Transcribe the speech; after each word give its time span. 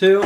two, 0.00 0.22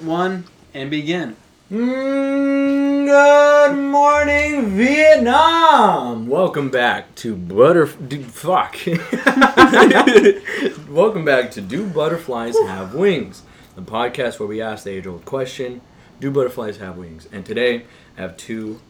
one, 0.00 0.42
and 0.74 0.90
begin. 0.90 1.36
Mm, 1.70 3.06
good 3.06 3.76
morning, 3.76 4.70
Vietnam. 4.70 6.26
Welcome 6.26 6.68
back 6.68 7.14
to 7.14 7.36
Butter. 7.36 7.86
Do, 7.86 8.20
fuck. 8.24 8.76
Welcome 10.90 11.24
back 11.24 11.52
to 11.52 11.60
Do 11.60 11.86
Butterflies 11.86 12.58
Have 12.66 12.92
Wings, 12.92 13.44
the 13.76 13.82
podcast 13.82 14.40
where 14.40 14.48
we 14.48 14.60
ask 14.60 14.82
the 14.82 14.90
age-old 14.90 15.24
question: 15.24 15.80
Do 16.18 16.32
butterflies 16.32 16.78
have 16.78 16.96
wings? 16.96 17.28
And 17.30 17.46
today, 17.46 17.84
I 18.16 18.22
have 18.22 18.36
two 18.36 18.80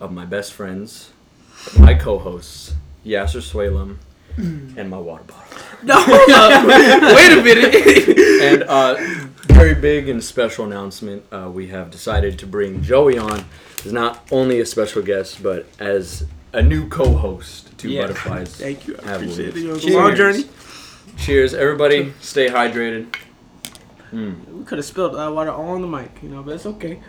of 0.00 0.12
my 0.12 0.24
best 0.24 0.54
friends, 0.54 1.10
my 1.78 1.92
co-hosts, 1.92 2.72
Yasser 3.04 3.42
Swalem, 3.42 3.98
and 4.38 4.88
my 4.88 4.96
water 4.96 5.24
bottle. 5.24 5.48
No, 5.84 5.96
wait 6.06 7.32
a 7.32 7.42
minute. 7.42 8.16
And 8.40 8.62
uh, 8.62 8.94
very 9.54 9.74
big 9.74 10.08
and 10.08 10.22
special 10.22 10.64
announcement. 10.64 11.24
Uh, 11.32 11.50
we 11.52 11.68
have 11.68 11.90
decided 11.90 12.38
to 12.40 12.46
bring 12.46 12.82
Joey 12.82 13.18
on 13.18 13.44
as 13.84 13.92
not 13.92 14.26
only 14.30 14.60
a 14.60 14.66
special 14.66 15.02
guest, 15.02 15.42
but 15.42 15.66
as 15.78 16.24
a 16.52 16.62
new 16.62 16.88
co-host 16.88 17.76
to 17.78 17.88
Yeah. 17.90 18.02
Butterflies. 18.02 18.56
Thank 18.56 18.86
you. 18.86 18.96
I 19.04 19.12
appreciate 19.12 19.48
it. 19.48 19.54
wings. 19.54 19.62
You 19.62 19.68
know, 19.68 19.74
it's 19.74 19.84
Cheers. 19.84 19.96
long 19.96 20.16
journey. 20.16 20.44
Cheers, 21.18 21.54
everybody. 21.54 22.12
Stay 22.20 22.48
hydrated. 22.48 23.14
Mm. 24.12 24.46
We 24.48 24.64
could 24.64 24.78
have 24.78 24.84
spilled 24.84 25.14
uh, 25.16 25.30
water 25.34 25.50
all 25.50 25.70
on 25.70 25.80
the 25.82 25.86
mic, 25.88 26.10
you 26.22 26.28
know, 26.28 26.42
but 26.42 26.54
it's 26.54 26.66
okay. 26.66 27.00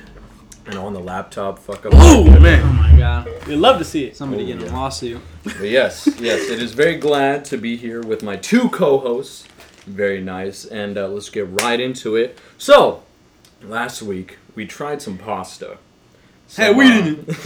And 0.66 0.76
on 0.78 0.94
the 0.94 1.00
laptop, 1.02 1.60
fuck 1.60 1.86
up. 1.86 1.92
Oh 1.94 2.24
man! 2.40 2.62
Oh 2.64 2.72
my 2.74 2.98
god. 2.98 3.30
We'd 3.48 3.58
love 3.58 3.80
to 3.80 3.84
see 3.86 4.06
it. 4.06 4.16
Somebody 4.16 4.44
Oh, 4.44 4.48
getting 4.48 4.66
yeah. 4.66 4.72
a 4.72 4.78
lawsuit. 4.78 5.22
But 5.44 5.64
yes, 5.70 6.08
yes, 6.20 6.50
it 6.50 6.62
is 6.62 6.74
very 6.74 6.96
glad 6.96 7.44
to 7.46 7.58
be 7.58 7.76
here 7.76 8.02
with 8.02 8.24
my 8.24 8.38
two 8.38 8.70
co-hosts. 8.70 9.46
Very 9.86 10.22
nice, 10.22 10.66
and 10.66 10.98
uh, 10.98 11.08
let's 11.10 11.30
get 11.30 11.62
right 11.62 11.80
into 11.80 12.16
it. 12.16 12.40
So, 12.58 13.04
last 13.62 14.02
week 14.02 14.38
we 14.56 14.66
tried 14.66 15.02
some 15.02 15.18
pasta. 15.18 15.78
Hey, 16.56 16.74
we 16.74 16.86
uh, 16.86 17.02
didn't. 17.02 17.26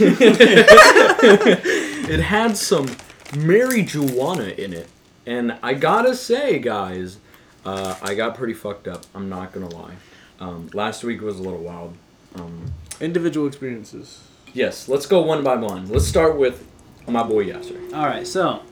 it 2.10 2.20
had 2.20 2.56
some 2.56 2.86
marijuana 3.32 4.56
in 4.56 4.72
it, 4.72 4.88
and 5.26 5.58
I 5.62 5.74
gotta 5.74 6.14
say, 6.14 6.58
guys, 6.58 7.18
uh, 7.64 7.96
I 8.02 8.14
got 8.14 8.36
pretty 8.36 8.54
fucked 8.54 8.86
up. 8.86 9.04
I'm 9.14 9.28
not 9.28 9.52
gonna 9.52 9.68
lie. 9.68 9.94
Um, 10.40 10.70
last 10.72 11.02
week 11.02 11.20
was 11.20 11.38
a 11.38 11.42
little 11.42 11.62
wild. 11.62 11.96
Um, 12.36 12.72
Individual 13.00 13.46
experiences. 13.46 14.22
yes, 14.52 14.88
let's 14.88 15.06
go 15.06 15.22
one 15.22 15.42
by 15.42 15.56
one. 15.56 15.88
Let's 15.88 16.06
start 16.06 16.36
with 16.36 16.66
my 17.06 17.22
boy 17.22 17.46
Yasser. 17.46 17.92
All 17.94 18.06
right, 18.06 18.26
so 18.26 18.62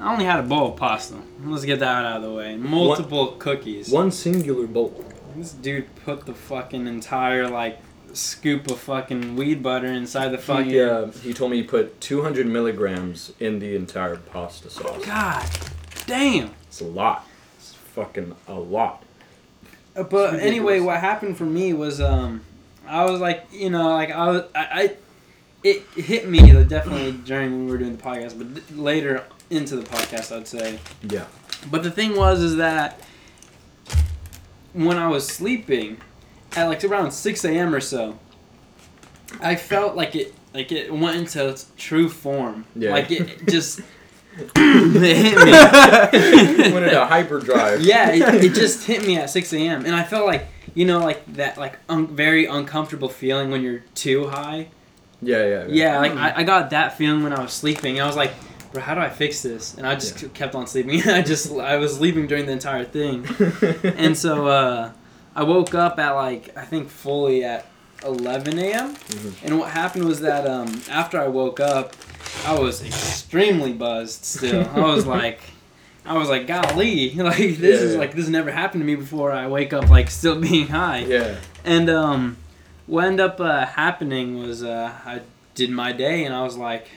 I 0.00 0.12
only 0.12 0.24
had 0.24 0.38
a 0.40 0.42
bowl 0.44 0.72
of 0.72 0.76
pasta. 0.76 1.16
Let's 1.44 1.64
get 1.64 1.80
that 1.80 2.04
out 2.04 2.16
of 2.18 2.22
the 2.22 2.32
way. 2.32 2.56
Multiple 2.56 3.28
cookies. 3.38 3.90
One 3.90 4.10
singular 4.10 4.66
bowl. 4.66 5.04
This 5.36 5.52
dude 5.52 5.86
put 6.04 6.26
the 6.26 6.34
fucking 6.34 6.86
entire 6.86 7.48
like 7.48 7.80
scoop 8.12 8.70
of 8.70 8.78
fucking 8.78 9.36
weed 9.36 9.62
butter 9.62 9.86
inside 9.88 10.28
the 10.28 10.38
fucking. 10.38 10.70
He, 10.70 10.80
uh, 10.80 11.08
he 11.08 11.34
told 11.34 11.50
me 11.50 11.58
he 11.58 11.62
put 11.62 12.00
200 12.00 12.46
milligrams 12.46 13.32
in 13.40 13.58
the 13.58 13.74
entire 13.74 14.16
pasta 14.16 14.70
sauce. 14.70 15.04
God, 15.04 15.48
damn. 16.06 16.50
It's 16.68 16.80
a 16.80 16.84
lot. 16.84 17.26
It's 17.56 17.74
fucking 17.74 18.34
a 18.46 18.54
lot. 18.54 19.02
Uh, 19.96 20.04
But 20.04 20.34
anyway, 20.40 20.80
what 20.80 20.98
happened 21.00 21.36
for 21.36 21.44
me 21.46 21.72
was 21.72 22.00
um, 22.00 22.42
I 22.86 23.04
was 23.04 23.20
like, 23.20 23.46
you 23.50 23.70
know, 23.70 23.90
like 23.90 24.10
I 24.10 24.28
was, 24.30 24.42
I, 24.54 24.66
I 24.72 24.96
it 25.64 25.82
hit 25.96 26.28
me 26.28 26.38
definitely 26.64 27.12
during 27.12 27.50
when 27.50 27.66
we 27.66 27.72
were 27.72 27.78
doing 27.78 27.96
the 27.96 28.02
podcast, 28.02 28.38
but 28.38 28.54
th- 28.54 28.70
later 28.78 29.24
into 29.50 29.76
the 29.76 29.82
podcast, 29.82 30.36
I'd 30.36 30.46
say. 30.48 30.78
Yeah. 31.02 31.26
But 31.70 31.82
the 31.82 31.90
thing 31.90 32.16
was, 32.16 32.40
is 32.40 32.56
that 32.56 33.00
when 34.72 34.96
I 34.96 35.08
was 35.08 35.26
sleeping, 35.26 35.98
at 36.56 36.66
like 36.66 36.84
around 36.84 37.10
six 37.12 37.44
a.m. 37.44 37.74
or 37.74 37.80
so, 37.80 38.18
I 39.40 39.56
felt 39.56 39.96
like 39.96 40.14
it, 40.14 40.34
like 40.54 40.72
it 40.72 40.92
went 40.92 41.16
into 41.16 41.48
its 41.48 41.70
true 41.76 42.08
form. 42.08 42.64
Yeah. 42.74 42.92
Like 42.92 43.10
it 43.10 43.46
just. 43.48 43.80
it 44.36 44.56
hit 44.56 45.36
me. 45.36 46.72
Went 46.72 46.84
into 46.84 47.04
hyperdrive. 47.04 47.80
Yeah, 47.80 48.10
it, 48.12 48.44
it 48.44 48.54
just 48.54 48.86
hit 48.86 49.04
me 49.04 49.16
at 49.16 49.30
6 49.30 49.52
a.m. 49.52 49.84
and 49.84 49.96
I 49.96 50.04
felt 50.04 50.26
like 50.26 50.46
you 50.74 50.84
know 50.84 51.00
like 51.00 51.24
that 51.34 51.58
like 51.58 51.76
un- 51.88 52.06
very 52.06 52.46
uncomfortable 52.46 53.08
feeling 53.08 53.50
when 53.50 53.62
you're 53.62 53.82
too 53.94 54.28
high. 54.28 54.68
Yeah, 55.20 55.44
yeah. 55.44 55.66
Yeah, 55.68 55.98
like 55.98 56.12
I, 56.12 56.32
I 56.36 56.42
got 56.44 56.70
that 56.70 56.96
feeling 56.96 57.24
when 57.24 57.32
I 57.32 57.42
was 57.42 57.52
sleeping. 57.52 58.00
I 58.00 58.06
was 58.06 58.14
like, 58.14 58.32
bro, 58.72 58.80
how 58.82 58.94
do 58.94 59.00
I 59.00 59.08
fix 59.10 59.42
this? 59.42 59.74
And 59.74 59.86
I 59.86 59.94
just 59.94 60.22
Yeah. 60.22 60.28
kept 60.34 60.54
on 60.54 60.66
sleeping. 60.66 61.02
I 61.08 61.22
just 61.22 61.52
I 61.52 61.76
was 61.76 61.96
sleeping 61.96 62.26
during 62.26 62.46
the 62.46 62.52
entire 62.52 62.84
thing, 62.84 63.26
and 63.84 64.16
so 64.16 64.46
uh, 64.46 64.92
I 65.34 65.42
woke 65.44 65.74
up 65.74 65.98
at 65.98 66.12
like 66.12 66.56
I 66.56 66.64
think 66.64 66.88
fully 66.88 67.44
at 67.44 67.66
11 68.04 68.58
a.m. 68.58 68.94
Mhm. 68.94 69.32
And 69.44 69.58
what 69.58 69.70
happened 69.70 70.04
was 70.04 70.20
that 70.20 70.46
um, 70.46 70.82
after 70.90 71.18
I 71.20 71.28
woke 71.28 71.60
up, 71.60 71.94
I 72.46 72.58
was 72.58 72.84
extremely 72.84 73.72
buzzed. 73.72 74.24
Still, 74.24 74.68
I 74.74 74.80
was 74.80 75.06
like. 75.18 75.40
I 76.06 76.16
was 76.16 76.30
like, 76.30 76.46
golly, 76.46 77.10
like 77.12 77.36
this 77.36 77.58
Yeah, 77.60 77.68
is 77.86 77.92
yeah. 77.92 77.98
like 77.98 78.14
this 78.14 78.28
never 78.28 78.50
happened 78.50 78.80
to 78.80 78.86
me 78.86 78.94
before. 78.94 79.30
I 79.30 79.46
wake 79.46 79.74
up 79.74 79.90
like 79.90 80.10
still 80.10 80.40
being 80.40 80.68
high. 80.68 81.00
yeah. 81.00 81.34
And 81.66 81.90
um, 81.90 82.38
what 82.86 83.04
ended 83.04 83.20
up 83.20 83.38
uh, 83.40 83.66
happening 83.66 84.38
was 84.38 84.62
uh, 84.62 84.90
I 85.04 85.20
did 85.54 85.68
my 85.70 85.92
day, 85.92 86.24
and 86.24 86.34
I 86.34 86.42
was 86.44 86.56
like, 86.56 86.88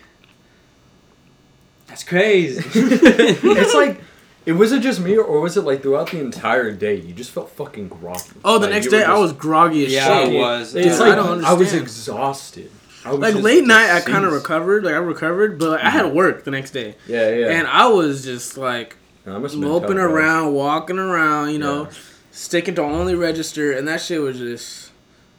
"That's 1.91 2.03
crazy." 2.03 2.63
it's 2.73 3.73
like, 3.75 4.01
it 4.45 4.53
was 4.53 4.71
it 4.71 4.81
just 4.81 4.99
me 5.01 5.17
or 5.17 5.39
was 5.41 5.57
it 5.57 5.61
like 5.63 5.81
throughout 5.83 6.09
the 6.11 6.19
entire 6.19 6.71
day 6.71 6.95
you 6.95 7.13
just 7.13 7.31
felt 7.31 7.49
fucking 7.51 7.89
groggy? 7.89 8.31
Oh, 8.43 8.57
the 8.57 8.65
Like, 8.65 8.69
next 8.75 8.85
you 8.85 8.91
were 8.91 8.97
day 8.99 9.03
I 9.03 9.17
was 9.17 9.33
groggy 9.33 9.85
as 9.85 9.91
Yeah, 9.93 10.09
I 10.09 10.25
shit. 10.25 10.33
was. 10.33 10.75
It's 10.75 10.99
like 10.99 11.11
I 11.13 11.15
don't 11.15 11.43
I 11.45 11.53
was 11.53 11.73
exhausted. 11.73 12.71
I 13.05 13.11
was 13.11 13.19
Like 13.19 13.33
just 13.33 13.43
late 13.43 13.65
night, 13.65 13.91
I 13.91 13.99
kind 14.01 14.25
of 14.25 14.31
recovered. 14.31 14.83
Like 14.83 14.93
I 14.93 14.97
recovered, 14.97 15.59
but 15.59 15.69
like, 15.71 15.83
I 15.83 15.89
had 15.89 16.05
mm-hmm. 16.05 16.15
work 16.15 16.43
the 16.43 16.51
next 16.51 16.71
day, 16.71 16.95
Yeah, 17.07 17.29
yeah. 17.29 17.47
and 17.49 17.67
I 17.67 17.87
was 17.87 18.23
just 18.23 18.57
like 18.57 18.95
No, 19.25 19.35
I 19.35 19.37
must 19.39 19.53
have 19.53 19.61
been 19.61 19.69
moping 19.69 19.87
tough, 19.89 19.95
bro. 19.97 20.13
around, 20.13 20.53
walking 20.53 20.97
around, 20.99 21.49
you 21.51 21.59
know, 21.59 21.83
Yeah. 21.83 21.89
sticking 22.31 22.75
to 22.75 22.81
only 22.83 23.15
register, 23.15 23.71
and 23.73 23.87
that 23.87 24.01
shit 24.01 24.21
was 24.21 24.37
just. 24.39 24.87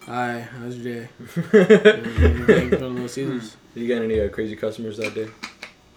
Hi, 0.06 0.40
how's 0.40 0.76
your 0.76 1.02
day? 1.02 1.08
Mm-hmm. 1.22 2.70
Little 2.70 3.08
Caesars. 3.08 3.54
Hmm. 3.54 3.78
you 3.80 3.88
got 3.88 4.02
any 4.02 4.20
uh, 4.20 4.28
crazy 4.28 4.56
customers 4.56 4.96
that 4.98 5.14
day? 5.14 5.28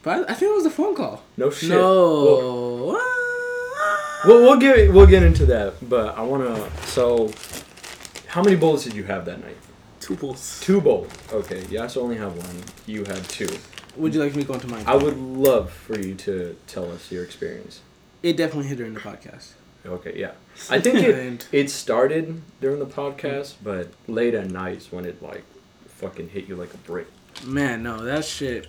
But 0.05 0.29
I, 0.29 0.31
I 0.31 0.35
think 0.35 0.51
it 0.51 0.55
was 0.55 0.67
a 0.67 0.69
phone 0.69 0.95
call. 0.95 1.23
No 1.35 1.49
shit. 1.49 1.69
No. 1.69 2.85
What? 2.85 3.25
We'll, 4.25 4.41
we'll 4.43 4.59
get 4.59 4.93
we'll 4.93 5.07
get 5.07 5.23
into 5.23 5.45
that, 5.47 5.73
but 5.89 6.17
I 6.17 6.21
wanna. 6.21 6.69
So, 6.85 7.31
how 8.27 8.41
many 8.43 8.55
bowls 8.55 8.83
did 8.83 8.93
you 8.93 9.03
have 9.03 9.25
that 9.25 9.41
night? 9.43 9.57
Two 9.99 10.15
pulls. 10.15 10.59
Two 10.61 10.79
bowls. 10.79 11.11
Okay, 11.33 11.63
Yes, 11.69 11.97
I 11.97 12.01
only 12.01 12.17
have 12.17 12.37
one. 12.37 12.63
You 12.85 13.03
had 13.03 13.23
two. 13.23 13.49
Would 13.97 14.13
you 14.13 14.19
like 14.21 14.35
me 14.35 14.43
to 14.43 14.47
go 14.47 14.53
into 14.53 14.67
mine? 14.67 14.83
I 14.85 14.95
would 14.95 15.17
love 15.17 15.71
for 15.71 15.97
you 15.99 16.13
to 16.15 16.55
tell 16.67 16.91
us 16.91 17.11
your 17.11 17.23
experience. 17.23 17.81
It 18.21 18.37
definitely 18.37 18.67
hit 18.67 18.77
during 18.77 18.93
the 18.93 18.99
podcast. 18.99 19.53
Okay, 19.85 20.13
yeah. 20.15 20.31
I 20.69 20.79
think 20.79 20.99
it 20.99 21.47
it 21.51 21.69
started 21.71 22.41
during 22.61 22.77
the 22.79 22.85
podcast, 22.85 23.55
but 23.63 23.89
late 24.07 24.35
at 24.35 24.51
night 24.51 24.77
is 24.77 24.91
when 24.91 25.05
it 25.05 25.23
like 25.23 25.43
fucking 25.87 26.29
hit 26.29 26.47
you 26.47 26.55
like 26.55 26.73
a 26.75 26.77
brick. 26.77 27.07
Man, 27.43 27.81
no, 27.81 28.03
that 28.03 28.25
shit. 28.25 28.67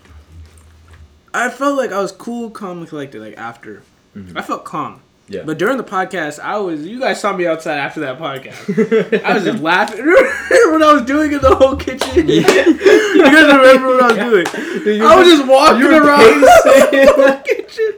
I 1.37 1.51
felt 1.51 1.77
like 1.77 1.93
I 1.93 2.01
was 2.01 2.13
cool, 2.13 2.51
calm, 2.51 2.79
and 2.79 2.89
collected. 2.89 3.21
Like 3.21 3.37
after, 3.37 3.83
Mhm. 4.17 4.33
I 4.37 4.43
felt 4.43 4.65
calm. 4.65 5.01
Yeah. 5.29 5.43
But 5.45 5.59
during 5.59 5.77
the 5.77 5.83
podcast, 5.85 6.39
I 6.39 6.57
was. 6.59 6.87
You 6.87 7.01
guys 7.01 7.21
saw 7.21 7.37
me 7.37 7.47
outside 7.49 7.79
after 7.79 7.99
that 8.01 8.17
podcast. 8.19 9.23
I 9.25 9.35
was 9.35 9.43
just 9.45 9.61
laughing. 9.63 9.99
Remember 10.05 10.73
what 10.73 10.83
I 10.83 10.93
was 10.93 11.03
doing 11.03 11.33
in 11.33 11.41
the 11.41 11.55
whole 11.55 11.75
kitchen? 11.77 12.29
Yeah. 12.29 12.47
you 12.67 13.23
guys 13.25 13.53
remember 13.57 13.89
what 13.89 14.03
I 14.05 14.07
was 14.07 14.17
doing? 14.53 15.03
I 15.03 15.17
was 15.17 15.27
just 15.29 15.47
walking 15.49 15.81
you 15.81 15.91
around 15.91 16.41
the 16.43 17.43
kitchen, 17.45 17.93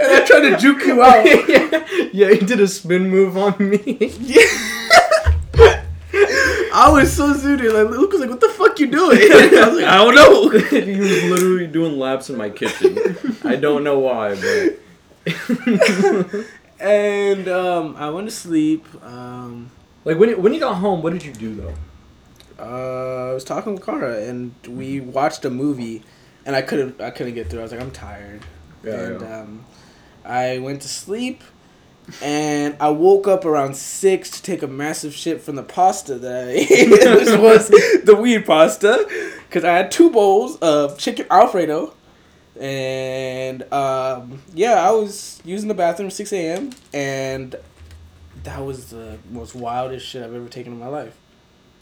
and 0.00 0.12
I 0.12 0.24
tried 0.26 0.40
to 0.48 0.56
juke 0.56 0.84
you 0.86 1.02
out. 1.02 1.24
yeah, 1.26 1.86
yeah, 2.12 2.30
he 2.30 2.38
did 2.38 2.58
a 2.60 2.68
spin 2.68 3.10
move 3.10 3.36
on 3.36 3.54
me. 3.58 4.14
I 6.72 6.88
was 6.92 7.12
so 7.12 7.34
zooted. 7.34 7.72
Like 7.72 7.90
Luke 7.96 8.12
was 8.12 8.20
like, 8.20 8.30
"What 8.30 8.40
the 8.40 8.48
fuck 8.48 8.78
you 8.78 8.86
doing?" 8.86 9.18
I 9.32 9.68
was 9.68 9.76
like, 9.76 9.84
"I 9.84 9.96
don't 9.96 10.14
know." 10.14 10.48
he 10.84 10.98
was 10.98 11.24
literally 11.24 11.66
doing 11.66 11.98
laps 11.98 12.30
in 12.30 12.36
my 12.36 12.50
kitchen. 12.50 13.16
I 13.44 13.56
don't 13.56 13.84
know 13.84 13.98
why, 13.98 14.34
but 14.34 14.78
and 16.80 17.48
um, 17.48 17.96
I 17.96 18.10
went 18.10 18.28
to 18.28 18.34
sleep. 18.34 18.86
Um, 19.04 19.70
like 20.04 20.18
when 20.18 20.30
you, 20.30 20.36
when 20.38 20.54
you 20.54 20.60
got 20.60 20.74
home, 20.74 21.02
what 21.02 21.12
did 21.12 21.24
you 21.24 21.32
do 21.32 21.54
though? 21.54 21.74
uh, 22.60 23.30
I 23.30 23.32
was 23.32 23.44
talking 23.44 23.74
with 23.74 23.84
Cara, 23.84 24.22
and 24.22 24.54
we 24.68 25.00
watched 25.00 25.44
a 25.44 25.50
movie, 25.50 26.02
and 26.44 26.54
I 26.54 26.62
couldn't. 26.62 27.00
I 27.00 27.10
couldn't 27.10 27.34
get 27.34 27.48
through. 27.48 27.60
I 27.60 27.62
was 27.62 27.72
like, 27.72 27.80
I'm 27.80 27.90
tired. 27.90 28.42
Yeah, 28.84 28.94
and 28.94 29.20
yeah. 29.20 29.40
um, 29.40 29.64
I 30.24 30.58
went 30.58 30.82
to 30.82 30.88
sleep, 30.88 31.42
and 32.22 32.76
I 32.80 32.90
woke 32.90 33.26
up 33.28 33.44
around 33.44 33.76
six 33.76 34.30
to 34.30 34.42
take 34.42 34.62
a 34.62 34.66
massive 34.66 35.14
shit 35.14 35.40
from 35.40 35.56
the 35.56 35.62
pasta 35.62 36.16
that 36.16 36.48
I 36.48 36.50
ate. 36.52 36.68
this 36.88 37.36
was 37.36 37.68
the 38.04 38.14
weed 38.14 38.46
pasta, 38.46 39.06
because 39.48 39.64
I 39.64 39.72
had 39.76 39.90
two 39.90 40.10
bowls 40.10 40.56
of 40.58 40.98
chicken 40.98 41.26
alfredo. 41.30 41.94
And 42.58 43.62
um, 43.72 44.42
yeah, 44.54 44.86
I 44.86 44.90
was 44.90 45.40
using 45.44 45.68
the 45.68 45.74
bathroom 45.74 46.08
at 46.08 46.12
six 46.12 46.32
a.m. 46.32 46.72
and 46.92 47.56
that 48.42 48.64
was 48.64 48.90
the 48.90 49.18
most 49.30 49.54
wildest 49.54 50.06
shit 50.06 50.22
I've 50.22 50.34
ever 50.34 50.48
taken 50.48 50.72
in 50.72 50.78
my 50.78 50.88
life. 50.88 51.16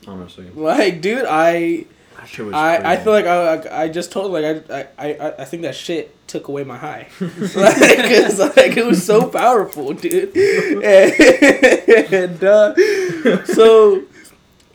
Honestly, 0.07 0.49
Like, 0.51 1.01
dude, 1.01 1.25
I 1.29 1.87
that 2.19 2.29
shit 2.29 2.45
was 2.47 2.55
I, 2.55 2.93
I 2.93 2.97
feel 2.97 3.13
like 3.13 3.27
I, 3.27 3.55
I, 3.55 3.83
I 3.85 3.89
just 3.89 4.11
told 4.11 4.33
like 4.33 4.45
I, 4.45 4.87
I, 4.99 5.15
I, 5.15 5.35
I 5.39 5.45
think 5.45 5.63
that 5.63 5.75
shit 5.77 6.15
took 6.27 6.49
away 6.49 6.65
my 6.65 6.77
high. 6.77 7.09
like, 7.21 7.33
it's 7.55 8.39
like 8.39 8.77
it 8.77 8.85
was 8.85 9.05
so 9.05 9.29
powerful, 9.31 9.93
dude. 9.95 10.35
And, 12.13 12.43
uh, 12.45 13.45
so 13.45 14.03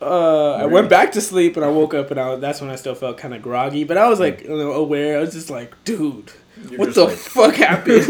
uh, 0.02 0.54
I 0.56 0.66
went 0.66 0.90
back 0.90 1.12
to 1.14 1.22
sleep 1.22 1.56
and 1.58 1.66
I 1.66 1.70
woke 1.70 1.94
up 1.94 2.12
and 2.12 2.20
I, 2.20 2.36
that's 2.38 2.62
when 2.62 2.70
I 2.70 2.76
still 2.76 2.96
felt 2.96 3.18
kind 3.18 3.34
of 3.34 3.42
groggy. 3.42 3.84
But 3.84 3.98
I 3.98 4.08
was 4.08 4.20
like 4.20 4.42
you 4.44 4.50
know, 4.50 4.72
aware. 4.72 5.18
I 5.18 5.22
was 5.22 5.34
just 5.34 5.50
like, 5.50 5.74
dude, 5.84 6.32
You're 6.70 6.80
what 6.80 6.94
the 6.96 7.06
like, 7.06 7.18
fuck 7.18 7.56
happened? 7.56 8.04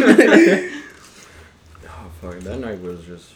oh 1.85 2.11
fuck, 2.21 2.39
that 2.39 2.59
night 2.59 2.79
was 2.81 3.03
just. 3.05 3.31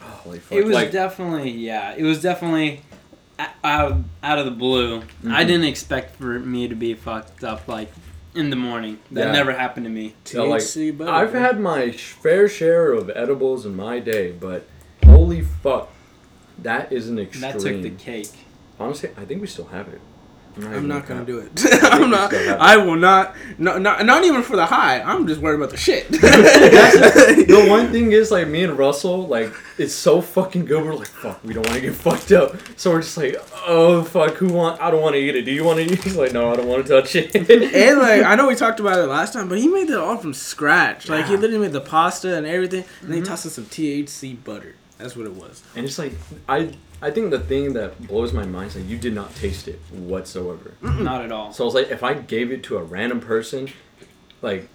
Oh, 0.00 0.04
holy 0.04 0.38
fuck. 0.38 0.58
It 0.58 0.64
was 0.64 0.74
like, 0.74 0.90
definitely 0.90 1.50
yeah. 1.50 1.94
It 1.94 2.04
was 2.04 2.22
definitely 2.22 2.82
o- 3.03 3.03
out 3.38 3.90
of, 3.92 4.04
out 4.22 4.38
of 4.38 4.44
the 4.44 4.50
blue. 4.50 5.02
I 5.26 5.42
Mhm. 5.44 5.46
didn't 5.46 5.64
expect 5.64 6.16
for 6.16 6.38
me 6.38 6.68
to 6.68 6.74
be 6.74 6.94
fucked 6.94 7.42
up 7.44 7.66
like 7.68 7.92
in 8.34 8.50
the 8.50 8.56
morning. 8.56 8.98
That 9.10 9.26
Yeah. 9.26 9.32
never 9.32 9.52
happened 9.52 9.86
to 9.86 9.90
me. 9.90 10.14
Yeah, 10.32 10.42
like, 10.42 10.60
THC, 10.62 10.90
butter, 10.90 11.10
I've 11.10 11.32
bro. 11.32 11.40
had 11.40 11.60
my 11.60 11.90
fair 11.92 12.48
share 12.48 12.92
of 12.92 13.10
edibles 13.14 13.64
in 13.66 13.74
my 13.76 13.98
day, 14.00 14.32
but 14.32 14.66
holy 15.04 15.40
fuck, 15.42 15.90
that 16.58 16.92
is 16.92 17.08
an 17.08 17.18
extreme. 17.18 17.52
That 17.52 17.60
took 17.60 17.82
the 17.82 17.90
cake. 17.90 18.30
Honestly, 18.78 19.10
I 19.16 19.24
think 19.24 19.40
we 19.40 19.46
still 19.46 19.66
have 19.66 19.88
it. 19.88 20.00
I'm 20.62 20.86
not 20.86 21.06
gonna 21.06 21.24
do 21.24 21.38
it. 21.38 21.50
I'm 21.82 22.10
not. 22.10 22.30
still 22.30 22.44
have 22.44 22.56
it. 22.56 22.60
I 22.60 22.76
will 22.76 22.96
not. 22.96 23.34
No, 23.58 23.78
not 23.78 24.04
not 24.06 24.24
even 24.24 24.42
for 24.42 24.56
the 24.56 24.66
high. 24.66 25.00
I'm 25.00 25.26
just 25.26 25.40
worried 25.40 25.56
about 25.56 25.70
the 25.70 25.76
shit. 25.76 26.08
the 26.08 27.66
one 27.68 27.90
thing 27.90 28.12
is, 28.12 28.30
like, 28.30 28.46
me 28.46 28.62
and 28.62 28.78
Russell, 28.78 29.26
like, 29.26 29.52
it's 29.78 29.94
so 29.94 30.20
fucking 30.20 30.66
good. 30.66 30.84
We're 30.84 30.94
like, 30.94 31.08
fuck, 31.08 31.42
we 31.42 31.54
don't 31.54 31.66
want 31.66 31.76
to 31.76 31.82
get 31.82 31.94
fucked 31.94 32.30
up. 32.32 32.56
So 32.76 32.92
we're 32.92 33.02
just 33.02 33.16
like, 33.16 33.36
oh 33.66 34.04
fuck, 34.04 34.34
who 34.34 34.52
want? 34.52 34.80
I 34.80 34.90
don't 34.90 35.02
want 35.02 35.14
to 35.14 35.20
eat 35.20 35.34
it. 35.34 35.42
Do 35.42 35.50
you 35.50 35.64
want 35.64 35.78
to 35.78 35.84
eat? 35.84 35.92
it? 35.92 36.04
He's 36.04 36.16
like, 36.16 36.32
no, 36.32 36.52
I 36.52 36.56
don't 36.56 36.68
want 36.68 36.86
to 36.86 36.92
touch 37.00 37.16
it. 37.16 37.34
and 37.34 37.98
like 37.98 38.22
I 38.22 38.34
know 38.36 38.46
we 38.46 38.54
talked 38.54 38.80
about 38.80 38.98
it 38.98 39.06
last 39.06 39.32
time, 39.32 39.48
but 39.48 39.58
he 39.58 39.68
made 39.68 39.90
it 39.90 39.96
all 39.96 40.16
from 40.18 40.34
scratch. 40.34 41.08
Like 41.08 41.26
he 41.26 41.36
literally 41.36 41.66
made 41.66 41.72
the 41.72 41.80
pasta 41.80 42.36
and 42.36 42.46
everything, 42.46 42.84
and 43.00 43.08
then 43.08 43.16
he 43.16 43.22
mm-hmm. 43.22 43.30
tossed 43.30 43.46
in 43.46 43.50
some 43.50 43.64
THC 43.64 44.42
butter. 44.44 44.76
That's 44.98 45.16
what 45.16 45.26
it 45.26 45.32
was. 45.32 45.62
and 45.74 45.84
it's 45.84 45.98
like, 45.98 46.12
I, 46.48 46.72
I 47.04 47.10
think 47.10 47.30
the 47.30 47.38
thing 47.38 47.74
that 47.74 48.06
blows 48.08 48.32
my 48.32 48.46
mind 48.46 48.68
is 48.70 48.76
like, 48.76 48.88
you 48.88 48.96
did 48.96 49.12
not 49.14 49.34
taste 49.34 49.68
it 49.68 49.78
whatsoever. 49.92 50.72
Not 50.80 51.22
at 51.22 51.30
all. 51.30 51.52
So 51.52 51.64
I 51.64 51.66
was 51.66 51.74
like, 51.74 51.90
if 51.90 52.02
I 52.02 52.14
gave 52.14 52.50
it 52.50 52.62
to 52.64 52.78
a 52.78 52.82
random 52.82 53.20
person, 53.20 53.68
like, 54.40 54.68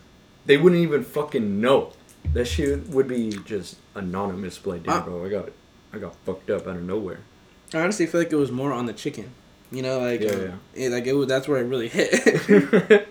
they 0.46 0.56
wouldn't 0.58 0.82
even 0.82 1.04
fucking 1.04 1.60
know. 1.60 1.94
That 2.34 2.46
shit 2.46 2.88
would 2.90 3.08
be 3.08 3.32
just 3.46 3.78
anonymous. 3.96 4.64
Like, 4.64 4.84
damn, 4.84 5.00
Uh. 5.00 5.06
bro, 5.06 5.26
I 5.26 5.30
got, 5.30 5.50
I 5.92 5.98
got 5.98 6.16
fucked 6.26 6.52
up 6.52 6.68
out 6.68 6.76
of 6.76 6.84
nowhere. 6.84 7.22
I 7.74 7.80
honestly 7.80 8.06
feel 8.06 8.22
like 8.22 8.32
it 8.32 8.36
was 8.36 8.52
more 8.52 8.74
on 8.74 8.86
the 8.86 8.94
chicken. 8.94 9.32
You 9.72 9.82
know, 9.82 10.00
like 10.00 10.22
Yeah, 10.22 10.30
um, 10.32 10.42
yeah. 10.76 10.86
It, 10.86 10.92
like 10.92 11.06
it 11.08 11.14
was. 11.14 11.28
That's 11.28 11.48
where 11.48 11.60
it 11.60 11.66
really 11.68 11.88
hit. 11.90 12.12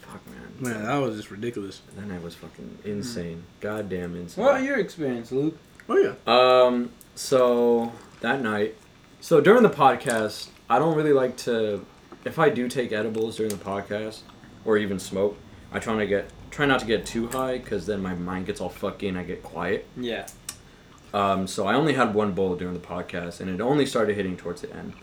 Fuck, 0.00 0.26
man. 0.26 0.48
Man, 0.60 0.84
that 0.84 0.96
was 0.98 1.16
just 1.16 1.30
ridiculous. 1.30 1.82
That 1.96 2.06
night 2.06 2.22
was 2.22 2.34
fucking 2.34 2.78
insane. 2.84 3.44
Goddamn 3.60 4.14
insane. 4.16 4.44
What 4.44 4.62
your 4.62 4.78
experience, 4.78 5.30
Luke? 5.32 5.56
Oh 5.88 5.96
yeah. 5.96 6.14
Um. 6.26 6.90
So 7.14 7.92
that 8.20 8.40
night, 8.42 8.76
so 9.20 9.40
during 9.40 9.62
the 9.62 9.70
podcast, 9.70 10.48
I 10.68 10.78
don't 10.78 10.96
really 10.96 11.12
like 11.12 11.36
to. 11.38 11.84
If 12.24 12.38
I 12.38 12.50
do 12.50 12.68
take 12.68 12.92
edibles 12.92 13.36
during 13.36 13.50
the 13.50 13.64
podcast, 13.64 14.20
or 14.64 14.76
even 14.76 14.98
smoke, 14.98 15.36
I 15.72 15.78
try 15.78 15.96
to 15.96 16.06
get 16.06 16.30
try 16.50 16.66
not 16.66 16.80
to 16.80 16.86
get 16.86 17.06
too 17.06 17.28
high 17.28 17.58
because 17.58 17.86
then 17.86 18.02
my 18.02 18.14
mind 18.14 18.46
gets 18.46 18.60
all 18.60 18.70
fucky 18.70 19.08
and 19.08 19.18
I 19.18 19.24
get 19.24 19.42
quiet. 19.42 19.86
Yeah. 19.96 20.26
Um. 21.14 21.46
So 21.46 21.66
I 21.66 21.74
only 21.74 21.94
had 21.94 22.14
one 22.14 22.32
bowl 22.32 22.54
during 22.56 22.74
the 22.74 22.86
podcast, 22.86 23.40
and 23.40 23.48
it 23.50 23.60
only 23.60 23.86
started 23.86 24.16
hitting 24.16 24.36
towards 24.36 24.62
the 24.62 24.74
end. 24.74 24.94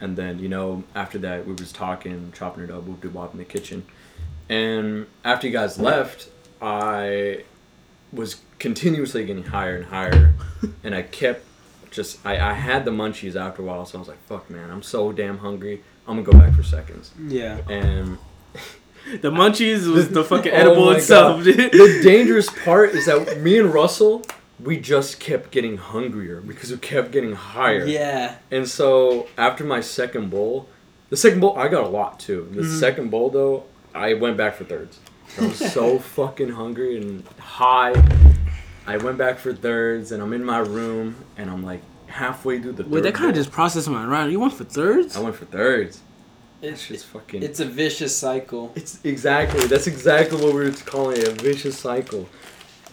And 0.00 0.16
then 0.16 0.38
you 0.38 0.48
know 0.48 0.84
after 0.94 1.18
that 1.18 1.46
we 1.46 1.54
was 1.54 1.72
talking, 1.72 2.32
chopping 2.36 2.64
it 2.64 2.70
up, 2.70 2.84
whoop 2.84 3.00
de 3.00 3.08
wop 3.08 3.32
in 3.32 3.38
the 3.38 3.44
kitchen, 3.44 3.86
and 4.48 5.06
after 5.24 5.46
you 5.46 5.52
guys 5.52 5.78
left, 5.78 6.28
I 6.60 7.44
was 8.12 8.40
continuously 8.58 9.24
getting 9.24 9.44
higher 9.44 9.76
and 9.76 9.86
higher, 9.86 10.34
and 10.84 10.94
I 10.94 11.02
kept 11.02 11.44
just 11.96 12.24
I, 12.24 12.38
I 12.50 12.52
had 12.52 12.84
the 12.84 12.92
munchies 12.92 13.34
after 13.34 13.62
a 13.62 13.64
while, 13.64 13.84
so 13.86 13.98
I 13.98 14.00
was 14.00 14.08
like, 14.08 14.22
"Fuck, 14.28 14.48
man, 14.50 14.70
I'm 14.70 14.82
so 14.82 15.10
damn 15.10 15.38
hungry. 15.38 15.82
I'm 16.06 16.22
gonna 16.22 16.38
go 16.38 16.38
back 16.38 16.54
for 16.54 16.62
seconds." 16.62 17.10
Yeah. 17.26 17.58
And 17.68 18.18
The 19.22 19.30
munchies 19.30 19.86
was 19.92 20.08
the 20.10 20.24
fucking 20.32 20.52
Oh 20.52 20.56
edible 20.56 20.86
my 20.86 20.96
itself, 20.96 21.42
dude. 21.44 21.56
the 21.72 22.00
dangerous 22.02 22.48
part 22.64 22.90
is 22.90 23.06
that 23.06 23.40
me 23.40 23.56
and 23.58 23.72
Russell, 23.72 24.22
we 24.58 24.78
just 24.80 25.20
kept 25.20 25.52
getting 25.52 25.76
hungrier 25.76 26.40
because 26.40 26.70
we 26.72 26.78
kept 26.78 27.12
getting 27.12 27.34
higher. 27.34 27.84
Yeah. 27.86 28.36
And 28.50 28.68
so 28.68 29.28
after 29.38 29.62
my 29.64 29.80
second 29.80 30.30
bowl, 30.30 30.68
the 31.10 31.16
second 31.16 31.38
bowl 31.40 31.56
I 31.56 31.68
got 31.68 31.84
a 31.84 31.88
lot 31.88 32.18
too. 32.18 32.48
The 32.52 32.62
Mhm. 32.62 32.80
second 32.80 33.10
bowl 33.10 33.30
though, 33.30 33.64
I 33.94 34.14
went 34.14 34.36
back 34.36 34.56
for 34.56 34.64
thirds. 34.64 34.98
I 35.40 35.46
was 35.46 35.72
so 35.72 35.98
fucking 36.16 36.48
hungry 36.50 36.96
and 36.96 37.22
high. 37.38 37.92
I 38.86 38.96
went 38.98 39.18
back 39.18 39.38
for 39.38 39.52
thirds, 39.52 40.12
and 40.12 40.22
I'm 40.22 40.32
in 40.32 40.44
my 40.44 40.58
room, 40.58 41.24
and 41.36 41.50
I'm 41.50 41.62
like 41.64 41.82
halfway 42.06 42.60
through 42.60 42.72
the. 42.72 42.84
Wait, 42.84 42.92
third 42.92 43.02
that 43.04 43.14
kind 43.14 43.30
of 43.30 43.34
just 43.36 43.50
processed 43.50 43.88
my 43.88 44.04
mind. 44.06 44.30
You 44.32 44.40
went 44.40 44.52
for 44.52 44.64
thirds? 44.64 45.16
I 45.16 45.20
went 45.20 45.34
for 45.36 45.44
thirds. 45.46 46.00
It's 46.62 46.72
It's 46.80 46.88
just 46.88 47.06
fucking. 47.06 47.42
it's 47.42 47.60
a 47.60 47.64
vicious 47.66 48.16
cycle. 48.16 48.72
It's 48.74 48.98
exactly 49.04 49.66
that's 49.66 49.86
exactly 49.86 50.40
what 50.42 50.54
we 50.54 50.64
were 50.64 50.70
calling 50.72 51.18
it, 51.18 51.28
a 51.28 51.32
vicious 51.32 51.78
cycle. 51.78 52.28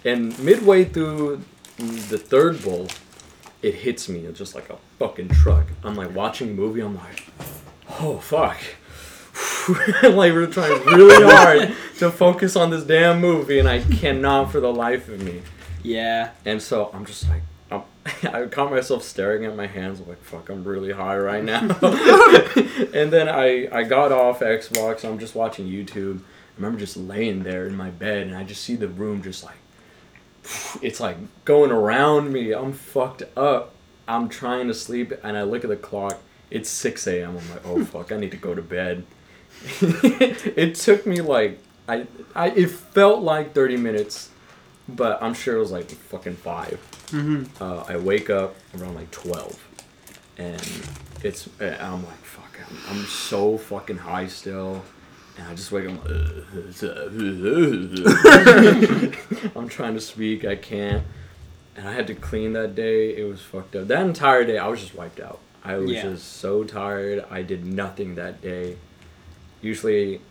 And 0.04 0.38
midway 0.40 0.84
through 0.84 1.42
the 1.78 2.18
third 2.18 2.62
bowl, 2.63 2.88
it 3.62 3.74
hits 3.75 4.10
me. 4.10 4.19
It's 4.25 4.38
just 4.38 4.54
like 4.54 4.69
a 4.69 4.75
fucking 5.00 5.30
truck. 5.30 5.66
I'm 5.84 5.96
like 5.96 6.13
watching 6.13 6.50
a 6.50 6.54
movie. 6.54 6.81
I'm 6.81 6.96
like, 6.96 7.25
oh 8.01 8.18
fuck. 8.18 8.57
like 10.04 10.34
we're 10.34 10.48
trying 10.48 10.84
really 10.86 11.24
hard 11.34 11.74
to 12.00 12.12
focus 12.12 12.56
on 12.57 12.69
this 12.69 12.84
damn 12.84 13.22
movie, 13.22 13.60
and 13.60 13.68
I 13.69 13.80
cannot 13.81 14.51
for 14.51 14.60
the 14.60 14.74
life 14.74 15.07
of 15.07 15.24
me. 15.24 15.42
Yeah. 15.84 16.32
And 16.46 16.62
so 16.62 16.90
I'm 16.94 17.06
just 17.06 17.30
like, 17.30 17.42
I'm, 17.70 17.84
I 18.34 18.46
caught 18.48 18.72
myself 18.72 19.04
staring 19.04 19.46
at 19.46 19.56
my 19.56 19.68
hands 19.68 20.00
like, 20.02 20.24
fuck, 20.24 20.50
I'm 20.50 20.64
really 20.64 20.94
high 20.94 21.18
right 21.18 21.44
now. 21.44 21.62
and 22.94 23.12
then 23.12 23.30
I, 23.30 23.68
I 23.72 23.84
got 23.84 24.12
off 24.12 24.40
Xbox. 24.40 25.08
I'm 25.08 25.20
just 25.20 25.36
watching 25.36 25.68
YouTube. 25.68 26.20
I 26.20 26.56
remember 26.58 26.80
just 26.80 26.98
laying 26.98 27.44
there 27.44 27.68
in 27.68 27.76
my 27.76 27.90
bed 27.90 28.28
and 28.28 28.36
I 28.36 28.44
just 28.44 28.64
see 28.64 28.76
the 28.76 28.88
room 28.88 29.22
just 29.22 29.44
like, 29.44 29.58
it's 30.82 31.00
like 31.00 31.18
going 31.46 31.72
around 31.72 32.32
me. 32.32 32.54
I'm 32.54 32.74
fucked 32.74 33.24
up. 33.38 33.74
I'm 34.08 34.30
trying 34.30 34.68
to 34.68 34.74
sleep 34.74 35.13
and 35.24 35.38
I 35.38 35.44
look 35.44 35.63
at 35.63 35.70
the 35.70 35.75
clock. 35.75 36.20
It's 36.50 36.70
6 36.70 37.08
a.m. 37.08 37.38
I'm 37.38 37.50
like, 37.50 37.66
oh 37.66 37.84
fuck, 37.86 38.12
I 38.12 38.18
need 38.18 38.32
to 38.32 38.38
go 38.38 38.56
to 38.56 38.62
bed. 38.62 39.06
it 39.82 40.75
took 40.75 41.06
me 41.06 41.22
like, 41.22 41.60
I, 41.88 42.08
I, 42.36 42.50
it 42.50 42.70
felt 42.70 43.22
like 43.22 43.54
30 43.54 43.78
minutes 43.78 44.30
but 44.88 45.22
I'm 45.22 45.34
sure 45.34 45.56
it 45.56 45.60
was 45.60 45.72
like 45.72 45.90
fucking 45.92 46.36
five. 46.38 46.80
Mm-hmm. 47.08 47.63
Uh, 47.63 47.84
I 47.88 47.98
wake 47.98 48.30
up 48.30 48.56
around 48.78 48.96
like 48.96 49.12
twelve, 49.12 49.60
and 50.38 50.62
it's 51.24 51.48
and 51.60 51.75
I'm 51.82 52.06
like 52.06 52.24
fuck, 52.24 52.58
I'm, 52.70 52.78
I'm 52.98 53.06
so 53.06 53.58
fucking 53.58 53.98
high 53.98 54.28
still, 54.28 54.84
and 55.38 55.48
I 55.48 55.56
just 55.56 55.72
wake 55.72 55.90
up. 55.90 56.06
I'm 59.56 59.68
trying 59.70 59.94
to 59.94 60.02
speak, 60.02 60.46
I 60.46 60.56
can't, 60.56 61.04
and 61.75 61.88
I 61.88 61.94
had 61.94 62.08
to 62.08 62.16
clean 62.16 62.54
that 62.54 62.75
day. 62.75 63.16
It 63.16 63.24
was 63.28 63.42
fucked 63.42 63.75
up. 63.75 63.88
That 63.88 64.06
entire 64.06 64.44
day, 64.46 64.58
I 64.58 64.68
was 64.68 64.80
just 64.82 64.96
wiped 64.96 65.20
out. 65.20 65.40
I 65.63 65.78
was 65.78 65.92
Yeah. 65.92 66.04
just 66.04 66.34
so 66.38 66.63
tired. 66.63 67.25
I 67.30 67.42
did 67.42 67.66
nothing 67.66 68.16
that 68.16 68.42
day. 68.42 68.78
Usually, 69.62 70.22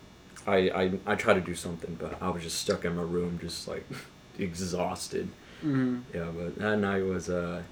I, 0.47 0.57
I 0.71 0.93
I 1.07 1.15
try 1.15 1.35
to 1.35 1.41
do 1.41 1.55
something, 1.55 1.97
but 1.99 2.21
I 2.21 2.29
was 2.29 2.43
just 2.43 2.59
stuck 2.59 2.85
in 2.85 2.97
my 2.97 3.03
room, 3.03 3.39
just 3.41 3.67
like 3.69 3.87
exhausted. 4.39 5.29
Mm-hmm. 5.65 6.01
Yeah, 6.15 6.29
but 6.37 6.57
that 6.57 6.79
night 6.79 7.05
was 7.05 7.31
uh, 7.31 7.63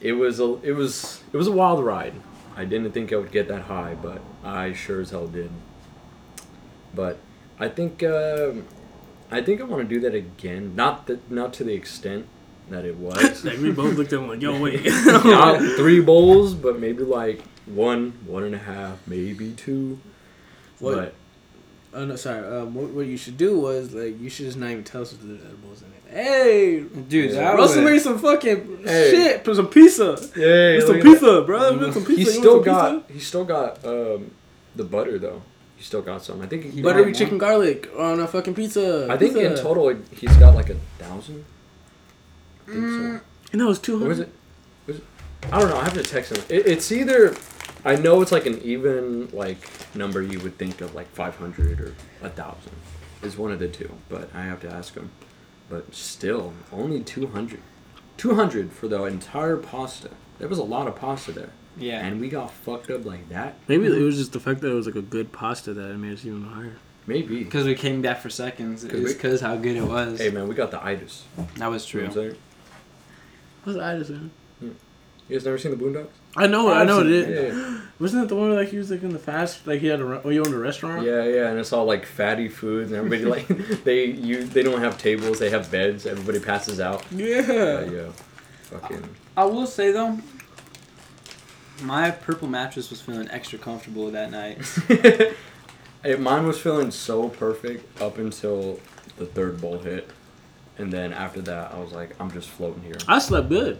it 0.00 0.12
was 0.12 0.40
a 0.40 0.58
it 0.62 0.72
was 0.72 1.22
it 1.32 1.36
was 1.36 1.46
a 1.46 1.52
wild 1.52 1.84
ride. 1.84 2.14
I 2.56 2.64
didn't 2.64 2.92
think 2.92 3.12
I 3.12 3.16
would 3.16 3.32
get 3.32 3.48
that 3.48 3.62
high, 3.62 3.94
but 3.94 4.20
I 4.44 4.72
sure 4.72 5.00
as 5.00 5.10
hell 5.10 5.26
did. 5.26 5.50
But 6.94 7.18
I 7.58 7.68
think 7.68 8.02
uh, 8.02 8.52
I 9.30 9.42
think 9.42 9.60
I 9.60 9.64
want 9.64 9.88
to 9.88 9.88
do 9.88 10.00
that 10.00 10.14
again. 10.14 10.74
Not 10.74 11.06
that 11.06 11.30
not 11.30 11.52
to 11.54 11.64
the 11.64 11.74
extent 11.74 12.26
that 12.68 12.84
it 12.84 12.96
was. 12.96 13.44
Like 13.44 13.58
we 13.58 13.70
both 13.72 13.96
looked 13.96 14.12
at 14.12 14.20
him 14.20 14.28
like, 14.28 14.42
yo, 14.42 14.60
wait. 14.60 14.84
not 15.06 15.60
three 15.76 16.00
bowls, 16.00 16.54
but 16.54 16.78
maybe 16.78 17.04
like 17.04 17.42
one, 17.66 18.12
one 18.26 18.44
and 18.44 18.54
a 18.54 18.58
half, 18.58 18.98
maybe 19.06 19.52
two. 19.52 19.98
What? 20.78 20.94
But 20.96 21.14
Oh 21.92 22.04
no, 22.04 22.16
sorry. 22.16 22.46
Um, 22.46 22.74
what, 22.74 22.90
what 22.90 23.06
you 23.06 23.16
should 23.16 23.36
do 23.36 23.58
was 23.58 23.92
like 23.92 24.20
you 24.20 24.30
should 24.30 24.46
just 24.46 24.58
not 24.58 24.70
even 24.70 24.84
tell 24.84 25.02
us 25.02 25.12
if 25.12 25.20
there's 25.20 25.42
edibles 25.42 25.82
in 25.82 25.88
it. 25.88 25.89
Hey, 26.10 26.80
Dude, 26.80 27.32
that 27.34 27.54
Russell 27.54 27.82
was 27.82 27.90
made 27.92 28.00
some 28.00 28.18
fucking 28.18 28.82
Hey. 28.84 29.10
shit. 29.10 29.44
Put 29.44 29.56
some 29.56 29.68
pizza. 29.68 30.16
hey, 30.34 30.78
Put 30.78 30.86
some 30.86 30.96
look 30.96 31.06
at 31.06 31.12
pizza, 31.12 31.42
bro. 31.42 31.78
Put 31.78 31.94
some 31.94 32.04
pizza. 32.04 32.12
He 32.14 32.36
You 32.36 32.40
still 32.40 32.60
got 32.60 32.92
pizza? 33.06 33.12
he 33.12 33.20
still 33.20 33.44
got 33.44 33.84
um 33.84 34.30
the 34.74 34.84
butter 34.84 35.18
though. 35.18 35.42
He 35.76 35.84
still 35.84 36.02
got 36.02 36.22
some. 36.22 36.42
I 36.42 36.46
think 36.46 36.64
he 36.74 36.82
buttery 36.82 37.04
want 37.04 37.16
chicken 37.16 37.38
garlic 37.38 37.88
on 37.96 38.20
a 38.20 38.26
fucking 38.26 38.54
pizza. 38.54 39.06
I 39.08 39.16
think 39.16 39.36
in 39.36 39.54
total 39.56 39.96
he's 40.10 40.36
got 40.36 40.54
like 40.54 40.70
a 40.70 40.76
thousand. 40.98 41.44
I 42.66 42.72
think 42.72 42.84
Mm, 42.84 43.18
so. 43.52 43.56
No, 43.56 43.64
it 43.64 43.68
was 43.68 43.78
two 43.78 43.98
was 43.98 44.20
it? 44.20 44.28
Was 44.86 44.96
it? 44.96 45.04
I 45.52 45.58
don't 45.60 45.70
know. 45.70 45.76
I 45.76 45.84
have 45.84 45.94
to 45.94 46.02
text 46.02 46.36
him. 46.36 46.42
It, 46.48 46.66
it's 46.66 46.90
either. 46.92 47.34
I 47.84 47.96
know 47.96 48.20
it's 48.20 48.30
like 48.32 48.46
an 48.46 48.60
even 48.62 49.28
like 49.32 49.58
number 49.94 50.20
you 50.22 50.38
would 50.40 50.58
think 50.58 50.80
of 50.82 50.94
like 50.94 51.08
500 51.14 51.80
or 51.80 51.94
a 52.22 52.28
thousand. 52.30 52.72
Is 53.22 53.36
one 53.36 53.52
of 53.52 53.58
the 53.58 53.68
two, 53.68 53.90
but 54.08 54.28
I 54.34 54.42
have 54.42 54.60
to 54.62 54.68
ask 54.70 54.94
him. 54.94 55.10
But 55.70 55.94
still, 55.94 56.52
only 56.72 57.00
200. 57.00 57.60
200 58.18 58.72
for 58.72 58.88
the 58.88 59.02
entire 59.04 59.56
pasta. 59.56 60.10
There 60.38 60.48
was 60.48 60.58
a 60.58 60.62
lot 60.64 60.86
of 60.88 60.96
pasta 60.96 61.32
there, 61.32 61.50
Yeah. 61.78 62.04
and 62.04 62.20
we 62.20 62.28
got 62.28 62.50
fucked 62.50 62.90
up 62.90 63.04
like 63.06 63.28
that. 63.30 63.54
Maybe 63.68 63.86
it 63.86 64.02
was 64.02 64.18
just 64.18 64.32
the 64.32 64.40
fact 64.40 64.60
that 64.60 64.70
it 64.70 64.74
was 64.74 64.86
like 64.86 64.96
a 64.96 65.00
good 65.02 65.32
pasta 65.32 65.72
that 65.72 65.96
made 65.96 66.12
us 66.14 66.26
even 66.26 66.42
higher. 66.42 66.76
Maybe. 67.06 67.42
Because 67.44 67.64
we 67.66 67.74
came 67.74 68.02
back 68.02 68.20
for 68.20 68.28
seconds. 68.28 68.84
It 68.84 68.90
'Cause 68.90 69.00
was 69.00 69.14
because 69.14 69.40
how 69.40 69.56
good 69.56 69.76
it 69.76 69.84
was. 69.84 70.18
Hey 70.18 70.30
man, 70.30 70.48
we 70.48 70.54
got 70.54 70.70
the 70.70 70.84
itis. 70.84 71.24
that 71.56 71.70
was 71.70 71.92
You 71.94 72.02
know 72.02 72.08
true. 72.08 72.22
what 72.22 72.30
I'm? 72.32 72.36
What's 73.64 73.78
the 73.78 73.84
itis 73.84 74.10
in? 74.10 74.30
Hmm. 74.60 74.66
You 75.28 75.36
guys 75.36 75.44
never 75.44 75.58
seen 75.58 75.70
the 75.70 75.76
Boondocks? 75.76 76.08
I 76.36 76.46
know, 76.46 76.72
I 76.72 76.84
know 76.84 77.00
it 77.04 77.28
Yeah, 77.28 77.80
Wasn't 77.98 78.22
it 78.22 78.28
the 78.28 78.36
one 78.36 78.50
where, 78.50 78.58
like 78.58 78.68
he 78.68 78.78
was 78.78 78.90
like 78.90 79.02
in 79.02 79.12
the 79.12 79.18
fast, 79.18 79.66
like 79.66 79.80
he 79.80 79.88
had 79.88 80.00
a, 80.00 80.04
re- 80.04 80.20
oh, 80.24 80.30
you 80.30 80.44
owned 80.44 80.54
a 80.54 80.58
restaurant? 80.58 81.04
yeah, 81.04 81.24
yeah, 81.24 81.48
and 81.48 81.58
it's 81.58 81.72
all 81.72 81.84
like 81.84 82.06
fatty 82.06 82.48
foods, 82.48 82.92
and 82.92 82.98
everybody 83.04 83.24
like 83.24 83.48
they 83.84 84.04
you 84.06 84.44
they 84.44 84.62
don't 84.62 84.80
have 84.80 84.96
tables, 84.98 85.38
they 85.38 85.50
have 85.50 85.70
beds. 85.70 86.06
Everybody 86.06 86.38
passes 86.40 86.80
out. 86.80 87.04
Yeah. 87.10 87.40
Yeah, 87.50 87.80
yeah. 87.84 88.12
Fucking. 88.62 89.16
I 89.36 89.44
will 89.44 89.66
say 89.66 89.90
though, 89.90 90.18
my 91.82 92.10
purple 92.12 92.46
mattress 92.48 92.90
was 92.90 93.00
feeling 93.00 93.28
extra 93.30 93.58
comfortable 93.58 94.10
that 94.10 94.30
night. 94.30 94.58
Hey, 96.02 96.16
mine 96.16 96.46
was 96.46 96.58
feeling 96.58 96.90
so 96.92 97.28
perfect 97.28 98.00
up 98.00 98.16
until 98.16 98.80
the 99.18 99.26
third 99.26 99.60
bowl 99.60 99.78
hit, 99.80 100.08
and 100.78 100.90
then 100.90 101.12
after 101.12 101.42
that, 101.42 101.74
I 101.74 101.78
was 101.78 101.92
like, 101.92 102.18
I'm 102.18 102.30
just 102.30 102.48
floating 102.48 102.82
here. 102.82 102.96
I 103.06 103.18
slept 103.18 103.50
good. 103.50 103.78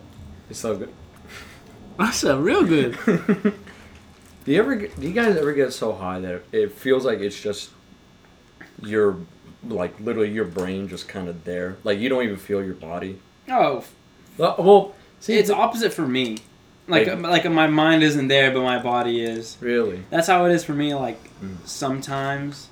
It's 0.51 0.59
so 0.59 0.77
good. 0.77 0.93
I 2.01 2.11
slept 2.13 2.41
real 2.41 2.65
good. 2.65 2.97
Do 4.45 4.53
you 4.53 4.59
ever? 4.59 4.75
Get, 4.75 4.99
do 4.99 5.07
you 5.07 5.13
guys 5.13 5.37
ever 5.37 5.53
get 5.53 5.73
so 5.73 5.93
high 5.93 6.19
that 6.21 6.43
it 6.51 6.73
feels 6.73 7.05
like 7.05 7.19
it's 7.21 7.39
just 7.41 7.71
your, 8.83 9.19
like 9.69 10.01
literally 10.01 10.31
your 10.31 10.47
brain 10.47 10.89
just 10.89 11.09
kind 11.09 11.29
of 11.29 11.45
there, 11.45 11.77
like 11.85 11.99
you 11.99 12.09
don't 12.09 12.25
even 12.25 12.39
feel 12.39 12.65
your 12.65 12.75
body. 12.75 13.19
Oh, 13.49 13.85
Well, 14.39 14.55
well 14.59 14.95
see, 15.21 15.35
it's 15.35 15.51
opposite 15.51 15.93
for 15.93 16.07
me. 16.09 16.39
Like 16.89 17.07
Like- 17.07 17.21
like 17.45 17.51
my 17.53 17.67
mind 17.67 18.03
isn't 18.03 18.29
there, 18.29 18.51
but 18.51 18.63
my 18.63 18.81
body 18.83 19.21
is. 19.23 19.59
really. 19.61 20.03
That's 20.09 20.27
how 20.27 20.47
it 20.47 20.53
is 20.53 20.65
for 20.65 20.73
me. 20.73 20.95
Like 20.95 21.19
Mm. 21.43 21.57
sometimes 21.67 22.69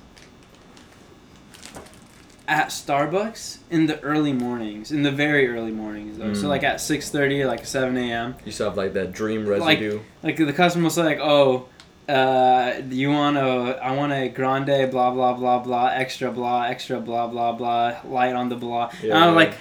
at 2.49 2.69
Starbucks 2.69 3.59
in 3.69 3.85
the 3.85 3.99
early 4.01 4.33
mornings, 4.33 4.91
in 4.91 5.03
the 5.03 5.11
very 5.11 5.47
early 5.47 5.71
mornings 5.71 6.17
though. 6.17 6.33
So 6.33 6.45
Mm. 6.45 6.49
like 6.49 6.63
at 6.63 6.81
six 6.81 7.09
thirty 7.09 7.45
like 7.45 7.65
seven 7.65 7.95
a.m. 7.95 8.35
You 8.43 8.51
still 8.51 8.69
have 8.69 8.77
like 8.77 8.93
that 8.93 9.11
dream 9.13 9.45
residue. 9.47 9.99
Like 10.23 10.35
the 10.37 10.51
customer 10.51 10.83
will 10.85 10.89
say 10.89 11.03
like, 11.03 11.19
"Oh, 11.21 11.67
uh, 12.09 12.81
you 12.89 13.11
want 13.11 13.37
a? 13.37 13.79
I 13.81 13.91
want 13.95 14.11
a 14.13 14.27
grande, 14.29 14.89
blah 14.89 15.11
blah 15.11 15.33
blah 15.33 15.59
blah, 15.59 15.87
extra 15.93 16.31
blah, 16.31 16.63
extra 16.63 16.99
blah 16.99 17.27
blah 17.27 17.51
blah, 17.53 17.97
light 18.03 18.33
on 18.33 18.49
the 18.49 18.55
blah." 18.55 18.91
Yeah, 19.03 19.13
and 19.15 19.23
I'm 19.23 19.29
yeah. 19.29 19.35
like, 19.35 19.53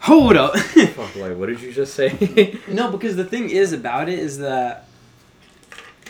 "Hold 0.00 0.36
up." 0.36 0.56
Fuck, 0.96 1.14
like 1.16 1.36
what 1.36 1.46
did 1.48 1.60
you 1.60 1.72
just 1.72 1.94
say? 1.94 2.58
No, 2.66 2.90
because 2.90 3.14
the 3.14 3.24
thing 3.24 3.48
is 3.48 3.72
about 3.72 4.08
it 4.08 4.18
is 4.18 4.38
that 4.38 4.86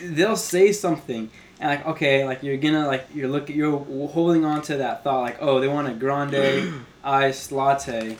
they'll 0.03 0.37
say 0.37 0.73
something 0.73 1.31
and 1.61 1.71
like 1.71 1.87
okay, 1.87 2.25
like 2.25 2.43
you're 2.43 2.57
gonna 2.57 2.87
like 2.87 3.07
you're 3.15 3.29
looking 3.29 3.57
you're 3.57 3.79
holding 4.09 4.45
on 4.45 4.63
to 4.63 4.77
that 4.79 5.05
thought 5.05 5.23
like 5.23 5.37
oh 5.41 5.61
they 5.61 5.69
want 5.69 5.89
a 5.89 5.93
grande 5.93 6.85
iced 7.05 7.53
latte, 7.53 8.17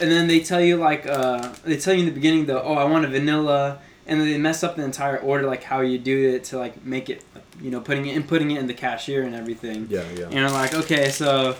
and 0.00 0.10
then 0.10 0.26
they 0.28 0.40
tell 0.40 0.60
you 0.60 0.76
like 0.76 1.06
uh 1.06 1.52
they 1.64 1.76
tell 1.76 1.94
you 1.94 2.00
in 2.00 2.06
the 2.06 2.12
beginning 2.12 2.46
though 2.46 2.62
oh 2.62 2.74
I 2.74 2.84
want 2.84 3.04
a 3.04 3.08
vanilla 3.08 3.80
and 4.06 4.20
then 4.20 4.28
they 4.28 4.38
mess 4.38 4.64
up 4.64 4.76
the 4.76 4.84
entire 4.84 5.18
order 5.18 5.46
like 5.46 5.62
how 5.62 5.80
you 5.80 5.98
do 5.98 6.30
it 6.30 6.44
to 6.44 6.58
like 6.58 6.84
make 6.84 7.10
it 7.10 7.24
you 7.60 7.70
know 7.70 7.80
putting 7.80 8.06
it 8.06 8.16
and 8.16 8.26
putting 8.26 8.50
it 8.50 8.58
in 8.58 8.66
the 8.66 8.74
cashier 8.74 9.22
and 9.22 9.34
everything. 9.34 9.86
yeah, 9.90 10.04
yeah. 10.16 10.26
And 10.26 10.40
I'm 10.40 10.52
like, 10.52 10.74
okay, 10.74 11.10
so 11.10 11.56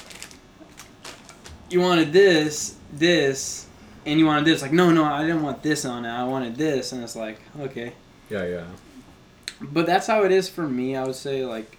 you 1.70 1.80
wanted 1.80 2.12
this, 2.12 2.76
this, 2.92 3.66
and 4.04 4.18
you 4.18 4.26
wanted 4.26 4.44
this. 4.44 4.62
Like, 4.62 4.72
no, 4.72 4.90
no, 4.90 5.04
I 5.04 5.22
didn't 5.22 5.42
want 5.42 5.62
this 5.62 5.84
on 5.84 6.04
it. 6.04 6.10
I 6.10 6.24
wanted 6.24 6.56
this. 6.56 6.92
And 6.92 7.02
it's 7.02 7.16
like, 7.16 7.40
okay. 7.60 7.92
Yeah, 8.28 8.44
yeah. 8.44 8.66
But 9.60 9.86
that's 9.86 10.06
how 10.06 10.24
it 10.24 10.32
is 10.32 10.48
for 10.48 10.66
me. 10.66 10.96
I 10.96 11.04
would 11.04 11.14
say, 11.14 11.44
like, 11.44 11.76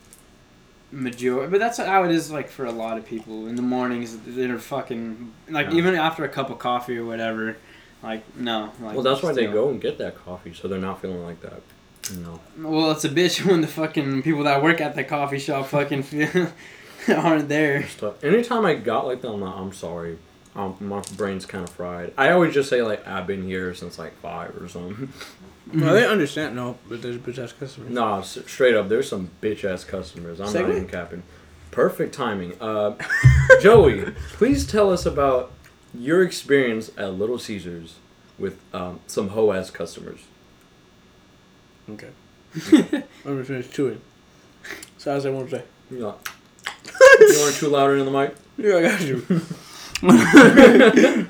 majority. 0.92 1.50
But 1.52 1.60
that's 1.60 1.78
how 1.78 2.04
it 2.04 2.12
is, 2.12 2.32
like, 2.32 2.50
for 2.50 2.66
a 2.66 2.72
lot 2.72 2.98
of 2.98 3.06
people. 3.06 3.48
In 3.48 3.56
the 3.56 3.62
mornings, 3.62 4.18
they're 4.26 4.60
fucking, 4.60 5.32
like, 5.50 5.68
Yeah. 5.72 5.76
even 5.78 5.96
after 5.96 6.24
a 6.24 6.30
cup 6.30 6.50
of 6.50 6.60
coffee 6.60 6.98
or 6.98 7.06
whatever, 7.06 7.58
like, 8.04 8.24
no. 8.36 8.72
Like, 8.82 8.94
well, 8.96 9.04
that's 9.04 9.24
why 9.24 9.34
they 9.34 9.46
go 9.48 9.70
and 9.70 9.82
get 9.82 9.98
that 10.00 10.16
coffee, 10.24 10.54
so 10.54 10.68
they're 10.68 10.80
not 10.80 11.02
feeling 11.02 11.24
like 11.24 11.42
that. 11.42 11.62
No. 12.18 12.40
Well, 12.60 12.92
it's 12.92 13.06
a 13.06 13.10
bitch 13.10 13.46
when 13.50 13.62
the 13.62 13.68
fucking 13.68 14.24
people 14.24 14.44
that 14.44 14.62
work 14.62 14.82
at 14.82 14.96
the 14.96 15.04
coffee 15.04 15.40
shop 15.40 15.68
fucking 15.68 16.04
feel, 16.04 16.52
aren't 17.16 17.48
there. 17.48 17.86
Anytime 18.24 18.66
I 18.66 18.76
got 18.76 19.06
like 19.08 19.22
that, 19.22 19.30
I'm 19.30 19.42
like, 19.42 19.56
I'm 19.56 19.72
sorry. 19.74 20.18
Um, 20.54 20.76
my 20.82 21.02
brain's 21.16 21.46
kind 21.46 21.64
of 21.64 21.70
fried. 21.70 22.12
I 22.18 22.32
always 22.32 22.54
just 22.54 22.70
say 22.70 22.82
like 22.82 23.08
I've 23.08 23.26
been 23.26 23.44
here 23.44 23.74
since 23.74 23.98
like 23.98 24.20
five 24.20 24.54
or 24.62 24.68
something. 24.68 25.08
No, 25.74 25.94
they 25.94 26.06
understand. 26.06 26.56
No, 26.56 26.78
but 26.90 27.02
there's 27.02 27.18
bitch 27.18 27.38
ass 27.42 27.52
customers. 27.54 27.90
nah, 27.92 28.20
s- 28.20 28.38
straight 28.48 28.76
up, 28.76 28.90
there's 28.90 29.08
some 29.10 29.30
bitch 29.42 29.64
ass 29.64 29.84
customers. 29.84 30.40
I'm 30.40 30.52
not 30.54 30.70
even 30.70 30.88
capping. 30.88 31.24
Perfect 31.72 32.14
timing. 32.14 32.54
Uh, 32.62 32.96
Joey, 33.62 34.12
please 34.34 34.66
tell 34.68 34.92
us 34.92 35.06
about 35.06 35.52
your 35.94 36.22
experience 36.24 36.92
at 36.98 37.14
Little 37.14 37.40
Caesars 37.40 37.96
with 38.38 38.60
um, 38.74 39.00
some 39.08 39.30
hoe 39.30 39.52
ass 39.52 39.70
customers. 39.70 40.20
Okay. 41.90 42.10
Let 42.72 43.26
me 43.26 43.44
finish 43.44 43.70
chewing. 43.72 44.02
So 44.98 45.12
as 45.16 45.26
I 45.26 45.30
want 45.30 45.50
to 45.50 45.58
say. 45.60 45.64
You 45.90 46.00
know, 46.00 46.16
you 47.20 47.40
want 47.40 47.54
to 47.54 47.60
chew 47.60 47.68
louder 47.70 47.98
in 47.98 48.06
the 48.06 48.12
mic? 48.12 48.36
Yeah, 48.58 48.78
I 48.78 48.82
got 48.82 49.02
you. 49.02 49.26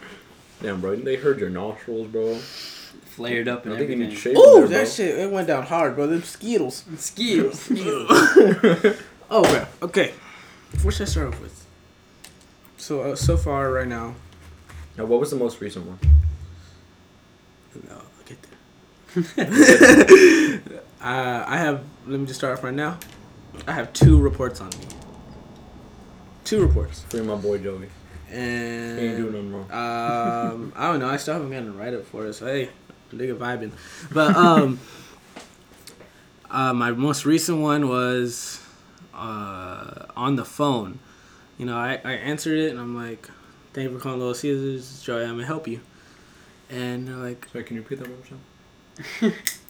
Damn, 0.61 0.79
bro, 0.81 0.95
they 0.97 1.15
heard 1.15 1.39
your 1.39 1.49
nostrils, 1.49 2.07
bro. 2.07 2.37
Flared 3.15 3.47
up 3.47 3.65
and 3.65 3.73
I 3.73 3.77
think 3.77 3.89
you 3.89 3.95
need 3.97 4.03
everything. 4.05 4.21
shade 4.33 4.37
Ooh, 4.37 4.43
there, 4.53 4.59
bro. 4.61 4.67
that 4.69 4.87
shit, 4.87 5.19
it 5.19 5.29
went 5.29 5.47
down 5.47 5.63
hard, 5.63 5.95
bro. 5.95 6.07
Them 6.07 6.23
Skittles. 6.23 6.83
Skills. 6.97 7.69
Oh, 9.33 9.43
bro. 9.43 9.65
Okay. 9.83 10.13
What 10.83 10.93
should 10.93 11.07
I 11.07 11.09
start 11.09 11.27
off 11.33 11.39
with? 11.41 11.65
So, 12.77 13.01
uh, 13.01 13.15
so 13.15 13.37
far 13.37 13.71
right 13.71 13.87
now, 13.87 14.15
Now, 14.97 15.05
what 15.05 15.21
was 15.21 15.29
the 15.29 15.37
most 15.37 15.61
recent 15.61 15.85
one? 15.85 15.99
no, 17.87 17.95
I'll 17.95 18.25
get 18.25 18.37
there. 18.41 18.51
uh, 21.01 21.45
I 21.47 21.57
have, 21.57 21.83
let 22.07 22.19
me 22.19 22.25
just 22.25 22.39
start 22.39 22.57
off 22.57 22.63
right 22.65 22.73
now. 22.73 22.97
I 23.67 23.71
have 23.71 23.93
two 23.93 24.19
reports 24.19 24.59
on 24.59 24.69
me. 24.69 24.85
Two 26.43 26.61
reports. 26.65 27.03
Free 27.09 27.21
my 27.21 27.35
boy 27.35 27.57
Joey. 27.59 27.87
And 28.29 28.99
He 28.99 29.05
ain't 29.05 29.17
doing 29.17 29.31
nothing 29.33 29.53
wrong. 29.53 29.71
um, 29.71 30.73
I 30.75 30.91
don't 30.91 30.99
know. 30.99 31.07
I 31.09 31.15
still 31.17 31.35
haven't 31.35 31.51
gotten 31.51 31.69
a 31.69 31.71
write 31.71 31.93
up 31.93 32.05
for 32.05 32.25
it. 32.25 32.33
So 32.33 32.47
hey, 32.47 32.69
nigga 33.11 33.35
vibing. 33.37 33.71
But 34.11 34.35
um, 34.35 34.79
uh, 36.51 36.73
my 36.73 36.91
most 36.91 37.25
recent 37.25 37.59
one 37.59 37.87
was 37.87 38.59
uh 39.13 40.05
on 40.15 40.35
the 40.35 40.45
phone. 40.45 40.99
You 41.57 41.65
know, 41.65 41.77
I, 41.77 41.99
I 42.03 42.13
answered 42.13 42.57
it 42.57 42.71
and 42.71 42.79
I'm 42.79 42.95
like, 42.95 43.29
"Thank 43.73 43.89
you 43.89 43.97
for 43.97 44.01
calling 44.01 44.19
Little 44.19 44.33
Caesars, 44.33 45.01
Joey. 45.03 45.23
I'm 45.23 45.31
gonna 45.35 45.45
help 45.45 45.67
you." 45.67 45.81
And 46.69 47.07
they're 47.07 47.15
like, 47.15 47.47
Sorry, 47.51 47.63
can 47.65 47.75
you 47.75 47.81
repeat 47.81 47.99
that 47.99 48.07
one 48.07 48.17
more 48.17 49.31
time? 49.31 49.33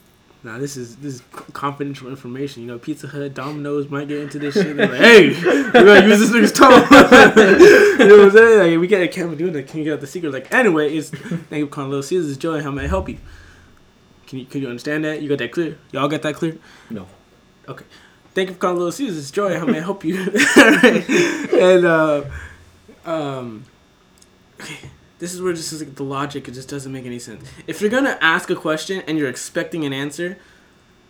"Nah, 0.44 0.58
this 0.58 0.78
is 0.78 0.96
this 0.98 1.16
is 1.16 1.22
confidential 1.54 2.10
information. 2.10 2.64
You 2.64 2.68
know, 2.68 2.80
Pizza 2.80 3.08
Hut, 3.08 3.34
Domino's 3.34 3.90
might 3.90 4.08
get 4.08 4.20
into 4.20 4.40
this 4.40 4.56
shit." 4.56 4.76
They're 4.76 4.88
like, 4.88 5.00
"Hey, 5.00 5.30
we 5.30 5.72
gotta 5.72 6.08
use 6.08 6.20
this 6.20 6.32
nigga's 6.32 6.52
tone." 6.52 6.72
you 8.00 8.08
know 8.08 8.18
what 8.18 8.26
I'm 8.26 8.32
saying? 8.32 8.72
Like, 8.72 8.80
we 8.80 8.88
can't 8.88 9.12
can't 9.12 9.30
we 9.30 9.36
do 9.36 9.52
that? 9.52 9.68
Can 9.68 9.80
you 9.80 9.86
get 9.86 9.94
out 9.94 10.02
the 10.02 10.08
secret? 10.08 10.32
Like, 10.32 10.54
anyway, 10.54 10.96
it's 10.96 11.10
thank 11.10 11.60
you 11.60 11.66
for 11.66 11.72
calling 11.72 11.90
Little 11.90 12.04
Caesars, 12.04 12.38
Joey. 12.38 12.62
How 12.62 12.72
may 12.72 12.86
I 12.86 12.88
help 12.88 13.10
you? 13.10 13.18
Can 14.28 14.40
you 14.40 14.46
can 14.46 14.62
you 14.62 14.68
understand 14.68 15.04
that? 15.06 15.22
You 15.22 15.30
got 15.30 15.40
that 15.40 15.52
clear? 15.52 15.78
Y'all 15.92 16.08
got 16.08 16.22
that 16.22 16.36
clear? 16.36 16.58
No. 16.90 17.08
Okay. 17.68 17.86
Thank 18.34 18.48
you 18.48 18.56
for 18.56 18.62
calling 18.62 18.78
Little 18.78 18.92
Caesars, 18.94 19.30
Joey. 19.30 19.56
How 19.56 19.66
may 19.66 19.80
I 19.80 19.82
help 19.82 20.06
you? 20.06 20.16
and 20.56 21.86
uh, 21.86 22.24
um, 23.06 23.66
okay, 24.60 24.90
this 25.22 25.34
is 25.36 25.42
where 25.42 25.54
just 25.54 25.72
like 25.80 25.94
the 25.96 26.04
logic 26.04 26.48
it 26.48 26.52
just 26.52 26.68
doesn't 26.68 26.92
make 26.92 27.06
any 27.06 27.20
sense. 27.20 27.48
If 27.68 27.80
you're 27.80 27.92
gonna 27.92 28.18
ask 28.22 28.50
a 28.50 28.56
question 28.56 29.04
and 29.08 29.18
you're 29.20 29.30
expecting 29.30 29.86
an 29.86 29.94
answer, 29.94 30.36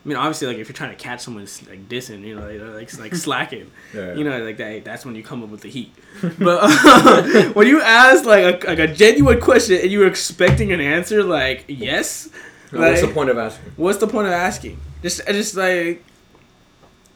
I 0.03 0.07
mean, 0.07 0.17
obviously, 0.17 0.47
like 0.47 0.57
if 0.57 0.67
you're 0.67 0.75
trying 0.75 0.89
to 0.89 1.01
catch 1.01 1.21
someone 1.21 1.43
like 1.69 1.87
dissing, 1.87 2.21
you 2.27 2.35
know, 2.35 2.45
like 2.45 2.89
like, 2.91 2.99
like 2.99 3.15
slacking, 3.25 3.71
Yeah. 3.93 4.13
you 4.15 4.25
know, 4.25 4.43
like 4.43 4.57
that. 4.57 4.83
That's 4.83 5.05
when 5.05 5.15
you 5.15 5.23
come 5.23 5.43
up 5.43 5.49
with 5.49 5.61
the 5.61 5.69
heat. 5.69 5.93
But 6.37 7.55
when 7.55 7.67
you 7.67 7.81
ask 7.81 8.25
like 8.25 8.63
a 8.63 8.67
like 8.67 8.79
a 8.79 8.87
genuine 8.93 9.39
question 9.39 9.79
and 9.81 9.89
you're 9.89 10.07
expecting 10.07 10.73
an 10.73 10.81
answer, 10.81 11.23
like 11.23 11.63
yes, 11.69 12.29
Now, 12.73 12.79
what's 12.81 12.99
the 13.01 13.07
point 13.07 13.29
of 13.29 13.37
asking? 13.37 13.71
What's 13.77 13.99
the 13.99 14.07
point 14.07 14.27
of 14.27 14.33
asking? 14.33 14.77
Just, 15.01 15.21
I 15.27 15.31
just 15.31 15.55
like, 15.55 16.03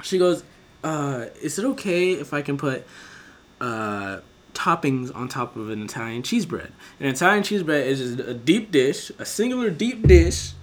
she 0.02 0.18
goes, 0.18 0.44
uh, 0.84 1.26
is 1.42 1.60
it 1.60 1.66
okay 1.66 2.14
if 2.14 2.34
I 2.34 2.42
can 2.42 2.58
put, 2.58 2.86
uh, 3.62 4.22
toppings 4.56 5.14
on 5.16 5.28
top 5.28 5.56
of 5.56 5.70
an 5.70 5.84
Italian 5.84 6.24
cheese 6.24 6.46
bread. 6.46 6.72
An 7.00 7.06
Italian 7.08 7.44
cheese 7.44 7.62
bread 7.62 7.86
is 7.86 8.00
just 8.00 8.28
a 8.28 8.34
deep 8.34 8.72
dish, 8.72 9.12
a 9.20 9.26
singular 9.26 9.70
deep 9.70 10.08
dish, 10.08 10.54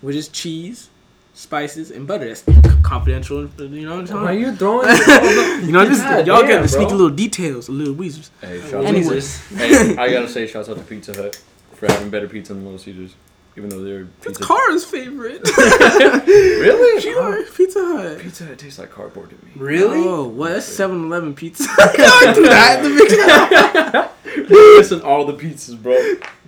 which 0.00 0.16
is 0.16 0.28
cheese, 0.28 0.88
spices, 1.34 1.90
and 1.90 2.06
butter. 2.06 2.26
That's 2.26 2.42
confidential. 2.82 3.46
You 3.58 3.86
know 3.86 3.90
what 3.96 4.00
I'm 4.00 4.06
talking? 4.06 4.22
Why 4.22 4.34
are 4.34 4.38
you 4.38 4.54
throwing? 4.56 4.88
all 4.88 4.94
the- 4.96 5.62
You 5.66 5.72
know, 5.72 5.84
just 5.84 6.02
God 6.02 6.26
y'all 6.26 6.40
damn, 6.40 6.48
get 6.50 6.62
the 6.62 6.68
sneaky 6.68 6.92
little 6.92 7.10
details, 7.10 7.66
the 7.66 7.72
little 7.72 7.94
weasels. 7.94 8.30
Hey, 8.40 8.60
shout 8.60 8.84
Anyway. 8.84 9.16
out 9.16 9.22
to, 9.22 9.56
hey, 9.56 9.96
I 9.96 10.10
gotta 10.10 10.28
say, 10.28 10.46
shouts 10.46 10.68
out 10.68 10.76
to 10.78 10.82
Pizza 10.84 11.14
Hut 11.14 11.40
for 11.74 11.86
having 11.86 12.10
better 12.10 12.28
pizza 12.28 12.54
than 12.54 12.64
Little 12.64 12.78
Caesars, 12.78 13.14
even 13.56 13.68
though 13.70 13.82
they're 13.84 14.08
That's 14.20 14.38
pizza. 14.38 14.44
Cara's 14.44 14.84
favorite. 14.84 15.40
really? 15.56 17.00
sure, 17.00 17.40
uh-huh. 17.40 17.52
Pizza 17.56 17.84
Hut. 17.84 18.18
Pizza 18.18 18.44
Hut 18.46 18.58
tastes 18.58 18.78
like 18.78 18.90
cardboard 18.90 19.30
to 19.30 19.36
me. 19.36 19.52
Really? 19.56 20.00
Oh, 20.00 20.26
well, 20.28 20.54
that's 20.54 20.66
7 20.66 21.04
Eleven 21.04 21.34
pizza. 21.34 21.64
I 21.78 22.32
do 22.34 22.42
that 22.42 22.84
in 22.84 22.96
the 22.96 24.10
mix. 24.34 24.50
You're 24.50 24.78
missing 24.78 25.02
all 25.02 25.24
the 25.24 25.34
pizzas, 25.34 25.80
bro. 25.80 25.96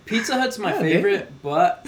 Pizza 0.05 0.39
Hut's 0.39 0.59
my 0.59 0.73
Yeah, 0.75 0.81
favorite, 0.81 1.43
but 1.43 1.87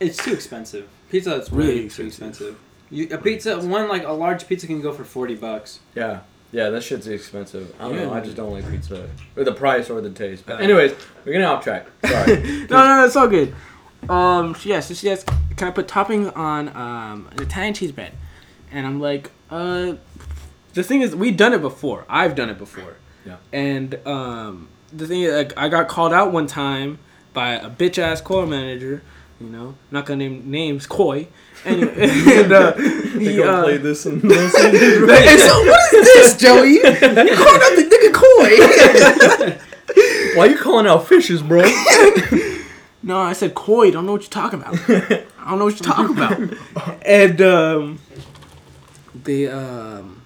it's 0.00 0.16
too 0.16 0.32
expensive. 0.32 0.88
Pizza 1.10 1.30
Hut's 1.30 1.50
Really 1.52 1.74
really 1.74 1.88
too 1.88 2.06
expensive. 2.06 2.58
You, 2.90 3.08
a 3.10 3.18
pizza, 3.18 3.58
one 3.58 3.88
like 3.88 4.04
a 4.04 4.12
large 4.12 4.46
pizza 4.46 4.66
can 4.66 4.80
go 4.80 4.92
for 4.92 5.04
forty 5.04 5.34
bucks. 5.34 5.80
Yeah. 5.94 6.20
Yeah, 6.52 6.70
that 6.70 6.82
shit's 6.84 7.08
expensive. 7.08 7.74
I 7.80 7.88
don't 7.88 7.96
know. 7.96 8.12
I 8.12 8.20
just 8.20 8.36
don't 8.36 8.52
like 8.52 8.70
pizza 8.70 9.08
or 9.36 9.42
the 9.42 9.52
price 9.52 9.90
or 9.90 10.00
the 10.00 10.10
taste. 10.10 10.46
But 10.46 10.60
anyways, 10.60 10.94
we're 11.24 11.32
getting 11.32 11.46
off 11.46 11.64
track. 11.64 11.86
Sorry. 12.04 12.36
no, 12.70 12.76
no, 12.76 12.96
no, 12.96 13.04
it's 13.04 13.16
all 13.16 13.26
good. 13.26 13.54
Um, 14.10 14.54
she- 14.54 14.70
yeah, 14.70 14.80
so 14.80 14.94
she 14.94 15.10
asks, 15.10 15.24
can 15.56 15.68
I 15.68 15.70
put 15.70 15.88
toppings 15.88 16.34
on 16.36 16.68
um, 16.76 17.28
an 17.32 17.42
Italian 17.42 17.74
cheese 17.74 17.92
bread? 17.92 18.12
And 18.70 18.86
I'm 18.86 19.00
like, 19.00 19.30
uh, 19.50 19.94
the 20.74 20.82
thing 20.82 21.00
is, 21.02 21.14
we've 21.14 21.36
done 21.36 21.52
it 21.54 21.60
before. 21.62 22.04
I've 22.08 22.34
done 22.34 22.50
it 22.50 22.58
before. 22.58 22.96
Yeah. 23.24 23.36
And 23.52 23.94
um, 24.06 24.68
the 24.92 25.06
thing 25.06 25.22
is, 25.22 25.32
like, 25.34 25.52
I 25.56 25.68
got 25.68 25.88
called 25.88 26.12
out 26.12 26.32
one 26.32 26.46
time 26.46 26.98
by 27.32 27.54
a 27.54 27.70
bitch 27.70 27.98
ass 27.98 28.20
core 28.20 28.46
manager. 28.46 29.02
You 29.40 29.48
know, 29.48 29.74
not 29.90 30.06
gonna 30.06 30.18
name 30.28 30.50
names, 30.50 30.86
Coy. 30.86 31.28
And, 31.66 31.82
and 31.90 32.52
uh, 32.52 32.70
They 32.72 33.32
he, 33.32 33.36
gonna 33.36 33.52
uh, 33.52 33.62
play 33.64 33.76
this 33.76 34.06
Little 34.06 34.30
Caesars. 34.48 35.10
and 35.10 35.40
so 35.40 35.64
what 35.66 35.92
is 35.94 36.06
this, 36.06 36.36
Joey? 36.38 36.72
You 36.72 36.82
called 36.82 37.62
out 37.62 37.76
the 37.76 37.84
nigga 37.92 38.12
Coy. 39.54 40.36
Why 40.38 40.46
you 40.46 40.56
calling 40.58 40.86
out 40.86 41.06
fishes, 41.06 41.42
bro? 41.42 41.62
No, 43.06 43.20
I 43.20 43.34
said 43.34 43.54
Coy. 43.54 43.92
Don't 43.92 44.04
know 44.04 44.12
what 44.12 44.22
you're 44.22 44.30
talking 44.30 44.60
about. 44.60 44.74
I 44.90 45.50
don't 45.50 45.58
know 45.60 45.66
what 45.66 45.78
you're 45.80 45.94
talking 45.94 46.16
about. 46.16 47.02
and 47.06 47.40
um, 47.40 48.00
they 49.14 49.46
um, 49.46 50.22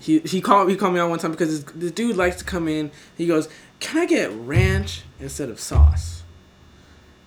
he 0.00 0.20
he 0.20 0.40
called 0.40 0.70
he 0.70 0.76
called 0.76 0.94
me 0.94 1.00
out 1.00 1.10
one 1.10 1.18
time 1.18 1.32
because 1.32 1.62
this, 1.64 1.74
this 1.74 1.90
dude 1.92 2.16
likes 2.16 2.36
to 2.36 2.44
come 2.44 2.66
in. 2.66 2.90
He 3.14 3.26
goes, 3.26 3.50
"Can 3.78 3.98
I 3.98 4.06
get 4.06 4.32
ranch 4.32 5.02
instead 5.20 5.50
of 5.50 5.60
sauce?" 5.60 6.22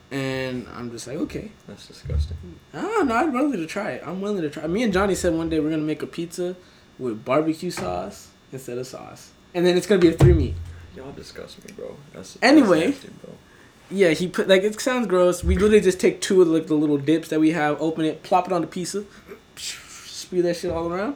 And 0.10 0.66
I'm 0.74 0.90
just 0.90 1.06
like, 1.06 1.18
okay. 1.18 1.52
That's 1.68 1.86
disgusting. 1.88 2.38
Oh 2.74 3.04
no, 3.08 3.14
I'm 3.16 3.34
willing 3.34 3.52
to 3.52 3.68
try 3.68 3.92
it. 3.92 4.04
I'm 4.04 4.20
willing 4.20 4.42
to 4.42 4.50
try. 4.50 4.66
Me 4.66 4.82
and 4.82 4.92
Johnny 4.92 5.14
said 5.14 5.34
one 5.34 5.50
day 5.50 5.60
we're 5.60 5.70
gonna 5.70 5.82
make 5.84 6.02
a 6.02 6.08
pizza 6.08 6.56
with 6.98 7.24
barbecue 7.24 7.70
sauce 7.70 8.30
instead 8.52 8.80
of 8.80 8.88
sauce, 8.88 9.30
and 9.54 9.64
then 9.64 9.78
it's 9.78 9.86
gonna 9.86 10.02
be 10.02 10.08
a 10.08 10.14
three 10.14 10.34
meat. 10.34 10.56
Y'all 10.96 11.12
disgust 11.12 11.64
me, 11.64 11.72
bro. 11.76 11.96
That's 12.14 12.34
that's 12.34 12.44
Anyway. 12.44 12.88
nasty, 12.88 13.10
bro. 13.24 13.36
Yeah, 13.90 14.10
he 14.10 14.28
put 14.28 14.48
like 14.48 14.64
it 14.64 14.80
sounds 14.82 15.08
gross. 15.08 15.44
We 15.44 15.56
literally 15.56 15.80
just 15.82 16.00
take 16.00 16.20
two 16.22 16.42
of 16.42 16.48
like 16.50 16.68
the 16.68 16.76
little 16.76 16.98
dips 16.98 17.30
that 17.30 17.40
we 17.40 17.52
have, 17.52 17.82
open 17.82 18.06
it, 18.06 18.22
plop 18.24 18.48
it 18.48 18.54
on 18.54 18.62
the 18.62 18.68
pizza, 18.68 19.06
spew 19.56 20.42
that 20.42 20.56
shit 20.58 20.72
all 20.72 20.92
around, 20.92 21.16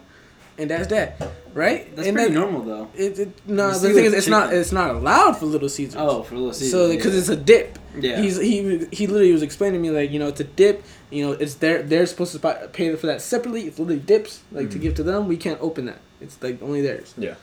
and 0.57 0.69
that's 0.69 0.87
that, 0.87 1.19
right? 1.53 1.93
That's 1.95 2.07
and 2.07 2.15
pretty 2.15 2.33
that, 2.33 2.39
normal 2.39 2.61
though. 2.61 2.89
It, 2.95 3.19
it, 3.19 3.47
no, 3.47 3.67
You 3.71 3.73
the 3.79 3.79
thing 3.93 4.05
is, 4.05 4.11
with 4.11 4.13
it's 4.19 4.27
not 4.27 4.53
it's 4.53 4.71
not 4.71 4.91
allowed 4.95 5.33
for 5.33 5.45
Little 5.47 5.67
Caesars. 5.69 5.95
Oh, 5.97 6.23
for 6.23 6.35
Little 6.35 6.53
Caesars. 6.53 6.71
so 6.71 6.89
because 6.95 7.13
yeah. 7.13 7.19
it's 7.19 7.29
a 7.29 7.35
dip. 7.35 7.79
yeah. 7.99 8.21
He's 8.21 8.37
he 8.39 8.85
he 8.91 9.07
literally 9.07 9.33
was 9.33 9.41
explaining 9.43 9.81
to 9.83 9.89
me 9.89 9.95
like 9.95 10.11
you 10.11 10.19
know 10.19 10.27
it's 10.27 10.39
a 10.39 10.45
dip. 10.45 10.83
You 11.09 11.25
know 11.25 11.31
it's 11.33 11.55
their 11.55 11.83
they're 11.83 12.05
supposed 12.05 12.31
to 12.33 12.39
buy, 12.39 12.67
pay 12.71 12.95
for 12.95 13.07
that 13.07 13.21
separately. 13.21 13.63
It's 13.63 13.79
literally 13.79 13.99
dips 13.99 14.43
like 14.51 14.69
to 14.71 14.77
Mhm. 14.77 14.81
give 14.81 14.95
to 14.95 15.03
them. 15.03 15.27
We 15.27 15.35
can't 15.35 15.59
open 15.61 15.85
that. 15.85 15.99
It's 16.21 16.41
like 16.41 16.61
only 16.61 16.81
theirs. 16.81 17.13
Yeah. 17.17 17.35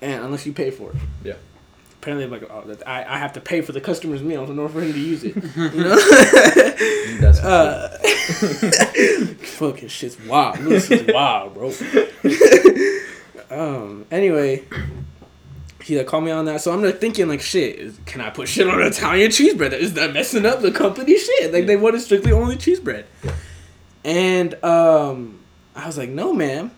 And 0.00 0.24
unless 0.24 0.46
you 0.46 0.52
pay 0.54 0.70
for 0.70 0.90
it. 0.90 0.96
Yeah. 1.22 1.34
Apparently, 2.02 2.26
like 2.26 2.50
oh, 2.50 2.74
I, 2.84 3.04
I 3.04 3.18
have 3.18 3.32
to 3.34 3.40
pay 3.40 3.60
for 3.60 3.70
the 3.70 3.80
customer's 3.80 4.22
meal 4.24 4.42
in 4.50 4.58
order 4.58 4.72
for 4.74 4.80
him 4.82 4.92
to 4.92 4.98
use 4.98 5.22
it. 5.22 5.36
You 5.56 5.84
know. 5.84 5.94
That's 7.20 7.38
Uh, 7.38 7.96
fucking 9.56 9.86
shit's 9.88 10.18
wild. 10.26 10.58
This 10.58 10.90
is 10.90 11.06
wild, 11.12 11.54
bro. 11.54 11.72
um. 13.50 14.04
Anyway, 14.10 14.64
he 15.84 15.96
like 15.96 16.06
called 16.06 16.24
me 16.24 16.30
on 16.32 16.44
that, 16.46 16.60
so 16.60 16.72
I'm 16.72 16.82
like 16.82 16.98
thinking 17.00 17.28
like, 17.28 17.40
shit, 17.40 17.78
is, 17.78 17.98
can 18.04 18.20
I 18.20 18.30
put 18.30 18.48
shit 18.48 18.68
on 18.68 18.82
Italian 18.82 19.30
cheese 19.30 19.54
bread? 19.54 19.72
Is 19.72 19.94
that 19.94 20.12
messing 20.12 20.44
up 20.46 20.60
the 20.60 20.72
company 20.72 21.16
shit? 21.16 21.52
Like 21.52 21.66
they 21.66 21.76
wanted 21.76 22.00
strictly 22.00 22.32
only 22.32 22.56
cheese 22.56 22.80
bread, 22.80 23.06
and 24.04 24.54
um, 24.64 25.38
I 25.76 25.86
was 25.86 25.96
like, 25.98 26.08
no, 26.10 26.32
ma'am, 26.32 26.70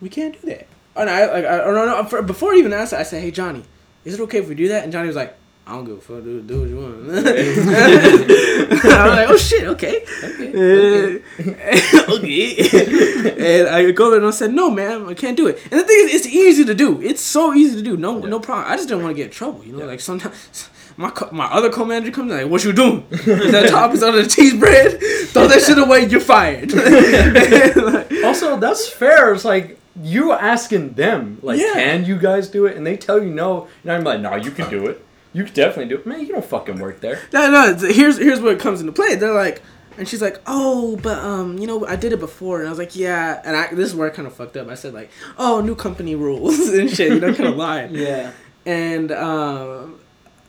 we 0.00 0.08
can't 0.08 0.40
do 0.40 0.46
that. 0.48 0.66
And 0.96 1.08
I 1.10 1.26
like, 1.30 1.44
I, 1.44 1.58
no, 1.70 1.84
no, 1.86 2.04
for- 2.04 2.22
before 2.22 2.52
I 2.52 2.56
even 2.56 2.72
asked, 2.72 2.92
I 2.94 3.02
said, 3.02 3.22
hey, 3.22 3.30
Johnny, 3.30 3.64
is 4.04 4.14
it 4.14 4.20
okay 4.22 4.38
if 4.38 4.48
we 4.48 4.54
do 4.54 4.68
that? 4.68 4.84
And 4.84 4.92
Johnny 4.92 5.06
was 5.08 5.16
like. 5.16 5.36
I 5.66 5.74
don't 5.74 5.84
give 5.84 5.98
a 5.98 6.00
fuck. 6.00 6.24
Do, 6.24 6.40
do 6.42 6.60
what 6.60 6.68
you 6.68 6.76
want. 6.76 7.10
I 7.14 9.06
was 9.06 9.16
like, 9.16 9.28
oh 9.30 9.36
shit, 9.36 9.64
okay. 9.68 10.04
Okay. 10.24 11.20
Uh, 11.20 12.14
okay. 12.16 13.60
and 13.60 13.68
I 13.68 13.90
go 13.92 14.10
there 14.10 14.18
and 14.18 14.26
I 14.26 14.30
said, 14.32 14.52
no, 14.52 14.68
man, 14.70 15.06
I 15.08 15.14
can't 15.14 15.36
do 15.36 15.46
it. 15.46 15.60
And 15.70 15.78
the 15.80 15.84
thing 15.84 15.96
is, 16.08 16.14
it's 16.14 16.26
easy 16.26 16.64
to 16.64 16.74
do. 16.74 17.00
It's 17.00 17.20
so 17.22 17.54
easy 17.54 17.76
to 17.76 17.82
do. 17.82 17.96
No, 17.96 18.18
Yeah. 18.20 18.30
no 18.30 18.40
problem. 18.40 18.66
I 18.68 18.74
just 18.76 18.88
didn't 18.88 19.04
want 19.04 19.14
to 19.14 19.16
get 19.16 19.26
in 19.26 19.30
trouble. 19.32 19.62
You 19.64 19.74
know, 19.74 19.80
Yeah. 19.80 19.84
like 19.86 20.00
sometimes 20.00 20.70
my 20.96 21.10
co- 21.10 21.30
my 21.30 21.44
other 21.46 21.70
co-manager 21.70 22.10
comes 22.10 22.32
in, 22.32 22.38
like, 22.38 22.50
what 22.50 22.64
you 22.64 22.72
doing? 22.72 23.06
Is 23.10 23.52
that 23.52 23.68
top 23.70 23.92
is 23.94 24.02
on 24.02 24.14
the 24.16 24.26
cheese 24.26 24.54
bread? 24.54 24.98
Throw 25.28 25.46
that 25.46 25.62
shit 25.62 25.78
away. 25.78 26.06
You're 26.06 26.20
fired. 26.20 26.72
Like, 26.72 28.24
Also, 28.24 28.56
that's 28.58 28.88
fair. 28.88 29.32
It's 29.34 29.44
like 29.44 29.78
you 30.00 30.32
asking 30.32 30.92
them, 30.94 31.38
like, 31.42 31.60
Yeah. 31.60 31.72
can 31.74 32.04
you 32.04 32.16
guys 32.18 32.48
do 32.48 32.66
it? 32.66 32.76
And 32.76 32.86
they 32.86 32.96
tell 32.96 33.22
you 33.22 33.30
no, 33.30 33.66
and 33.82 33.92
I'm 33.92 34.04
like, 34.04 34.20
no, 34.20 34.36
you 34.36 34.50
can 34.50 34.68
do 34.70 34.86
it. 34.86 35.04
You 35.32 35.44
can 35.44 35.54
definitely 35.54 35.86
do 35.94 35.96
it. 36.00 36.06
Man, 36.06 36.20
you 36.20 36.28
don't 36.28 36.44
fucking 36.44 36.78
work 36.80 37.00
there. 37.00 37.18
no, 37.32 37.50
no. 37.50 37.74
Here's 37.88 38.18
here's 38.18 38.40
where 38.40 38.52
it 38.52 38.60
comes 38.60 38.80
into 38.80 38.92
play. 38.92 39.14
They're 39.14 39.32
like, 39.34 39.62
and 39.98 40.08
she's 40.08 40.20
like, 40.22 40.40
oh, 40.46 40.96
but 41.02 41.18
um, 41.18 41.58
you 41.58 41.66
know, 41.66 41.86
I 41.86 41.94
did 41.96 42.12
it 42.12 42.18
before, 42.20 42.58
and 42.58 42.66
I 42.66 42.70
was 42.70 42.78
like, 42.78 42.96
yeah. 42.96 43.40
And 43.44 43.56
I 43.56 43.72
this 43.72 43.88
is 43.90 43.94
where 43.94 44.10
I 44.10 44.14
kind 44.14 44.26
of 44.26 44.34
fucked 44.34 44.56
up. 44.56 44.68
I 44.68 44.74
said 44.74 44.92
like, 44.94 45.10
oh, 45.38 45.60
new 45.60 45.74
company 45.76 46.14
rules 46.14 46.58
and 46.68 46.90
shit. 46.90 47.12
You 47.12 47.20
know, 47.20 47.32
kind 47.34 47.48
of 47.50 47.56
lying. 47.68 47.94
yeah. 47.94 48.32
and 48.66 49.12
um, 49.12 50.00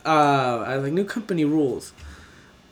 uh, 0.04 0.08
I 0.66 0.74
was 0.76 0.84
like, 0.84 0.92
new 0.92 1.04
company 1.04 1.44
rules. 1.44 1.92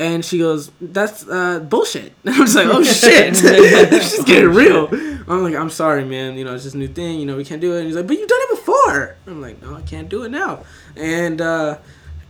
And 0.01 0.25
she 0.25 0.39
goes, 0.39 0.71
that's 0.81 1.29
uh, 1.29 1.59
bullshit. 1.61 2.15
And 2.25 2.35
I 2.35 2.41
was 2.41 2.55
like, 2.55 2.69
oh 2.69 2.83
shit. 2.83 3.37
She's 4.03 4.25
getting 4.25 4.49
real. 4.49 4.89
I'm 5.29 5.43
like, 5.43 5.55
I'm 5.55 5.69
sorry, 5.69 6.07
man. 6.07 6.39
You 6.39 6.45
know, 6.47 6.55
it's 6.55 6.63
just 6.63 6.75
a 6.75 6.79
new 6.79 6.89
thing. 6.89 7.21
You 7.21 7.27
know, 7.27 7.37
we 7.37 7.45
can't 7.45 7.61
do 7.61 7.75
it. 7.75 7.81
And 7.81 7.87
he's 7.87 7.97
like, 7.97 8.07
but 8.07 8.17
you've 8.17 8.27
done 8.27 8.39
it 8.41 8.51
before. 8.51 9.17
I'm 9.27 9.43
like, 9.43 9.61
no, 9.61 9.75
I 9.75 9.83
can't 9.83 10.09
do 10.09 10.23
it 10.23 10.31
now. 10.31 10.65
And 10.97 11.43
uh, 11.43 11.77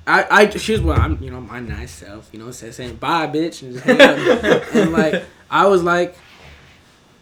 I, 0.05 0.27
I, 0.29 0.47
here's 0.47 0.81
what 0.81 0.99
I'm, 0.99 1.23
you 1.23 1.31
know, 1.31 1.41
my 1.41 1.61
nice 1.61 1.93
self, 1.93 2.29
you 2.33 2.41
know, 2.41 2.51
say, 2.51 2.73
saying 2.73 2.97
bye, 2.97 3.29
bitch, 3.29 3.63
and 3.63 3.75
just 3.75 3.87
and 4.75 4.93
like, 4.93 5.23
I 5.49 5.67
was 5.67 5.85
like, 5.85 6.19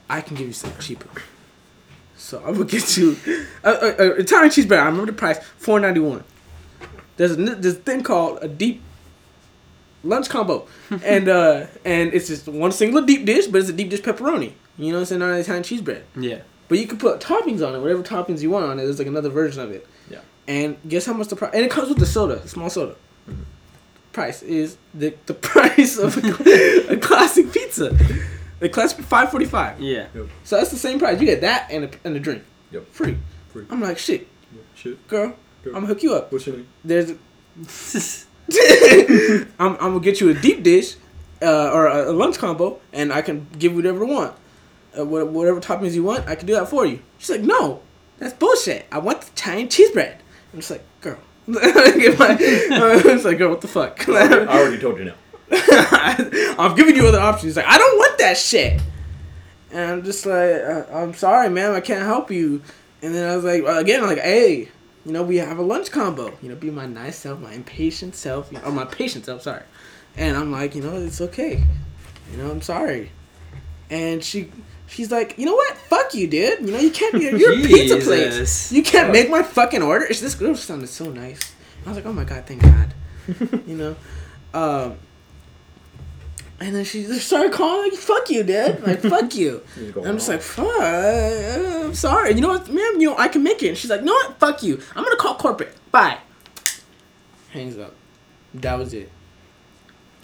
I 0.08 0.22
can 0.22 0.34
give 0.34 0.46
you 0.46 0.54
something 0.54 0.80
cheaper. 0.80 1.10
So 2.16 2.38
I'm 2.38 2.54
gonna 2.54 2.64
get 2.64 2.96
you 2.96 3.18
a, 3.62 3.70
a, 3.70 3.96
a 3.98 4.06
Italian 4.14 4.50
cheese 4.50 4.64
bread. 4.64 4.80
I 4.80 4.86
remember 4.86 5.12
the 5.12 5.18
price, 5.18 5.38
four 5.58 5.78
ninety 5.78 6.00
one. 6.00 6.24
There's 7.18 7.32
a, 7.32 7.36
this 7.36 7.76
thing 7.76 8.02
called 8.02 8.38
a 8.40 8.48
deep 8.48 8.80
lunch 10.04 10.28
combo, 10.28 10.66
and 11.04 11.28
uh, 11.28 11.66
and 11.84 12.12
it's 12.14 12.28
just 12.28 12.46
one 12.48 12.72
single 12.72 13.02
deep 13.02 13.24
dish, 13.26 13.46
but 13.46 13.60
it's 13.60 13.70
a 13.70 13.72
deep 13.72 13.90
dish 13.90 14.00
pepperoni. 14.00 14.52
You 14.76 14.92
know, 14.92 15.00
it's 15.00 15.10
an 15.10 15.22
Italian 15.22 15.62
cheese 15.64 15.80
bread. 15.80 16.04
Yeah. 16.16 16.40
But 16.68 16.78
you 16.78 16.86
can 16.86 16.98
put 16.98 17.20
toppings 17.20 17.66
on 17.66 17.74
it, 17.74 17.80
whatever 17.80 18.02
toppings 18.02 18.42
you 18.42 18.50
want 18.50 18.66
on 18.66 18.78
it. 18.78 18.84
There's 18.84 18.98
like 18.98 19.08
another 19.08 19.30
version 19.30 19.62
of 19.62 19.70
it. 19.72 19.86
Yeah. 20.10 20.20
And 20.46 20.76
guess 20.88 21.06
how 21.06 21.14
much 21.14 21.28
the 21.28 21.36
price? 21.36 21.52
And 21.54 21.64
it 21.64 21.70
comes 21.70 21.88
with 21.88 21.98
the 21.98 22.06
soda, 22.06 22.42
a 22.42 22.48
small 22.48 22.68
soda. 22.70 22.94
Mhm. 23.28 23.36
Price 24.12 24.42
is 24.42 24.76
the 24.94 25.14
the 25.26 25.34
price 25.52 25.98
of 25.98 26.16
a, 26.22 26.92
a 26.92 26.96
classic 26.98 27.52
pizza. 27.52 27.96
The 28.60 28.68
classic 28.68 29.04
five 29.04 29.30
forty 29.30 29.46
five. 29.46 29.80
Yeah. 29.80 30.06
So 30.44 30.56
that's 30.56 30.70
the 30.70 30.76
same 30.76 30.98
price. 30.98 31.20
You 31.20 31.26
get 31.26 31.40
that 31.42 31.70
and 31.70 31.84
a, 31.84 31.90
and 32.04 32.16
a 32.16 32.20
drink. 32.20 32.42
Yep. 32.72 32.86
Free. 32.92 33.16
Free. 33.48 33.64
I'm 33.70 33.80
like 33.80 33.98
shit, 33.98 34.26
Shit. 34.74 35.06
girl. 35.08 35.34
Girl. 35.64 35.74
I'm 35.74 35.82
gonna 35.82 35.86
hook 35.86 36.02
you 36.02 36.14
up. 36.14 36.30
What's 36.32 36.46
your 36.46 36.56
name? 36.56 36.68
There's. 36.84 37.12
I'm, 39.58 39.74
I'm 39.74 39.78
gonna 39.78 40.00
get 40.00 40.20
you 40.20 40.30
a 40.30 40.34
deep 40.34 40.62
dish, 40.62 40.96
uh, 41.42 41.70
or 41.72 41.86
a, 41.86 42.12
lunch 42.12 42.38
combo, 42.38 42.80
and 42.92 43.12
I 43.12 43.22
can 43.22 43.46
give 43.58 43.72
you 43.72 43.76
whatever 43.76 44.04
you 44.04 44.12
want, 44.12 44.34
uh, 44.98 45.04
whatever 45.04 45.60
toppings 45.60 45.92
you 45.92 46.02
want. 46.04 46.28
I 46.28 46.34
can 46.34 46.46
do 46.46 46.54
that 46.54 46.68
for 46.68 46.86
you. 46.86 47.00
She's 47.18 47.30
like, 47.30 47.42
no, 47.42 47.82
that's 48.18 48.34
bullshit. 48.34 48.86
I 48.90 48.98
want 48.98 49.20
the 49.22 49.28
Italian 49.28 49.68
cheese 49.68 49.90
bread. 49.90 50.22
I'm 50.52 50.60
just 50.60 50.70
like, 50.70 50.84
girl. 51.00 51.18
Get 51.46 52.18
my- 52.18 52.36
I 52.72 53.02
was 53.04 53.24
like, 53.24 53.38
girl, 53.38 53.50
what 53.50 53.60
the 53.60 53.68
fuck? 53.68 54.08
I 54.08 54.46
already 54.46 54.78
told 54.78 54.98
you 54.98 55.06
no. 55.06 55.14
I'm 56.58 56.74
giving 56.74 56.96
you 56.96 57.06
other 57.06 57.20
options. 57.20 57.44
He's 57.44 57.56
like, 57.56 57.66
I 57.66 57.78
don't 57.78 57.98
want 57.98 58.18
that 58.18 58.36
shit. 58.36 58.80
And 59.70 59.80
I'm 59.92 60.04
just 60.04 60.24
like, 60.26 60.54
uh, 60.62 60.84
I'm 60.92 61.14
sorry, 61.14 61.48
ma'am, 61.50 61.74
I 61.74 61.80
can't 61.80 62.04
help 62.04 62.30
you. 62.30 62.62
And 63.02 63.14
then 63.14 63.30
I 63.30 63.36
was 63.36 63.44
like, 63.44 63.62
uh, 63.62 63.78
again, 63.78 64.02
like, 64.02 64.18
hey, 64.18 64.68
you 65.06 65.12
know, 65.12 65.22
we 65.22 65.36
have 65.36 65.58
a 65.58 65.62
lunch 65.62 65.90
combo. 65.90 66.36
You 66.42 66.48
know, 66.50 66.54
be 66.56 66.70
my 66.70 66.86
nice 66.86 67.16
self, 67.18 67.40
my 67.40 67.52
impatient 67.52 68.14
self, 68.14 68.52
or 68.64 68.70
my 68.72 68.84
patient 68.84 69.24
self. 69.24 69.42
Sorry. 69.42 69.62
And 70.16 70.36
I'm 70.36 70.50
like, 70.50 70.74
you 70.74 70.82
know, 70.82 70.96
it's 70.96 71.20
okay. 71.20 71.62
You 72.32 72.36
know, 72.38 72.50
I'm 72.50 72.60
sorry. 72.62 73.10
And 73.90 74.22
she, 74.22 74.50
she's 74.86 75.10
like, 75.10 75.38
you 75.38 75.46
know 75.46 75.54
what? 75.54 75.76
Fuck 75.76 76.14
you, 76.14 76.26
dude. 76.26 76.60
You 76.60 76.72
know, 76.72 76.78
you 76.80 76.90
can't. 76.90 77.14
You're, 77.14 77.36
you're 77.38 77.52
a 77.52 77.62
pizza 77.62 77.96
place. 77.98 78.72
You 78.72 78.82
can't 78.82 79.12
make 79.12 79.30
my 79.30 79.42
fucking 79.42 79.82
order. 79.82 80.04
It's- 80.04 80.20
This 80.20 80.34
girl 80.34 80.54
sounded 80.54 80.88
so 80.88 81.06
nice. 81.10 81.40
I 81.86 81.88
was 81.90 81.96
like, 81.96 82.06
oh 82.06 82.12
my 82.12 82.24
god, 82.24 82.44
thank 82.46 82.62
God. 82.62 82.92
you 83.66 83.76
know, 83.76 83.96
um, 84.52 84.98
and 86.60 86.74
then 86.74 86.84
she 86.84 87.04
just 87.04 87.26
started 87.26 87.52
calling 87.52 87.90
like, 87.90 87.98
"Fuck 87.98 88.30
you, 88.30 88.42
dude! 88.42 88.82
Like, 88.86 89.00
fuck 89.00 89.34
you." 89.42 89.62
And 89.76 90.06
I'm 90.06 90.16
just 90.16 90.28
like, 90.28 90.42
"Fuck, 90.42 90.66
I'm 90.82 91.94
sorry." 91.94 92.32
You 92.34 92.40
know 92.40 92.48
what, 92.48 92.68
ma'am? 92.68 93.00
You 93.00 93.10
know 93.10 93.18
I 93.18 93.28
can 93.28 93.42
make 93.42 93.62
it. 93.62 93.68
And 93.68 93.78
she's 93.78 93.90
like, 93.90 94.02
"No, 94.02 94.12
what? 94.12 94.38
Fuck 94.38 94.62
you. 94.62 94.80
I'm 94.96 95.04
gonna 95.04 95.16
call 95.16 95.34
corporate. 95.36 95.74
Bye." 95.90 96.18
Hangs 97.50 97.78
up. 97.78 97.94
That 98.54 98.78
was 98.78 98.92
it. 98.94 99.10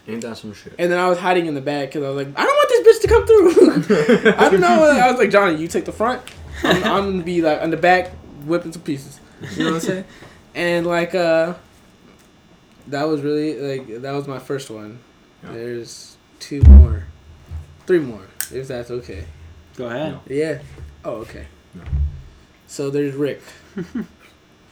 Ain't 0.07 0.21
that 0.21 0.37
some 0.37 0.53
shit? 0.53 0.75
And 0.79 0.93
then 0.93 0.99
I 0.99 1.09
was 1.09 1.19
hiding 1.19 1.47
in 1.47 1.55
the 1.55 1.63
back 1.63 1.89
because 1.89 2.03
I 2.05 2.09
was 2.11 2.17
like, 2.27 2.39
I 2.39 2.45
don't 2.45 2.55
want 2.55 2.69
this 2.69 2.99
bitch 2.99 3.03
to 3.03 3.09
come 3.09 3.27
through. 3.27 4.33
I 4.37 4.51
don't 4.51 4.61
know. 4.61 4.83
I 4.85 5.11
was 5.11 5.19
like, 5.19 5.31
Johnny, 5.31 5.57
you 5.57 5.67
take 5.67 5.87
the 5.87 5.93
front. 5.93 6.21
I'm, 6.63 6.77
I'm 6.85 7.11
gonna 7.13 7.23
be 7.23 7.41
like 7.41 7.63
on 7.63 7.71
the 7.71 7.79
back, 7.79 8.11
whipping 8.45 8.73
some 8.73 8.83
pieces. 8.83 9.19
You 9.57 9.65
know 9.65 9.73
what 9.73 9.75
I'm 9.77 9.81
saying? 9.81 10.05
And 10.57 10.87
like, 10.87 11.17
uh, 11.17 11.55
that 12.87 13.09
was 13.09 13.23
really 13.23 13.59
like 13.59 14.03
that 14.03 14.13
was 14.13 14.29
my 14.29 14.39
first 14.39 14.71
one. 14.71 15.01
Yeah. 15.43 15.53
There's 15.53 16.14
two 16.45 16.61
more, 16.63 17.05
three 17.87 17.99
more, 17.99 18.27
if 18.53 18.69
that's 18.69 18.91
okay. 18.91 19.25
Go 19.77 19.87
ahead. 19.87 20.13
No. 20.13 20.21
Yeah. 20.27 20.59
Oh, 21.03 21.15
okay. 21.23 21.47
No. 21.75 21.83
So 22.67 22.91
there's 22.91 23.15
Rick. 23.15 23.41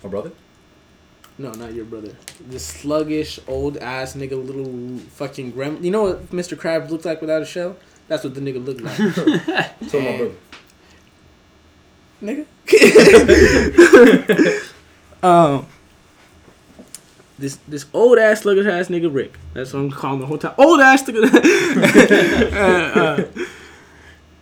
My 0.02 0.08
brother? 0.11 0.32
No, 1.38 1.50
not 1.52 1.72
your 1.72 1.87
brother. 1.87 2.14
The 2.50 2.58
sluggish 2.58 3.40
old 3.48 3.78
ass 3.78 4.14
nigga, 4.14 4.32
little 4.32 4.98
fucking 5.12 5.52
grem. 5.54 5.82
You 5.82 5.90
know 5.90 6.02
what 6.02 6.30
Mr. 6.30 6.58
Krabs 6.58 6.90
looks 6.90 7.06
like 7.06 7.22
without 7.22 7.40
a 7.40 7.46
shell? 7.46 7.76
That's 8.06 8.22
what 8.22 8.35
the 8.35 8.40
nigga 8.42 8.62
looked 8.64 8.82
like. 8.82 8.98
So 9.88 9.98
my 10.00 10.16
brother. 10.18 10.35
nigga. 12.22 12.46
um, 15.22 15.66
this 17.42 17.59
this 17.68 17.85
old 17.92 18.18
ass 18.18 18.42
sluggish 18.42 18.66
ass 18.66 18.88
nigga 18.88 19.12
Rick. 19.12 19.37
That's 19.52 19.72
what 19.72 19.81
I'm 19.81 19.90
calling 19.90 20.20
the 20.20 20.26
whole 20.26 20.38
time. 20.38 20.55
Old 20.57 20.81
ass 20.81 21.02
nigga. 21.02 21.24
uh, 22.52 23.00
uh, 23.00 23.24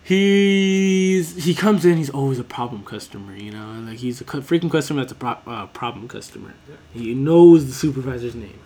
he's 0.03 1.43
he 1.43 1.53
comes 1.53 1.83
in. 1.83 1.97
He's 1.97 2.11
always 2.11 2.39
a 2.39 2.43
problem 2.43 2.83
customer. 2.83 3.35
You 3.35 3.51
know, 3.51 3.83
like 3.87 3.97
he's 3.97 4.21
a 4.21 4.23
cu- 4.23 4.41
freaking 4.41 4.71
customer 4.71 5.01
that's 5.01 5.11
a 5.11 5.15
pro- 5.15 5.39
uh, 5.47 5.65
problem 5.67 6.07
customer. 6.07 6.53
He 6.93 7.13
knows 7.13 7.65
the 7.65 7.73
supervisor's 7.73 8.35
name. 8.35 8.59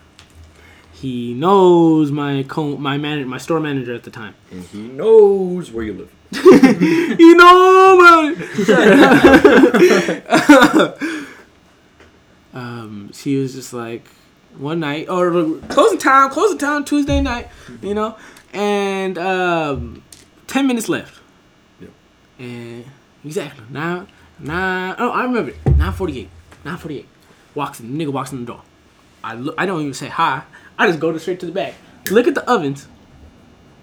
He 0.94 1.34
knows 1.34 2.12
my 2.12 2.44
co- 2.44 2.78
my 2.78 2.98
man 2.98 3.26
my 3.28 3.38
store 3.38 3.62
manager 3.62 3.96
at 3.96 4.04
the 4.04 4.12
time. 4.12 4.36
And 4.52 4.64
he 4.66 4.82
knows 4.82 5.72
where 5.72 5.86
you 5.86 5.94
live. 5.94 6.12
he 7.18 7.34
knows. 7.36 7.98
man. 8.02 8.36
um, 12.54 13.12
she 13.14 13.38
was 13.38 13.54
just 13.54 13.72
like 13.72 14.10
one 14.58 14.80
night 14.80 15.10
or 15.10 15.32
closing 15.70 15.98
time, 15.98 16.30
closing 16.30 16.58
time 16.58 16.86
Tuesday 16.86 17.22
night, 17.22 17.50
you 17.82 17.94
know, 17.94 18.18
and 18.54 19.18
um, 19.18 20.04
ten 20.48 20.68
minutes 20.68 20.90
left. 20.90 21.20
Yep. 21.80 21.90
And 22.40 22.86
exactly 23.24 23.66
now, 23.70 24.08
nine. 24.40 24.96
Oh, 24.98 25.10
I 25.10 25.24
remember 25.24 25.52
it. 25.52 25.78
Nine 25.78 25.94
forty-eight. 25.94 26.30
Nine 26.64 26.78
forty-eight. 26.78 27.08
Walks 27.54 27.80
in. 27.80 27.98
Nigga 27.98 28.10
walks 28.12 28.32
in 28.32 28.42
the 28.42 28.46
door. 28.46 28.62
I 29.24 29.36
look. 29.36 29.56
I 29.58 29.66
don't 29.66 29.82
even 29.82 29.94
say 29.94 30.08
hi. 30.08 30.44
I 30.78 30.88
just 30.88 31.00
go 31.00 31.12
to 31.12 31.20
straight 31.20 31.40
to 31.42 31.46
the 31.46 31.52
back. 31.52 31.74
Look 32.12 32.28
at 32.28 32.36
the 32.36 32.50
ovens. 32.50 32.88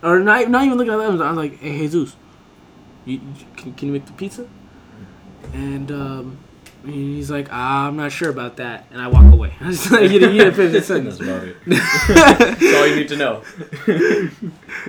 Or 0.02 0.18
not, 0.18 0.48
not 0.50 0.64
even 0.64 0.78
looking 0.78 0.92
at 0.92 0.96
the 0.96 1.04
ovens. 1.04 1.20
I 1.20 1.28
was 1.28 1.36
like, 1.36 1.58
hey, 1.60 1.78
Jesus, 1.78 2.16
you, 3.04 3.14
you- 3.14 3.46
can, 3.56 3.72
can 3.74 3.86
you 3.88 3.92
make 3.94 4.04
the 4.06 4.12
pizza? 4.12 4.48
And 5.52 5.90
um, 5.92 6.38
he's 6.84 7.30
like, 7.30 7.48
ah, 7.50 7.86
I'm 7.88 7.96
not 7.96 8.12
sure 8.12 8.28
about 8.30 8.56
that. 8.56 8.86
And 8.90 9.00
I 9.00 9.08
walk 9.08 9.32
away. 9.32 9.54
I 9.60 9.68
was 9.68 9.90
like, 9.90 10.10
you 10.10 10.18
didn't, 10.18 10.34
you 10.34 10.44
didn't 10.44 10.54
finish 10.54 10.86
That's 10.86 11.20
about 11.20 11.44
it. 11.44 11.56
That's 11.66 12.74
all 12.76 12.86
you 12.86 12.96
need 12.96 13.08
to 13.08 13.16
know. 13.16 13.42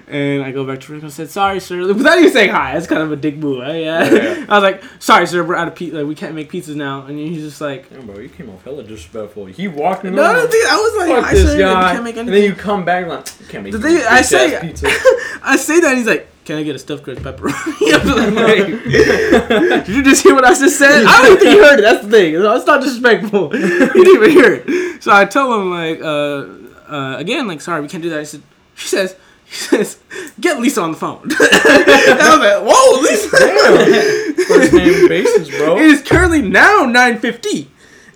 And 0.08 0.44
I 0.44 0.52
go 0.52 0.66
back 0.66 0.80
to 0.82 0.94
Rick 0.94 1.04
and 1.04 1.12
said, 1.12 1.30
sorry, 1.30 1.60
sir. 1.60 1.86
Without 1.86 2.18
even 2.20 2.32
saying 2.32 2.50
hi. 2.52 2.74
That's 2.74 2.88
kind 2.88 3.02
of 3.02 3.12
a 3.12 3.16
dick 3.16 3.38
move. 3.38 3.62
I, 3.62 3.78
Yeah, 3.78 4.12
yeah. 4.14 4.46
I 4.50 4.60
was 4.60 4.64
like, 4.64 4.84
sorry, 5.00 5.28
sir, 5.28 5.44
we're 5.44 5.56
out 5.56 5.68
of 5.68 5.76
pizza. 5.76 5.98
Like, 5.98 6.08
we 6.08 6.16
can't 6.16 6.36
make 6.36 6.52
pizzas 6.52 6.76
now. 6.76 7.06
And 7.06 7.18
he's 7.20 7.42
just 7.44 7.62
like, 7.62 7.90
Damn, 7.90 8.06
bro, 8.06 8.20
you 8.20 8.30
came 8.30 8.50
off 8.50 8.64
hella 8.64 8.84
disrespectful. 8.84 9.46
He 9.48 9.68
walked 9.68 10.06
in 10.06 10.16
no, 10.16 10.48
dude, 10.48 10.66
I 10.68 10.76
was 10.76 10.96
like, 11.08 11.16
Fuck 11.16 11.26
hi, 11.26 11.34
this 11.34 11.52
sir. 11.52 11.58
guy. 11.60 11.92
Can't 11.94 12.04
make 12.04 12.18
and 12.18 12.28
then 12.30 12.44
you 12.44 12.54
come 12.56 12.86
back 12.86 13.08
like, 13.08 13.26
can't 13.50 13.64
make 13.64 13.74
The 13.74 13.80
thing- 13.80 14.02
I 14.10 14.22
say- 14.22 14.60
pizza. 14.62 14.88
I 15.44 15.58
say 15.58 15.80
that, 15.82 15.90
and 15.90 15.98
he's 15.98 16.08
like, 16.08 16.28
"Can 16.46 16.58
I 16.58 16.64
get 16.64 16.76
a 16.76 16.80
stuffed 16.80 17.04
crust 17.04 17.22
pepperoni?" 17.22 17.54
Like, 18.44 18.68
Did 19.86 19.96
you 19.96 20.04
just 20.04 20.24
hear 20.24 20.36
what 20.36 20.46
I 20.46 20.54
just 20.54 20.78
said? 20.78 21.06
I 21.06 21.22
don't 21.24 21.40
think 21.40 21.52
he 21.52 21.58
heard 21.60 21.80
it. 21.80 21.84
That's 21.84 22.06
the 22.06 22.12
thing. 22.12 22.36
It's 22.36 22.66
not 22.66 22.82
disrespectful. 22.82 23.56
You 23.56 23.90
didn't 23.90 24.08
even 24.16 24.32
hear 24.32 24.64
it. 24.66 25.04
So 25.04 25.12
I 25.12 25.26
tell 25.26 25.54
him 25.60 25.70
like, 25.72 26.02
uh, 26.02 26.46
uh, 26.92 27.18
again, 27.18 27.48
like, 27.48 27.62
sorry, 27.62 27.82
we 27.82 27.88
can't 27.88 28.04
do 28.04 28.10
that. 28.10 28.20
I 28.20 28.24
said, 28.24 28.42
she 28.76 28.88
says, 28.88 29.16
she 29.46 29.56
says, 29.56 30.00
get 30.40 30.60
Lisa 30.60 30.82
on 30.82 30.92
the 30.92 30.98
phone. 30.98 31.22
and 31.24 31.34
I 31.40 32.30
was 32.32 32.40
like, 32.40 32.62
whoa, 32.66 33.02
Lisa. 33.02 34.44
First 34.46 34.74
name 34.74 35.08
basis, 35.08 35.50
bro. 35.50 35.78
It 35.78 35.84
is 35.84 36.02
currently 36.02 36.42
now 36.42 36.86
9:50, 36.86 37.68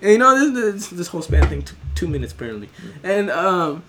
and 0.02 0.12
you 0.12 0.18
know 0.18 0.52
this, 0.52 0.74
this, 0.74 0.88
this 0.90 1.08
whole 1.08 1.22
span 1.22 1.48
thing 1.48 1.62
took 1.62 1.76
two 1.94 2.08
minutes 2.08 2.32
apparently, 2.32 2.68
and 3.02 3.30
um, 3.30 3.82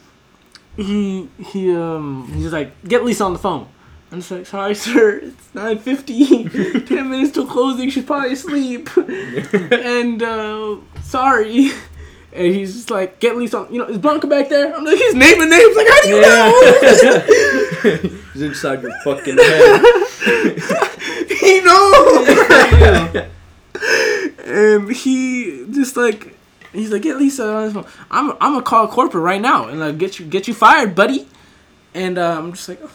he 0.75 1.30
he 1.52 1.75
um 1.75 2.32
he's 2.34 2.54
like 2.54 2.71
get 2.88 3.04
Lisa 3.04 3.23
on 3.23 3.34
the 3.34 3.39
phone. 3.39 3.67
I'm 4.12 4.19
just 4.19 4.32
like 4.32 4.45
sorry 4.45 4.76
sir, 4.86 5.19
it's 5.19 5.48
9:50, 5.54 6.88
10 6.88 7.10
minutes 7.10 7.32
till 7.32 7.45
closing. 7.45 7.89
She's 7.89 8.06
probably 8.06 8.34
asleep, 8.34 8.89
and 8.98 10.24
uh, 10.24 10.78
sorry. 11.04 11.72
And 12.32 12.54
he's 12.54 12.74
just 12.76 12.91
like, 12.91 13.19
get 13.19 13.36
Lisa 13.38 13.58
on. 13.58 13.74
You 13.74 13.80
know, 13.80 13.88
is 13.88 13.98
Blanca 13.98 14.28
back 14.28 14.50
there? 14.50 14.72
I'm 14.76 14.86
like, 14.86 14.98
he's 14.98 15.15
naming 15.15 15.50
names. 15.50 15.76
Like, 15.76 15.88
how 15.88 16.02
do 16.04 16.10
you 16.10 16.22
know? 16.22 16.62
He's 18.34 18.41
inside 18.43 18.84
your 18.84 18.91
fucking 19.04 19.36
head. 19.36 19.82
he 21.28 21.62
knows. 21.62 22.28
and 24.45 24.91
he 24.91 25.65
just 25.72 25.98
like 25.98 26.36
he's 26.72 26.91
like, 26.91 27.02
get 27.02 27.17
Lisa 27.17 27.52
on 27.52 27.63
his 27.63 27.74
phone. 27.74 27.86
I'm 28.12 28.32
I'm 28.34 28.54
gonna 28.54 28.62
call 28.62 28.88
corporate 28.88 29.24
right 29.24 29.41
now 29.41 29.67
and 29.67 29.80
like 29.80 29.98
get 29.98 30.19
you 30.19 30.26
get 30.26 30.48
you 30.48 30.54
fired, 30.54 30.93
buddy. 30.93 31.28
And 31.95 32.19
uh, 32.19 32.38
I'm 32.38 32.54
just 32.54 32.69
like, 32.69 32.80
oh, 32.84 32.91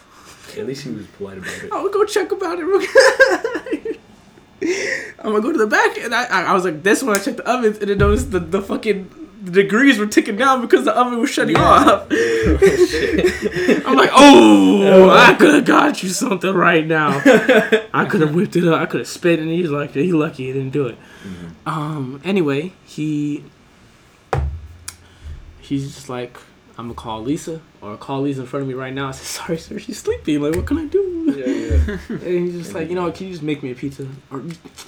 At 0.59 0.67
least 0.67 0.85
he 0.85 0.91
was 0.91 1.07
polite 1.07 1.39
about 1.39 1.53
it. 1.53 1.65
I'm 1.73 1.81
gonna 1.81 1.91
go 1.91 2.05
check 2.05 2.33
about 2.33 2.59
it. 2.59 2.65
I'm 5.19 5.33
gonna 5.33 5.41
go 5.43 5.53
to 5.53 5.59
the 5.59 5.67
back, 5.67 5.99
and 5.99 6.15
I, 6.15 6.25
I 6.25 6.43
I 6.45 6.53
was 6.53 6.65
like, 6.65 6.83
this 6.83 7.03
when 7.03 7.17
I 7.17 7.19
checked 7.19 7.39
the 7.39 7.49
ovens, 7.51 7.79
and 7.79 7.91
I 7.91 7.95
noticed 7.95 8.31
the 8.31 8.41
the 8.41 8.63
fucking 8.63 9.11
the 9.45 9.51
degrees 9.51 9.99
were 9.99 10.07
ticking 10.07 10.37
down 10.37 10.63
because 10.63 10.85
the 10.87 10.97
oven 10.97 11.19
was 11.21 11.29
shutting 11.31 11.57
off. 11.57 12.07
Oh, 12.11 12.59
I'm 13.87 13.95
like, 13.95 14.11
oh, 14.15 15.11
I 15.11 15.35
could 15.35 15.55
have 15.55 15.65
got 15.67 16.03
you 16.03 16.09
something 16.09 16.55
right 16.55 16.87
now. 16.87 17.21
I 17.93 18.07
could 18.09 18.23
have 18.23 18.35
whipped 18.35 18.57
it 18.57 18.67
up. 18.67 18.81
I 18.81 18.87
could 18.87 19.01
have 19.01 19.09
spit, 19.09 19.39
and 19.41 19.51
he's 19.51 19.71
like, 19.71 19.93
he 19.93 20.13
lucky 20.13 20.47
he 20.47 20.53
didn't 20.53 20.71
do 20.71 20.87
it. 20.87 20.99
Um. 21.67 22.21
Anyway, 22.25 22.73
he 22.85 23.45
he's 25.61 25.95
just 25.95 26.09
like, 26.09 26.37
I'm 26.79 26.87
gonna 26.87 26.95
call 26.95 27.23
Lisa 27.23 27.61
or 27.85 27.97
call 27.97 28.23
Lisa 28.23 28.41
in 28.41 28.47
front 28.47 28.63
of 28.63 28.69
me 28.69 28.75
right 28.75 28.93
now. 28.93 29.09
I 29.09 29.11
said, 29.13 29.27
sorry, 29.45 29.59
sir, 29.59 29.79
she's 29.79 29.99
sleeping. 30.01 30.41
Like, 30.41 30.55
what 30.57 30.67
can 30.67 30.79
I 30.79 30.87
do? 30.87 31.03
Yeah, 31.37 31.47
yeah. 31.47 31.99
And 32.09 32.47
he's 32.49 32.55
just 32.63 32.75
like, 32.75 32.89
you 32.89 32.95
know, 32.95 33.11
can 33.13 33.27
you 33.27 33.33
just 33.33 33.43
make 33.43 33.63
me 33.63 33.71
a 33.71 33.75
pizza? 33.75 34.07
Or 34.31 34.41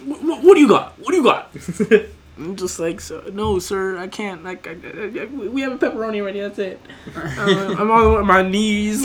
what, 0.05 0.43
what 0.43 0.55
do 0.55 0.61
you 0.61 0.69
got? 0.69 0.99
What 0.99 1.11
do 1.11 1.17
you 1.17 1.23
got? 1.25 1.51
I'm 2.39 2.55
just 2.55 2.79
like, 2.79 3.01
so, 3.01 3.23
no, 3.33 3.59
sir, 3.59 3.97
I 3.97 4.09
can't. 4.09 4.45
Like, 4.45 4.67
I, 4.67 4.73
I, 4.73 5.23
I- 5.23 5.25
we 5.27 5.63
have 5.63 5.73
a 5.73 5.79
pepperoni 5.79 6.21
already. 6.21 6.41
That's 6.41 6.59
it. 6.59 6.79
Uh, 7.17 7.77
I'm 7.79 7.91
on 7.91 8.27
my 8.27 8.43
knees, 8.43 9.01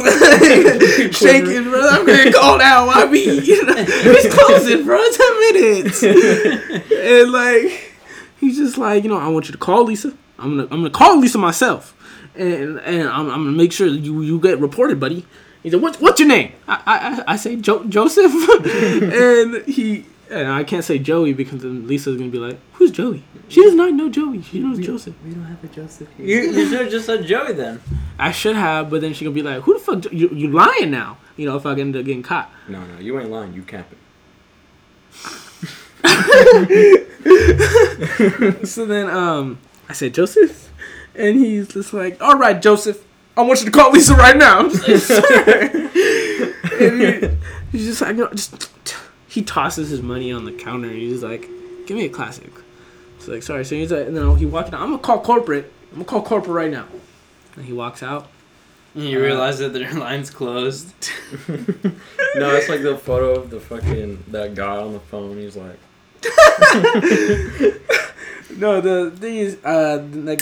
shaking, 1.16 1.64
bro. 1.70 1.80
I'm 1.90 2.06
getting 2.06 2.34
called 2.34 2.60
out. 2.62 2.88
Why 2.88 3.06
me? 3.06 3.40
He's 3.40 4.34
closing, 4.34 4.84
bro. 4.84 5.02
Ten 5.12 5.40
minutes. 5.54 6.04
and 6.04 7.32
like, 7.32 7.94
he's 8.40 8.58
just 8.58 8.78
like, 8.78 9.04
you 9.04 9.10
know, 9.10 9.18
I 9.18 9.30
want 9.30 9.48
you 9.48 9.54
to 9.54 9.58
call 9.58 9.86
Lisa. 9.86 10.14
I'm 10.38 10.52
gonna, 10.58 10.64
I'm 10.64 10.70
gonna 10.82 10.90
call 10.90 11.18
Lisa 11.20 11.38
myself, 11.38 11.96
and 12.36 12.80
and 12.80 13.08
I'm, 13.10 13.30
I'm 13.30 13.44
gonna 13.46 13.52
make 13.52 13.72
sure 13.72 13.90
that 13.90 13.98
you 14.00 14.22
you 14.22 14.40
get 14.40 14.60
reported, 14.60 15.00
buddy. 15.00 15.26
He 15.64 15.70
said, 15.70 15.82
"What, 15.82 15.98
what's 16.02 16.20
your 16.20 16.28
name?" 16.30 16.54
I, 16.68 16.74
I, 16.86 16.98
I- 16.98 17.24
I 17.34 17.36
say 17.36 17.56
jo- 17.58 17.84
Joseph, 17.86 18.32
and 18.66 19.64
he, 19.66 20.06
and 20.30 20.48
I 20.48 20.64
can't 20.64 20.84
say 20.84 20.98
Joey 20.98 21.34
because 21.34 21.62
then 21.62 21.88
Lisa's 21.88 22.18
gonna 22.18 22.30
be 22.32 22.40
like, 22.40 22.58
"Who's 22.74 22.92
Joey?" 22.92 23.24
She 23.48 23.62
does 23.62 23.76
not 23.76 23.94
know 23.94 24.10
Joey. 24.10 24.42
She 24.42 24.60
knows 24.60 24.80
Joseph. 24.80 25.14
We 25.26 25.32
don't 25.34 25.44
have 25.46 25.64
a 25.64 25.68
Joseph 25.68 26.08
here. 26.18 26.26
You, 26.26 26.52
you 26.52 26.70
should 26.70 26.82
have 26.82 26.90
just 26.92 27.06
said 27.06 27.26
Joey 27.26 27.54
then. 27.54 27.82
I 28.18 28.32
should 28.32 28.56
have, 28.56 28.90
but 28.90 29.02
then 29.02 29.14
she 29.14 29.26
gonna 29.26 29.36
be 29.36 29.44
like, 29.44 29.62
"Who 29.64 29.74
the 29.74 29.80
fuck? 29.80 30.00
Jo- 30.00 30.10
You, 30.12 30.30
you 30.30 30.50
lying 30.52 30.90
now?" 30.92 31.18
You 31.38 31.46
know, 31.48 31.56
if 31.58 31.66
I 31.66 31.74
end 31.74 31.96
up 31.96 32.06
getting 32.06 32.24
caught. 32.24 32.50
No, 32.68 32.84
no, 32.84 33.00
you 33.00 33.20
ain't 33.20 33.30
lying. 33.30 33.54
You 33.54 33.62
capping. 33.64 33.98
so 38.66 38.86
then 38.86 39.10
um 39.10 39.60
I 39.90 39.94
said 39.94 40.14
Joseph, 40.14 40.71
and 41.16 41.36
he's 41.38 41.68
just 41.70 41.94
like, 41.94 42.22
all 42.22 42.38
right, 42.38 42.62
Joseph, 42.62 43.04
I 43.38 43.42
want 43.42 43.60
you 43.60 43.66
to 43.66 43.72
call 43.72 43.92
Lisa 43.92 44.16
right 44.16 44.36
now. 44.38 44.64
Like, 44.64 44.74
and 46.82 47.02
he, 47.02 47.30
he's 47.72 47.86
just 47.88 48.02
like, 48.02 48.16
no, 48.16 48.28
just 48.30 48.70
he 49.28 49.42
tosses 49.44 49.90
his 49.90 50.02
money 50.02 50.32
on 50.32 50.46
the 50.46 50.52
counter. 50.52 50.88
and 50.90 50.98
He's 50.98 51.24
like, 51.24 51.42
give 51.88 51.98
me 51.98 52.06
a 52.06 52.10
classic. 52.10 52.52
It's 53.18 53.28
like, 53.28 53.44
sorry. 53.44 53.64
So 53.66 53.76
he's 53.76 53.92
like, 53.92 54.10
no, 54.10 54.36
he 54.36 54.46
walked 54.46 54.74
out. 54.74 54.82
I'm 54.82 54.90
gonna 54.90 55.02
call 55.02 55.22
corporate. 55.22 55.72
I'm 55.92 55.96
gonna 55.98 56.06
call 56.06 56.22
corporate 56.24 56.56
right 56.56 56.72
now. 56.72 56.88
And 57.56 57.66
he 57.66 57.74
walks 57.74 58.02
out. 58.04 58.28
And 58.96 59.06
you 59.06 59.22
realize 59.22 59.60
that 59.60 59.74
their 59.74 59.94
line's 59.94 60.30
closed. 60.30 60.94
No, 62.34 62.56
it's 62.56 62.70
like 62.70 62.82
the 62.82 62.98
photo 62.98 63.36
of 63.36 63.50
the 63.50 63.60
fucking 63.60 64.24
that 64.30 64.56
guy 64.56 64.78
on 64.78 64.94
the 64.94 65.02
phone. 65.02 65.36
He's 65.38 65.58
like, 65.58 65.78
No, 68.58 68.80
the 68.80 69.12
thing 69.18 69.36
is, 69.38 69.58
uh, 69.66 70.02
like 70.14 70.42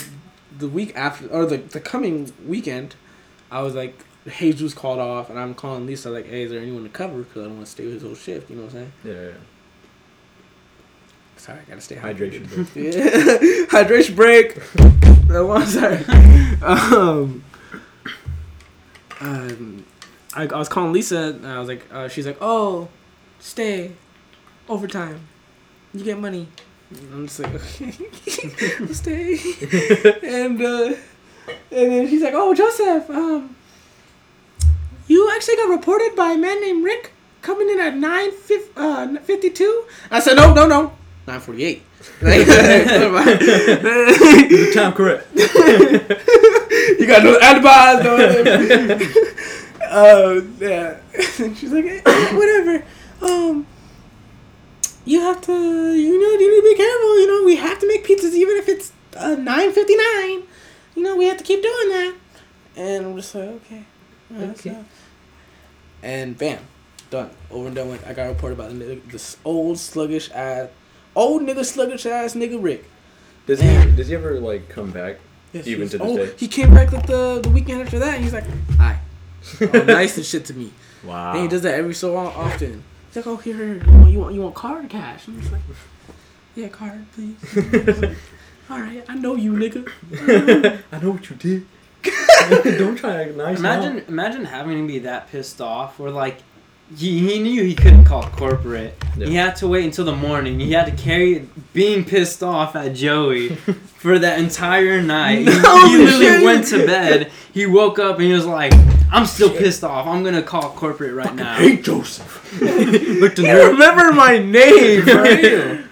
the 0.59 0.67
week 0.67 0.95
after 0.95 1.27
or 1.29 1.45
the 1.45 1.57
the 1.57 1.79
coming 1.79 2.31
weekend, 2.45 2.95
I 3.49 3.61
was 3.61 3.73
like, 3.73 3.97
Jesus 4.37 4.73
called 4.73 4.99
off, 4.99 5.29
and 5.29 5.39
I'm 5.39 5.55
calling 5.55 5.85
Lisa 5.87 6.09
like, 6.11 6.27
hey, 6.27 6.43
is 6.43 6.51
there 6.51 6.61
anyone 6.61 6.83
to 6.83 6.89
cover? 6.89 7.19
Because 7.19 7.41
I 7.41 7.45
don't 7.45 7.55
want 7.55 7.65
to 7.65 7.71
stay 7.71 7.85
with 7.85 7.95
his 7.95 8.03
whole 8.03 8.15
shift. 8.15 8.49
You 8.49 8.57
know 8.57 8.63
what 8.63 8.75
I'm 8.75 8.91
saying? 8.91 8.93
yeah, 9.05 9.13
yeah. 9.29 9.33
Sorry, 11.37 11.59
I 11.65 11.69
gotta 11.69 11.81
stay 11.81 11.95
Hydration. 11.95 12.45
hydrated. 12.45 12.93
Yeah. 12.93 13.65
Hydration 13.67 14.15
break. 14.15 14.61
No, 15.29 15.45
one 15.45 15.65
sorry. 15.67 16.03
Um, 16.63 17.43
um, 19.21 19.85
I, 20.33 20.47
I 20.47 20.57
was 20.57 20.67
calling 20.67 20.91
Lisa, 20.91 21.35
and 21.35 21.47
I 21.47 21.59
was 21.59 21.67
like, 21.67 21.85
uh, 21.93 22.07
she's 22.07 22.25
like, 22.25 22.37
oh, 22.41 22.87
stay, 23.39 23.91
overtime, 24.67 25.19
you 25.93 26.03
get 26.03 26.17
money. 26.19 26.47
And 26.91 27.13
I'm 27.13 27.27
just 27.27 27.39
like, 27.39 27.53
okay, 27.53 27.93
I'll 28.79 28.87
stay. 28.93 29.37
and 30.23 30.61
uh, 30.61 30.95
and 31.71 31.91
then 31.91 32.07
she's 32.07 32.21
like, 32.21 32.33
oh, 32.35 32.53
Joseph, 32.55 33.09
um, 33.09 33.55
you 35.07 35.31
actually 35.35 35.57
got 35.57 35.69
reported 35.69 36.15
by 36.15 36.31
a 36.31 36.37
man 36.37 36.59
named 36.61 36.83
Rick 36.83 37.13
coming 37.41 37.69
in 37.69 37.79
at 37.79 37.95
nine 37.95 38.31
uh, 38.75 39.17
fifty 39.19 39.49
two. 39.49 39.85
I 40.09 40.19
said, 40.19 40.35
no, 40.35 40.53
no, 40.53 40.65
no, 40.67 40.93
nine 41.27 41.39
forty 41.39 41.63
eight. 41.63 41.83
The 42.21 42.35
time 44.73 44.93
correct. 44.93 45.27
you 46.97 47.05
got 47.07 47.23
no 47.23 47.37
alibis, 47.39 48.03
no. 48.03 48.15
uh, 49.85 50.41
yeah. 50.59 50.97
And 51.45 51.57
she's 51.57 51.71
like, 51.71 51.85
eh, 51.85 52.01
whatever. 52.35 52.85
Um, 53.21 53.67
you 55.09 55.19
have 55.21 55.39
to, 55.41 55.53
you 55.53 56.15
know, 56.21 56.31
you 56.39 56.49
need 56.51 56.61
to 56.61 56.69
be 56.71 56.75
careful. 56.83 57.19
You 57.21 57.27
know, 57.27 57.45
we 57.45 57.55
have 57.55 57.79
to 57.79 57.87
make 57.87 58.05
pizzas 58.07 58.33
even 58.33 58.55
if 58.57 58.67
it's 58.69 58.91
uh, 59.17 59.35
nine 59.35 59.71
fifty 59.71 59.95
nine. 59.95 60.43
You 60.95 61.03
know, 61.03 61.15
we 61.15 61.25
have 61.25 61.37
to 61.37 61.43
keep 61.43 61.61
doing 61.61 61.89
that. 61.95 62.13
And 62.75 63.05
I'm 63.05 63.15
just 63.15 63.33
like, 63.35 63.49
okay, 63.59 63.83
All 64.31 64.37
right, 64.41 64.49
Okay. 64.51 64.69
so- 64.71 64.85
And 66.03 66.37
bam, 66.37 66.59
done. 67.09 67.29
Over 67.51 67.67
and 67.67 67.75
done 67.75 67.89
with. 67.89 68.07
I 68.07 68.13
got 68.13 68.27
reported 68.27 68.55
about 68.59 68.69
the 68.77 69.01
this 69.11 69.37
old 69.43 69.77
sluggish 69.79 70.29
ass, 70.31 70.69
old 71.15 71.41
nigga 71.41 71.65
sluggish 71.65 72.05
ass 72.05 72.35
nigga 72.35 72.61
Rick. 72.61 72.85
Does 73.47 73.59
he? 73.61 73.67
Does 73.95 74.07
he 74.09 74.15
ever 74.15 74.39
like 74.39 74.69
come 74.69 74.91
back? 74.91 75.17
Yes, 75.53 75.65
Even 75.67 75.81
he's- 75.87 75.91
to 75.91 75.97
this 75.97 76.07
oh, 76.07 76.17
day. 76.17 76.33
he 76.37 76.47
came 76.47 76.73
back 76.73 76.91
like 76.91 77.07
the 77.07 77.39
the 77.41 77.49
weekend 77.49 77.81
after 77.81 77.99
that, 77.99 78.15
and 78.15 78.23
he's 78.23 78.33
like, 78.33 78.45
"Hi, 78.77 78.99
all 79.73 79.83
nice 79.85 80.15
and 80.17 80.25
shit 80.25 80.45
to 80.45 80.53
me." 80.53 80.71
Wow. 81.03 81.33
And 81.33 81.41
he 81.43 81.47
does 81.47 81.63
that 81.63 81.73
every 81.73 81.95
so 81.95 82.15
often. 82.15 82.83
He's 83.19 83.25
like, 83.25 83.35
"Oh, 83.35 83.41
here, 83.41 83.57
here, 83.57 83.75
you 83.75 83.89
want 83.91 84.11
you 84.13 84.19
want, 84.19 84.35
you 84.35 84.41
want 84.43 84.55
card 84.55 84.85
or 84.85 84.87
cash?" 84.87 85.27
I'm 85.27 85.37
just 85.41 85.51
like, 85.51 85.61
"Yeah, 86.55 86.69
card, 86.69 87.05
please." 87.11 87.35
all 88.69 88.79
right, 88.79 89.03
I 89.09 89.15
know 89.15 89.35
you, 89.35 89.51
nigga. 89.51 89.91
I 90.93 90.99
know 91.01 91.11
what 91.11 91.29
you 91.29 91.35
did. 91.35 91.67
Don't 92.79 92.95
try 92.95 93.11
to 93.11 93.23
act 93.25 93.35
nice. 93.35 93.59
Imagine, 93.59 94.05
imagine 94.07 94.45
having 94.45 94.77
to 94.81 94.87
be 94.87 94.99
that 94.99 95.29
pissed 95.29 95.59
off, 95.59 95.99
or 95.99 96.11
like 96.11 96.37
he, 96.95 97.19
he 97.29 97.39
knew 97.39 97.61
he 97.61 97.75
couldn't 97.75 98.05
call 98.05 98.23
corporate. 98.23 98.95
Yeah. 99.17 99.27
He 99.27 99.35
had 99.35 99.57
to 99.57 99.67
wait 99.67 99.83
until 99.83 100.05
the 100.05 100.15
morning. 100.15 100.57
He 100.61 100.71
had 100.71 100.85
to 100.85 101.03
carry 101.03 101.45
being 101.73 102.05
pissed 102.05 102.41
off 102.41 102.73
at 102.77 102.93
Joey 102.95 103.49
for 103.49 104.17
that 104.17 104.39
entire 104.39 105.01
night. 105.01 105.39
He- 105.39 105.59
No 105.61 105.87
he, 105.89 105.97
literally 105.97 106.25
shit. 106.25 106.43
went 106.45 106.67
to 106.67 106.85
bed. 106.85 107.31
He 107.53 107.65
woke 107.65 107.99
up 107.99 108.15
and 108.15 108.27
he 108.27 108.31
was 108.33 108.45
like, 108.45 108.71
"I'm 109.11 109.25
still 109.25 109.49
pissed 109.49 109.83
off. 109.83 110.07
I'm 110.07 110.23
gonna 110.23 110.43
call 110.43 110.69
corporate 110.71 111.13
right 111.13 111.33
now." 111.33 111.55
Hey 111.55 111.77
Joseph. 111.77 112.53
Looked 112.61 113.39
in 113.39 113.45
You 113.45 113.51
there. 113.53 113.69
remember 113.71 114.11
my 114.13 114.37
name, 114.37 115.05
right? 115.05 115.83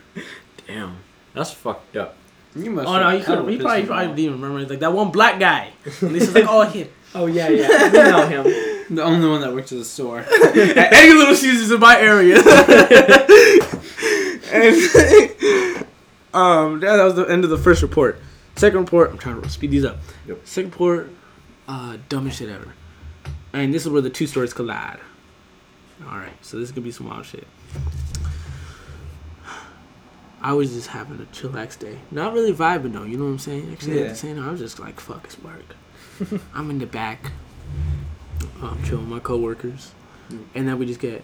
Damn, 0.67 0.97
that's 1.33 1.51
fucked 1.51 1.97
up. 1.97 2.15
You 2.55 2.71
must 2.71 2.87
Oh 2.87 2.99
no, 2.99 3.09
you 3.09 3.23
could. 3.23 3.35
hella 3.37 3.51
He 3.51 3.57
pissed 3.57 3.65
probably, 3.65 3.81
him 3.81 3.87
probably 3.87 4.05
off. 4.07 4.15
didn't 4.15 4.29
even 4.31 4.41
remember. 4.41 4.69
Like 4.69 4.79
that 4.79 4.93
one 4.93 5.11
black 5.11 5.39
guy. 5.39 5.71
And 6.01 6.15
is 6.15 6.33
like, 6.33 6.45
"Oh, 6.47 6.61
him." 6.63 6.87
Oh 7.15 7.25
yeah, 7.27 7.49
yeah. 7.49 7.91
We 7.91 7.97
know 7.99 8.27
him. 8.27 8.63
The 8.89 9.03
only 9.03 9.27
one 9.27 9.41
that 9.41 9.51
works 9.53 9.73
at 9.73 9.79
the 9.79 9.83
store. 9.83 10.19
At 10.19 10.93
any 10.93 11.11
little 11.11 11.35
Caesars 11.35 11.71
in 11.71 11.79
my 11.81 11.99
area. 11.99 12.37
and 12.37 12.45
um, 16.33 16.79
that, 16.79 16.95
that 16.95 17.03
was 17.03 17.15
the 17.15 17.25
end 17.29 17.43
of 17.43 17.49
the 17.49 17.57
first 17.57 17.81
report. 17.81 18.21
Second 18.55 18.79
report, 18.79 19.11
I'm 19.11 19.17
trying 19.17 19.41
to 19.41 19.49
speed 19.49 19.71
these 19.71 19.83
up. 19.83 19.97
Yep. 20.27 20.39
Second 20.45 20.71
report, 20.71 21.09
uh, 21.67 21.97
dumbest 22.09 22.39
shit 22.39 22.49
ever. 22.49 22.73
And 23.53 23.73
this 23.73 23.83
is 23.85 23.89
where 23.89 24.01
the 24.01 24.09
two 24.09 24.27
stories 24.27 24.53
collide. 24.53 24.99
All 26.09 26.17
right, 26.17 26.33
so 26.41 26.59
this 26.59 26.71
could 26.71 26.83
be 26.83 26.91
some 26.91 27.07
wild 27.09 27.25
shit. 27.25 27.47
I 30.41 30.53
was 30.53 30.71
just 30.73 30.89
having 30.89 31.19
a 31.19 31.23
chillax 31.35 31.77
day, 31.79 31.97
not 32.11 32.33
really 32.33 32.53
vibing 32.53 32.93
though. 32.93 33.03
You 33.03 33.17
know 33.17 33.23
what 33.25 33.31
I'm 33.31 33.39
saying? 33.39 33.69
Actually, 33.71 33.99
at 33.99 34.03
Yeah. 34.03 34.07
the 34.09 34.15
same 34.15 34.35
time, 34.35 34.47
I 34.47 34.51
was 34.51 34.59
just 34.59 34.79
like, 34.79 34.99
"Fuck, 34.99 35.25
it's 35.25 35.37
work." 35.39 35.75
I'm 36.53 36.69
in 36.69 36.77
the 36.77 36.85
back, 36.85 37.31
um, 38.61 38.79
chilling 38.83 39.05
with 39.05 39.13
my 39.13 39.19
coworkers, 39.19 39.91
and 40.53 40.67
then 40.67 40.77
we 40.77 40.85
just 40.85 40.99
get, 40.99 41.23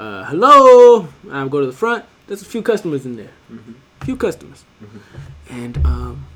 uh, 0.00 0.24
"Hello!" 0.24 1.08
And 1.22 1.32
I 1.32 1.46
go 1.46 1.60
to 1.60 1.66
the 1.66 1.72
front. 1.72 2.04
There's 2.26 2.42
a 2.42 2.46
few 2.46 2.62
customers 2.62 3.06
in 3.06 3.14
there, 3.16 3.30
Mhm. 3.50 3.74
few 4.04 4.16
customers, 4.16 4.64
Mhm. 4.82 5.00
and 5.48 5.86
um, 5.86 6.26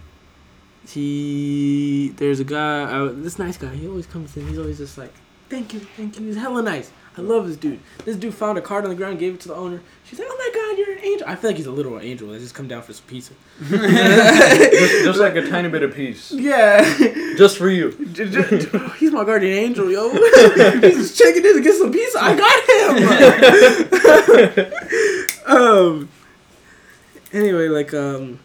he 0.88 2.12
there's 2.16 2.40
a 2.40 2.44
guy, 2.44 2.82
uh, 2.84 3.12
this 3.14 3.38
nice 3.38 3.56
guy. 3.56 3.74
He 3.74 3.86
always 3.88 4.06
comes 4.06 4.36
in. 4.36 4.46
He's 4.48 4.58
always 4.58 4.78
just 4.78 4.96
like, 4.98 5.12
"Thank 5.48 5.72
you, 5.74 5.80
thank 5.80 6.18
you." 6.18 6.26
He's 6.26 6.36
hella 6.36 6.62
nice. 6.62 6.90
I 7.18 7.22
love 7.22 7.46
this 7.48 7.56
dude. 7.56 7.80
This 8.04 8.14
dude 8.16 8.34
found 8.34 8.58
a 8.58 8.60
card 8.60 8.84
on 8.84 8.90
the 8.90 8.96
ground, 8.96 9.18
gave 9.18 9.32
it 9.34 9.40
to 9.40 9.48
the 9.48 9.54
owner. 9.54 9.80
She's 10.04 10.18
like, 10.18 10.28
"Oh 10.30 10.36
my 10.36 10.50
god, 10.54 10.78
you're 10.78 10.92
an 10.98 11.02
angel." 11.04 11.26
I 11.26 11.34
feel 11.34 11.48
like 11.50 11.56
he's 11.56 11.64
a 11.66 11.70
literal 11.70 11.98
angel. 11.98 12.28
Let's 12.28 12.42
just 12.42 12.54
come 12.54 12.68
down 12.68 12.82
for 12.82 12.92
some 12.92 13.06
pizza. 13.06 13.32
Just, 13.70 15.04
just 15.04 15.18
like 15.18 15.34
a 15.36 15.48
tiny 15.48 15.68
bit 15.70 15.82
of 15.82 15.94
peace, 15.94 16.30
Yeah. 16.32 16.82
just 17.38 17.56
for 17.56 17.70
you. 17.70 17.90
He's 18.98 19.12
my 19.12 19.24
guardian 19.24 19.56
angel, 19.56 19.90
yo. 19.90 20.10
He's 20.10 20.96
just 20.96 21.16
checking 21.18 21.44
in 21.44 21.54
to 21.54 21.60
get 21.62 21.74
some 21.76 21.90
pizza. 21.90 22.18
I 22.22 22.36
got 22.36 22.62
him. 25.46 25.52
um. 25.56 26.08
Anyway, 27.32 27.68
like 27.68 27.92
um, 27.94 28.38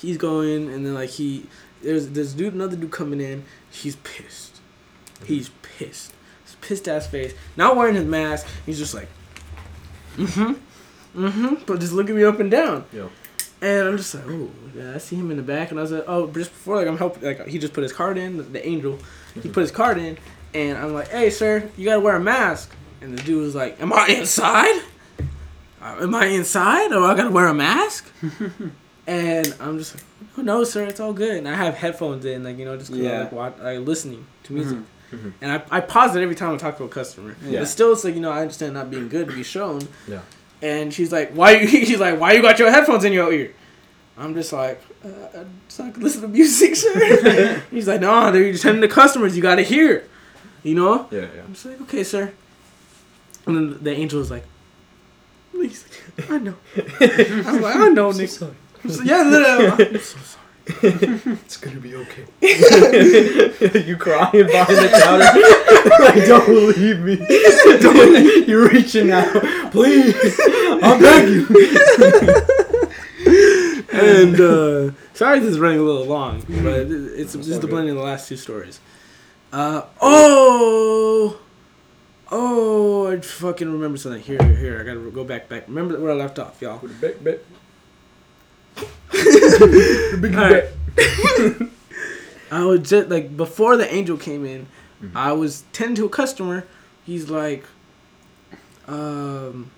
he's 0.00 0.16
going, 0.16 0.72
and 0.72 0.84
then 0.84 0.94
like 0.94 1.10
he 1.10 1.46
there's 1.82 2.08
this 2.10 2.32
dude, 2.32 2.54
another 2.54 2.76
dude 2.76 2.90
coming 2.90 3.20
in. 3.20 3.44
He's 3.70 3.96
pissed. 3.96 4.60
He's 5.24 5.50
pissed. 5.62 6.12
His 6.44 6.56
pissed 6.60 6.88
ass 6.88 7.06
face. 7.06 7.34
Not 7.56 7.76
wearing 7.76 7.94
his 7.94 8.04
mask. 8.04 8.46
He's 8.66 8.78
just 8.78 8.94
like, 8.94 9.08
mm-hmm, 10.16 11.24
mm-hmm. 11.24 11.54
But 11.66 11.80
just 11.80 11.92
looking 11.92 12.16
me 12.16 12.24
up 12.24 12.40
and 12.40 12.50
down. 12.50 12.84
Yeah. 12.92 13.08
And 13.62 13.88
I'm 13.88 13.96
just 13.98 14.14
like, 14.14 14.24
oh, 14.26 14.50
yeah, 14.74 14.94
I 14.94 14.98
see 14.98 15.16
him 15.16 15.30
in 15.30 15.36
the 15.36 15.42
back, 15.42 15.70
and 15.70 15.78
I 15.78 15.82
was 15.82 15.92
like, 15.92 16.04
oh, 16.06 16.26
just 16.28 16.50
before, 16.50 16.76
like, 16.76 16.86
I'm 16.86 16.96
helping, 16.96 17.22
like, 17.22 17.46
he 17.46 17.58
just 17.58 17.74
put 17.74 17.82
his 17.82 17.92
card 17.92 18.16
in, 18.16 18.38
the, 18.38 18.42
the 18.42 18.66
angel, 18.66 18.98
he 19.34 19.50
put 19.50 19.60
his 19.60 19.70
card 19.70 19.98
in, 19.98 20.16
and 20.54 20.78
I'm 20.78 20.94
like, 20.94 21.08
hey, 21.08 21.28
sir, 21.28 21.68
you 21.76 21.84
gotta 21.84 22.00
wear 22.00 22.16
a 22.16 22.20
mask. 22.20 22.74
And 23.02 23.18
the 23.18 23.22
dude 23.22 23.42
was 23.42 23.54
like, 23.54 23.78
am 23.78 23.92
I 23.92 24.06
inside? 24.08 24.82
Uh, 25.82 25.96
am 26.00 26.14
I 26.14 26.26
inside? 26.26 26.90
Or 26.92 27.04
I 27.04 27.14
gotta 27.14 27.30
wear 27.30 27.48
a 27.48 27.54
mask? 27.54 28.10
and 29.10 29.54
I'm 29.60 29.76
just 29.78 29.94
like, 29.96 30.04
oh, 30.38 30.42
no, 30.42 30.62
sir, 30.64 30.84
it's 30.84 31.00
all 31.00 31.12
good. 31.12 31.36
And 31.36 31.48
I 31.48 31.54
have 31.54 31.74
headphones 31.74 32.24
in, 32.24 32.44
like, 32.44 32.58
you 32.58 32.64
know, 32.64 32.76
just 32.76 32.90
Yeah. 32.90 33.22
Like, 33.22 33.32
watch, 33.32 33.54
like 33.60 33.80
listening 33.80 34.26
to 34.44 34.52
music. 34.52 34.78
Mhm. 34.78 34.84
Mhm. 35.12 35.32
And 35.42 35.50
I, 35.52 35.62
I 35.78 35.80
pause 35.80 36.14
it 36.14 36.22
every 36.22 36.36
time 36.36 36.54
I 36.54 36.56
talk 36.56 36.78
to 36.78 36.84
a 36.84 36.88
customer. 36.88 37.34
Yeah. 37.44 37.58
But 37.60 37.68
still, 37.68 37.92
it's 37.92 38.04
like, 38.04 38.14
you 38.14 38.20
know, 38.20 38.30
I 38.30 38.40
understand 38.42 38.74
not 38.74 38.88
being 38.90 39.08
good 39.08 39.26
to 39.28 39.34
be 39.34 39.42
shown. 39.42 39.80
Yeah. 40.06 40.20
And 40.62 40.94
she's 40.94 41.10
like, 41.10 41.32
"Why?" 41.32 41.56
You, 41.56 41.66
she's 41.88 41.98
like, 41.98 42.20
"Why 42.20 42.32
you 42.34 42.42
got 42.42 42.58
your 42.60 42.70
headphones 42.70 43.02
in 43.04 43.12
your 43.12 43.32
ear?" 43.32 43.52
I'm 44.18 44.34
just 44.34 44.52
like, 44.52 44.80
uh, 45.04 45.44
"So 45.68 45.84
I 45.86 45.90
can 45.90 46.02
listen 46.02 46.20
to 46.22 46.28
music, 46.28 46.76
sir." 46.76 47.62
He's 47.72 47.88
like, 47.88 48.00
"No, 48.02 48.30
they're 48.30 48.52
telling 48.58 48.80
the 48.82 48.86
customers 48.88 49.34
you 49.34 49.42
gotta 49.42 49.62
hear, 49.62 50.04
you 50.62 50.74
know." 50.74 51.08
Yeah, 51.10 51.20
yeah. 51.34 51.42
I'm 51.46 51.54
just 51.54 51.64
like, 51.66 51.80
"Okay, 51.86 52.04
sir." 52.04 52.32
And 53.46 53.56
then 53.56 53.78
the 53.82 53.90
angel 53.90 54.20
is 54.20 54.30
like, 54.30 54.44
"Please, 55.52 55.84
I 56.28 56.38
know." 56.38 56.54
I 56.76 57.42
was 57.46 57.60
like, 57.62 57.76
"I 57.76 57.88
know, 57.88 58.12
Nick." 58.12 58.28
sorry. 58.28 58.52
I'm 58.84 58.90
so- 58.94 59.02
yeah, 59.02 59.22
literally, 59.22 59.86
I'm 59.88 59.98
so 60.00 60.18
sorry. 60.18 60.36
it's 61.42 61.56
gonna 61.56 61.80
be 61.80 61.94
okay. 61.96 62.24
you 63.86 63.96
crying 63.96 64.46
behind 64.46 64.76
the 64.78 64.88
counter. 65.02 65.24
like, 66.04 66.26
don't 66.28 66.46
believe 66.46 67.00
me. 67.00 67.16
Don't. 67.80 68.46
You're 68.48 68.68
reaching 68.68 69.10
out. 69.10 69.32
Please. 69.72 70.14
I'm 70.82 71.00
begging. 71.00 71.46
and 73.92 74.40
uh, 74.40 74.90
sorry, 75.14 75.40
this 75.40 75.48
is 75.50 75.58
running 75.58 75.80
a 75.80 75.82
little 75.82 76.06
long, 76.06 76.40
but 76.48 76.80
it- 76.86 76.90
it's 77.20 77.32
just 77.34 77.60
the 77.60 77.66
blending 77.66 77.90
of 77.90 77.96
the 77.96 78.04
last 78.04 78.28
two 78.28 78.36
stories. 78.36 78.80
Uh, 79.52 79.82
oh, 80.00 81.40
oh, 82.30 83.10
I 83.10 83.20
fucking 83.20 83.72
remember 83.72 83.98
something. 83.98 84.22
Here, 84.22 84.38
here, 84.42 84.54
here. 84.56 84.80
I 84.80 84.84
gotta 84.84 85.10
go 85.10 85.24
back, 85.24 85.48
back. 85.48 85.66
Remember 85.66 85.98
where 85.98 86.12
I 86.12 86.14
left 86.14 86.38
off, 86.38 86.62
y'all. 86.62 86.78
Back, 87.00 87.22
back. 87.24 87.38
The 88.76 90.18
big 90.20 90.34
Alright. 90.34 90.64
I 92.50 92.64
was 92.64 92.88
just 92.88 93.08
like 93.08 93.36
before 93.36 93.76
the 93.76 93.92
angel 93.92 94.16
came 94.16 94.44
in, 94.44 94.66
Mhm. 95.02 95.12
I 95.14 95.32
was 95.32 95.64
tending 95.72 95.96
to 95.96 96.04
a 96.06 96.08
customer. 96.10 96.66
He's 97.06 97.30
like, 97.30 97.64
um, 98.86 99.70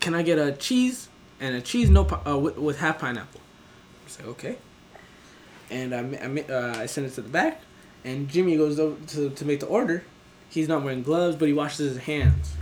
"Can 0.00 0.14
I 0.14 0.22
get 0.22 0.38
a 0.38 0.52
cheese 0.52 1.08
and 1.38 1.54
a 1.54 1.60
cheese 1.60 1.90
no 1.90 2.06
uh, 2.26 2.38
with, 2.38 2.56
with 2.56 2.78
half 2.78 2.98
pineapple?" 2.98 3.40
I 4.06 4.10
said, 4.10 4.26
"Okay." 4.26 4.56
And 5.70 5.94
I 5.94 5.98
I, 6.00 6.52
uh, 6.52 6.74
I 6.78 6.86
sent 6.86 7.06
it 7.06 7.14
to 7.14 7.22
the 7.22 7.28
back, 7.28 7.60
and 8.04 8.28
Jimmy 8.28 8.56
goes 8.56 8.78
over 8.80 8.96
to 9.08 9.30
to 9.30 9.44
make 9.44 9.60
the 9.60 9.66
order. 9.66 10.02
He's 10.48 10.66
not 10.68 10.82
wearing 10.82 11.02
gloves, 11.02 11.36
but 11.36 11.46
he 11.46 11.52
washes 11.54 11.94
his 11.94 11.98
hands, 12.04 12.54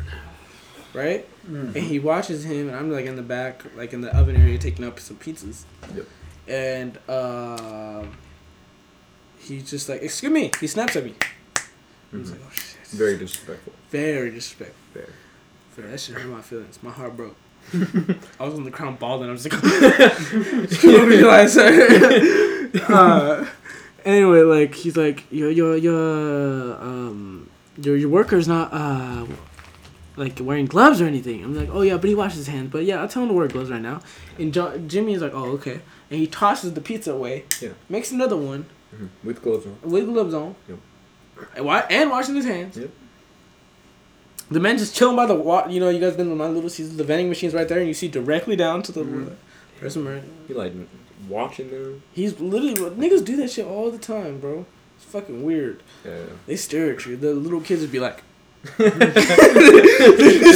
right? 0.94 1.26
And 1.46 1.76
he 1.76 1.98
watches 1.98 2.44
him, 2.44 2.68
and 2.68 2.76
I'm 2.76 2.90
like 2.92 3.06
in 3.06 3.16
the 3.16 3.22
back, 3.22 3.62
like 3.76 3.92
in 3.92 4.00
the 4.00 4.14
oven 4.16 4.36
area, 4.36 4.58
taking 4.58 4.84
up 4.84 4.98
some 5.00 5.16
pizzas. 5.16 5.64
Yep. 5.94 6.06
And 6.48 6.98
um, 7.10 8.16
he's 9.38 9.68
just 9.70 9.88
like, 9.88 10.02
"Excuse 10.02 10.32
me." 10.32 10.50
He 10.60 10.66
snaps 10.66 10.96
at 10.96 11.04
me. 11.04 11.14
He's 12.10 12.28
Mhm. 12.28 12.32
like, 12.32 12.40
"Oh 12.46 12.50
shit." 12.52 12.76
Very 12.90 13.16
disrespectful. 13.18 13.72
Very 13.90 14.30
disrespectful. 14.30 14.76
Very. 14.94 15.06
Very- 15.76 15.90
That 15.90 16.00
shit 16.00 16.14
hurt 16.16 16.26
my 16.26 16.40
feelings. 16.42 16.78
My 16.82 16.90
heart 16.90 17.16
broke. 17.16 17.36
I 18.40 18.44
was 18.44 18.54
on 18.54 18.64
the 18.64 18.70
ground 18.70 18.98
bawling. 18.98 19.28
I 19.28 19.32
was 19.32 19.44
like, 19.46 19.62
"Excuse 20.64 21.06
me, 21.06 21.22
like, 21.22 21.48
sir." 21.50 22.70
uh, 22.88 23.46
anyway, 24.04 24.40
like 24.42 24.74
he's 24.74 24.96
like, 24.96 25.24
your 25.30 25.50
your 25.50 25.76
your 25.76 26.80
um 26.82 27.48
your 27.80 27.96
your 27.96 28.08
worker's 28.08 28.48
not 28.48 28.72
uh 28.72 29.26
like 30.18 30.38
wearing 30.40 30.66
gloves 30.66 31.00
or 31.00 31.06
anything. 31.06 31.42
I'm 31.44 31.54
like, 31.54 31.68
oh 31.72 31.82
yeah, 31.82 31.96
but 31.96 32.08
he 32.08 32.14
washes 32.14 32.38
his 32.38 32.46
hands. 32.48 32.70
But 32.70 32.84
yeah, 32.84 33.00
I'll 33.00 33.08
tell 33.08 33.22
him 33.22 33.28
to 33.28 33.34
wear 33.34 33.48
gloves 33.48 33.70
right 33.70 33.80
now. 33.82 34.00
And 34.38 34.52
jo- 34.52 34.76
Jimmy 34.86 35.14
is 35.14 35.22
like, 35.22 35.32
oh 35.34 35.46
okay, 35.52 35.80
and 36.10 36.20
he 36.20 36.26
tosses 36.26 36.74
the 36.74 36.80
pizza 36.80 37.12
away. 37.12 37.44
Yeah. 37.60 37.70
Makes 37.88 38.10
another 38.12 38.36
one 38.36 38.66
Mhm. 38.94 39.08
With 39.22 39.42
gloves 39.42 39.66
on. 39.66 39.76
with 39.82 40.06
gloves 40.06 40.32
on. 40.34 40.54
Yep. 40.68 40.78
And, 41.56 41.64
wa- 41.66 41.86
and 41.90 42.10
washing 42.10 42.34
his 42.36 42.46
hands. 42.46 42.76
Yep. 42.78 42.90
The 44.50 44.60
man 44.60 44.78
just 44.78 44.96
chilling 44.96 45.14
by 45.16 45.26
the 45.26 45.34
wa- 45.34 45.66
You 45.68 45.78
know, 45.78 45.90
you 45.90 46.00
guys 46.00 46.16
been 46.16 46.30
to 46.30 46.34
my 46.34 46.48
Little 46.48 46.70
Caesars. 46.70 46.96
The 46.96 47.04
vending 47.04 47.28
machine's 47.28 47.52
right 47.52 47.68
there, 47.68 47.78
and 47.78 47.86
you 47.86 47.92
see 47.94 48.08
directly 48.08 48.56
down 48.56 48.82
to 48.84 48.92
the 48.92 49.02
Mhm. 49.02 49.32
person. 49.78 50.04
wearing- 50.06 50.22
He 50.48 50.54
like 50.54 50.72
watching 51.28 51.70
them. 51.70 52.02
He's 52.12 52.40
literally 52.40 52.74
niggas 52.74 53.24
do 53.24 53.36
that 53.36 53.50
shit 53.50 53.66
all 53.66 53.90
the 53.90 53.98
time, 53.98 54.38
bro. 54.40 54.64
It's 54.96 55.04
fucking 55.04 55.44
weird. 55.44 55.82
Yeah. 56.04 56.12
They 56.46 56.56
stare 56.56 56.92
at 56.94 57.04
you. 57.06 57.16
The 57.16 57.34
little 57.34 57.60
kids 57.60 57.82
would 57.82 57.92
be 57.92 58.00
like, 58.00 58.22
they 58.76 58.84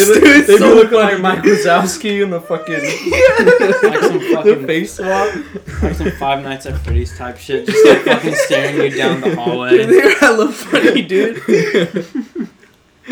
look- 0.06 0.22
they 0.46 0.58
so 0.58 0.74
look 0.74 0.90
like. 0.90 1.20
Mike 1.20 1.42
Wazowski 1.42 2.22
in 2.22 2.30
the 2.30 2.40
fucking 2.40 2.74
like 3.90 4.00
some 4.02 4.18
the 4.18 4.30
fucking 4.34 4.66
face 4.66 4.94
swap. 4.94 5.34
like 5.82 5.94
some 5.94 6.10
Five 6.12 6.42
Nights 6.42 6.66
at 6.66 6.78
Freddy's 6.80 7.16
type 7.16 7.38
shit, 7.38 7.66
just 7.66 7.86
like 7.86 8.00
fucking 8.02 8.34
staring 8.34 8.76
you 8.76 8.90
down 8.96 9.20
the 9.20 9.34
hallway. 9.36 9.86
they're 9.86 10.18
hella 10.18 10.50
funny, 10.50 11.02
dude. 11.02 11.36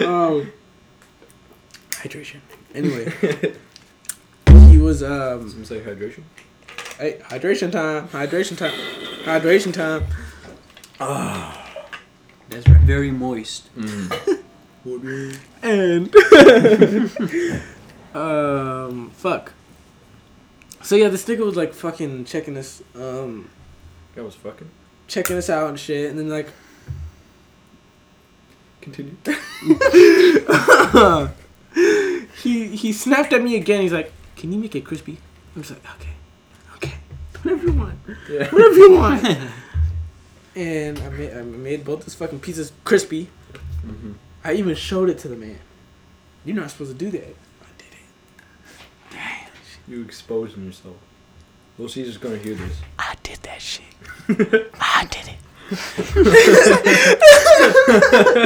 um, 0.04 0.52
hydration. 1.90 2.40
Anyway, 2.74 3.12
he 4.70 4.78
was 4.78 5.02
um. 5.02 5.48
Some 5.50 5.64
say 5.64 5.80
hydration. 5.80 6.22
Hey, 6.98 7.18
hydration 7.28 7.70
time. 7.72 8.08
Hydration 8.08 8.56
time. 8.58 8.72
Hydration 9.24 9.72
time. 9.72 10.04
Oh, 10.98 11.66
that's 12.48 12.68
right. 12.68 12.80
Very 12.80 13.10
moist. 13.10 13.70
And 15.62 16.14
um, 18.14 19.10
fuck. 19.10 19.52
So 20.82 20.96
yeah, 20.96 21.08
this 21.08 21.24
nigga 21.26 21.44
was 21.44 21.56
like 21.56 21.74
fucking 21.74 22.24
checking 22.24 22.54
this, 22.54 22.82
um, 22.94 23.50
That 24.14 24.24
was 24.24 24.34
fucking. 24.34 24.70
checking 25.08 25.36
us 25.36 25.50
out 25.50 25.68
and 25.68 25.78
shit, 25.78 26.08
and 26.10 26.18
then 26.18 26.28
like, 26.30 26.48
Continue. 28.80 29.14
he 32.42 32.68
he 32.76 32.92
snapped 32.94 33.32
at 33.34 33.42
me 33.42 33.56
again. 33.56 33.82
He's 33.82 33.92
like, 33.92 34.10
"Can 34.36 34.50
you 34.52 34.58
make 34.58 34.74
it 34.74 34.86
crispy?" 34.86 35.18
I 35.54 35.58
was 35.58 35.70
like, 35.70 35.82
"Okay, 35.96 36.14
okay, 36.76 36.94
whatever 37.42 37.66
you 37.66 37.72
want, 37.74 37.98
Yeah. 38.30 38.48
whatever 38.48 38.74
you 38.76 38.92
want." 38.92 39.22
and 40.56 40.98
I 40.98 41.08
made 41.10 41.36
I 41.36 41.42
made 41.42 41.84
both 41.84 42.04
his 42.04 42.14
fucking 42.14 42.40
pizzas 42.40 42.72
crispy. 42.84 43.28
hmm 43.82 44.12
I 44.44 44.54
even 44.54 44.74
showed 44.74 45.10
it 45.10 45.18
to 45.20 45.28
the 45.28 45.36
man. 45.36 45.58
You're 46.44 46.56
not 46.56 46.70
supposed 46.70 46.92
to 46.92 46.96
do 46.96 47.10
that. 47.10 47.22
I 47.62 47.66
did 47.76 47.92
it. 47.92 49.12
Damn. 49.12 49.48
You 49.86 50.02
exposing 50.02 50.64
yourself. 50.64 50.96
Little 51.78 51.92
Caesar's 51.92 52.18
gonna 52.18 52.38
hear 52.38 52.54
this. 52.54 52.78
I 52.98 53.14
did 53.22 53.38
that 53.42 53.60
shit. 53.60 53.84
I 54.80 55.06
did 55.10 55.28
it. 55.28 55.36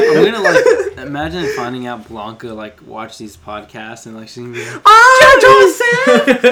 I'm 0.07 0.25
gonna 0.25 0.41
like 0.43 0.99
imagine 0.99 1.47
finding 1.57 1.87
out 1.87 2.07
Blanca 2.09 2.49
like 2.49 2.81
watch 2.87 3.17
these 3.19 3.37
podcasts 3.37 4.07
and 4.07 4.17
like 4.17 4.29
she's 4.29 4.45
gonna 4.45 4.53
be 4.53 4.65
like, 4.65 4.83
Oh, 4.85 5.39
Joseph! 5.41 6.45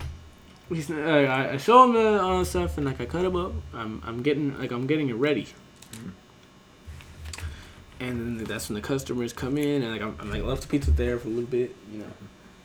he's, 0.73 0.89
uh, 0.89 0.95
I, 0.95 1.53
I 1.53 1.57
show 1.57 1.83
him 1.83 1.93
the 1.93 2.23
uh, 2.23 2.43
stuff 2.43 2.77
and 2.77 2.85
like 2.85 2.99
I 2.99 3.05
cut 3.05 3.25
him 3.25 3.35
up. 3.35 3.53
I'm, 3.73 4.01
I'm 4.05 4.21
getting, 4.21 4.57
like, 4.59 4.71
I'm 4.71 4.87
getting 4.87 5.09
it 5.09 5.15
ready. 5.15 5.47
And 7.99 8.39
then 8.39 8.43
that's 8.45 8.67
when 8.67 8.75
the 8.75 8.81
customers 8.81 9.31
come 9.31 9.57
in 9.57 9.81
and 9.81 9.91
like 9.93 10.01
I'm, 10.01 10.17
I'm 10.19 10.29
like 10.29 10.43
left 10.43 10.63
the 10.63 10.67
pizza 10.67 10.91
there 10.91 11.17
for 11.17 11.27
a 11.27 11.31
little 11.31 11.49
bit, 11.49 11.73
you 11.91 11.99
know. 11.99 12.11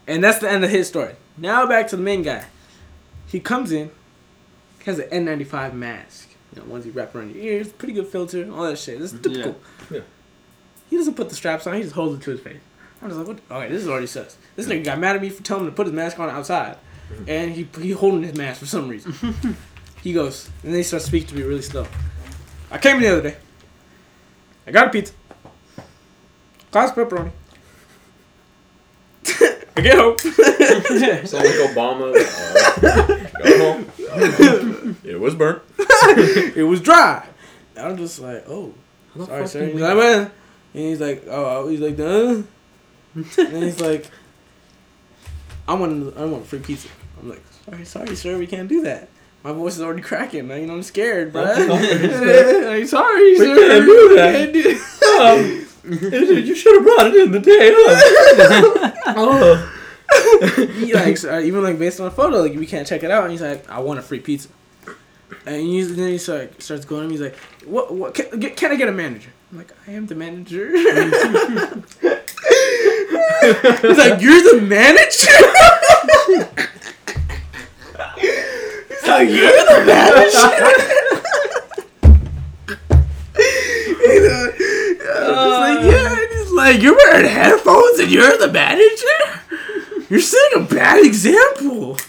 And 0.06 0.24
that's 0.24 0.38
the 0.38 0.50
end 0.50 0.64
of 0.64 0.70
his 0.70 0.88
story. 0.88 1.14
Now 1.36 1.66
back 1.66 1.86
to 1.88 1.96
the 1.96 2.02
main 2.02 2.22
guy. 2.22 2.46
He 3.26 3.38
comes 3.38 3.70
in, 3.70 3.90
has 4.84 4.98
an 4.98 5.08
N95 5.10 5.74
mask. 5.74 6.30
You 6.52 6.62
know, 6.62 6.68
ones 6.68 6.86
you 6.86 6.92
wrap 6.92 7.14
around 7.14 7.34
your 7.34 7.44
ears, 7.44 7.68
pretty 7.70 7.92
good 7.92 8.08
filter, 8.08 8.50
all 8.50 8.64
that 8.64 8.78
shit. 8.78 8.98
This 8.98 9.12
is 9.12 9.20
typical. 9.20 9.60
Yeah. 9.90 10.00
He 10.90 10.96
doesn't 10.96 11.14
put 11.14 11.28
the 11.28 11.36
straps 11.36 11.66
on, 11.66 11.74
he 11.74 11.82
just 11.82 11.94
holds 11.94 12.18
it 12.18 12.24
to 12.24 12.30
his 12.30 12.40
face. 12.40 12.60
I'm 13.00 13.08
just 13.08 13.18
like, 13.18 13.28
what? 13.28 13.38
Okay, 13.50 13.72
this 13.72 13.82
is 13.82 13.88
already 13.88 14.06
sus. 14.06 14.36
This 14.56 14.66
nigga 14.66 14.84
got 14.84 14.98
mad 14.98 15.14
at 15.14 15.22
me 15.22 15.28
for 15.28 15.42
telling 15.42 15.64
him 15.64 15.70
to 15.70 15.76
put 15.76 15.86
his 15.86 15.94
mask 15.94 16.18
on 16.18 16.30
outside. 16.30 16.78
And 17.26 17.52
he 17.52 17.68
he 17.80 17.90
holding 17.92 18.22
his 18.22 18.36
mask 18.36 18.60
for 18.60 18.66
some 18.66 18.88
reason. 18.88 19.14
he 20.02 20.12
goes, 20.12 20.48
and 20.62 20.72
then 20.72 20.78
he 20.78 20.82
starts 20.82 21.06
speaking 21.06 21.28
to 21.28 21.34
me 21.34 21.42
really 21.42 21.62
slow. 21.62 21.86
I 22.70 22.78
came 22.78 22.96
in 22.96 23.02
the 23.02 23.08
other 23.08 23.30
day. 23.30 23.36
I 24.66 24.70
got 24.70 24.88
a 24.88 24.90
pizza. 24.90 25.14
Class 26.70 26.92
pepperoni. 26.92 27.30
I 29.76 29.80
get 29.80 29.96
home. 29.96 30.18
Sound 31.26 31.44
like 31.44 31.54
Obama. 31.70 32.12
Uh, 32.14 33.42
go 33.42 33.72
home. 33.72 34.96
it 35.04 35.18
was 35.18 35.34
burnt. 35.34 35.62
it 35.78 36.66
was 36.66 36.80
dry. 36.80 37.26
And 37.74 37.86
I'm 37.86 37.96
just 37.96 38.20
like, 38.20 38.44
oh, 38.48 38.74
How 39.14 39.24
sorry, 39.24 39.48
sir. 39.48 39.60
did 39.60 39.72
He's 39.72 39.80
like, 39.80 39.96
man. 39.96 40.30
And 40.74 40.82
he's 40.82 41.00
like, 41.00 41.24
oh, 41.28 41.68
he's 41.68 41.80
like, 41.80 41.96
duh. 41.96 42.42
and 43.14 43.62
he's 43.62 43.80
like, 43.80 44.10
I 45.66 45.74
want, 45.74 46.16
I 46.16 46.24
want 46.24 46.46
free 46.46 46.58
pizza. 46.58 46.88
I'm 47.20 47.28
like, 47.30 47.42
sorry, 47.64 47.84
sorry, 47.84 48.16
sir, 48.16 48.38
we 48.38 48.46
can't 48.46 48.68
do 48.68 48.82
that. 48.82 49.08
My 49.44 49.52
voice 49.52 49.76
is 49.76 49.82
already 49.82 50.02
cracking. 50.02 50.48
man. 50.48 50.60
You 50.60 50.66
know, 50.66 50.74
I'm 50.74 50.82
scared, 50.82 51.32
bro. 51.32 51.44
I'm 51.44 51.56
sorry, 52.86 53.36
sir. 53.36 53.54
We 53.54 53.66
can't 53.66 53.86
do 53.86 54.14
that. 54.16 54.32
Can't 54.32 54.52
do- 54.52 55.68
you 55.88 56.54
should 56.54 56.74
have 56.74 56.84
brought 56.84 57.06
it 57.06 57.14
in 57.14 57.32
the 57.32 57.40
day. 57.40 57.72
Huh? 57.74 58.92
oh. 59.16 59.74
he 60.74 60.94
like 60.94 61.22
uh, 61.24 61.40
even 61.40 61.62
like 61.62 61.78
based 61.78 62.00
on 62.00 62.06
a 62.06 62.10
photo, 62.10 62.40
like 62.42 62.54
we 62.54 62.66
can't 62.66 62.86
check 62.86 63.02
it 63.02 63.10
out. 63.10 63.24
And 63.24 63.32
he's 63.32 63.42
like, 63.42 63.68
I 63.70 63.78
want 63.80 63.98
a 63.98 64.02
free 64.02 64.20
pizza. 64.20 64.48
And 65.46 65.60
he's, 65.62 65.94
then 65.94 66.08
he's 66.08 66.28
like 66.28 66.60
starts 66.60 66.84
going. 66.84 67.02
to 67.02 67.08
me, 67.08 67.14
He's 67.14 67.22
like, 67.22 67.36
what? 67.64 67.94
What? 67.94 68.14
Can, 68.14 68.38
get, 68.40 68.56
can 68.56 68.72
I 68.72 68.76
get 68.76 68.88
a 68.88 68.92
manager? 68.92 69.30
I'm 69.52 69.58
like, 69.58 69.72
I 69.86 69.92
am 69.92 70.06
the 70.06 70.14
manager. 70.14 70.70
he's 70.76 70.86
like, 73.98 74.20
you're 74.20 74.42
the 74.42 74.60
manager. 74.62 75.32
He's 79.16 79.36
you're 79.36 79.50
the 79.50 79.84
manager. 79.86 80.48
you 84.04 84.20
know, 84.28 84.52
I'm 85.16 85.38
just 85.48 85.60
like, 85.60 85.78
uh. 85.78 85.86
yeah, 85.86 86.16
it's 86.18 86.52
like, 86.52 86.82
you're 86.82 86.96
wearing 86.96 87.28
headphones 87.28 87.98
and 88.00 88.10
you're 88.10 88.36
the 88.38 88.52
manager? 88.52 89.40
You're 90.10 90.20
setting 90.20 90.62
a 90.62 90.64
bad 90.64 91.04
example. 91.04 91.98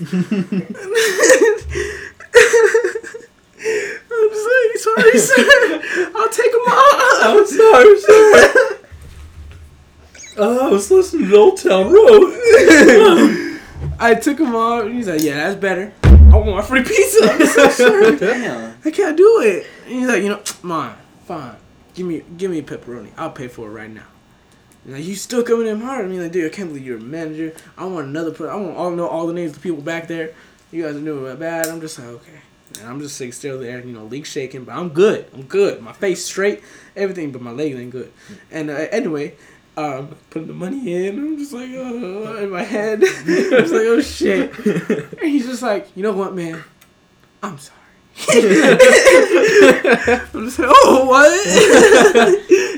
I'm 4.11 4.29
just 4.29 4.47
like, 4.47 4.77
sorry, 4.77 5.17
sir. 5.17 6.11
I'll 6.15 6.29
take 6.29 6.51
them 6.51 6.61
off. 6.61 7.23
I'm 7.23 7.45
sorry, 7.45 7.99
sir. 7.99 8.79
Oh, 10.37 10.67
I 10.67 10.69
was 10.71 10.89
listening 10.89 11.29
to 11.29 11.35
Old 11.35 11.57
Town 11.57 11.91
Road. 11.91 12.33
I 13.99 14.15
took 14.15 14.39
him 14.39 14.55
off. 14.55 14.85
And 14.85 14.95
he's 14.95 15.09
like, 15.09 15.21
yeah, 15.21 15.35
that's 15.35 15.59
better. 15.59 15.91
I 16.31 16.35
want 16.37 16.49
my 16.49 16.61
free 16.61 16.83
pizza. 16.83 17.23
I'm 17.23 17.39
like, 17.39 17.71
sir, 17.71 18.15
Damn. 18.15 18.77
I 18.85 18.91
can't 18.91 19.17
do 19.17 19.41
it. 19.41 19.65
And 19.85 19.93
he's 19.93 20.07
like, 20.07 20.21
you 20.21 20.29
know, 20.29 20.41
mine, 20.61 20.95
fine. 21.25 21.55
Give 21.95 22.05
me, 22.05 22.21
give 22.37 22.51
me 22.51 22.59
a 22.59 22.63
pepperoni. 22.63 23.09
I'll 23.17 23.31
pay 23.31 23.47
for 23.47 23.67
it 23.67 23.71
right 23.71 23.89
now. 23.89 24.05
And 24.85 24.93
like, 24.93 25.03
you 25.03 25.15
still 25.15 25.43
coming 25.43 25.65
in 25.67 25.81
hard. 25.81 26.05
I 26.05 26.07
mean, 26.07 26.21
like, 26.21 26.31
dude, 26.31 26.51
I 26.51 26.55
can't 26.55 26.69
believe 26.69 26.85
you're 26.85 26.97
a 26.97 27.01
manager. 27.01 27.55
I 27.77 27.85
want 27.85 28.07
another. 28.07 28.31
Per- 28.31 28.49
I 28.49 28.55
want 28.55 28.77
all 28.77 28.91
know 28.91 29.07
all 29.07 29.25
the 29.25 29.33
names 29.33 29.51
of 29.51 29.55
the 29.57 29.61
people 29.61 29.81
back 29.81 30.07
there. 30.07 30.33
You 30.71 30.83
guys 30.83 30.95
are 30.95 31.01
doing 31.01 31.23
my 31.23 31.33
bad. 31.33 31.67
I'm 31.67 31.81
just 31.81 31.97
like, 31.97 32.07
okay. 32.07 32.39
And 32.79 32.87
I'm 32.87 32.99
just 32.99 33.19
like 33.19 33.33
still 33.33 33.59
there, 33.59 33.83
you 33.83 33.91
know, 33.91 34.05
legs 34.05 34.29
shaking, 34.29 34.63
but 34.63 34.75
I'm 34.75 34.89
good. 34.89 35.25
I'm 35.33 35.43
good. 35.43 35.81
My 35.81 35.93
face 35.93 36.23
straight, 36.23 36.61
everything, 36.95 37.31
but 37.31 37.41
my 37.41 37.49
legs 37.49 37.75
ain't 37.77 37.89
good. 37.89 38.11
And 38.51 38.69
uh, 38.69 38.73
anyway, 38.91 39.33
um, 39.79 40.15
putting 40.29 40.47
the 40.47 40.53
money 40.53 41.07
in, 41.07 41.17
I'm 41.17 41.37
just 41.37 41.53
like, 41.53 41.69
oh, 41.73 42.43
in 42.43 42.49
my 42.49 42.63
head, 42.63 43.01
I'm 43.03 43.25
just 43.25 43.73
like, 43.73 43.83
oh 43.83 44.01
shit. 44.01 44.53
And 45.19 45.29
he's 45.29 45.45
just 45.45 45.61
like, 45.61 45.87
you 45.95 46.03
know 46.03 46.11
what, 46.11 46.35
man? 46.35 46.61
I'm 47.41 47.57
sorry. 47.57 47.77
I'm 48.29 48.37
just 50.45 50.59
like, 50.59 50.69
oh, 50.69 51.05
what? 51.07 51.31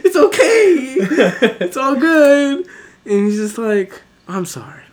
it's 0.03 0.15
okay. 0.15 1.57
It's 1.65 1.77
all 1.77 1.95
good. 1.95 2.67
And 3.05 3.25
he's 3.25 3.37
just 3.37 3.57
like, 3.57 3.99
I'm 4.27 4.45
sorry. 4.45 4.83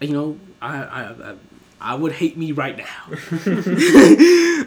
You 0.00 0.12
know, 0.12 0.38
I, 0.60 0.76
I, 0.76 1.30
I, 1.30 1.34
I 1.86 1.94
would 1.94 2.10
hate 2.10 2.36
me 2.36 2.50
right 2.50 2.76
now. 2.76 2.84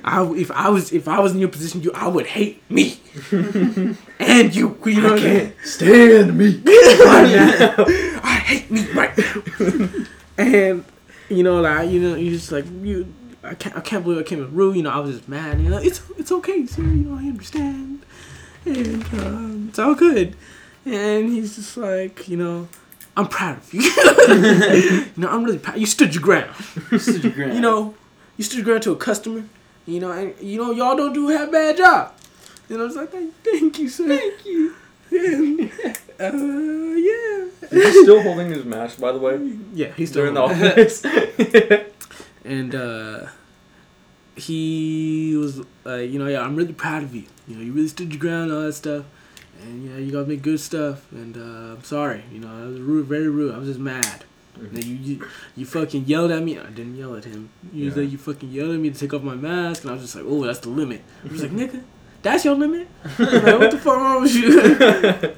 I, 0.06 0.32
if 0.38 0.50
I 0.52 0.70
was, 0.70 0.94
if 0.94 1.10
I 1.10 1.20
was 1.20 1.34
in 1.34 1.40
your 1.40 1.50
position, 1.50 1.82
you, 1.82 1.92
I 1.94 2.08
would 2.08 2.26
hate 2.26 2.64
me. 2.72 2.98
and 3.32 4.56
you, 4.56 4.80
you 4.86 5.02
know, 5.02 5.16
I 5.16 5.20
can't 5.20 5.56
stand 5.66 6.38
me. 6.38 6.64
I 6.66 8.42
hate 8.46 8.72
me 8.72 8.90
right 8.92 9.18
now. 9.18 10.06
and 10.38 10.86
you 11.28 11.44
know, 11.44 11.60
like 11.60 11.90
you 11.90 12.00
know, 12.00 12.16
you 12.16 12.32
just 12.32 12.54
like 12.54 12.66
you. 12.84 13.14
I 13.44 13.54
can't. 13.54 13.76
I 13.76 13.82
can't 13.82 14.06
believe 14.06 14.20
I 14.20 14.24
came 14.24 14.42
in 14.42 14.56
rude. 14.56 14.78
You 14.78 14.84
know, 14.84 14.92
I 14.92 15.00
was 15.00 15.18
just 15.18 15.28
mad. 15.28 15.60
You 15.60 15.72
know, 15.72 15.78
it's 15.78 16.02
it's 16.18 16.32
okay, 16.32 16.66
sir. 16.68 16.84
You 16.84 17.04
know, 17.04 17.16
I 17.16 17.28
understand, 17.28 18.06
and 18.64 19.04
um, 19.16 19.66
it's 19.68 19.80
all 19.80 19.94
good. 19.94 20.38
And 20.86 21.28
he's 21.28 21.58
just 21.58 21.76
like, 21.76 22.30
you 22.30 22.38
know, 22.38 22.70
I'm 23.20 23.28
proud 23.28 23.58
of 23.58 23.74
you. 23.74 23.82
you 23.82 25.06
know, 25.18 25.28
I'm 25.28 25.44
really 25.44 25.60
proud. 25.60 25.78
You 25.78 25.86
stood 25.86 26.16
your 26.16 26.24
ground. 26.24 26.52
You 26.90 27.00
Stood 27.00 27.24
your 27.26 27.34
ground. 27.34 27.54
You 27.54 27.60
know, 27.60 27.94
you 28.38 28.46
stood 28.46 28.60
your 28.60 28.66
ground 28.66 28.84
to 28.84 28.94
a 28.94 28.96
customer. 28.96 29.44
You 29.86 30.00
know, 30.00 30.12
and 30.12 30.34
you 30.42 30.58
know, 30.58 30.72
y'all 30.72 30.96
don't 30.96 31.12
do 31.12 31.28
have 31.28 31.52
bad 31.52 31.76
job. 31.76 32.14
You 32.70 32.78
know, 32.78 32.86
it's 32.86 32.96
like, 32.96 33.12
thank, 33.12 33.34
thank 33.44 33.78
you, 33.78 33.90
sir. 33.90 34.08
Thank 34.08 34.46
you. 34.46 34.74
And, 36.20 36.36
uh, 36.36 36.96
yeah. 37.00 37.48
Is 37.72 37.94
he 37.94 38.04
still 38.04 38.22
holding 38.22 38.50
his 38.52 38.66
mask, 38.66 39.00
by 39.00 39.14
the 39.14 39.20
way? 39.20 39.40
Yeah, 39.74 39.94
he's 39.96 40.10
still 40.10 40.24
During 40.24 40.34
the 40.34 40.42
office. 40.42 41.06
and 42.44 42.76
uh, 42.76 43.28
he 44.36 45.34
was 45.38 45.62
like, 45.86 46.10
you 46.10 46.20
know, 46.20 46.28
yeah, 46.28 46.42
I'm 46.42 46.58
really 46.58 46.74
proud 46.74 47.04
of 47.04 47.16
you. 47.16 47.24
You 47.48 47.56
know, 47.56 47.64
you 47.64 47.72
really 47.72 47.88
stood 47.88 48.12
your 48.12 48.20
ground, 48.20 48.52
all 48.52 48.64
that 48.64 48.74
stuff, 48.74 49.06
and 49.62 49.84
you 49.84 49.90
know, 49.90 49.98
you 49.98 50.12
guys 50.12 50.28
make 50.28 50.42
good 50.42 50.60
stuff. 50.60 51.12
And 51.12 51.36
uh, 51.38 51.76
I'm 51.76 51.84
sorry, 51.84 52.24
you 52.32 52.40
know, 52.40 52.48
I 52.50 52.66
was 52.68 52.80
rude, 52.80 53.06
very 53.08 53.30
rude. 53.30 53.54
I 53.54 53.58
was 53.58 53.68
just 53.68 53.80
mad. 53.80 54.24
Then 54.58 54.82
you, 54.86 54.96
you 54.96 55.28
you 55.56 55.66
fucking 55.66 56.06
yelled 56.06 56.32
at 56.32 56.44
me. 56.44 56.60
I 56.60 56.66
didn't 56.68 56.96
yell 56.98 57.16
at 57.16 57.24
him. 57.26 57.50
You 57.72 57.90
Yeah. 57.90 57.96
like, 57.96 58.12
you 58.12 58.18
fucking 58.18 58.50
yelled 58.50 58.72
at 58.72 58.80
me 58.80 58.90
to 58.90 59.00
take 59.00 59.14
off 59.14 59.22
my 59.24 59.36
mask, 59.36 59.84
and 59.84 59.92
I 59.92 59.94
was 59.94 60.04
just 60.04 60.16
like, 60.16 60.26
oh, 60.28 60.44
that's 60.46 60.60
the 60.60 60.70
limit. 60.70 61.02
I 61.28 61.32
was 61.32 61.42
like, 61.44 61.52
nigga. 61.62 61.84
That's 62.22 62.44
your 62.44 62.56
limit? 62.56 62.90
like, 63.18 63.60
what 63.60 63.72
the 63.72 63.78
fuck 63.78 63.96
wrong 63.96 64.22
with 64.22 64.36
you? 64.36 64.60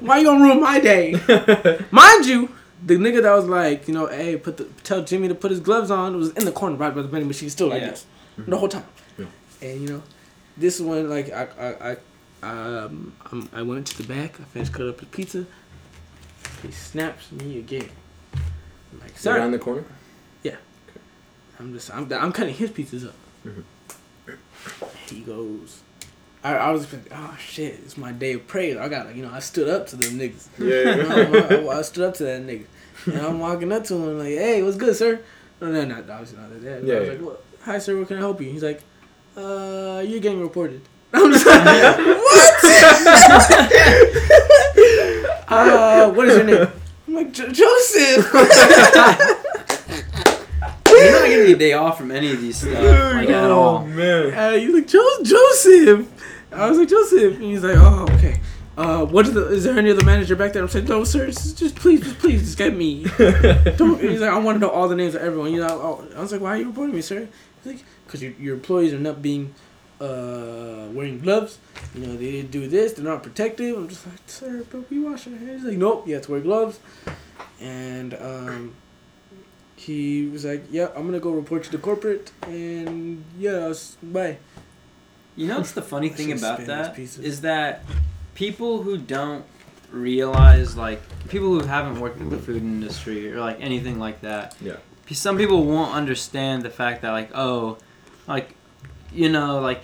Why 0.06 0.18
you 0.18 0.24
gonna 0.24 0.42
ruin 0.42 0.60
my 0.60 0.80
day? 0.80 1.12
Mind 1.92 2.26
you, 2.26 2.48
the 2.84 2.96
nigga 2.96 3.22
that 3.22 3.32
was 3.36 3.46
like, 3.46 3.86
you 3.86 3.94
know, 3.94 4.06
hey, 4.08 4.36
put 4.36 4.56
the 4.56 4.64
tell 4.82 5.04
Jimmy 5.04 5.28
to 5.28 5.34
put 5.36 5.52
his 5.52 5.60
gloves 5.60 5.92
on 5.92 6.16
was 6.16 6.30
in 6.32 6.44
the 6.44 6.50
corner 6.50 6.74
right 6.74 6.92
by 6.92 7.02
the 7.02 7.06
vending 7.06 7.28
machine, 7.28 7.48
still 7.50 7.68
like 7.68 7.82
Yeah. 7.82 7.90
this 7.90 8.06
the 8.36 8.58
whole 8.58 8.68
time. 8.68 8.84
Yeah. 9.16 9.26
And 9.62 9.80
you 9.82 9.88
know, 9.90 10.02
this 10.56 10.80
one 10.80 11.08
like 11.08 11.30
I 11.30 11.46
I 11.56 11.90
I 11.92 11.96
um 12.42 13.14
I'm, 13.30 13.48
I 13.52 13.62
went 13.62 13.86
to 13.88 14.02
the 14.02 14.08
back. 14.08 14.40
I 14.40 14.44
finished 14.44 14.72
cut 14.72 14.88
up 14.88 15.00
his 15.00 15.08
pizza. 15.08 15.46
He 16.62 16.70
snaps 16.70 17.32
me 17.32 17.58
again. 17.58 17.88
I'm 18.34 19.00
like, 19.00 19.16
Is 19.16 19.26
around 19.26 19.52
the 19.52 19.58
corner? 19.58 19.84
Yeah. 20.42 20.56
I'm 21.58 21.72
just 21.72 21.92
I'm 21.94 22.12
I'm 22.12 22.32
cutting 22.32 22.54
his 22.54 22.70
pizzas 22.70 23.06
up. 23.06 23.14
Mhm. 23.46 23.64
He 25.08 25.20
goes. 25.20 25.80
I, 26.44 26.56
I 26.56 26.70
was 26.72 26.92
like, 26.92 27.02
oh 27.12 27.36
shit, 27.38 27.74
it's 27.84 27.96
my 27.96 28.10
day 28.10 28.32
of 28.32 28.48
praise. 28.48 28.76
I 28.76 28.88
got, 28.88 29.14
you 29.14 29.22
know, 29.22 29.30
I 29.30 29.38
stood 29.38 29.68
up 29.68 29.86
to 29.88 29.96
them 29.96 30.18
niggas. 30.18 30.48
Yeah. 30.58 30.96
You 30.96 31.02
know, 31.62 31.70
I, 31.70 31.78
I 31.78 31.82
stood 31.82 32.08
up 32.08 32.14
to 32.14 32.24
that 32.24 32.42
nigga. 32.42 32.64
And 33.06 33.18
I'm 33.18 33.38
walking 33.38 33.70
up 33.70 33.84
to 33.84 33.94
him 33.94 34.18
like, 34.18 34.28
hey, 34.28 34.60
what's 34.62 34.76
good, 34.76 34.96
sir? 34.96 35.20
No, 35.60 35.70
no, 35.70 35.84
not 35.84 36.10
obviously 36.10 36.38
not 36.38 36.50
that. 36.60 36.82
Yeah, 36.82 36.96
I 36.96 36.98
was 36.98 37.08
yeah. 37.08 37.12
like, 37.14 37.22
what? 37.22 37.44
Hi, 37.62 37.78
sir, 37.78 37.96
what 37.96 38.08
can 38.08 38.16
I 38.16 38.20
help 38.20 38.40
you? 38.40 38.50
He's 38.50 38.64
like, 38.64 38.82
uh, 39.36 40.02
you're 40.04 40.18
getting 40.20 40.40
reported. 40.40 40.82
I'm 41.14 41.32
just 41.32 41.46
like, 41.46 41.64
what? 41.64 42.64
uh, 45.48 46.10
what 46.12 46.28
is 46.28 46.36
your 46.36 46.44
name? 46.44 46.68
I'm 47.08 47.14
like, 47.14 47.32
"Jo- 47.32 47.50
Joseph. 47.52 48.32
You're 50.88 51.12
not 51.12 51.26
getting 51.26 51.54
a 51.54 51.58
day 51.58 51.72
off 51.72 51.98
from 51.98 52.10
any 52.10 52.32
of 52.32 52.40
these 52.40 52.58
stuff, 52.58 52.72
like 52.74 53.28
at 53.28 53.50
oh 53.50 53.60
all. 53.60 53.86
man. 53.86 54.32
Uh, 54.32 54.52
he's 54.52 54.72
like, 54.72 54.86
jo- 54.86 55.22
Joseph. 55.22 56.08
I 56.52 56.68
was 56.68 56.78
like, 56.78 56.88
Joseph. 56.88 57.34
And 57.34 57.42
he's 57.42 57.64
like, 57.64 57.76
oh, 57.78 58.06
okay. 58.12 58.40
Uh, 58.76 59.04
what 59.04 59.26
is 59.26 59.34
the? 59.34 59.48
Is 59.48 59.64
there 59.64 59.76
any 59.76 59.90
other 59.90 60.04
manager 60.04 60.36
back 60.36 60.52
there? 60.52 60.62
I'm 60.62 60.68
saying, 60.68 60.86
no, 60.86 61.04
sir. 61.04 61.26
Just, 61.26 61.58
just 61.58 61.74
please, 61.76 62.00
just 62.02 62.18
please, 62.18 62.42
just 62.42 62.58
get 62.58 62.74
me. 62.74 63.04
Don't, 63.18 64.00
he's 64.00 64.20
like, 64.20 64.30
I 64.30 64.38
want 64.38 64.56
to 64.56 64.60
know 64.60 64.70
all 64.70 64.88
the 64.88 64.96
names 64.96 65.14
of 65.14 65.22
everyone. 65.22 65.52
You 65.52 65.60
know, 65.60 65.68
oh, 65.68 66.08
I 66.16 66.20
was 66.20 66.32
like, 66.32 66.40
why 66.40 66.50
are 66.50 66.56
you 66.58 66.68
reporting 66.68 66.94
me, 66.94 67.02
sir? 67.02 67.28
He's 67.64 67.72
like, 67.74 67.84
because 68.06 68.22
your, 68.22 68.32
your 68.32 68.54
employees 68.54 68.92
are 68.92 68.98
not 68.98 69.22
being 69.22 69.54
uh, 70.02 70.88
wearing 70.92 71.18
gloves. 71.20 71.58
You 71.94 72.06
know, 72.06 72.16
they 72.16 72.32
didn't 72.32 72.50
do 72.50 72.66
this. 72.66 72.94
They're 72.94 73.04
not 73.04 73.22
protective. 73.22 73.76
I'm 73.76 73.88
just 73.88 74.06
like, 74.06 74.18
sir, 74.26 74.64
but 74.70 74.88
we 74.90 74.98
wash 74.98 75.26
our 75.26 75.34
hands. 75.34 75.62
He's 75.62 75.70
like, 75.70 75.78
nope, 75.78 76.06
you 76.08 76.14
have 76.14 76.24
to 76.24 76.32
wear 76.32 76.40
gloves. 76.40 76.80
And 77.60 78.14
um, 78.14 78.74
he 79.76 80.26
was 80.28 80.44
like, 80.44 80.64
yeah, 80.70 80.88
I'm 80.96 81.04
gonna 81.06 81.20
go 81.20 81.30
report 81.30 81.64
to 81.64 81.70
the 81.72 81.78
corporate. 81.78 82.32
And 82.42 83.24
yeah, 83.38 83.68
s- 83.68 83.96
bye. 84.02 84.38
You 85.36 85.46
know 85.48 85.58
what's 85.58 85.72
the 85.72 85.82
funny 85.82 86.08
thing 86.10 86.32
about 86.32 86.56
spanned 86.62 86.68
that 86.68 86.94
these 86.96 87.16
pieces. 87.16 87.24
is 87.24 87.40
that 87.42 87.84
people 88.34 88.82
who 88.82 88.98
don't 88.98 89.44
realize 89.90 90.76
like 90.76 91.00
people 91.28 91.48
who 91.48 91.60
haven't 91.66 92.00
worked 92.00 92.20
in 92.20 92.28
the 92.30 92.38
food 92.38 92.62
industry 92.62 93.32
or 93.32 93.40
like 93.40 93.58
anything 93.60 93.98
like 93.98 94.20
that. 94.22 94.56
Yeah. 94.60 94.76
Some 95.10 95.36
people 95.36 95.64
won't 95.64 95.92
understand 95.94 96.62
the 96.62 96.70
fact 96.70 97.02
that 97.02 97.10
like 97.10 97.30
oh, 97.34 97.78
like 98.26 98.54
you 99.12 99.28
know 99.28 99.60
like 99.60 99.82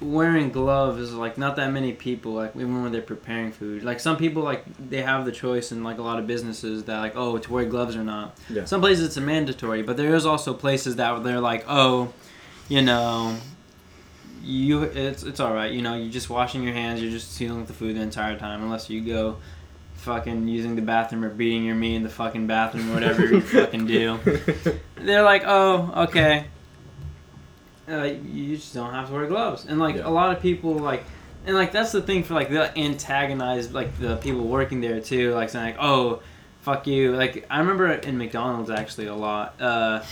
wearing 0.00 0.50
gloves 0.50 0.98
is 0.98 1.12
like 1.12 1.36
not 1.36 1.56
that 1.56 1.70
many 1.72 1.92
people 1.92 2.32
like 2.32 2.56
even 2.56 2.82
when 2.82 2.92
they're 2.92 3.02
preparing 3.02 3.52
food. 3.52 3.82
Like 3.82 4.00
some 4.00 4.16
people 4.16 4.42
like 4.42 4.64
they 4.78 5.02
have 5.02 5.24
the 5.24 5.32
choice 5.32 5.72
in 5.72 5.84
like 5.84 5.98
a 5.98 6.02
lot 6.02 6.18
of 6.18 6.26
businesses 6.26 6.84
that 6.84 6.98
like 6.98 7.12
oh 7.16 7.38
to 7.38 7.52
wear 7.52 7.64
gloves 7.66 7.96
or 7.96 8.04
not. 8.04 8.36
Yeah. 8.48 8.64
Some 8.64 8.80
places 8.80 9.06
it's 9.06 9.16
a 9.16 9.20
mandatory, 9.20 9.82
but 9.82 9.96
there 9.96 10.14
is 10.14 10.26
also 10.26 10.54
places 10.54 10.96
that 10.96 11.22
they're 11.22 11.40
like, 11.40 11.64
oh, 11.68 12.12
you 12.68 12.82
know, 12.82 13.36
you 14.42 14.82
it's 14.82 15.22
it's 15.22 15.40
all 15.40 15.52
right. 15.52 15.72
You 15.72 15.82
know, 15.82 15.94
you're 15.94 16.12
just 16.12 16.30
washing 16.30 16.62
your 16.62 16.72
hands. 16.72 17.02
You're 17.02 17.12
just 17.12 17.38
dealing 17.38 17.58
with 17.58 17.68
the 17.68 17.74
food 17.74 17.96
the 17.96 18.00
entire 18.00 18.38
time, 18.38 18.62
unless 18.62 18.88
you 18.88 19.02
go, 19.02 19.36
fucking 19.96 20.48
using 20.48 20.76
the 20.76 20.82
bathroom 20.82 21.24
or 21.24 21.28
beating 21.28 21.64
your 21.64 21.74
meat 21.74 21.96
in 21.96 22.02
the 22.02 22.08
fucking 22.08 22.46
bathroom 22.46 22.90
or 22.90 22.94
whatever 22.94 23.26
you 23.26 23.40
fucking 23.40 23.86
do. 23.86 24.18
They're 24.96 25.22
like, 25.22 25.42
oh, 25.46 26.04
okay. 26.08 26.46
Uh, 27.90 28.04
you 28.32 28.56
just 28.56 28.72
don't 28.74 28.92
have 28.92 29.08
to 29.08 29.14
wear 29.14 29.26
gloves, 29.26 29.64
and 29.66 29.78
like 29.80 29.96
Yeah. 29.96 30.06
a 30.08 30.10
lot 30.10 30.34
of 30.36 30.40
people 30.42 30.74
like. 30.74 31.04
And 31.46 31.56
like 31.56 31.72
that's 31.72 31.90
the 31.90 32.02
thing 32.02 32.22
for 32.22 32.34
like 32.34 32.50
they 32.50 32.70
antagonize 32.76 33.72
like 33.72 33.98
the 33.98 34.16
people 34.16 34.42
working 34.46 34.82
there 34.82 35.00
too, 35.00 35.32
like 35.32 35.48
saying 35.48 35.64
like, 35.64 35.76
"Oh, 35.80 36.20
fuck 36.60 36.86
you." 36.86 37.16
Like 37.16 37.46
I 37.50 37.58
remember 37.60 37.90
in 37.90 38.18
McDonald's 38.18 38.68
actually 38.70 39.06
a 39.06 39.14
lot. 39.14 39.54
Uh, 39.60 40.02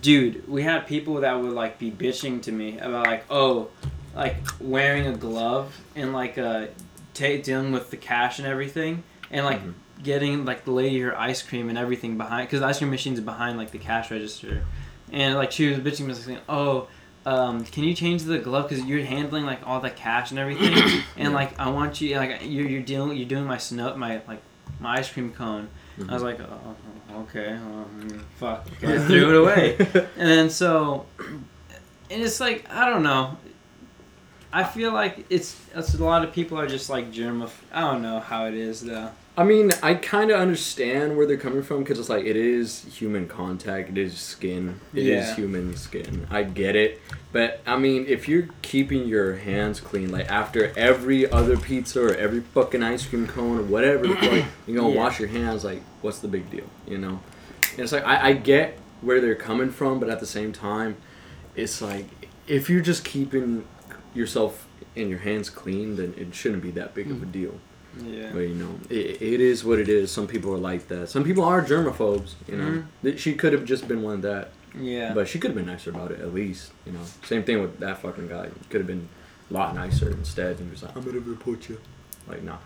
dude, 0.00 0.48
we 0.48 0.62
had 0.62 0.86
people 0.86 1.14
that 1.22 1.40
would 1.40 1.52
like 1.52 1.78
be 1.80 1.90
bitching 1.90 2.40
to 2.42 2.52
me 2.52 2.78
about 2.78 3.06
like, 3.06 3.24
"Oh, 3.28 3.68
like 4.14 4.36
wearing 4.60 5.06
a 5.08 5.16
glove 5.16 5.78
and 5.96 6.12
like 6.12 6.38
uh, 6.38 6.66
ta 7.14 7.36
dealing 7.42 7.72
with 7.72 7.90
the 7.90 7.96
cash 7.96 8.38
and 8.38 8.46
everything, 8.46 9.02
and 9.32 9.44
like 9.44 9.60
Mhm. 9.64 9.74
getting 10.02 10.44
like 10.44 10.64
the 10.64 10.70
lady 10.70 11.00
her 11.00 11.18
ice 11.18 11.42
cream 11.42 11.68
and 11.68 11.76
everything 11.76 12.16
behind 12.16 12.46
because 12.48 12.60
the 12.60 12.66
ice 12.66 12.78
cream 12.78 12.90
machine's 12.90 13.20
behind 13.20 13.58
like 13.58 13.72
the 13.72 13.78
cash 13.78 14.10
register, 14.12 14.62
and 15.12 15.34
like 15.34 15.50
she 15.50 15.68
was 15.68 15.78
bitching 15.80 16.06
me 16.06 16.14
saying, 16.14 16.38
"Oh." 16.48 16.86
Um, 17.24 17.64
can 17.64 17.84
you 17.84 17.94
change 17.94 18.24
the 18.24 18.38
glove 18.38 18.68
because 18.68 18.84
you're 18.84 19.04
handling 19.04 19.44
like 19.44 19.66
all 19.66 19.80
the 19.80 19.90
cash 19.90 20.30
and 20.30 20.40
everything, 20.40 21.02
and 21.16 21.32
like 21.32 21.58
I 21.58 21.70
want 21.70 22.00
you 22.00 22.16
like 22.16 22.40
you're 22.42 22.66
you're 22.66 22.82
dealing 22.82 23.16
you're 23.16 23.28
doing 23.28 23.44
my 23.44 23.58
snow 23.58 23.96
my 23.96 24.22
like 24.26 24.42
my 24.80 24.98
ice 24.98 25.10
cream 25.10 25.32
cone. 25.32 25.68
I 26.08 26.14
was 26.14 26.22
like, 26.22 26.40
oh, 26.40 26.76
okay, 27.22 27.50
well, 27.52 27.88
mm, 27.98 28.22
fuck, 28.36 28.66
okay, 28.82 28.96
I 28.96 29.06
threw 29.06 29.28
it 29.28 29.42
away, 29.42 29.76
and 30.16 30.28
then 30.28 30.50
so, 30.50 31.06
and 31.18 32.22
it's 32.22 32.40
like 32.40 32.68
I 32.70 32.88
don't 32.88 33.02
know. 33.02 33.36
I 34.54 34.64
feel 34.64 34.92
like 34.92 35.24
it's, 35.30 35.58
it's 35.74 35.94
a 35.94 36.04
lot 36.04 36.24
of 36.24 36.34
people 36.34 36.58
are 36.58 36.66
just 36.66 36.90
like 36.90 37.10
germaph. 37.10 37.64
I 37.72 37.80
don't 37.80 38.02
know 38.02 38.20
how 38.20 38.46
it 38.46 38.54
is 38.54 38.82
though. 38.82 39.10
I 39.34 39.44
mean, 39.44 39.70
I 39.82 39.94
kind 39.94 40.30
of 40.30 40.38
understand 40.38 41.16
where 41.16 41.26
they're 41.26 41.38
coming 41.38 41.62
from 41.62 41.78
because 41.78 41.98
it's 41.98 42.10
like 42.10 42.26
it 42.26 42.36
is 42.36 42.84
human 42.84 43.26
contact, 43.26 43.88
it 43.88 43.96
is 43.96 44.18
skin, 44.18 44.78
it 44.92 45.06
is 45.06 45.28
Yeah. 45.28 45.34
human 45.34 45.74
skin. 45.74 46.26
I 46.30 46.42
get 46.42 46.76
it, 46.76 47.00
but 47.32 47.60
I 47.66 47.78
mean, 47.78 48.04
if 48.06 48.28
you're 48.28 48.48
keeping 48.60 49.08
your 49.08 49.36
hands 49.36 49.80
clean, 49.80 50.12
like 50.12 50.30
after 50.30 50.70
every 50.76 51.30
other 51.30 51.56
pizza 51.56 52.02
or 52.02 52.14
every 52.14 52.40
fucking 52.40 52.82
ice 52.82 53.06
cream 53.06 53.26
cone 53.26 53.58
or 53.58 53.62
whatever, 53.62 54.06
fuck, 54.14 54.22
you're 54.66 54.76
gonna 54.76 54.90
Yeah. 54.90 55.00
wash 55.00 55.18
your 55.18 55.30
hands. 55.30 55.64
Like, 55.64 55.82
what's 56.02 56.18
the 56.18 56.28
big 56.28 56.50
deal, 56.50 56.66
you 56.86 56.98
know? 56.98 57.20
And 57.72 57.80
it's 57.80 57.92
like 57.92 58.04
I, 58.04 58.28
I 58.28 58.32
get 58.34 58.78
where 59.00 59.18
they're 59.22 59.34
coming 59.34 59.70
from, 59.70 59.98
but 59.98 60.10
at 60.10 60.20
the 60.20 60.26
same 60.26 60.52
time, 60.52 60.96
it's 61.56 61.80
like 61.80 62.06
if 62.46 62.68
you're 62.68 62.82
just 62.82 63.02
keeping 63.02 63.64
yourself 64.14 64.66
and 64.94 65.08
your 65.08 65.20
hands 65.20 65.48
clean, 65.48 65.96
then 65.96 66.12
it 66.18 66.34
shouldn't 66.34 66.62
be 66.62 66.70
that 66.72 66.94
big 66.94 67.10
of 67.10 67.22
a 67.22 67.26
mm. 67.26 67.32
deal. 67.32 67.54
Yeah. 68.00 68.30
But 68.32 68.40
you 68.40 68.54
know, 68.54 68.78
it, 68.88 69.20
it 69.20 69.40
is 69.40 69.64
what 69.64 69.78
it 69.78 69.88
is. 69.88 70.10
Some 70.10 70.26
people 70.26 70.52
are 70.54 70.58
like 70.58 70.88
that. 70.88 71.08
Some 71.10 71.24
people 71.24 71.44
are 71.44 71.62
germaphobes. 71.62 72.34
You 72.48 72.56
know, 72.56 72.64
Mhm. 72.64 72.84
That 73.02 73.18
she 73.20 73.34
could 73.34 73.52
have 73.52 73.64
just 73.64 73.86
been 73.88 74.02
one 74.02 74.14
of 74.14 74.22
that, 74.22 74.52
Yeah. 74.78 75.12
but 75.14 75.28
she 75.28 75.38
could 75.38 75.50
have 75.50 75.56
been 75.56 75.66
nicer 75.66 75.90
about 75.90 76.10
it 76.12 76.20
at 76.20 76.32
least. 76.32 76.72
You 76.86 76.92
know, 76.92 77.00
same 77.24 77.42
thing 77.44 77.60
with 77.60 77.78
that 77.80 78.00
fucking 78.00 78.28
guy. 78.28 78.48
Could 78.70 78.80
have 78.80 78.86
been 78.86 79.08
a 79.50 79.54
lot 79.54 79.74
nicer 79.74 80.10
instead, 80.10 80.58
and 80.60 80.70
just 80.70 80.82
like, 80.82 80.96
I'm 80.96 81.02
gonna 81.04 81.20
report 81.20 81.68
you. 81.68 81.78
Like, 82.28 82.42
nah, 82.42 82.56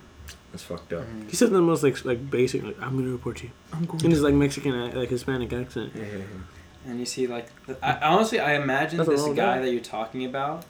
that's 0.53 0.63
fucked 0.63 0.93
up. 0.93 1.03
Mhm. 1.05 1.29
He 1.31 1.37
said 1.37 1.51
the 1.51 1.61
most 1.61 1.83
like 1.83 2.05
like 2.05 2.31
basic 2.31 2.63
like 2.63 2.77
I'm 2.81 2.97
gonna 2.97 3.11
report 3.11 3.43
you 3.43 3.51
I'm 3.73 3.85
going. 3.87 4.05
in 4.05 4.11
his 4.13 4.23
like 4.23 4.35
Mexican 4.35 4.73
uh, 4.75 4.93
like 4.95 5.09
Hispanic 5.11 5.53
accent. 5.53 5.93
Yeah, 5.97 6.03
yeah, 6.19 6.89
And 6.91 7.01
you 7.01 7.07
see, 7.07 7.27
like, 7.27 7.49
I, 7.83 7.95
honestly, 8.03 8.39
I 8.39 8.55
imagine 8.63 8.99
Nothing 8.99 9.13
this 9.15 9.21
wrong 9.23 9.31
with 9.31 9.37
guy 9.39 9.59
that. 9.59 9.65
that 9.65 9.73
you're 9.73 9.81
talking 9.99 10.25
about. 10.25 10.65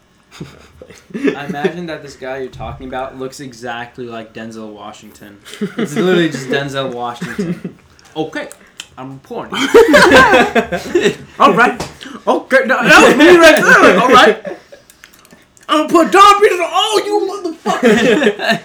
Yeah. 1.15 1.41
I 1.41 1.47
imagine 1.47 1.87
that 1.87 2.03
this 2.03 2.17
guy 2.17 2.39
you're 2.39 2.51
talking 2.51 2.89
about 2.89 3.19
looks 3.19 3.41
exactly 3.41 4.07
like 4.07 4.33
Denzel 4.33 4.73
Washington. 4.73 5.41
It's 5.61 5.95
literally 5.97 6.31
just 6.31 6.49
Denzel 6.49 6.93
Washington. 6.95 7.79
Okay, 8.15 8.49
I'm 8.97 9.15
reporting. 9.15 9.55
All 11.39 11.55
right, 11.55 11.81
okay, 12.27 12.65
no, 12.67 12.83
that 12.83 13.03
was 13.07 13.17
me 13.17 13.37
right 13.37 13.57
there. 13.63 14.01
All 14.01 14.09
right, 14.09 14.59
I'm 15.69 15.87
gonna 15.87 16.05
put 16.05 16.13
Don 16.13 16.41
Peters 16.41 16.61
on 16.61 16.71
all 16.73 17.05
you 17.05 17.55
motherfuckers. 17.65 18.63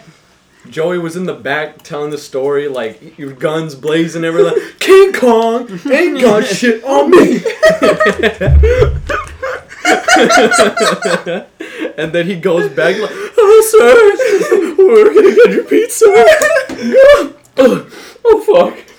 Joey 0.69 0.99
was 0.99 1.17
in 1.17 1.25
the 1.25 1.33
back 1.33 1.81
telling 1.81 2.11
the 2.11 2.17
story, 2.17 2.67
like 2.69 3.17
your 3.17 3.33
guns 3.33 3.75
blazing 3.75 4.23
everywhere. 4.23 4.53
Like, 4.53 4.79
King 4.79 5.11
Kong 5.11 5.79
ain't 5.91 6.21
got 6.21 6.45
shit 6.45 6.83
on 6.83 7.11
me. 7.11 7.41
and 11.97 12.13
then 12.13 12.25
he 12.25 12.35
goes 12.35 12.69
back 12.69 12.97
like, 12.99 13.11
"Oh, 13.11 13.61
sir, 13.71 14.75
we're 14.77 15.13
gonna 15.13 15.35
get 15.35 15.51
your 15.51 15.63
pizza." 15.65 16.05
oh, 16.07 17.33
oh 18.25 18.41
fuck. 18.41 18.90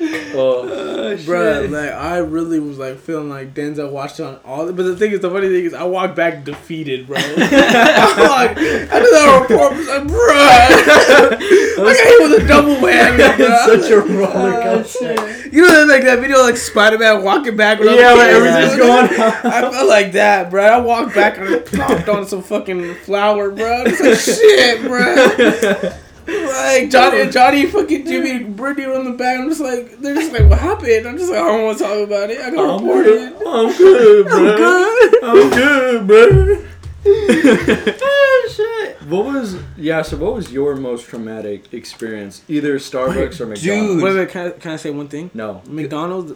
Oh, 0.36 0.68
oh, 0.68 1.16
Bruh, 1.18 1.70
like 1.70 1.92
I 1.92 2.16
really 2.16 2.58
was 2.58 2.76
like 2.76 2.98
feeling 2.98 3.28
like 3.28 3.54
Denzel 3.54 3.92
Washington 3.92 4.34
on 4.34 4.40
all. 4.44 4.72
But 4.72 4.82
the 4.82 4.96
thing 4.96 5.12
is, 5.12 5.20
the 5.20 5.30
funny 5.30 5.46
thing 5.46 5.64
is, 5.64 5.72
I 5.72 5.84
walked 5.84 6.16
back 6.16 6.42
defeated, 6.42 7.06
bro. 7.06 7.18
I'm 7.18 7.36
like, 7.38 8.56
after 8.56 9.10
that 9.10 9.46
report, 9.48 9.72
I 9.72 9.76
was 9.76 9.86
like, 9.86 10.02
bruh, 10.02 10.34
I 11.78 11.92
got 11.94 11.96
hit 11.96 12.30
with 12.30 12.42
a 12.42 12.48
double 12.48 12.74
whammy, 12.74 13.36
bro. 13.36 13.78
Such 13.78 13.90
a 13.92 14.00
roller 14.00 14.54
ah, 14.54 14.62
coaster. 14.62 15.48
You 15.50 15.62
know 15.62 15.84
like 15.84 16.02
that 16.02 16.18
video 16.18 16.42
like 16.42 16.56
Spider 16.56 16.98
Man 16.98 17.22
walking 17.22 17.56
back 17.56 17.78
with 17.78 17.94
Yeah, 17.94 18.10
the 18.10 18.16
like 18.16 18.28
everything's 18.30 18.76
going 18.76 19.06
going. 19.16 19.20
I 19.20 19.70
felt 19.70 19.88
like 19.88 20.12
that, 20.12 20.50
bro. 20.50 20.64
I 20.64 20.80
walked 20.80 21.14
back 21.14 21.38
and 21.38 21.48
I 21.48 21.58
plopped 21.60 22.08
on 22.08 22.26
some 22.26 22.42
fucking 22.42 22.96
flour, 22.96 23.52
bro. 23.52 23.84
It's 23.86 24.00
like 24.00 24.18
shit, 24.18 24.82
bro. 24.82 26.00
Like 26.26 26.90
Johnny, 26.90 27.30
Johnny, 27.30 27.66
fucking 27.66 28.06
Jimmy, 28.06 28.30
and 28.30 28.56
Brittany 28.56 28.86
were 28.86 28.94
on 28.94 29.04
the 29.04 29.10
back. 29.12 29.40
I'm 29.40 29.48
just 29.48 29.60
like, 29.60 29.98
they're 29.98 30.14
just 30.14 30.32
like, 30.32 30.48
what 30.48 30.58
happened? 30.58 31.06
I'm 31.06 31.18
just 31.18 31.30
like, 31.30 31.40
I 31.40 31.46
don't 31.48 31.64
want 31.64 31.78
to 31.78 31.84
talk 31.84 31.98
about 31.98 32.30
it. 32.30 32.40
I 32.40 32.50
got 32.50 32.80
I'm 32.80 32.84
reported. 32.86 33.38
good. 33.38 33.46
I'm 33.46 33.76
good, 33.76 34.26
bro. 34.28 34.38
I'm 34.38 34.56
good. 34.56 35.24
I'm 35.24 35.50
good, 35.50 36.06
bro. 36.06 36.64
oh 37.06 38.50
shit! 38.50 39.02
What 39.10 39.26
was 39.26 39.58
yeah? 39.76 40.00
So 40.00 40.16
what 40.16 40.32
was 40.34 40.50
your 40.50 40.74
most 40.76 41.06
traumatic 41.06 41.74
experience? 41.74 42.42
Either 42.48 42.78
Starbucks 42.78 43.40
or 43.40 43.46
McDonald's. 43.46 43.60
Dude. 43.62 44.02
Wait, 44.02 44.14
wait, 44.16 44.28
can 44.30 44.46
I, 44.46 44.50
can 44.52 44.70
I 44.72 44.76
say 44.76 44.88
one 44.90 45.08
thing? 45.08 45.30
No. 45.34 45.60
McDonald's, 45.66 46.32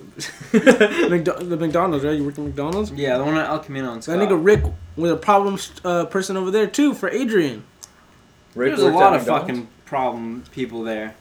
McDo- 0.52 1.48
the 1.48 1.56
McDonald's, 1.56 2.04
right? 2.04 2.16
You 2.18 2.24
worked 2.24 2.38
at 2.38 2.44
McDonald's? 2.44 2.92
yeah, 2.92 3.16
the 3.16 3.24
one 3.24 3.38
at 3.38 3.46
El 3.48 3.60
Camino 3.60 3.92
and 3.92 4.02
That 4.02 4.12
Scott. 4.12 4.18
nigga 4.18 4.44
Rick 4.44 4.64
was 4.96 5.10
a 5.10 5.16
problem 5.16 5.58
uh, 5.84 6.04
person 6.04 6.36
over 6.36 6.50
there 6.50 6.66
too 6.66 6.92
for 6.92 7.08
Adrian. 7.08 7.64
Rick 8.54 8.76
There's 8.76 8.82
a 8.86 8.90
lot 8.92 9.14
of 9.14 9.22
McDonald's? 9.22 9.48
fucking 9.48 9.68
problem 9.88 10.44
people 10.52 10.82
there. 10.82 11.14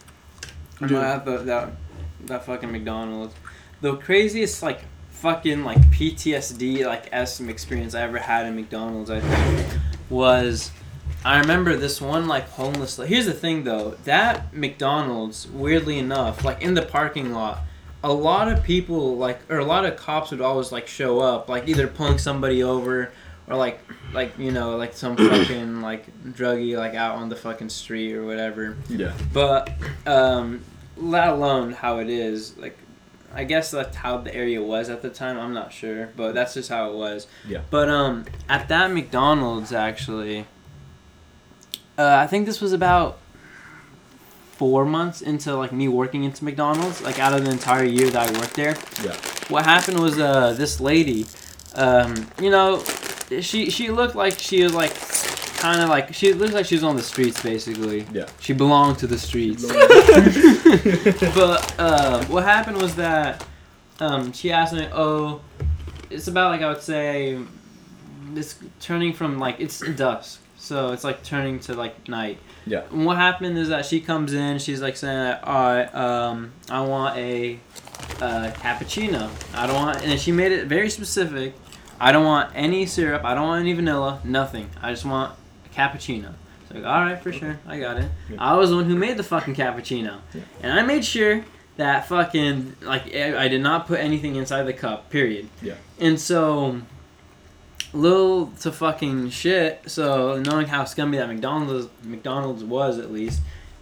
I'm 0.82 0.90
Dude. 0.90 0.98
at 0.98 1.26
the, 1.26 1.38
that 1.38 1.72
that 2.26 2.46
fucking 2.46 2.72
McDonald's. 2.72 3.34
The 3.82 3.96
craziest 3.96 4.62
like 4.62 4.82
fucking 5.12 5.64
like 5.64 5.80
PTSD 5.92 6.86
like 6.86 7.06
SM 7.28 7.50
experience 7.50 7.96
I 7.96 8.02
ever 8.02 8.20
had 8.20 8.46
in 8.46 8.56
McDonald's 8.56 9.10
I 9.10 9.20
think 9.20 9.80
was 10.10 10.72
I 11.26 11.40
remember 11.40 11.76
this 11.76 12.00
one 12.00 12.28
like 12.28 12.48
homeless. 12.50 12.98
Here's 12.98 13.26
the 13.26 13.34
thing 13.34 13.64
though, 13.64 13.92
that 14.04 14.54
McDonald's 14.54 15.48
weirdly 15.48 15.98
enough, 15.98 16.44
like 16.44 16.62
in 16.62 16.74
the 16.74 16.84
parking 16.84 17.34
lot, 17.34 17.62
a 18.04 18.14
lot 18.14 18.48
of 18.50 18.64
people 18.64 19.16
like 19.16 19.40
or 19.50 19.60
a 19.60 19.66
lot 19.66 19.86
of 19.86 19.96
cops 19.96 20.32
would 20.32 20.42
always 20.42 20.72
like 20.72 20.88
show 20.88 21.20
up, 21.20 21.50
like 21.50 21.68
either 21.68 21.88
pulling 21.88 22.18
somebody 22.18 22.62
over 22.62 23.12
or 23.48 23.56
like 23.56 23.80
like 24.14 24.38
you 24.38 24.52
know 24.52 24.76
like 24.78 24.94
some 24.94 25.16
fucking 25.18 25.82
like 25.82 26.06
druggie 26.34 26.78
like 26.78 26.94
out 26.96 27.16
on 27.16 27.30
the 27.30 27.36
fucking 27.36 27.70
street 27.70 28.14
or 28.14 28.26
whatever. 28.26 28.78
Yeah. 28.90 29.14
But 29.34 29.72
um, 30.06 30.64
let 30.98 31.30
alone 31.30 31.72
how 31.74 32.00
it 32.00 32.10
is 32.10 32.58
like. 32.58 32.78
I 33.36 33.44
guess 33.44 33.70
that's 33.72 33.96
how 33.98 34.18
the 34.20 34.34
area 34.34 34.64
was 34.64 34.90
at 34.90 35.02
the 35.04 35.10
time. 35.10 35.38
I'm 35.38 35.54
not 35.54 35.72
sure, 35.72 36.10
but 36.16 36.34
that's 36.34 36.54
just 36.56 36.70
how 36.70 36.90
it 36.90 36.96
was. 36.96 37.28
Yeah. 37.48 37.62
But 37.70 37.88
um, 37.90 38.26
at 38.50 38.68
that 38.70 38.90
McDonald's 38.92 39.72
actually, 39.74 40.46
uh, 42.00 42.16
I 42.16 42.26
think 42.26 42.46
this 42.48 42.62
was 42.62 42.72
about 42.74 43.20
four 44.54 44.86
months 44.86 45.22
into 45.22 45.56
like 45.56 45.72
me 45.72 45.88
working 45.88 46.24
into 46.24 46.44
McDonald's. 46.46 47.02
Like 47.02 47.20
out 47.20 47.34
of 47.34 47.44
the 47.46 47.52
entire 47.52 47.84
year 47.84 48.10
that 48.10 48.30
I 48.30 48.40
worked 48.40 48.56
there, 48.56 48.76
Yeah. 49.04 49.14
what 49.50 49.66
happened 49.66 50.00
was 50.00 50.18
uh 50.18 50.54
this 50.54 50.80
lady, 50.80 51.26
um, 51.76 52.28
you 52.42 52.50
know, 52.50 52.78
she 53.42 53.70
she 53.70 53.90
looked 53.90 54.16
like 54.16 54.40
she 54.40 54.64
was 54.64 54.74
like 54.74 54.94
kind 55.58 55.82
of 55.82 55.90
like 55.90 56.14
she 56.14 56.34
looked 56.34 56.54
like 56.54 56.66
she 56.66 56.76
was 56.76 56.84
on 56.84 56.96
the 56.96 57.04
streets 57.04 57.42
basically. 57.42 58.06
Yeah. 58.14 58.28
She 58.40 58.54
belonged 58.54 59.00
to 59.00 59.08
the 59.08 59.18
streets. 59.18 59.66
but 61.36 61.80
uh, 61.80 62.24
what 62.26 62.44
happened 62.44 62.82
was 62.82 62.96
that 62.96 63.46
um, 64.00 64.32
she 64.32 64.52
asked 64.52 64.74
me, 64.74 64.88
"Oh, 64.94 65.42
it's 66.10 66.28
about 66.28 66.52
like 66.52 66.62
I 66.62 66.70
would 66.70 66.82
say, 66.82 67.40
it's 68.36 68.60
turning 68.80 69.14
from 69.14 69.40
like 69.40 69.60
it's 69.60 69.80
dusk, 69.80 70.42
so 70.58 70.92
it's 70.92 71.04
like 71.04 71.24
turning 71.24 71.60
to 71.62 71.74
like 71.74 72.08
night." 72.08 72.38
Yeah. 72.66 72.84
And 72.92 73.06
what 73.06 73.18
happened 73.18 73.58
is 73.58 73.70
that 73.70 73.86
she 73.86 74.02
comes 74.02 74.34
in, 74.34 74.60
she's 74.60 74.82
like 74.82 74.96
saying, 74.96 75.38
"All 75.44 75.76
right, 75.76 75.96
um, 75.96 76.52
I 76.70 76.82
want 76.82 77.18
a 77.18 77.60
uh, 78.22 78.52
cappuccino. 78.56 79.30
I 79.56 79.68
don't 79.68 79.76
want," 79.76 80.04
and 80.04 80.20
she 80.20 80.32
made 80.32 80.52
it 80.52 80.68
very 80.68 80.90
specific. 80.90 81.56
I 82.00 82.12
don't 82.12 82.26
want 82.26 82.52
any 82.56 82.86
syrup. 82.86 83.24
I 83.26 83.34
don't 83.34 83.48
want 83.48 83.62
any 83.62 83.74
vanilla. 83.74 84.20
Nothing. 84.24 84.70
I 84.82 84.92
just 84.92 85.06
want 85.06 85.34
a 85.66 85.76
cappuccino. 85.76 86.34
It's 86.64 86.74
like, 86.74 86.84
all 86.86 87.02
right, 87.02 87.20
for 87.22 87.32
sure, 87.32 87.60
I 87.66 87.80
got 87.80 87.98
it. 87.98 88.10
Yeah. 88.30 88.38
I 88.40 88.54
was 88.56 88.70
the 88.70 88.76
one 88.76 88.86
who 88.86 88.96
made 88.96 89.18
the 89.18 89.24
fucking 89.24 89.56
cappuccino, 89.56 90.20
Yeah. 90.34 90.42
and 90.62 90.78
I 90.80 90.84
made 90.84 91.04
sure 91.06 91.44
that 91.78 92.08
fucking 92.08 92.76
like 92.82 93.16
I 93.16 93.46
I 93.46 93.48
did 93.48 93.62
not 93.62 93.88
put 93.88 94.00
anything 94.00 94.36
inside 94.36 94.64
the 94.64 94.74
cup. 94.74 95.10
Period. 95.10 95.48
Yeah. 95.62 95.76
And 96.00 96.20
so, 96.20 96.82
little 97.94 98.48
to 98.62 98.72
fucking 98.72 99.30
shit. 99.30 99.82
So 99.88 100.42
knowing 100.46 100.68
how 100.68 100.84
scummy 100.86 101.18
that 101.18 101.28
McDonald's 101.28 101.88
McDonald's 102.04 102.64
was 102.64 103.00
at 103.00 103.12
least, 103.12 103.42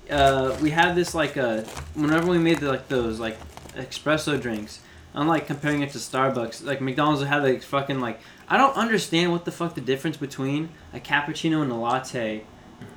uh, 0.10 0.56
we 0.62 0.70
had 0.70 0.96
this 0.96 1.16
like 1.16 1.38
uh, 1.38 1.62
whenever 1.96 2.28
we 2.28 2.38
made 2.38 2.60
the, 2.60 2.70
like 2.70 2.88
those 2.88 3.20
like 3.20 3.38
espresso 3.76 4.40
drinks. 4.42 4.80
Unlike 5.18 5.48
comparing 5.48 5.82
it 5.82 5.92
to 5.92 5.98
Starbucks, 5.98 6.66
like 6.66 6.82
McDonald's 6.82 7.24
had 7.24 7.42
like 7.44 7.64
fucking 7.64 8.02
like 8.02 8.20
I 8.50 8.58
don't 8.58 8.76
understand 8.76 9.32
what 9.32 9.46
the 9.46 9.52
fuck 9.52 9.74
the 9.74 9.82
difference 9.82 10.18
between 10.18 10.70
a 10.94 11.00
cappuccino 11.00 11.62
and 11.62 11.72
a 11.72 11.76
latte 11.76 12.44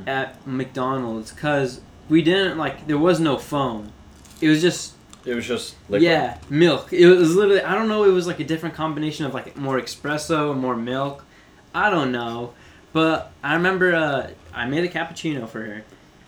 at 0.07 0.45
McDonald's 0.47 1.31
because 1.33 1.81
we 2.09 2.21
didn't 2.23 2.59
like 2.59 2.87
there 2.89 2.99
was 2.99 3.21
no 3.21 3.39
foam. 3.39 3.93
It 4.41 4.49
was 4.49 4.61
just 4.61 4.95
It 5.25 5.35
was 5.35 5.47
just 5.47 5.77
liquid. 5.89 6.03
Yeah, 6.03 6.39
milk. 6.51 6.93
It 6.93 7.07
was 7.07 7.37
literally 7.37 7.63
I 7.63 7.75
don't 7.75 7.89
know. 7.89 8.03
It 8.05 8.13
was 8.13 8.27
like 8.27 8.41
a 8.41 8.45
different 8.45 8.75
combination 8.75 9.25
of 9.25 9.33
like 9.33 9.57
more 9.57 9.81
espresso 9.81 10.51
and 10.51 10.61
more 10.61 10.77
milk. 10.77 11.25
I 11.73 11.89
don't 11.91 12.11
know, 12.11 12.55
but 12.93 13.31
I 13.45 13.55
remember 13.55 13.95
uh, 13.95 14.31
I 14.53 14.67
made 14.67 14.83
a 14.85 14.89
cappuccino 14.89 15.49
for 15.49 15.61
her, 15.61 15.85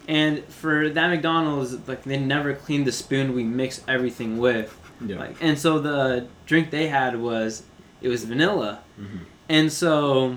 and 0.07 0.45
for 0.45 0.89
that 0.91 1.09
McDonald's, 1.09 1.89
like 1.89 2.05
they 2.05 2.19
never 2.19 2.55
cleaned 2.55 2.87
the 2.87 2.93
spoon 2.93 3.35
we 3.35 3.43
mix 3.43 3.83
everything 3.89 4.39
with. 4.39 4.77
Yeah. 5.05 5.19
Like, 5.19 5.37
and 5.41 5.59
so 5.59 5.79
the 5.79 6.27
drink 6.47 6.71
they 6.71 6.89
had 6.89 7.19
was 7.21 7.63
it 8.03 8.09
was 8.09 8.25
vanilla, 8.25 8.81
Mhm. 9.01 9.21
and 9.49 9.73
so 9.73 10.37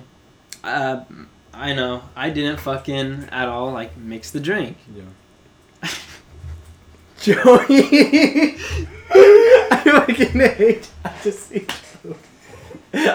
uh, 0.64 1.02
I 1.54 1.74
know 1.74 2.04
I 2.16 2.30
didn't 2.30 2.60
fucking 2.60 3.28
at 3.32 3.48
all 3.50 3.72
like 3.72 3.98
mix 3.98 4.32
the 4.32 4.40
drink. 4.40 4.78
Yeah. 4.96 5.90
Joey, 7.20 8.56
I 9.12 9.82
fucking 9.86 10.40
hate. 10.40 10.90
I 11.06 11.12
just 11.24 11.48
see 11.50 11.66
you. 12.04 12.16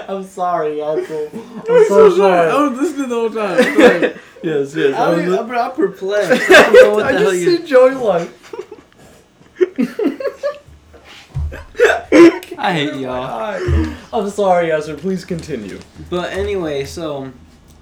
I'm 0.09 0.25
sorry, 0.25 0.81
asshole. 0.83 1.31
I'm 1.35 1.85
so 1.89 2.17
sorry. 2.17 2.51
I 2.51 2.69
was 2.69 2.79
listening 2.79 3.09
the 3.09 3.15
whole 3.15 3.31
time. 3.31 4.21
Yes, 4.41 4.73
yes. 4.77 4.95
I, 4.95 5.15
am 5.21 5.37
I'm 5.53 5.73
perplexed. 5.73 6.49
I 6.49 6.63
don't 6.63 6.73
know 6.75 6.95
what 6.95 7.07
I 7.07 7.13
the 7.13 7.19
hell 7.19 7.31
just 7.33 7.45
see 7.45 7.67
Joey 7.67 7.95
like. 7.95 8.31
I 12.13 12.73
hate 12.73 12.95
y'all. 12.97 13.95
I'm 14.13 14.31
sorry, 14.31 14.73
Esther. 14.73 14.97
Please 14.97 15.25
continue. 15.25 15.79
But 16.11 16.33
anyway, 16.33 16.85
so 16.85 17.33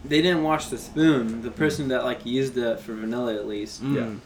they 0.04 0.22
didn't 0.22 0.42
wash 0.42 0.66
the 0.66 0.78
spoon. 0.78 1.42
The 1.42 1.50
person 1.50 1.88
that 1.88 2.04
like 2.04 2.24
used 2.26 2.56
it 2.58 2.80
for 2.80 2.94
vanilla 2.94 3.34
at 3.34 3.46
least. 3.46 3.82
Mm. 3.82 4.20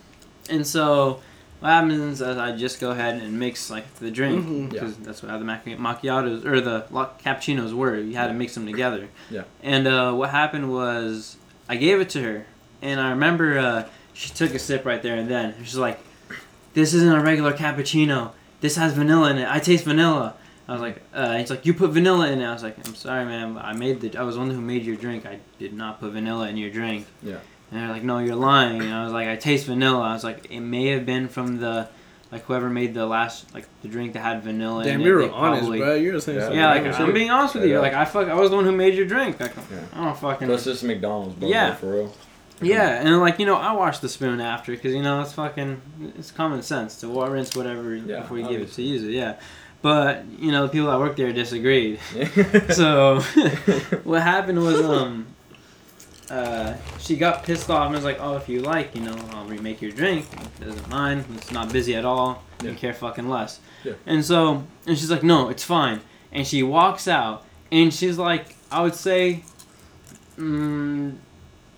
And 0.49 0.67
so 0.67 1.21
what 1.61 1.69
happens 1.69 2.21
is 2.21 2.23
I 2.23 2.57
just 2.57 2.81
go 2.81 2.91
ahead 2.91 3.23
and 3.23 3.39
mix 3.39 3.71
like 3.71 3.95
the 3.97 4.11
drink 4.11 4.71
because 4.71 4.97
that's 4.97 5.23
what 5.23 5.31
how 5.31 5.39
the 5.39 5.45
mac- 5.45 5.65
macchiatos 5.67 6.45
or 6.45 6.61
the 6.61 6.87
la- 6.91 7.11
cappuccinos 7.19 7.73
were. 7.73 7.97
You 7.97 8.17
had 8.17 8.29
to 8.29 8.35
mix 8.35 8.55
them 8.55 8.67
together. 8.67 9.09
Yeah. 9.31 9.45
And 9.63 9.87
uh, 9.87 10.13
what 10.15 10.31
happened 10.31 10.73
was 10.73 11.37
I 11.69 11.77
gave 11.77 12.01
it 12.01 12.09
to 12.11 12.23
her, 12.23 12.47
and 12.83 12.99
I 12.99 13.11
remember 13.11 13.59
uh, 13.59 13.89
she 14.15 14.31
took 14.31 14.55
a 14.55 14.59
sip 14.59 14.85
right 14.85 15.03
there 15.03 15.17
and 15.17 15.31
then. 15.31 15.55
She's 15.63 15.77
like, 15.77 16.01
"This 16.73 16.95
isn't 16.95 17.13
a 17.13 17.21
regular 17.21 17.53
cappuccino. 17.53 18.33
This 18.61 18.77
has 18.77 18.93
vanilla 18.93 19.31
in 19.31 19.39
it. 19.39 19.49
I 19.49 19.59
taste 19.59 19.85
vanilla." 19.85 20.35
I 20.69 20.73
was 20.75 20.83
like, 20.83 21.03
uh, 21.13 21.37
he's 21.37 21.51
like, 21.51 21.67
you 21.67 21.75
put 21.75 21.91
vanilla 21.91 22.31
in 22.31 22.41
it. 22.41 22.47
I 22.47 22.53
was 22.53 22.63
like, 22.63 22.77
I'm 22.87 22.95
sorry, 22.95 23.25
man. 23.25 23.59
I 23.59 23.73
made 23.73 24.01
the. 24.01 24.17
I 24.17 24.23
was 24.23 24.37
the 24.37 24.41
one 24.41 24.51
who 24.51 24.61
made 24.61 24.85
your 24.85 24.95
drink. 24.95 25.27
I 25.27 25.41
did 25.59 25.73
not 25.75 25.99
put 25.99 26.13
vanilla 26.13 26.49
in 26.49 26.57
your 26.57 26.71
drink. 26.71 27.07
Yeah. 27.25 27.39
And 27.73 27.81
they're 27.81 27.89
like, 27.89 28.05
no, 28.05 28.19
you're 28.19 28.37
lying. 28.37 28.81
And 28.81 28.95
I 28.95 29.03
was 29.03 29.13
like, 29.13 29.27
I 29.27 29.35
taste 29.35 29.67
vanilla. 29.67 30.01
I 30.03 30.13
was 30.13 30.23
like, 30.23 30.49
it 30.49 30.61
may 30.61 30.87
have 30.89 31.05
been 31.05 31.27
from 31.29 31.57
the, 31.59 31.89
like 32.31 32.45
whoever 32.45 32.71
made 32.71 32.95
the 32.95 33.05
last, 33.05 33.53
like 33.53 33.67
the 33.83 33.89
drink 33.89 34.13
that 34.13 34.21
had 34.21 34.45
vanilla 34.45 34.85
Damn, 34.85 35.01
in 35.01 35.07
you're 35.07 35.23
they 35.23 35.31
honest, 35.31 35.61
probably- 35.63 35.79
bro. 35.81 35.95
You're 35.97 36.21
saying 36.21 36.39
Yeah. 36.39 36.45
something. 36.45 36.59
Yeah, 36.61 36.69
like 36.71 36.83
I'm 37.01 37.07
shit. 37.07 37.15
being 37.15 37.31
honest 37.31 37.55
with 37.57 37.65
you. 37.65 37.71
Yeah. 37.73 37.79
Like 37.81 37.95
I 37.95 38.05
fuck, 38.05 38.29
I 38.29 38.35
was 38.35 38.51
the 38.51 38.57
one 38.57 38.65
who 38.65 38.71
made 38.73 38.95
your 38.95 39.07
drink. 39.07 39.41
Like 39.41 39.57
Yeah. 39.57 39.81
I 39.93 40.05
don't 40.05 40.17
fucking. 40.17 40.47
That's 40.47 40.63
just 40.65 40.85
McDonald's, 40.85 41.35
bro. 41.35 41.49
Yeah. 41.49 41.75
For 41.75 41.93
real. 41.93 42.15
Yeah, 42.63 43.01
and 43.01 43.21
like 43.21 43.39
you 43.39 43.47
know, 43.47 43.57
I 43.57 43.73
wash 43.73 43.99
the 43.99 44.09
spoon 44.09 44.41
after 44.41 44.73
because 44.73 44.93
you 44.95 45.03
know 45.03 45.21
it's 45.23 45.33
fucking 45.33 45.81
it's 46.19 46.31
common 46.31 46.63
sense 46.63 47.01
to 47.01 47.09
wa- 47.09 47.27
rinse 47.27 47.57
whatever 47.57 47.95
Yeah, 47.97 48.21
before 48.21 48.39
you 48.39 48.49
give 48.49 48.61
it 48.61 48.73
to 48.73 48.83
use 48.83 49.03
it. 49.03 49.13
Yeah, 49.13 49.37
but 49.83 50.25
you 50.39 50.53
know 50.53 50.67
the 50.67 50.69
people 50.73 50.89
that 50.89 50.99
work 50.99 51.17
there 51.17 51.33
disagreed. 51.33 51.99
So 52.73 53.21
what 54.05 54.23
happened 54.23 54.63
was 54.63 54.81
um 54.83 55.27
uh 56.31 56.77
she 56.99 57.17
got 57.17 57.45
pissed 57.45 57.71
off 57.71 57.87
and 57.87 57.95
was 57.95 58.05
like, 58.05 58.19
oh 58.21 58.37
if 58.37 58.49
you 58.49 58.61
like 58.61 58.95
you 58.95 59.01
know 59.03 59.17
I'll 59.33 59.47
remake 59.47 59.81
your 59.83 59.93
drink. 59.93 60.27
Doesn't 60.61 60.89
mind. 60.89 61.25
It's 61.37 61.51
not 61.51 61.73
busy 61.73 61.97
at 61.97 62.05
all. 62.05 62.43
Yeah. 62.63 62.71
You 62.71 62.77
care 62.77 62.93
fucking 62.95 63.29
less. 63.29 63.59
Yeah. 63.85 63.95
And 64.07 64.25
so 64.25 64.65
and 64.87 64.99
she's 64.99 65.11
like, 65.11 65.23
no, 65.23 65.49
it's 65.49 65.65
fine. 65.65 66.01
And 66.31 66.47
she 66.47 66.63
walks 66.63 67.09
out 67.09 67.45
and 67.73 67.93
she's 67.93 68.19
like, 68.19 68.55
I 68.71 68.83
would 68.83 68.95
say. 68.95 69.45
Mm, 70.39 71.17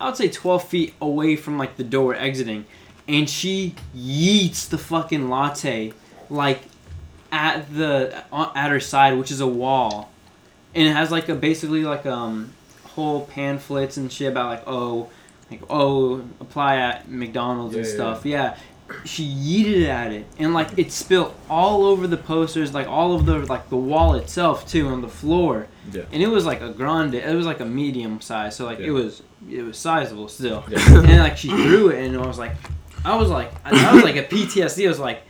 I 0.03 0.07
would 0.07 0.16
say 0.16 0.28
12 0.28 0.68
feet 0.68 0.94
away 1.00 1.36
from 1.36 1.59
like 1.59 1.76
the 1.76 1.84
door 1.84 2.14
exiting, 2.16 2.64
and 3.07 3.30
she 3.30 3.76
yeets 3.96 4.68
the 4.68 4.76
fucking 4.76 5.30
latte 5.30 5.92
like 6.28 6.62
at 7.30 7.72
the 7.72 8.24
at 8.32 8.70
her 8.70 8.80
side, 8.80 9.16
which 9.16 9.30
is 9.30 9.40
a 9.40 9.46
wall, 9.46 10.11
and 10.74 10.88
it 10.88 10.92
has 10.92 11.12
like 11.12 11.28
a 11.28 11.36
basically 11.36 11.84
like 11.84 12.05
um 12.05 12.53
whole 12.82 13.26
pamphlets 13.26 13.96
and 13.96 14.12
shit 14.12 14.32
about 14.32 14.48
like 14.48 14.64
oh 14.66 15.09
like 15.53 15.62
oh 15.70 16.24
apply 16.40 16.78
at 16.78 17.09
McDonald's 17.09 17.76
and 17.76 17.84
Yeah, 17.84 17.90
yeah, 17.90 17.96
stuff. 17.96 18.26
Yeah. 18.26 18.57
She 19.05 19.24
yeeted 19.24 19.86
at 19.86 20.12
it. 20.12 20.26
And 20.36 20.53
like 20.53 20.76
it 20.76 20.90
spilled 20.90 21.32
all 21.48 21.84
over 21.84 22.09
the 22.09 22.16
posters, 22.16 22.74
like 22.74 22.88
all 22.88 23.14
of 23.14 23.24
the 23.24 23.38
like 23.38 23.68
the 23.68 23.76
wall 23.76 24.14
itself 24.14 24.68
too 24.68 24.88
on 24.88 25.00
the 25.00 25.09
floor 25.09 25.68
yeah. 25.91 26.03
and 26.12 26.22
it 26.22 26.28
was 26.28 26.45
like 26.47 26.61
a 26.61 26.70
grande 26.70 27.14
it 27.14 27.35
was 27.35 27.47
like 27.47 27.61
a 27.61 27.64
medium 27.64 28.20
size 28.20 28.55
so 28.57 28.64
like 28.66 28.78
Yeah. 28.78 28.87
it 28.89 28.91
was 28.91 29.22
it 29.51 29.62
was 29.62 29.76
sizable 29.78 30.28
still 30.28 30.64
Yeah. 30.68 30.78
and 30.99 31.18
like 31.18 31.37
she 31.37 31.49
threw 31.49 31.89
it 31.89 32.05
and 32.05 32.16
i 32.16 32.26
was 32.26 32.39
like 32.39 32.53
i 33.05 33.16
was 33.16 33.30
like 33.30 33.51
i, 33.64 33.70
I 33.91 33.95
was 33.95 34.05
like 34.05 34.16
a 34.16 34.22
ptsd 34.24 34.85
i 34.85 34.89
was 34.89 34.99
like 35.01 35.22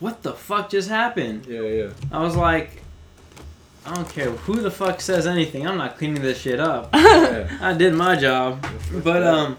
what 0.00 0.22
the 0.22 0.32
fuck 0.32 0.70
just 0.70 0.88
happened 0.88 1.46
Yeah, 1.46 1.60
yeah. 1.60 1.90
i 2.10 2.18
was 2.22 2.34
like 2.36 2.82
i 3.86 3.94
don't 3.94 4.08
care 4.08 4.30
who 4.30 4.60
the 4.60 4.70
fuck 4.70 5.00
says 5.00 5.26
anything 5.26 5.66
i'm 5.66 5.78
not 5.78 5.96
cleaning 5.98 6.22
this 6.22 6.38
shit 6.40 6.58
up 6.60 6.90
yeah. 6.94 7.56
i 7.60 7.72
did 7.72 7.94
my 7.94 8.16
job 8.16 8.64
but 9.04 9.22
um 9.22 9.56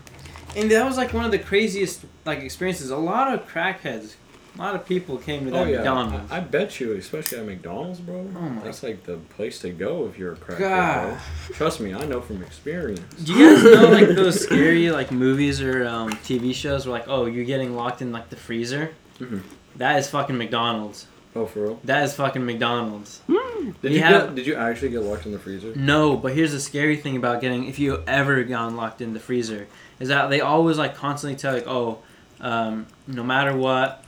and 0.56 0.70
that 0.72 0.86
was 0.86 0.98
like 0.98 1.14
one 1.14 1.24
of 1.26 1.32
the 1.32 1.40
craziest 1.40 2.02
like 2.26 2.40
experiences 2.40 2.90
a 2.90 2.98
lot 2.98 3.34
of 3.34 3.48
crackheads 3.48 4.16
a 4.54 4.58
lot 4.58 4.76
of 4.76 4.86
people 4.86 5.18
came 5.18 5.46
to 5.46 5.52
that 5.52 5.66
Oh 5.68 5.70
yeah, 5.70 5.78
mcdonald's 5.78 6.32
I, 6.32 6.38
I 6.38 6.40
bet 6.42 6.80
you, 6.80 6.94
especially 6.94 7.38
at 7.40 7.46
McDonald's, 7.46 8.00
bro. 8.02 8.16
Oh 8.36 8.40
my- 8.42 8.64
That's 8.64 8.84
like 8.84 9.04
the 9.04 9.18
place 9.36 9.60
to 9.60 9.70
go 9.70 10.08
if 10.08 10.18
you're 10.18 10.34
a 10.34 10.36
crackhead, 10.36 10.60
God. 10.60 11.08
bro. 11.48 11.56
Trust 11.56 11.80
me, 11.80 11.94
I 11.94 12.06
know 12.06 12.20
from 12.22 12.44
experience. 12.44 13.24
Do 13.24 13.34
you 13.34 13.56
guys 13.56 13.64
know 13.64 13.90
like 13.90 14.08
those 14.10 14.42
scary 14.44 14.92
like 14.92 15.12
movies 15.12 15.62
or 15.62 15.86
um, 15.88 16.12
TV 16.12 16.54
shows 16.54 16.86
where 16.86 16.94
like 17.00 17.08
oh 17.08 17.26
you're 17.26 17.46
getting 17.46 17.76
locked 17.76 18.02
in 18.02 18.12
like 18.12 18.30
the 18.30 18.36
freezer? 18.36 18.92
Mhm. 19.20 19.42
That 19.78 19.98
is 20.00 20.10
fucking 20.10 20.38
McDonald's. 20.38 21.08
Oh, 21.34 21.46
for 21.46 21.62
real? 21.62 21.80
That 21.86 22.04
is 22.04 22.14
fucking 22.14 22.46
McDonald's. 22.46 23.22
Did 23.28 23.76
We 23.84 23.94
you 23.96 24.02
have- 24.02 24.28
get? 24.28 24.36
Did 24.36 24.48
you 24.48 24.56
actually 24.56 24.90
get 24.90 25.02
locked 25.04 25.26
in 25.26 25.32
the 25.32 25.40
freezer? 25.40 25.74
No, 25.78 26.18
but 26.18 26.34
here's 26.34 26.52
the 26.52 26.60
scary 26.60 26.98
thing 26.98 27.16
about 27.16 27.40
getting 27.40 27.68
if 27.68 27.80
you 27.80 28.04
ever 28.06 28.44
gone 28.44 28.76
locked 28.76 29.00
in 29.02 29.14
the 29.14 29.20
freezer 29.22 29.68
is 30.02 30.10
that 30.10 30.30
they 30.30 30.42
always 30.42 30.78
like 30.78 30.94
constantly 30.96 31.38
tell 31.40 31.54
you 31.54 31.60
like 31.60 31.70
oh 31.70 32.00
um, 32.42 32.86
no 33.08 33.24
matter 33.24 33.56
what. 33.56 34.04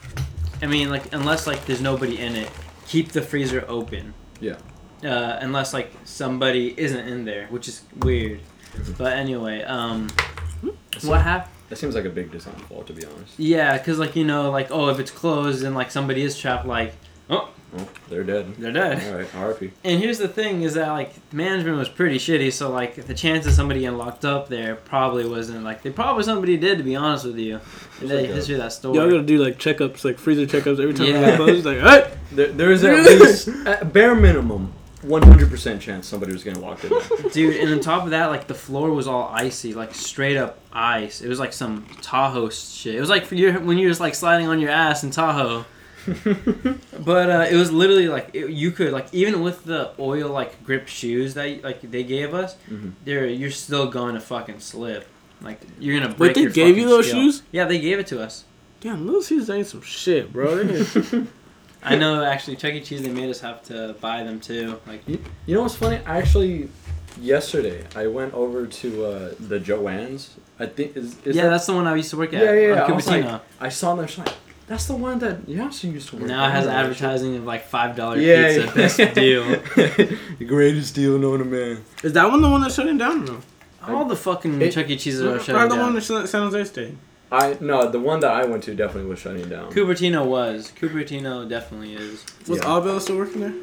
I 0.64 0.68
mean 0.68 0.90
like 0.90 1.14
unless 1.14 1.46
like 1.46 1.66
there's 1.66 1.82
nobody 1.82 2.18
in 2.20 2.36
it, 2.36 2.50
keep 2.88 3.12
the 3.12 3.22
freezer 3.22 3.66
open. 3.68 4.14
Yeah. 4.40 4.58
Uh, 5.04 5.38
unless 5.42 5.74
like 5.74 5.92
somebody 6.06 6.74
isn't 6.78 7.06
in 7.08 7.26
there, 7.26 7.48
which 7.48 7.68
is 7.68 7.82
weird. 8.00 8.40
Mhm. 8.76 8.98
But 8.98 9.14
anyway, 9.14 9.62
um, 9.64 10.08
That 10.08 10.72
what 10.72 11.02
seems- 11.02 11.22
happened? 11.24 11.50
That 11.70 11.76
seems 11.78 11.96
like 11.96 12.06
a 12.06 12.10
big 12.10 12.32
design 12.32 12.56
flaw, 12.68 12.84
to 12.84 12.94
be 12.94 13.04
honest. 13.06 13.34
Yeah, 13.38 13.78
because 13.78 13.98
like 14.00 14.16
you 14.16 14.24
know, 14.24 14.50
like 14.52 14.70
oh, 14.72 14.90
if 14.90 15.00
it's 15.00 15.12
closed 15.12 15.64
and 15.64 15.76
like 15.76 15.92
somebody 15.92 16.22
is 16.24 16.38
trapped, 16.38 16.66
like 16.68 16.94
Oh, 17.30 17.50
they're 18.10 18.24
dead. 18.24 18.56
they're 18.58 18.72
dead. 18.72 19.12
All 19.14 19.20
right, 19.20 19.36
R.I.P. 19.36 19.72
And 19.84 20.00
here's 20.00 20.18
the 20.20 20.28
thing: 20.28 20.62
is 20.62 20.74
that 20.76 20.90
like 20.90 21.14
management 21.34 21.78
was 21.78 21.90
pretty 21.90 22.18
shitty, 22.18 22.52
so 22.54 22.70
like 22.72 22.96
the 23.08 23.14
chance 23.14 23.46
of 23.46 23.54
somebody 23.54 23.82
getting 23.82 23.98
locked 23.98 24.26
up 24.26 24.50
there 24.50 24.76
probably 24.76 25.28
wasn't 25.28 25.64
like 25.64 25.82
they 25.84 25.90
probably 25.90 26.24
somebody 26.24 26.58
did 26.58 26.78
to 26.78 26.84
be 26.84 26.96
honest 26.96 27.26
with 27.26 27.38
you. 27.38 27.60
And 28.02 28.10
they 28.10 28.22
like 28.22 28.30
a- 28.30 28.34
history 28.34 28.56
of 28.56 28.62
that 28.62 28.74
story. 28.74 28.98
Y'all 28.98 29.10
gotta 29.10 29.24
do 29.24 29.38
like 29.44 29.58
checkups, 29.58 30.04
like 30.06 30.18
freezer 30.20 30.46
checkups 30.46 30.80
every 30.80 30.94
time 30.94 31.08
Yeah. 31.08 31.32
we 31.32 31.36
close. 31.38 31.66
Like, 31.66 31.78
hey, 31.80 32.14
There, 32.32 32.48
there 32.48 32.72
is 32.72 32.84
at 32.84 33.04
least, 33.20 33.48
at 33.66 33.92
bare 33.94 34.16
minimum, 34.16 34.74
100% 35.04 35.80
chance 35.82 36.08
somebody 36.08 36.32
was 36.32 36.44
getting 36.44 36.62
locked 36.62 36.86
in 36.86 36.90
there. 36.92 37.30
Dude, 37.32 37.58
and 37.58 37.74
on 37.74 37.80
top 37.82 38.04
of 38.06 38.12
that, 38.12 38.28
like 38.28 38.48
the 38.48 38.54
floor 38.54 38.92
was 38.92 39.08
all 39.08 39.30
icy, 39.34 39.74
like 39.74 39.94
straight 39.94 40.38
up 40.38 40.60
ice. 40.72 41.22
It 41.22 41.28
was 41.28 41.40
like 41.40 41.54
some 41.54 41.86
Tahoe 42.02 42.50
shit. 42.50 42.96
It 42.96 43.00
was 43.02 43.10
like 43.10 43.26
for 43.26 43.36
your 43.36 43.60
when 43.60 43.78
you're 43.78 43.90
just 43.90 44.00
like 44.00 44.16
sliding 44.16 44.48
on 44.48 44.60
your 44.60 44.70
ass 44.72 45.04
in 45.04 45.12
Tahoe. 45.12 45.66
But 47.04 47.30
uh, 47.30 47.46
it 47.50 47.56
was 47.56 47.72
literally 47.72 48.08
like 48.08 48.30
it, 48.34 48.50
you 48.50 48.72
could 48.72 48.94
like 48.94 49.08
even 49.14 49.42
with 49.42 49.64
the 49.66 49.92
oil 50.00 50.30
like 50.30 50.64
grip 50.64 50.88
shoes 50.88 51.34
that 51.34 51.64
like 51.64 51.82
they 51.82 52.04
gave 52.04 52.34
us, 52.34 52.56
Mhm. 52.70 52.94
there 53.06 53.26
you're 53.28 53.52
still 53.52 53.88
going 53.88 54.16
to 54.16 54.22
fucking 54.22 54.60
slip. 54.60 55.08
Like 55.42 55.60
you're 55.80 56.00
gonna 56.00 56.14
break. 56.14 56.30
wait, 56.30 56.36
they 56.36 56.42
your 56.44 56.52
gave 56.52 56.78
you 56.78 56.88
those 56.88 57.08
skill. 57.10 57.22
shoes? 57.24 57.42
Yeah, 57.52 57.66
they 57.66 57.80
gave 57.80 58.00
it 58.00 58.08
to 58.08 58.22
us. 58.22 58.46
Damn, 58.80 59.06
Little 59.06 59.22
Caesars 59.22 59.50
ain't 59.50 59.68
some 59.68 59.82
shit, 59.82 60.32
bro. 60.32 60.64
I 61.84 61.96
know 61.98 62.24
actually 62.24 62.56
Chuck 62.56 62.74
E. 62.74 62.80
Cheese 62.82 63.02
they 63.02 63.10
made 63.10 63.30
us 63.30 63.42
have 63.42 63.62
to 63.64 63.96
buy 64.00 64.24
them 64.24 64.40
too. 64.40 64.80
Like 64.88 65.02
You 65.08 65.56
know 65.56 65.64
what's 65.64 65.76
funny? 65.76 66.00
I 66.06 66.18
actually, 66.20 66.70
yesterday, 67.20 67.86
I 67.96 68.08
went 68.08 68.34
over 68.34 68.66
to 68.66 69.06
uh, 69.06 69.34
the 69.40 69.60
Joanne's. 69.60 70.30
I 70.60 70.68
think 70.68 70.96
is, 70.96 71.18
is 71.26 71.36
yeah, 71.36 71.44
that- 71.44 71.50
that's 71.50 71.66
the 71.66 71.74
one 71.74 71.88
I 71.88 71.96
used 71.96 72.12
to 72.12 72.18
work 72.18 72.34
at. 72.34 72.42
Yeah, 72.42 72.54
yeah, 72.54 72.68
yeah. 72.76 72.84
I 72.86 72.92
was 72.92 73.08
like- 73.08 73.42
I 73.60 73.70
saw 73.70 73.96
them. 73.96 74.00
I 74.00 74.02
was 74.04 74.18
like, 74.18 74.30
that's 74.74 74.88
the 74.88 74.96
one 74.96 75.20
that 75.20 75.46
Yasser 75.46 75.92
used 75.94 76.10
to 76.10 76.16
work. 76.18 76.26
now 76.26 76.48
it 76.48 76.52
has 76.52 76.66
at." 76.68 76.76
advertising 76.84 77.36
of 77.36 77.46
like 77.46 77.66
five 77.66 77.96
dollar 77.96 78.18
Yeah, 78.18 78.48
pizza, 78.48 78.62
yeah. 78.66 78.74
best 79.06 79.16
deal. 79.16 79.44
the 80.40 80.46
greatest 80.46 80.96
deal 80.96 81.18
known 81.20 81.40
to 81.40 81.46
man. 81.46 81.84
Is 82.04 82.14
that 82.14 82.30
one 82.30 82.42
the 82.42 82.50
one 82.50 82.62
that's 82.62 82.76
shutting 82.76 82.98
down? 82.98 83.30
or 83.30 83.38
No. 83.88 83.98
All 83.98 84.06
the 84.06 84.16
fucking 84.16 84.62
It- 84.62 84.72
Chuck 84.74 84.90
E. 84.90 84.96
Cheeses 84.98 85.22
are 85.22 85.36
Or 85.36 85.40
shutting 85.40 85.70
the 85.70 85.76
one 85.76 85.78
down. 85.78 85.94
that 85.96 86.02
San 86.02 86.26
San 86.28 86.42
Jose 86.44 86.64
stayed. 86.66 86.98
I 87.32 87.58
no, 87.62 87.90
the 87.90 88.00
one 88.00 88.20
that 88.22 88.32
I 88.32 88.46
went 88.46 88.64
to 88.66 88.76
definitely 88.76 89.10
was 89.10 89.20
shutting 89.20 89.48
down. 89.50 89.72
Cupertino 89.72 90.26
was. 90.26 90.72
Cupertino 90.80 91.48
definitely 91.50 91.94
is. 91.96 92.24
Was 92.48 92.60
Yeah. 92.60 92.78
Abel 92.78 93.00
still 93.00 93.18
working 93.18 93.42
there? 93.42 93.54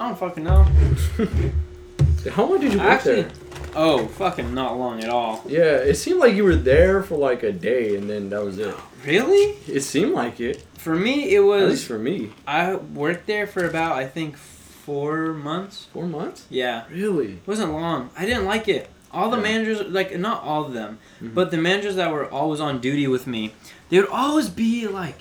I 0.00 0.08
don't 0.08 0.18
fucking 0.18 0.44
know. 0.44 0.64
How 2.32 2.44
long 2.46 2.60
did 2.60 2.72
you 2.72 2.78
work 2.78 2.88
Actually, 2.88 3.22
there? 3.22 3.30
Oh, 3.74 4.06
fucking 4.06 4.54
not 4.54 4.78
long 4.78 5.02
at 5.02 5.08
all. 5.10 5.42
Yeah, 5.46 5.76
it 5.76 5.94
seemed 5.96 6.20
like 6.20 6.34
you 6.34 6.44
were 6.44 6.56
there 6.56 7.02
for 7.02 7.16
like 7.16 7.42
a 7.42 7.52
day 7.52 7.96
and 7.96 8.08
then 8.08 8.30
that 8.30 8.42
was 8.44 8.58
it. 8.58 8.74
Really? 9.06 9.56
It 9.66 9.80
seemed 9.82 10.12
like 10.12 10.40
it. 10.40 10.64
For 10.78 10.94
me, 10.94 11.34
it 11.34 11.40
was. 11.40 11.62
At 11.62 11.68
least 11.70 11.86
for 11.86 11.98
me. 11.98 12.30
I 12.46 12.74
worked 12.74 13.26
there 13.26 13.46
for 13.46 13.64
about 13.64 13.92
I 13.96 14.06
think 14.06 14.36
four 14.36 15.32
months. 15.32 15.86
Four 15.92 16.06
months? 16.06 16.46
Yeah, 16.50 16.84
Really? 16.90 17.34
it 17.34 17.46
wasn't 17.46 17.72
long. 17.72 18.10
I 18.16 18.26
didn't 18.26 18.44
like 18.44 18.68
it. 18.68 18.88
All 19.12 19.30
the 19.30 19.36
Yeah. 19.36 19.42
managers, 19.42 19.80
like 19.88 20.18
not 20.18 20.42
all 20.42 20.64
of 20.64 20.72
them, 20.72 20.98
Mhm. 21.22 21.34
but 21.34 21.50
the 21.50 21.56
managers 21.58 21.96
that 21.96 22.10
were 22.12 22.26
always 22.30 22.60
on 22.60 22.78
duty 22.80 23.06
with 23.06 23.26
me, 23.26 23.52
they 23.90 24.00
would 24.00 24.08
always 24.08 24.48
be 24.48 24.88
like 24.88 25.16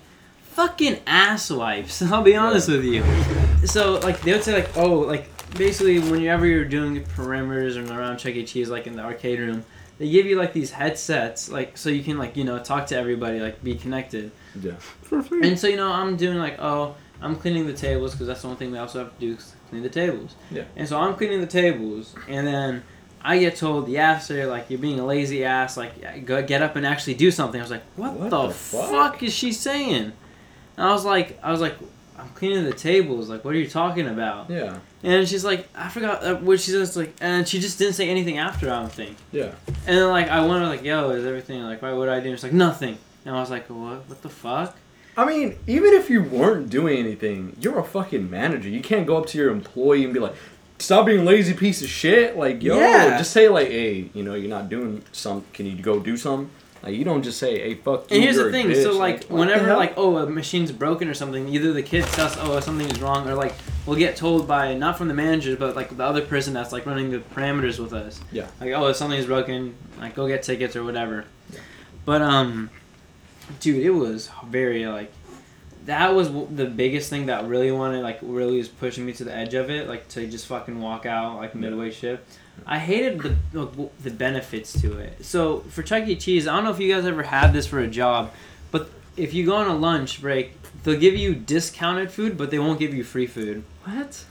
fucking 0.53 0.97
ass 1.05 1.49
asswipes. 1.51 2.01
I'll 2.11 2.21
be 2.23 2.35
honest 2.35 2.69
with 2.69 2.83
you. 2.83 3.03
So 3.65 3.99
like 3.99 4.21
they 4.21 4.31
would 4.33 4.43
say 4.43 4.53
like 4.53 4.69
oh 4.77 4.91
like 4.99 5.29
basically 5.57 5.99
whenever 5.99 6.45
you're 6.45 6.65
doing 6.65 7.03
perimeters 7.03 7.77
and 7.77 7.89
around 7.89 8.17
Chuck 8.17 8.33
E. 8.35 8.45
Cheese 8.45 8.69
like 8.69 8.87
in 8.87 8.95
the 8.95 9.03
arcade 9.03 9.39
room, 9.39 9.63
they 9.97 10.09
give 10.09 10.25
you 10.25 10.37
like 10.37 10.53
these 10.53 10.71
headsets 10.71 11.49
like 11.49 11.77
so 11.77 11.89
you 11.89 12.03
can 12.03 12.17
like 12.17 12.35
you 12.37 12.43
know 12.43 12.59
talk 12.59 12.87
to 12.87 12.97
everybody 12.97 13.39
like 13.39 13.63
be 13.63 13.75
connected. 13.75 14.31
Yeah. 14.59 14.73
For 15.03 15.21
free. 15.21 15.47
And 15.47 15.59
so 15.59 15.67
you 15.67 15.77
know, 15.77 15.91
I'm 15.91 16.17
doing 16.17 16.37
like, 16.37 16.57
oh, 16.59 16.95
I'm 17.21 17.35
cleaning 17.35 17.67
the 17.67 17.73
tables 17.73 18.11
because 18.11 18.27
that's 18.27 18.41
the 18.41 18.47
one 18.47 18.57
thing 18.57 18.71
we 18.71 18.77
also 18.79 18.99
have 18.99 19.13
to 19.13 19.19
do 19.19 19.33
is 19.35 19.53
clean 19.69 19.83
the 19.83 19.89
tables. 19.89 20.35
Yeah. 20.49 20.63
And 20.75 20.87
so 20.87 20.99
I'm 20.99 21.15
cleaning 21.15 21.41
the 21.41 21.47
tables, 21.47 22.15
and 22.27 22.47
then 22.47 22.83
I 23.23 23.37
get 23.37 23.55
told, 23.55 23.87
yeah, 23.87 24.17
sir, 24.17 24.47
like 24.47 24.69
you're 24.69 24.79
being 24.79 24.99
a 24.99 25.05
lazy 25.05 25.45
ass, 25.45 25.77
like 25.77 26.25
go 26.25 26.41
get 26.41 26.61
up 26.63 26.75
and 26.75 26.85
actually 26.85 27.13
do 27.13 27.29
something. 27.29 27.59
I 27.61 27.63
was 27.63 27.69
like, 27.71 27.83
what, 27.95 28.13
What 28.13 28.29
the, 28.31 28.47
the 28.47 28.53
fuck? 28.53 28.89
fuck? 28.89 29.23
is 29.23 29.33
she 29.33 29.51
saying? 29.51 30.13
And 30.77 30.87
I 30.87 30.91
was 30.91 31.05
like, 31.05 31.37
I 31.43 31.51
was 31.51 31.61
like, 31.61 31.75
I'm 32.21 32.29
cleaning 32.29 32.63
the 32.63 32.73
tables. 32.73 33.29
Like, 33.29 33.43
what 33.43 33.53
are 33.55 33.57
you 33.57 33.67
talking 33.69 34.07
about? 34.07 34.49
Yeah. 34.49 34.77
And 35.03 35.27
she's 35.27 35.43
like, 35.43 35.67
I 35.75 35.89
forgot 35.89 36.23
uh, 36.23 36.35
what 36.35 36.59
she 36.59 36.71
says. 36.71 36.95
Like, 36.95 37.15
and 37.21 37.47
she 37.47 37.59
just 37.59 37.79
didn't 37.79 37.93
say 37.95 38.09
anything 38.09 38.37
after. 38.37 38.71
I 38.71 38.79
don't 38.79 38.91
think. 38.91 39.17
Yeah. 39.31 39.53
And 39.87 39.97
then 39.97 40.09
like 40.09 40.27
I 40.29 40.45
went 40.45 40.63
like, 40.65 40.83
yo, 40.83 41.09
is 41.11 41.25
everything 41.25 41.63
like, 41.63 41.81
why? 41.81 41.93
What 41.93 42.05
do 42.05 42.11
I 42.11 42.19
do? 42.19 42.29
And 42.29 42.37
she's 42.37 42.43
like, 42.43 42.53
nothing. 42.53 42.97
And 43.25 43.35
I 43.35 43.39
was 43.39 43.49
like, 43.49 43.67
what? 43.69 44.07
What 44.07 44.21
the 44.21 44.29
fuck? 44.29 44.75
I 45.17 45.25
mean, 45.25 45.57
even 45.67 45.93
if 45.93 46.09
you 46.09 46.23
weren't 46.23 46.69
doing 46.69 46.97
anything, 46.99 47.55
you're 47.59 47.79
a 47.79 47.83
fucking 47.83 48.29
manager. 48.29 48.69
You 48.69 48.81
can't 48.81 49.05
go 49.05 49.17
up 49.17 49.25
to 49.27 49.37
your 49.37 49.51
employee 49.51 50.05
and 50.05 50.13
be 50.13 50.21
like, 50.21 50.33
"Stop 50.79 51.05
being 51.07 51.25
lazy 51.25 51.53
piece 51.53 51.81
of 51.81 51.89
shit." 51.89 52.37
Like, 52.37 52.63
yo, 52.63 52.77
Yeah. 52.79 53.17
just 53.17 53.31
say 53.31 53.49
like, 53.49 53.67
"Hey, 53.67 54.09
you 54.13 54.23
know, 54.23 54.35
you're 54.35 54.49
not 54.49 54.69
doing 54.69 55.03
some. 55.11 55.43
Can 55.51 55.65
you 55.65 55.75
go 55.81 55.99
do 55.99 56.15
something?" 56.15 56.49
Like, 56.83 56.95
you 56.95 57.03
don't 57.03 57.21
just 57.21 57.37
say, 57.37 57.59
"Hey, 57.59 57.75
fuck 57.75 58.09
you." 58.09 58.15
And 58.15 58.23
here's 58.23 58.37
the 58.37 58.51
thing, 58.51 58.73
so 58.73 58.97
like 58.97 59.25
whenever 59.25 59.75
like 59.75 59.93
oh 59.97 60.17
a 60.17 60.27
machine's 60.27 60.71
broken 60.71 61.07
or 61.07 61.13
something, 61.13 61.47
either 61.49 61.73
the 61.73 61.83
kid 61.83 62.05
tells 62.05 62.35
us, 62.35 62.37
oh 62.41 62.59
something 62.59 62.89
is 62.89 62.99
wrong 62.99 63.27
or 63.29 63.35
like 63.35 63.53
we'll 63.85 63.97
get 63.97 64.15
told 64.15 64.47
by 64.47 64.73
not 64.73 64.97
from 64.97 65.07
the 65.07 65.13
manager 65.13 65.55
but 65.55 65.75
like 65.75 65.95
the 65.95 66.03
other 66.03 66.21
person 66.21 66.53
that's 66.53 66.71
like 66.71 66.85
running 66.85 67.11
the 67.11 67.19
parameters 67.19 67.77
with 67.77 67.93
us. 67.93 68.19
Yeah. 68.31 68.47
Like 68.59 68.71
oh 68.71 68.87
if 68.87 68.95
something's 68.95 69.27
broken, 69.27 69.75
like 69.99 70.15
go 70.15 70.27
get 70.27 70.41
tickets 70.41 70.75
or 70.75 70.83
whatever. 70.83 71.25
Yeah. 71.51 71.59
But 72.03 72.23
um, 72.23 72.71
dude, 73.59 73.85
it 73.85 73.91
was 73.91 74.29
very 74.47 74.87
like 74.87 75.11
that 75.85 76.13
was 76.13 76.31
the 76.31 76.65
biggest 76.65 77.09
thing 77.09 77.27
that 77.27 77.47
really 77.47 77.71
wanted 77.71 78.01
like 78.01 78.19
really 78.21 78.57
was 78.57 78.67
pushing 78.67 79.05
me 79.05 79.13
to 79.13 79.23
the 79.23 79.33
edge 79.33 79.53
of 79.53 79.69
it, 79.69 79.87
like 79.87 80.07
to 80.09 80.27
just 80.27 80.47
fucking 80.47 80.81
walk 80.81 81.05
out 81.05 81.37
like 81.37 81.53
midway 81.53 81.91
shift. 81.91 82.23
I 82.65 82.77
hated 82.79 83.19
the 83.21 83.35
the- 83.65 83.89
the 84.03 84.11
benefits 84.11 84.79
to 84.81 84.97
it. 84.97 85.25
So 85.25 85.59
for 85.69 85.81
Chuck 85.83 86.07
E. 86.07 86.15
Cheese, 86.15 86.47
I 86.47 86.55
don't 86.55 86.63
know 86.65 86.71
if 86.71 86.79
you 86.79 86.93
guys 86.93 87.05
ever 87.05 87.23
had 87.23 87.53
this 87.53 87.65
for 87.67 87.79
a 87.79 87.87
job, 87.87 88.31
but 88.71 88.89
if 89.17 89.33
you 89.33 89.45
go 89.45 89.55
on 89.55 89.67
a 89.67 89.75
lunch 89.75 90.21
break, 90.21 90.53
they'll 90.83 90.99
give 90.99 91.15
you 91.15 91.33
discounted 91.35 92.11
food, 92.11 92.37
but 92.37 92.51
they 92.51 92.59
won't 92.59 92.79
give 92.79 92.93
you 92.93 93.03
free 93.03 93.27
food. 93.27 93.63
what? 93.85 94.23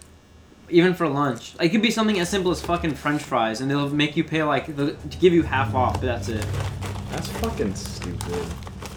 Even 0.68 0.94
for 0.94 1.08
lunch, 1.08 1.54
it 1.60 1.70
could 1.70 1.82
be 1.82 1.90
something 1.90 2.20
as 2.20 2.28
simple 2.28 2.52
as 2.52 2.60
fucking 2.62 2.94
French 2.94 3.22
fries, 3.22 3.60
and 3.60 3.68
they'll 3.68 3.90
make 3.90 4.16
you 4.16 4.22
pay 4.22 4.44
like 4.44 4.74
they'll 4.76 4.94
give 5.18 5.32
you 5.32 5.42
half 5.42 5.74
off. 5.74 5.94
But 5.94 6.02
that's 6.06 6.28
it. 6.28 6.46
That's 7.10 7.26
fucking 7.28 7.74
stupid. 7.74 8.44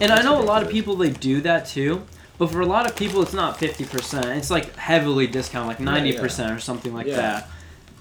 And 0.00 0.12
I 0.12 0.16
That's 0.16 0.24
know 0.24 0.40
a 0.40 0.42
lot 0.44 0.62
of 0.62 0.68
people 0.70 0.94
they 0.94 1.10
do 1.10 1.40
that 1.40 1.66
too, 1.66 2.02
but 2.38 2.50
for 2.52 2.60
a 2.60 2.66
lot 2.66 2.86
of 2.88 2.94
people 2.94 3.22
it's 3.22 3.32
not 3.34 3.58
fifty 3.58 3.84
percent. 3.84 4.26
It's 4.26 4.50
like 4.50 4.76
heavily 4.76 5.26
discounted, 5.26 5.66
like 5.68 5.78
Yeah, 5.80 5.84
ninety 5.86 6.10
yeah. 6.10 6.20
percent 6.20 6.52
or 6.52 6.60
something 6.60 6.94
like 6.94 7.08
Yeah. 7.08 7.16
that. 7.16 7.48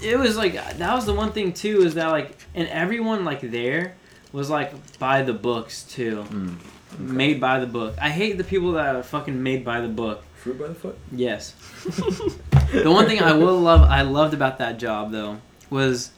It 0.02 0.18
was 0.18 0.36
like 0.38 0.54
that 0.54 0.94
was 0.96 1.06
the 1.06 1.14
one 1.14 1.32
thing 1.32 1.54
too 1.54 1.82
is 1.84 1.94
that 1.96 2.08
like 2.12 2.38
and 2.56 2.68
everyone 2.70 3.24
like 3.26 3.41
there 3.41 3.96
was 4.32 4.50
like 4.50 4.74
by 5.00 5.22
the 5.22 5.34
books 5.34 5.84
too, 5.84 6.26
Mm. 6.30 6.58
made 7.00 7.39
by 7.39 7.60
the 7.60 7.68
book. 7.68 7.96
I 8.02 8.10
hate 8.10 8.38
the 8.38 8.44
people 8.44 8.74
that 8.74 8.96
are 8.96 9.04
fucking 9.04 9.41
made 9.41 9.64
by 9.64 9.82
the 9.82 9.88
book. 9.88 10.24
Fruit 10.36 10.60
by 10.60 10.68
the 10.68 10.76
foot. 10.76 10.98
Yes. 11.12 11.54
The 12.72 12.89
one 12.91 13.06
thing 13.06 13.22
I 13.22 13.34
will 13.34 13.60
love 13.60 13.82
I 13.82 14.02
loved 14.02 14.34
about 14.34 14.58
that 14.60 14.80
job 14.80 15.12
though 15.12 15.39
was 15.70 16.10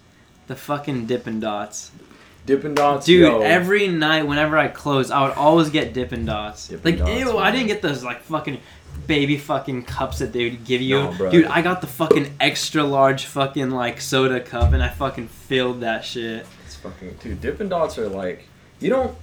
the 0.47 0.55
fucking 0.55 1.05
Dippin' 1.05 1.39
Dots. 1.41 1.91
Dippin' 2.45 2.75
Dots. 2.75 3.05
Dude, 3.07 3.23
yo. 3.23 3.41
every 3.41 3.87
night 3.87 4.23
whenever 4.27 4.57
I 4.57 4.67
closed, 4.69 5.11
I 5.11 5.27
would 5.27 5.35
always 5.35 5.69
get 5.69 5.93
Dippin' 5.93 6.23
Dots. 6.25 6.67
Dippin' 6.69 6.91
like, 6.91 6.99
Dots, 6.99 7.19
ew, 7.19 7.37
I 7.37 7.51
didn't 7.51 7.67
get 7.67 7.81
those 7.81 8.03
like 8.03 8.21
fucking 8.21 8.59
baby 9.07 9.37
fucking 9.37 9.83
cups 9.83 10.19
that 10.19 10.33
they 10.33 10.49
would 10.49 10.65
give 10.65 10.81
you. 10.81 10.95
No. 11.17 11.31
Dude, 11.31 11.45
I 11.45 11.61
got 11.61 11.81
the 11.81 11.87
fucking 11.87 12.33
extra 12.39 12.83
large 12.83 13.25
fucking 13.25 13.71
like 13.71 14.01
soda 14.01 14.39
cup 14.39 14.73
and 14.73 14.81
I 14.83 14.89
fucking 14.89 15.27
filled 15.27 15.81
that 15.81 16.03
shit. 16.05 16.45
It's 16.65 16.75
fucking 16.75 17.15
dude. 17.21 17.41
Dippin' 17.41 17.69
Dots 17.69 17.97
are 17.97 18.07
like 18.09 18.47
you 18.79 18.89
don't. 18.89 19.15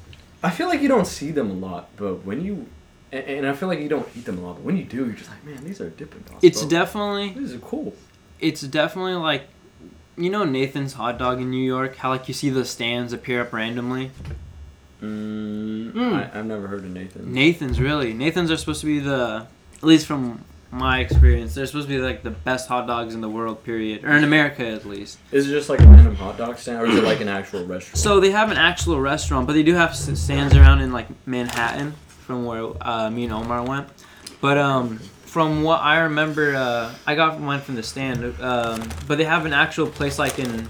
I 0.42 0.50
feel 0.50 0.68
like 0.68 0.80
you 0.82 0.88
don't 0.88 1.06
see 1.06 1.30
them 1.30 1.50
a 1.50 1.54
lot, 1.54 1.88
but 1.96 2.24
when 2.24 2.44
you 2.44 2.66
and, 3.12 3.24
and 3.24 3.46
I 3.46 3.52
feel 3.52 3.68
like 3.68 3.80
you 3.80 3.88
don't 3.88 4.08
eat 4.16 4.24
them 4.24 4.38
a 4.38 4.46
lot, 4.46 4.54
but 4.56 4.62
when 4.64 4.76
you 4.76 4.84
do, 4.84 5.04
you're 5.06 5.14
just 5.14 5.30
like, 5.30 5.44
man, 5.44 5.62
these 5.64 5.80
are 5.80 5.90
Dippin' 5.90 6.24
Dots. 6.28 6.42
It's 6.44 6.60
bro. 6.60 6.68
definitely 6.70 7.28
These 7.30 7.54
are 7.54 7.58
cool. 7.58 7.94
it's 8.40 8.62
definitely 8.62 9.14
like 9.14 9.44
you 10.16 10.28
know 10.30 10.44
Nathan's 10.44 10.92
hot 10.94 11.18
dog 11.18 11.40
in 11.40 11.50
New 11.50 11.62
York, 11.64 11.96
how 11.96 12.10
like 12.10 12.28
you 12.28 12.34
see 12.34 12.50
the 12.50 12.64
stands 12.64 13.12
appear 13.12 13.40
up 13.42 13.52
randomly? 13.52 14.10
Mm, 15.02 15.92
Mm. 15.92 16.12
I, 16.14 16.38
I've 16.38 16.46
never 16.46 16.68
heard 16.68 16.84
of 16.84 16.90
Nathan. 16.90 17.32
Nathan's 17.32 17.80
really. 17.80 18.12
Nathan's 18.12 18.50
are 18.50 18.56
supposed 18.56 18.80
to 18.82 18.86
be 18.86 19.00
the 19.00 19.46
at 19.82 19.88
least 19.88 20.06
from 20.06 20.44
my 20.70 21.00
experience, 21.00 21.54
they're 21.54 21.66
supposed 21.66 21.88
to 21.88 21.94
be 21.94 22.00
like 22.00 22.22
the 22.22 22.30
best 22.30 22.68
hot 22.68 22.86
dogs 22.86 23.14
in 23.14 23.20
the 23.20 23.28
world, 23.28 23.62
period. 23.64 24.04
Or 24.04 24.12
in 24.12 24.24
America 24.24 24.66
at 24.66 24.86
least. 24.86 25.18
Is 25.30 25.48
it 25.48 25.50
just 25.50 25.68
like 25.68 25.80
a 25.80 25.86
random 25.86 26.14
hot 26.14 26.38
dog 26.38 26.56
stand, 26.58 26.80
or 26.80 26.86
is 26.86 26.96
it 26.96 27.04
like 27.04 27.20
an 27.20 27.28
actual 27.28 27.66
restaurant? 27.66 27.98
So 27.98 28.20
they 28.20 28.30
have 28.30 28.50
an 28.50 28.56
actual 28.56 28.98
restaurant, 29.00 29.46
but 29.46 29.52
they 29.52 29.62
do 29.62 29.74
have 29.74 29.94
stands 29.94 30.56
around 30.56 30.80
in 30.80 30.92
like 30.92 31.08
Manhattan, 31.26 31.92
from 32.06 32.46
where 32.46 32.72
uh, 32.80 33.10
me 33.10 33.24
and 33.24 33.32
Omar 33.32 33.64
went. 33.64 33.88
But 34.40 34.56
um, 34.56 34.98
from 35.26 35.62
what 35.62 35.80
I 35.80 36.00
remember, 36.00 36.54
uh, 36.54 36.94
I 37.06 37.14
got 37.14 37.40
mine 37.40 37.60
from 37.60 37.74
the 37.74 37.82
stand. 37.82 38.24
Um, 38.40 38.88
but 39.06 39.18
they 39.18 39.24
have 39.24 39.46
an 39.46 39.52
actual 39.52 39.88
place 39.88 40.18
like 40.18 40.38
in 40.38 40.68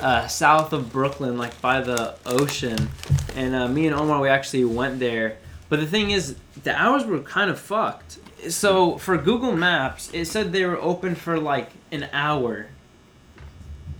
uh, 0.00 0.26
south 0.26 0.72
of 0.72 0.92
Brooklyn, 0.92 1.38
like 1.38 1.58
by 1.60 1.80
the 1.80 2.16
ocean. 2.26 2.90
And 3.34 3.54
uh, 3.54 3.68
me 3.68 3.86
and 3.86 3.94
Omar, 3.94 4.20
we 4.20 4.28
actually 4.28 4.64
went 4.64 4.98
there. 4.98 5.38
But 5.68 5.80
the 5.80 5.86
thing 5.86 6.10
is, 6.10 6.36
the 6.64 6.76
hours 6.76 7.04
were 7.06 7.20
kind 7.20 7.50
of 7.50 7.58
fucked. 7.58 8.18
So 8.48 8.98
for 8.98 9.16
Google 9.18 9.52
Maps, 9.56 10.10
it 10.12 10.24
said 10.26 10.52
they 10.52 10.64
were 10.64 10.80
open 10.80 11.14
for 11.14 11.38
like 11.38 11.70
an 11.90 12.08
hour 12.12 12.66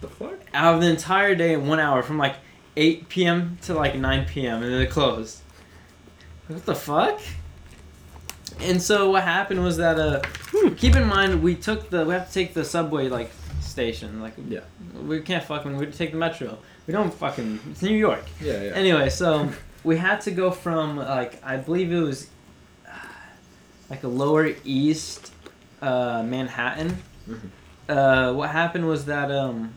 the 0.01 0.09
fuck? 0.09 0.39
out 0.53 0.75
of 0.75 0.81
the 0.81 0.89
entire 0.89 1.35
day 1.35 1.53
in 1.55 1.67
one 1.69 1.79
hour 1.79 2.03
from 2.03 2.19
like 2.19 2.35
8 2.77 3.09
p.m. 3.09 3.59
to 3.63 3.75
like 3.75 3.95
9 3.95 4.25
p.m. 4.27 4.63
and 4.63 4.73
then 4.73 4.81
it 4.83 4.91
closed. 4.91 5.41
What 6.49 6.67
the 6.67 6.75
fuck? 6.75 7.21
And 8.61 8.81
so 8.83 9.11
what 9.11 9.23
happened 9.23 9.63
was 9.63 9.77
that 9.79 9.99
uh, 9.99 10.21
keep 10.77 10.97
in 10.97 11.07
mind 11.07 11.43
we 11.43 11.55
took 11.55 11.89
the 11.91 12.05
we 12.05 12.13
have 12.15 12.27
to 12.29 12.33
take 12.33 12.53
the 12.55 12.65
subway 12.65 13.09
like 13.09 13.31
station 13.61 14.21
like 14.21 14.35
Yeah. 14.49 14.61
we 15.07 15.21
can't 15.21 15.43
fucking 15.43 15.77
we 15.79 15.87
take 15.87 16.11
the 16.11 16.19
metro 16.19 16.59
we 16.87 16.93
don't 16.93 17.13
fucking 17.15 17.59
it's 17.71 17.81
New 17.81 17.97
York 17.97 18.23
Yeah, 18.41 18.63
yeah. 18.65 18.71
anyway 18.75 19.09
so 19.09 19.49
we 19.85 19.97
had 19.97 20.21
to 20.23 20.31
go 20.31 20.51
from 20.51 20.97
like 20.99 21.43
I 21.43 21.57
believe 21.57 21.91
it 21.91 22.01
was 22.01 22.29
like 23.93 24.03
a 24.05 24.09
lower 24.09 24.49
east 24.65 25.33
uh, 25.83 26.23
Manhattan 26.25 26.97
Mhm. 27.29 27.51
uh, 27.91 28.33
what 28.33 28.49
happened 28.51 28.87
was 28.89 29.05
that 29.05 29.31
um, 29.31 29.75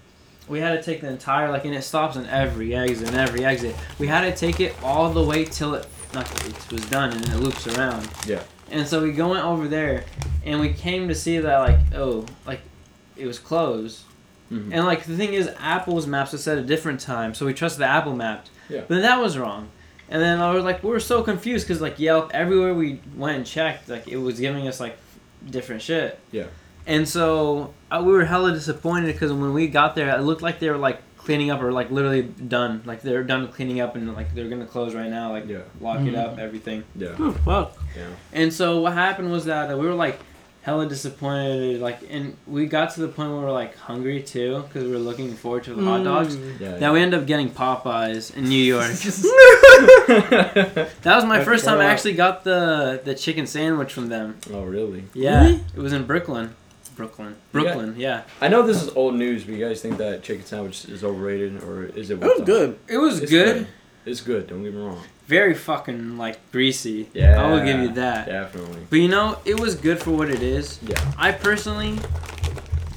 we 0.48 0.60
had 0.62 0.72
to 0.78 0.82
take 0.82 1.02
the 1.02 1.10
entire 1.10 1.52
like, 1.52 1.66
and 1.66 1.76
it 1.76 1.82
stops 1.84 2.16
in 2.16 2.26
every 2.28 2.74
exit 2.74 3.08
and 3.10 3.18
every 3.18 3.44
exit. 3.44 3.76
We 4.00 4.08
had 4.08 4.22
to 4.22 4.34
take 4.36 4.60
it 4.62 4.74
all 4.82 5.12
the 5.12 5.22
way 5.22 5.44
till 5.44 5.76
it 5.76 5.86
not 6.14 6.26
it 6.48 6.72
was 6.72 6.86
done 6.86 7.12
and 7.12 7.22
it 7.28 7.36
loops 7.36 7.68
around. 7.68 8.08
Yeah. 8.26 8.42
And 8.72 8.88
so 8.88 9.04
we 9.04 9.12
went 9.12 9.44
over 9.44 9.68
there, 9.68 10.06
and 10.46 10.60
we 10.62 10.72
came 10.74 11.08
to 11.10 11.16
see 11.16 11.38
that 11.40 11.58
like 11.60 11.80
oh 11.94 12.26
like 12.48 12.62
it 13.18 13.26
was 13.28 13.38
closed. 13.38 14.04
Mhm. 14.52 14.70
And 14.72 14.86
like 14.86 15.04
the 15.06 15.18
thing 15.18 15.34
is, 15.34 15.50
Apple's 15.60 16.08
maps 16.08 16.32
had 16.32 16.40
said 16.40 16.58
a 16.58 16.64
different 16.64 17.00
time, 17.02 17.34
so 17.34 17.46
we 17.46 17.54
trusted 17.54 17.82
the 17.82 17.88
Apple 17.88 18.16
map. 18.16 18.46
Yeah. 18.70 18.82
But 18.88 19.02
that 19.02 19.20
was 19.20 19.38
wrong. 19.38 19.68
And 20.10 20.22
then 20.22 20.40
I 20.40 20.52
was 20.52 20.64
like, 20.64 20.84
we 20.84 20.90
were 20.92 21.00
so 21.00 21.24
confused 21.24 21.68
because 21.68 21.82
like 21.82 22.00
Yelp, 22.00 22.32
everywhere 22.34 22.74
we 22.74 23.02
went 23.16 23.38
and 23.38 23.46
checked, 23.46 23.90
like 23.90 24.08
it 24.08 24.18
was 24.18 24.40
giving 24.40 24.68
us 24.68 24.80
like 24.80 24.98
different 25.50 25.82
shit. 25.82 26.20
Yeah. 26.32 26.46
And 26.88 27.10
so 27.10 27.74
uh, 27.90 28.02
we 28.06 28.12
were 28.14 28.26
hella 28.26 28.52
disappointed 28.52 29.08
because 29.14 29.32
when 29.34 29.54
we 29.54 29.68
got 29.68 29.96
there, 29.96 30.16
it 30.16 30.22
looked 30.22 30.44
like 30.44 30.60
they 30.60 30.70
were 30.70 30.78
like 30.78 31.02
cleaning 31.18 31.50
up 31.50 31.60
or 31.64 31.72
like 31.72 31.90
literally 31.90 32.22
done. 32.22 32.84
Like 32.86 33.02
they're 33.02 33.24
done 33.24 33.48
cleaning 33.48 33.80
up 33.82 33.96
and 33.96 34.14
like 34.14 34.36
they're 34.36 34.48
gonna 34.50 34.68
close 34.68 34.94
right 34.94 35.10
now. 35.10 35.32
Like 35.32 35.48
Yeah. 35.48 35.62
lock 35.82 36.02
it 36.02 36.14
Mhm. 36.14 36.18
up, 36.18 36.38
everything. 36.38 36.84
Yeah. 36.96 37.16
Oh, 37.18 37.32
fuck. 37.32 37.76
Yeah. 37.98 38.04
And 38.32 38.54
so 38.54 38.82
what 38.82 38.94
happened 38.94 39.32
was 39.32 39.46
that 39.46 39.72
uh, 39.74 39.78
we 39.78 39.88
were 39.88 39.96
like 39.96 40.20
hella 40.66 40.88
disappointed. 40.90 41.80
Like 41.80 42.00
and 42.10 42.36
we 42.48 42.66
got 42.66 42.90
to 42.96 43.02
the 43.02 43.08
point 43.08 43.30
where 43.32 43.42
we're 43.42 43.52
like 43.52 43.78
hungry 43.78 44.22
too 44.24 44.64
because 44.68 44.84
we 44.84 44.92
were 44.92 44.98
looking 44.98 45.32
forward 45.36 45.64
to 45.66 45.76
the 45.76 45.84
hot 45.84 46.04
dogs. 46.04 46.36
Mm. 46.36 46.60
Yeah. 46.60 46.80
Now 46.80 46.94
we 46.94 47.02
ended 47.02 47.20
up 47.22 47.28
getting 47.28 47.50
Popeyes 47.52 48.36
in 48.36 48.46
New 48.50 48.64
York. 48.74 48.92
That 51.04 51.16
was 51.16 51.26
my 51.26 51.38
That's 51.38 51.46
first 51.48 51.66
time 51.66 51.80
I 51.80 51.86
actually 51.86 52.14
got 52.14 52.44
the 52.44 53.02
the 53.04 53.14
chicken 53.16 53.46
sandwich 53.48 53.94
from 53.94 54.10
them. 54.10 54.38
oh 54.54 54.64
really? 54.64 55.04
Yeah, 55.14 55.44
Really? 55.44 55.64
it 55.76 55.80
was 55.80 55.94
in 55.94 56.06
Brooklyn. 56.06 56.56
Brooklyn. 56.96 57.28
You 57.30 57.34
got- 57.36 57.42
Brooklyn, 57.52 57.96
yeah. 57.98 58.24
I 58.42 58.48
know 58.48 58.62
this 58.66 58.82
is 58.82 58.90
old 58.96 59.16
news, 59.16 59.44
but 59.44 59.54
you 59.56 59.64
guys 59.68 59.82
think 59.82 59.98
that 59.98 60.24
chicken 60.24 60.46
sandwich 60.46 60.86
is 60.86 61.04
overrated 61.04 61.62
or 61.64 61.86
is 61.86 62.10
it? 62.10 62.16
It 62.16 62.20
was 62.24 62.42
good. 62.46 62.80
It 62.88 62.98
was 62.98 63.22
It's 63.22 63.30
good. 63.32 63.68
It's 64.06 64.22
good. 64.22 64.48
Don't 64.48 64.64
get 64.64 64.74
me 64.74 64.82
wrong. 64.82 65.02
Very 65.28 65.54
fucking 65.56 66.18
like 66.18 66.38
greasy. 66.52 67.10
Yeah. 67.14 67.42
I 67.44 67.52
will 67.52 67.64
give 67.66 67.80
you 67.80 67.90
that. 67.94 68.28
Definitely. 68.28 68.86
But 68.90 69.00
you 69.00 69.08
know, 69.08 69.40
it 69.46 69.60
was 69.60 69.76
good 69.76 70.00
for 70.00 70.12
what 70.12 70.30
it 70.30 70.44
is. 70.44 70.80
Yeah. 70.84 70.96
I 71.18 71.32
personally, 71.32 71.98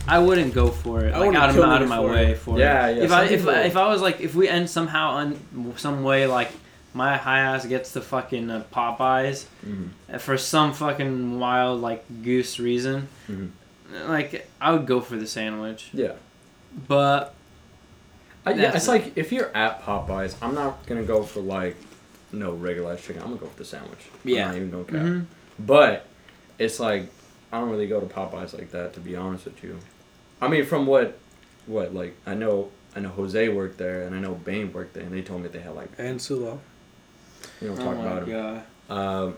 I 0.06 0.18
wouldn't 0.18 0.52
go 0.54 0.68
for 0.68 1.04
it. 1.04 1.14
I 1.14 1.18
Like 1.18 1.26
wouldn't 1.28 1.36
out 1.36 1.50
of 1.50 1.58
out 1.58 1.82
of 1.82 1.88
my 1.88 1.96
for 1.96 2.08
way 2.10 2.32
it. 2.32 2.38
for 2.38 2.58
Yeah, 2.58 2.88
it. 2.88 2.98
yeah, 2.98 3.04
If 3.04 3.12
I 3.12 3.24
if 3.24 3.46
I, 3.48 3.60
if 3.62 3.76
I 3.76 3.88
was 3.88 4.02
like 4.02 4.20
if 4.20 4.34
we 4.34 4.48
end 4.48 4.68
somehow 4.68 5.10
on 5.12 5.74
some 5.76 6.02
way 6.02 6.26
like 6.26 6.50
my 6.94 7.16
high 7.16 7.40
ass 7.40 7.64
gets 7.66 7.92
the 7.92 8.00
fucking 8.00 8.50
uh, 8.50 8.64
Popeyes 8.72 9.44
Mhm. 9.66 9.88
uh, 10.12 10.18
for 10.18 10.36
some 10.38 10.72
fucking 10.72 11.38
wild 11.38 11.80
like 11.80 12.04
goose 12.22 12.58
reason, 12.58 13.08
Mhm. 13.30 13.50
like 14.06 14.48
I 14.60 14.72
would 14.72 14.86
go 14.86 15.00
for 15.00 15.16
the 15.16 15.26
sandwich. 15.26 15.88
Yeah. 15.94 16.12
But 16.88 17.34
I, 18.44 18.52
yeah, 18.52 18.74
it's 18.74 18.86
it. 18.86 18.90
like 18.90 19.12
if 19.16 19.32
you're 19.32 19.54
at 19.56 19.82
Popeyes, 19.82 20.34
I'm 20.42 20.54
not 20.54 20.84
gonna 20.86 21.02
go 21.04 21.22
for 21.22 21.40
like 21.40 21.76
no 22.32 22.52
regularized 22.52 23.04
chicken. 23.04 23.22
I'm 23.22 23.28
gonna 23.28 23.40
go 23.40 23.46
for 23.46 23.58
the 23.58 23.64
sandwich. 23.64 24.06
Yeah. 24.24 24.42
I'm 24.44 24.48
not 24.48 24.56
even 24.56 24.70
gonna 24.70 24.84
cap. 24.84 24.94
mhm. 24.94 25.26
But 25.58 26.06
it's 26.58 26.78
like 26.80 27.10
I 27.52 27.60
don't 27.60 27.70
really 27.70 27.86
go 27.86 28.00
to 28.00 28.06
Popeyes 28.06 28.52
like 28.56 28.70
that 28.72 28.92
to 28.94 29.00
be 29.00 29.16
honest 29.16 29.44
with 29.46 29.62
you. 29.64 29.78
I 30.40 30.48
mean, 30.48 30.64
from 30.64 30.86
what, 30.86 31.18
what 31.66 31.94
like 31.94 32.14
I 32.26 32.34
know, 32.34 32.70
I 32.94 33.00
know 33.00 33.08
Jose 33.10 33.48
worked 33.48 33.78
there 33.78 34.02
and 34.02 34.14
I 34.14 34.20
know 34.20 34.34
Bane 34.34 34.72
worked 34.72 34.94
there, 34.94 35.02
and 35.04 35.12
they 35.12 35.22
told 35.22 35.42
me 35.42 35.48
they 35.48 35.60
had 35.60 35.74
like 35.74 35.90
And 35.98 36.18
Sulo. 36.20 36.58
you 37.60 37.68
know 37.68 37.74
oh 37.74 37.76
talk 37.76 37.96
my 37.96 38.02
about 38.02 38.22
him. 38.28 38.30
god. 38.30 38.62
Um, 38.90 39.34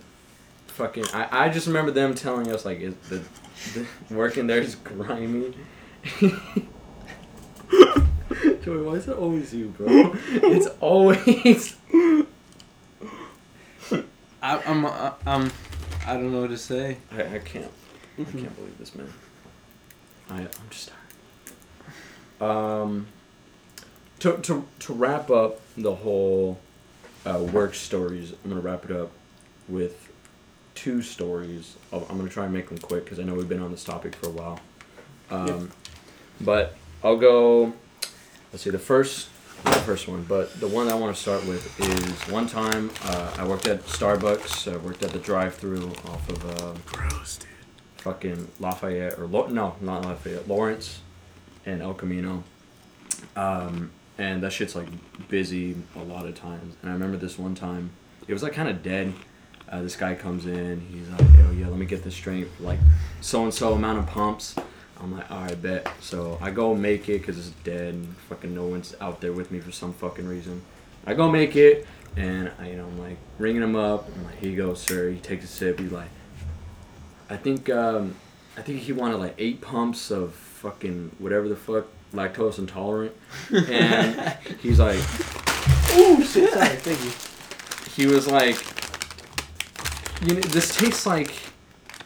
fucking, 0.68 1.05
I, 1.12 1.47
I 1.47 1.49
just 1.49 1.66
remember 1.66 1.91
them 1.91 2.14
telling 2.14 2.51
us 2.53 2.64
like 2.64 2.80
is 2.80 2.95
the, 3.09 3.22
the 3.74 3.86
working 4.14 4.47
there 4.47 4.61
is 4.61 4.74
grimy. 4.76 5.55
Joey, 8.62 8.82
why 8.82 8.93
is 8.95 9.09
it 9.09 9.16
always 9.16 9.53
you, 9.55 9.66
bro? 9.68 9.86
It's 10.30 10.66
always. 10.80 11.76
I, 14.43 14.61
I'm 14.66 14.84
uh, 14.84 15.12
I'm 15.26 15.51
I 16.07 16.14
don't 16.14 16.32
know 16.32 16.43
what 16.43 16.51
to 16.51 16.59
say. 16.59 16.97
I, 17.12 17.36
I 17.36 17.38
can't. 17.38 17.70
I 18.18 18.24
can't 18.24 18.57
believe 18.57 18.78
this 18.78 18.95
man. 18.95 19.12
I 20.30 20.41
I'm 20.41 20.49
just 20.70 20.91
tired. 22.38 22.51
Um. 22.51 23.07
To 24.20 24.36
to 24.38 24.66
to 24.80 24.93
wrap 24.93 25.30
up 25.30 25.61
the 25.76 25.95
whole 25.95 26.59
uh, 27.24 27.38
work 27.53 27.74
stories, 27.74 28.32
I'm 28.45 28.51
gonna 28.51 28.61
wrap 28.61 28.84
it 28.84 28.95
up 28.95 29.11
with 29.68 30.09
two 30.74 31.01
stories. 31.03 31.76
I'm 31.93 32.05
gonna 32.07 32.28
try 32.28 32.45
and 32.45 32.53
make 32.53 32.68
them 32.68 32.78
quick 32.78 33.05
because 33.05 33.18
I 33.18 33.22
know 33.22 33.34
we've 33.34 33.49
been 33.49 33.62
on 33.62 33.70
this 33.70 33.84
topic 33.84 34.14
for 34.14 34.26
a 34.26 34.30
while. 34.30 34.61
Um, 35.30 35.47
Yep. 35.47 35.61
But 36.43 36.76
I'll 37.05 37.16
go. 37.18 37.72
Let's 38.53 38.64
see 38.64 38.70
the 38.70 38.78
first. 38.78 39.28
The 39.64 39.72
first 39.96 40.08
one, 40.08 40.24
but 40.24 40.58
the 40.61 40.68
one 40.68 40.88
I 40.88 40.94
want 40.94 41.14
to 41.14 41.20
start 41.20 41.44
with 41.46 41.78
is 41.80 42.32
one 42.32 42.46
time 42.46 42.90
uh, 43.04 43.34
I 43.38 43.46
worked 43.46 43.66
at 43.66 43.84
Starbucks. 43.86 44.72
I 44.72 44.76
worked 44.76 45.02
at 45.02 45.11
the 45.11 45.18
drive-through 45.18 45.88
off 46.06 46.28
of. 46.28 46.61
Uh, 46.61 46.74
Gross, 46.86 47.38
dude. 47.38 47.48
fucking 47.96 48.48
Lafayette 48.61 49.18
or 49.18 49.26
Lo- 49.26 49.46
no, 49.48 49.76
not 49.80 50.04
Lafayette, 50.04 50.46
Lawrence 50.48 51.00
and 51.66 51.82
El 51.82 51.94
Camino. 51.94 52.44
Um, 53.36 53.90
and 54.18 54.42
that 54.42 54.52
shit's 54.52 54.74
like 54.74 54.88
busy 55.28 55.76
a 55.96 56.02
lot 56.02 56.26
of 56.26 56.34
times. 56.34 56.76
And 56.82 56.90
I 56.90 56.94
remember 56.94 57.16
this 57.16 57.38
one 57.38 57.54
time, 57.54 57.90
it 58.28 58.32
was 58.32 58.42
like 58.42 58.52
kind 58.52 58.68
of 58.68 58.82
dead. 58.82 59.12
Uh, 59.68 59.82
this 59.82 59.96
guy 59.96 60.14
comes 60.14 60.46
in, 60.46 60.80
he's 60.92 61.08
like, 61.11 61.20
"Oh 61.46 61.52
yeah, 61.52 61.68
let 61.68 61.78
me 61.78 61.86
get 61.86 62.02
this 62.02 62.14
straight, 62.14 62.48
like 62.61 62.80
so 63.20 63.44
and 63.44 63.54
so 63.54 63.72
amount 63.74 63.98
of 63.98 64.06
pumps." 64.06 64.56
I'm 65.03 65.12
like, 65.16 65.30
"All 65.30 65.40
right, 65.42 65.61
bet." 65.61 65.88
So 66.01 66.38
I 66.40 66.51
go 66.51 66.74
make 66.74 67.09
it 67.09 67.18
because 67.18 67.38
it's 67.38 67.51
dead, 67.64 67.94
and 67.94 68.16
fucking 68.28 68.55
no 68.55 68.64
one's 68.66 68.94
out 69.01 69.20
there 69.20 69.32
with 69.32 69.51
me 69.51 69.61
for 69.61 69.72
some 69.72 69.92
fucking 69.92 70.26
reason. 70.28 70.62
I 71.07 71.14
go 71.14 71.30
make 71.30 71.57
it, 71.57 71.86
and 72.16 72.51
I, 72.59 72.70
you 72.70 72.76
know, 72.76 72.84
I'm 72.86 72.98
like 72.98 73.16
ringing 73.38 73.62
him 73.62 73.76
up. 73.76 74.09
I'm 74.14 74.24
like, 74.24 74.38
"Here 74.38 74.51
you 74.51 74.57
go, 74.57 74.74
sir." 74.74 75.11
He 75.11 75.18
takes 75.18 75.44
a 75.44 75.48
sip. 75.48 75.78
He's 75.80 75.92
like, 75.92 76.11
I 77.28 77.36
think 77.36 77.70
um, 77.70 78.16
I 78.57 78.62
think 78.62 78.80
he 78.80 78.92
wanted 78.92 79.16
like 79.16 79.34
eight 79.38 79.61
pumps 79.61 80.11
of 80.11 80.34
fucking 80.34 81.12
whatever 81.18 81.48
the 81.48 81.57
fuck 81.57 81.86
lactose 82.12 82.59
intolerant, 82.59 83.12
and 83.51 84.36
he's 84.62 84.78
like, 84.78 84.98
Ooh, 85.96 86.22
shit. 86.22 86.53
Sorry, 86.53 86.68
thank 86.76 87.03
you. 87.05 87.12
he 87.96 88.12
was 88.12 88.28
like, 88.28 88.57
you 90.26 90.34
know, 90.34 90.40
this 90.48 90.76
tastes 90.76 91.07
like 91.07 91.32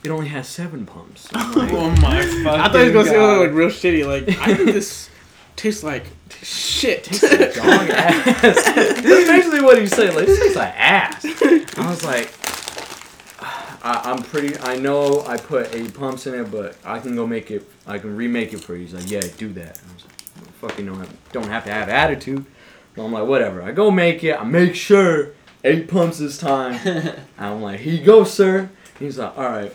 it 0.04 0.10
only 0.10 0.28
has 0.28 0.46
seven 0.48 0.84
pumps. 0.86 1.28
I'm 1.34 1.52
like, 1.54 1.72
Oh 1.72 1.90
my 1.90 2.20
fucking 2.22 2.46
I 2.46 2.68
thought 2.68 2.74
he 2.76 2.90
was 2.90 2.92
gonna 2.92 3.04
say 3.08 3.14
God. 3.14 3.30
something 3.30 3.46
like 3.48 3.56
real 3.56 3.68
shitty. 3.68 4.06
Like 4.06 4.38
I 4.38 4.54
think 4.54 4.72
this 4.72 5.08
tastes 5.56 5.82
like 5.82 6.04
shit. 6.42 7.04
dog 7.04 7.10
ass. 7.90 8.24
That's 8.42 9.00
basically 9.02 9.62
what 9.62 9.78
he 9.80 9.86
said. 9.86 10.14
Like, 10.14 10.26
this 10.26 10.40
is 10.40 10.56
an 10.56 10.72
ass. 10.76 11.24
I 11.24 11.88
was 11.90 12.04
like, 12.04 12.30
I, 13.82 14.10
I'm 14.10 14.22
pretty. 14.22 14.58
I 14.58 14.76
know 14.76 15.22
I 15.26 15.36
put 15.36 15.74
eight 15.74 15.94
pumps 15.94 16.26
in 16.26 16.34
it, 16.34 16.50
but 16.50 16.76
I 16.84 16.98
can 16.98 17.16
go 17.16 17.26
make 17.26 17.50
it. 17.50 17.68
I 17.86 17.98
can 17.98 18.14
remake 18.16 18.52
it 18.52 18.60
for 18.60 18.74
you. 18.76 18.82
He's 18.82 18.94
like, 18.94 19.10
yeah, 19.10 19.20
do 19.38 19.52
that. 19.54 19.78
And 19.80 19.90
I 19.90 19.94
was 19.94 20.04
like, 20.04 20.52
fucking 20.54 20.86
don't 20.86 20.98
have, 20.98 21.32
don't 21.32 21.48
have 21.48 21.64
to 21.64 21.72
have 21.72 21.88
attitude. 21.88 22.44
So 22.96 23.04
I'm 23.04 23.12
like, 23.12 23.26
whatever. 23.26 23.62
I 23.62 23.72
go 23.72 23.90
make 23.90 24.22
it. 24.22 24.38
I 24.38 24.44
make 24.44 24.74
sure 24.74 25.30
eight 25.64 25.88
pumps 25.88 26.18
this 26.18 26.36
time. 26.38 26.74
And 26.86 27.18
I'm 27.38 27.62
like, 27.62 27.80
here 27.80 27.94
you 27.94 28.04
go, 28.04 28.24
sir. 28.24 28.68
He's 28.98 29.18
like, 29.18 29.36
all 29.36 29.44
right. 29.44 29.72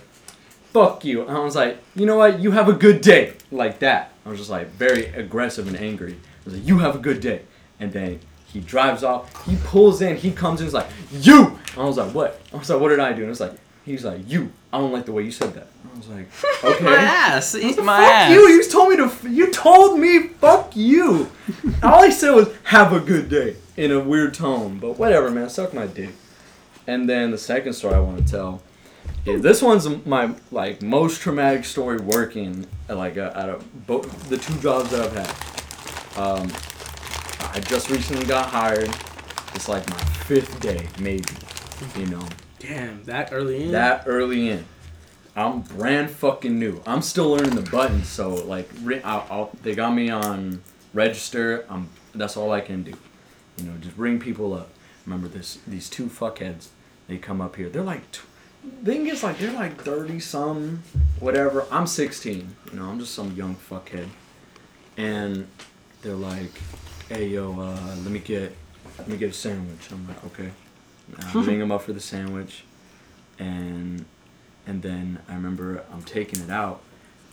Fuck 0.73 1.03
you. 1.05 1.21
And 1.23 1.31
I 1.31 1.39
was 1.39 1.55
like, 1.55 1.77
you 1.95 2.05
know 2.05 2.17
what? 2.17 2.39
You 2.39 2.51
have 2.51 2.69
a 2.69 2.73
good 2.73 3.01
day. 3.01 3.33
Like 3.51 3.79
that. 3.79 4.11
I 4.25 4.29
was 4.29 4.37
just 4.39 4.49
like 4.51 4.67
very 4.71 5.07
aggressive 5.07 5.67
and 5.67 5.75
angry. 5.77 6.13
I 6.13 6.17
was 6.45 6.53
like, 6.55 6.67
you 6.67 6.79
have 6.79 6.95
a 6.95 6.99
good 6.99 7.19
day. 7.21 7.41
And 7.79 7.91
then 7.91 8.19
he 8.45 8.59
drives 8.59 9.03
off. 9.03 9.45
He 9.45 9.55
pulls 9.63 10.01
in. 10.01 10.15
He 10.17 10.31
comes 10.31 10.59
in. 10.61 10.67
He's 10.67 10.73
like, 10.73 10.87
you. 11.11 11.57
I 11.77 11.83
was 11.83 11.97
like, 11.97 12.13
what? 12.13 12.39
I 12.53 12.57
was 12.57 12.69
like, 12.69 12.79
what 12.79 12.89
did 12.89 12.99
I 12.99 13.13
do? 13.13 13.21
And 13.23 13.31
it's 13.31 13.39
like, 13.39 13.53
he's 13.85 14.03
like, 14.05 14.21
you. 14.29 14.51
I 14.71 14.77
don't 14.77 14.91
like 14.91 15.05
the 15.05 15.11
way 15.11 15.23
you 15.23 15.31
said 15.31 15.53
that. 15.55 15.67
I 15.91 15.97
was 15.97 16.07
like, 16.07 16.27
okay. 16.63 16.83
My 16.83 16.95
ass. 16.95 17.55
Eat 17.55 17.77
my 17.77 17.97
fuck 17.97 18.11
ass. 18.11 18.31
you. 18.31 18.39
You 18.47 18.69
told 18.69 18.89
me 18.89 18.97
to. 18.97 19.03
f- 19.05 19.23
You 19.23 19.51
told 19.51 19.99
me. 19.99 20.27
Fuck 20.27 20.75
you. 20.75 21.31
All 21.81 22.03
he 22.03 22.11
said 22.11 22.31
was 22.35 22.49
have 22.65 22.93
a 22.93 22.99
good 22.99 23.29
day 23.29 23.55
in 23.77 23.91
a 23.91 23.99
weird 23.99 24.33
tone. 24.35 24.77
But 24.77 24.99
whatever, 24.99 25.31
man. 25.31 25.49
Suck 25.49 25.73
my 25.73 25.87
dick. 25.87 26.11
And 26.85 27.09
then 27.09 27.31
the 27.31 27.37
second 27.37 27.73
story 27.73 27.95
I 27.95 27.99
want 27.99 28.25
to 28.25 28.31
tell 28.31 28.61
this 29.25 29.61
one's 29.61 29.87
my 30.05 30.33
like 30.51 30.81
most 30.81 31.21
traumatic 31.21 31.65
story 31.65 31.97
working 31.99 32.65
like 32.87 33.17
uh, 33.17 33.31
at 33.35 33.49
a, 33.49 33.59
both 33.87 34.29
the 34.29 34.37
two 34.37 34.57
jobs 34.59 34.89
that 34.91 35.01
I've 35.01 35.13
had. 35.13 36.19
Um, 36.19 36.51
I 37.53 37.59
just 37.61 37.89
recently 37.89 38.25
got 38.25 38.47
hired. 38.49 38.89
It's 39.53 39.67
like 39.67 39.87
my 39.89 39.97
fifth 39.97 40.59
day, 40.59 40.87
maybe. 40.99 41.23
You 41.97 42.07
know, 42.07 42.27
Damn, 42.59 43.03
that 43.05 43.29
early 43.31 43.63
in. 43.63 43.71
that 43.71 44.03
early 44.05 44.49
in. 44.49 44.65
I'm 45.35 45.61
brand 45.61 46.09
fucking 46.09 46.59
new. 46.59 46.81
I'm 46.85 47.01
still 47.01 47.29
learning 47.31 47.55
the 47.55 47.69
buttons, 47.69 48.07
so 48.09 48.29
like 48.29 48.69
I'll, 49.05 49.25
I'll, 49.29 49.51
they 49.63 49.73
got 49.75 49.93
me 49.93 50.09
on 50.09 50.61
register. 50.93 51.65
I'm 51.69 51.89
that's 52.13 52.35
all 52.35 52.51
I 52.51 52.61
can 52.61 52.83
do. 52.83 52.93
You 53.57 53.65
know, 53.65 53.77
just 53.79 53.95
bring 53.95 54.19
people 54.19 54.53
up. 54.53 54.69
Remember 55.05 55.27
this? 55.27 55.59
These 55.67 55.89
two 55.89 56.07
fuckheads. 56.07 56.67
They 57.07 57.17
come 57.17 57.41
up 57.41 57.55
here. 57.55 57.69
They're 57.69 57.81
like, 57.81 58.11
tw- 58.11 58.21
thing 58.83 59.07
is 59.07 59.23
like 59.23 59.37
they're 59.39 59.51
like 59.51 59.81
thirty 59.81 60.19
some, 60.19 60.83
whatever. 61.19 61.65
I'm 61.71 61.87
16. 61.87 62.55
You 62.71 62.79
know, 62.79 62.85
I'm 62.85 62.99
just 62.99 63.13
some 63.13 63.35
young 63.35 63.55
fuckhead. 63.55 64.07
And 64.97 65.47
they're 66.01 66.13
like, 66.15 66.51
"Hey 67.07 67.27
yo, 67.27 67.59
uh, 67.59 67.95
let 68.03 68.11
me 68.11 68.19
get, 68.19 68.55
let 68.97 69.07
me 69.07 69.17
get 69.17 69.29
a 69.29 69.33
sandwich." 69.33 69.89
I'm 69.91 70.07
like, 70.07 70.23
"Okay." 70.25 70.51
I 71.17 71.41
ring 71.41 71.59
them 71.59 71.71
up 71.71 71.81
for 71.81 71.93
the 71.93 71.99
sandwich, 71.99 72.63
and 73.39 74.05
and 74.67 74.81
then 74.81 75.19
I 75.27 75.33
remember 75.33 75.83
I'm 75.91 76.03
taking 76.03 76.41
it 76.41 76.49
out. 76.49 76.81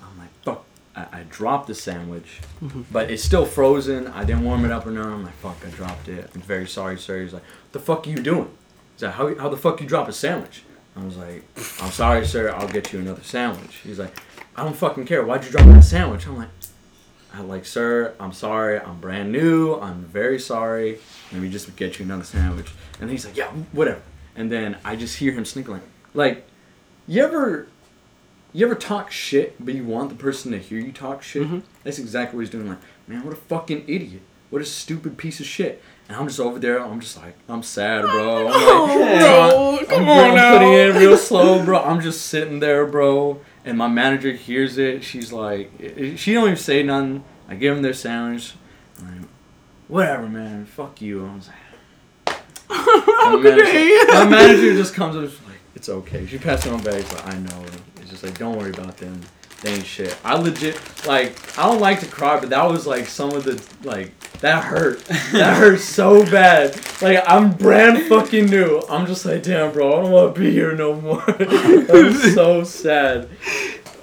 I'm 0.01 0.19
like, 0.19 0.31
fuck. 0.43 0.65
I, 0.95 1.21
I 1.21 1.23
dropped 1.29 1.67
the 1.67 1.75
sandwich, 1.75 2.41
but 2.91 3.11
it's 3.11 3.23
still 3.23 3.45
frozen. 3.45 4.07
I 4.07 4.25
didn't 4.25 4.45
warm 4.45 4.65
it 4.65 4.71
up 4.71 4.87
or 4.87 4.91
nothing. 4.93 5.13
I'm 5.13 5.25
like, 5.25 5.35
fuck, 5.35 5.57
I 5.67 5.69
dropped 5.71 6.09
it. 6.09 6.31
I'm 6.35 6.41
very 6.41 6.67
sorry, 6.67 6.99
sir. 6.99 7.23
He's 7.23 7.35
like, 7.35 7.43
what 7.43 7.73
the 7.73 7.81
fuck 7.81 8.07
are 8.07 8.11
you 8.11 8.17
doing? 8.17 8.51
He's 8.95 9.03
like, 9.03 9.15
how, 9.15 9.35
how 9.35 9.49
the 9.51 9.59
fuck 9.59 9.81
you 9.83 9.87
drop 9.87 10.09
a 10.09 10.13
sandwich? 10.13 10.63
I 10.97 11.05
was 11.05 11.17
like, 11.17 11.45
I'm 11.83 11.91
sorry, 11.91 12.27
sir. 12.27 12.51
I'll 12.53 12.69
get 12.69 12.93
you 12.93 13.01
another 13.01 13.23
sandwich. 13.23 13.77
He's 13.85 13.99
like, 13.99 14.17
I 14.57 14.65
don't 14.65 14.75
fucking 14.77 15.05
care. 15.07 15.25
Why'd 15.25 15.45
you 15.45 15.51
drop 15.51 15.67
that 15.67 15.85
sandwich? 15.85 16.27
I'm 16.27 16.37
like, 16.39 16.49
I'm 17.35 17.49
like, 17.49 17.67
sir, 17.67 18.15
I'm 18.19 18.33
sorry, 18.33 18.81
I'm 18.81 18.99
brand 18.99 19.31
new, 19.31 19.75
I'm 19.79 20.05
very 20.05 20.39
sorry. 20.39 20.99
Let 21.33 21.43
me 21.43 21.51
just 21.51 21.75
get 21.77 21.99
you 21.99 22.07
another 22.07 22.25
sandwich. 22.25 22.71
And 22.99 23.11
he's 23.11 23.27
like, 23.27 23.37
yeah, 23.37 23.49
whatever. 23.73 24.01
And 24.35 24.51
then 24.51 24.79
I 24.85 24.97
just 24.97 25.19
hear 25.19 25.33
him 25.33 25.45
snickering. 25.45 25.83
Like, 26.15 26.47
you 27.07 27.23
ever, 27.23 27.69
you 28.55 28.65
ever 28.65 28.75
talk 28.75 29.11
shit, 29.13 29.63
but 29.63 29.75
you 29.75 29.85
want 29.85 30.09
the 30.09 30.15
person 30.15 30.51
to 30.53 30.59
hear 30.59 30.79
you 30.81 30.93
talk 30.93 31.23
shit? 31.23 31.43
Mhm. 31.47 31.63
That's 31.85 31.99
exactly 31.99 32.37
what 32.39 32.43
he's 32.43 32.51
doing. 32.51 32.69
Like, 32.71 32.79
man, 33.07 33.23
what 33.23 33.35
a 33.35 33.37
fucking 33.37 33.85
idiot. 33.87 34.23
What 34.49 34.63
a 34.63 34.65
stupid 34.65 35.19
piece 35.19 35.39
of 35.39 35.45
shit. 35.47 35.83
And 36.09 36.17
I'm 36.17 36.29
just 36.29 36.39
over 36.39 36.59
there. 36.59 36.81
I'm 36.81 37.01
just 37.01 37.17
like, 37.17 37.35
I'm 37.49 37.63
sad, 37.63 38.03
bro. 38.03 38.39
I'm 38.39 38.45
like, 38.47 38.55
Oh, 38.57 39.79
I'm, 39.81 39.87
come 39.87 40.03
I'm 40.05 40.09
on 40.09 40.35
now. 40.37 40.53
putting 40.59 40.73
it 40.73 40.91
in 40.91 40.97
real 40.97 41.17
slow, 41.17 41.65
bro. 41.65 41.83
I'm 41.83 42.01
just 42.01 42.27
sitting 42.27 42.61
there, 42.61 42.87
bro. 42.87 43.41
And 43.65 43.77
my 43.77 43.89
manager 43.89 44.31
hears 44.33 44.79
it. 44.79 45.03
She's 45.03 45.33
like, 45.33 45.73
she 46.17 46.33
don't 46.35 46.45
even 46.45 46.57
say 46.57 46.83
nothing. 46.85 47.25
I 47.49 47.57
give 47.57 47.75
them 47.75 47.83
their 47.83 47.93
sandwich. 47.95 48.55
I'm 49.01 49.21
like, 49.23 49.29
whatever, 49.89 50.29
man. 50.29 50.67
Fuck 50.67 51.01
you. 51.03 51.27
I 51.27 51.35
was 51.35 51.49
like, 51.49 52.39
my, 52.69 53.37
manager, 53.43 54.13
my 54.13 54.25
manager 54.29 54.75
just 54.75 54.95
comes 54.95 55.17
up 55.17 55.47
like, 55.47 55.57
it's 55.75 55.89
okay. 55.89 56.25
She 56.27 56.39
passed 56.39 56.67
it 56.67 56.73
on 56.73 56.83
back, 56.83 57.05
but 57.11 57.27
I 57.27 57.37
know. 57.39 57.65
It's 58.01 58.11
just 58.11 58.23
like, 58.23 58.39
don't 58.39 58.57
worry 58.57 58.71
about 58.71 58.97
them. 58.97 59.21
Ain't 59.65 59.87
shit. 59.87 60.17
I 60.23 60.35
legit, 60.37 60.79
like, 61.07 61.59
I 61.59 61.65
don't 61.65 61.81
like 61.81 62.01
to 62.01 62.07
cry, 62.07 62.39
but 62.39 62.51
that 62.51 62.65
was 62.65 62.87
like 62.87 63.07
some 63.07 63.33
of 63.33 63.45
the, 63.45 63.63
like, 63.89 64.13
that 64.41 64.65
hurt. 64.65 65.05
That 65.33 65.57
hurt 65.59 65.81
so 65.81 66.25
bad. 66.25 66.79
Like, 67.01 67.23
I'm 67.27 67.53
brand 67.53 68.07
fucking 68.07 68.47
new. 68.47 68.83
I'm 68.89 69.07
just 69.07 69.25
like, 69.25 69.43
damn, 69.43 69.73
bro, 69.73 69.93
I 69.93 70.03
don't 70.03 70.13
want 70.13 70.35
to 70.35 70.41
be 70.41 70.51
here 70.51 70.75
no 70.75 71.01
more. 71.01 71.25
I'm 71.29 72.13
so 72.13 72.65
sad. 72.65 73.29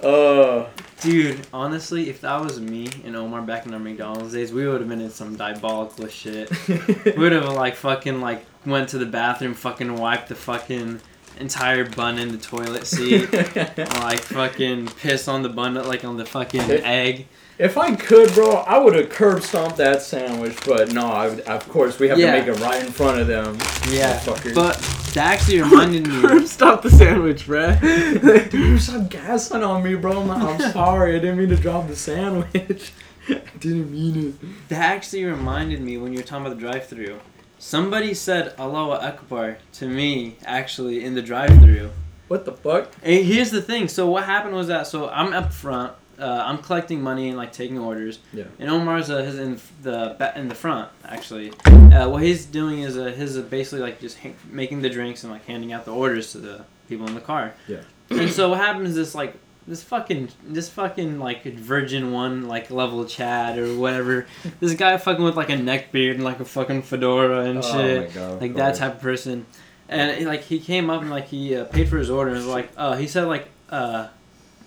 Uh, 0.02 0.66
Dude, 1.04 1.46
honestly, 1.52 2.08
if 2.08 2.22
that 2.22 2.42
was 2.42 2.58
me 2.58 2.88
and 3.04 3.14
Omar 3.14 3.42
back 3.42 3.66
in 3.66 3.74
our 3.74 3.78
McDonald's 3.78 4.32
days, 4.32 4.54
we 4.54 4.66
would 4.66 4.80
have 4.80 4.88
been 4.88 5.02
in 5.02 5.10
some 5.10 5.36
diabolical 5.36 6.08
shit. 6.08 6.50
we 6.68 7.12
would 7.12 7.32
have 7.32 7.46
like 7.52 7.76
fucking 7.76 8.22
like 8.22 8.46
went 8.64 8.88
to 8.88 8.98
the 8.98 9.04
bathroom, 9.04 9.52
fucking 9.52 9.98
wiped 9.98 10.30
the 10.30 10.34
fucking 10.34 11.02
entire 11.40 11.84
bun 11.88 12.18
in 12.18 12.32
the 12.32 12.38
toilet 12.38 12.86
seat, 12.86 13.32
like 13.56 14.20
fucking 14.20 14.86
piss 14.88 15.28
on 15.28 15.42
the 15.42 15.48
bun, 15.48 15.74
like 15.74 16.04
on 16.04 16.16
the 16.16 16.24
fucking 16.24 16.60
egg. 16.62 17.26
If 17.56 17.78
I 17.78 17.94
could, 17.94 18.32
bro, 18.34 18.50
I 18.50 18.78
would 18.78 18.96
have 18.96 19.10
curb 19.10 19.42
stomped 19.42 19.76
that 19.76 20.02
sandwich, 20.02 20.58
but 20.66 20.92
no, 20.92 21.06
I 21.06 21.28
would, 21.28 21.40
of 21.42 21.68
course 21.68 22.00
we 22.00 22.08
have 22.08 22.18
Yeah. 22.18 22.32
to 22.32 22.38
make 22.40 22.48
it 22.48 22.60
right 22.60 22.84
in 22.84 22.90
front 22.90 23.20
of 23.20 23.28
them. 23.28 23.56
Yeah, 23.90 24.20
but 24.54 24.76
that 25.14 25.34
actually 25.38 25.62
reminded 25.62 26.08
me. 26.08 26.20
Curb 26.20 26.46
stop 26.48 26.82
the 26.82 26.90
sandwich, 26.90 27.46
bro. 27.46 27.76
Dude, 27.80 28.52
you're 28.52 28.78
so 28.80 29.02
gassing 29.04 29.62
on 29.62 29.84
me, 29.84 29.94
bro. 29.94 30.22
I'm, 30.22 30.30
I'm 30.32 30.72
sorry. 30.72 31.14
I 31.14 31.20
didn't 31.20 31.38
mean 31.38 31.48
to 31.50 31.56
drop 31.56 31.86
the 31.86 31.94
sandwich. 31.94 32.92
I 33.28 33.40
didn't 33.60 33.90
mean 33.92 34.28
it. 34.40 34.68
That 34.70 34.80
actually 34.96 35.24
reminded 35.24 35.80
me 35.80 35.96
when 35.96 36.12
you 36.12 36.18
were 36.18 36.24
talking 36.24 36.46
about 36.46 36.56
the 36.58 36.60
drive-through. 36.60 37.20
Somebody 37.58 38.14
said 38.14 38.54
Allahu 38.58 38.92
Akbar 38.92 39.58
to 39.74 39.88
me 39.88 40.36
actually 40.44 41.04
in 41.04 41.14
the 41.14 41.22
drive-through. 41.22 41.90
What 42.28 42.44
the 42.44 42.52
fuck? 42.52 42.92
And 43.02 43.24
here's 43.24 43.50
the 43.50 43.62
thing. 43.62 43.88
So 43.88 44.08
what 44.08 44.24
happened 44.24 44.54
was 44.54 44.68
that 44.68 44.86
so 44.86 45.08
I'm 45.08 45.32
up 45.32 45.52
front. 45.52 45.92
Uh, 46.18 46.42
I'm 46.44 46.58
collecting 46.58 47.02
money 47.02 47.28
and 47.28 47.36
like 47.36 47.52
taking 47.52 47.78
orders. 47.78 48.20
Yeah. 48.32 48.44
And 48.58 48.70
Omar's 48.70 49.10
uh, 49.10 49.22
his 49.22 49.38
in 49.38 49.60
the 49.82 50.32
in 50.36 50.48
the 50.48 50.54
front 50.54 50.88
actually. 51.04 51.52
Uh, 51.66 52.08
what 52.08 52.22
he's 52.22 52.46
doing 52.46 52.80
is 52.80 52.96
uh, 52.96 53.06
his 53.06 53.36
uh, 53.36 53.42
basically 53.42 53.80
like 53.80 54.00
just 54.00 54.18
ha- 54.18 54.34
making 54.50 54.82
the 54.82 54.90
drinks 54.90 55.24
and 55.24 55.32
like 55.32 55.44
handing 55.44 55.72
out 55.72 55.84
the 55.84 55.92
orders 55.92 56.32
to 56.32 56.38
the 56.38 56.64
people 56.88 57.06
in 57.06 57.14
the 57.14 57.20
car. 57.20 57.54
Yeah. 57.66 57.80
And 58.10 58.30
so 58.30 58.50
what 58.50 58.58
happens 58.58 58.90
is 58.90 58.96
this 58.96 59.14
like 59.14 59.34
this 59.66 59.82
fucking 59.82 60.28
this 60.46 60.68
fucking 60.68 61.18
like 61.18 61.44
virgin 61.44 62.12
one 62.12 62.48
like 62.48 62.70
level 62.70 63.04
Chad 63.06 63.58
or 63.58 63.76
whatever. 63.76 64.26
This 64.60 64.74
guy 64.74 64.96
fucking 64.98 65.24
with 65.24 65.36
like 65.36 65.50
a 65.50 65.56
neck 65.56 65.90
beard 65.92 66.16
and 66.16 66.24
like 66.24 66.40
a 66.40 66.44
fucking 66.44 66.82
fedora 66.82 67.40
and 67.46 67.58
Oh 67.58 67.62
shit 67.62 68.08
my 68.08 68.14
god. 68.14 68.40
like 68.40 68.54
that 68.54 68.74
type 68.76 68.96
of 68.96 69.00
person. 69.00 69.46
And 69.88 70.26
like 70.26 70.42
he 70.42 70.58
came 70.60 70.90
up 70.90 71.02
and 71.02 71.10
like 71.10 71.28
he 71.28 71.56
uh, 71.56 71.64
paid 71.64 71.88
for 71.88 71.98
his 71.98 72.10
order 72.10 72.30
and 72.30 72.38
was 72.38 72.46
like, 72.46 72.70
uh, 72.76 72.96
he 72.96 73.06
said 73.06 73.24
like, 73.26 73.48
uh, 73.70 74.08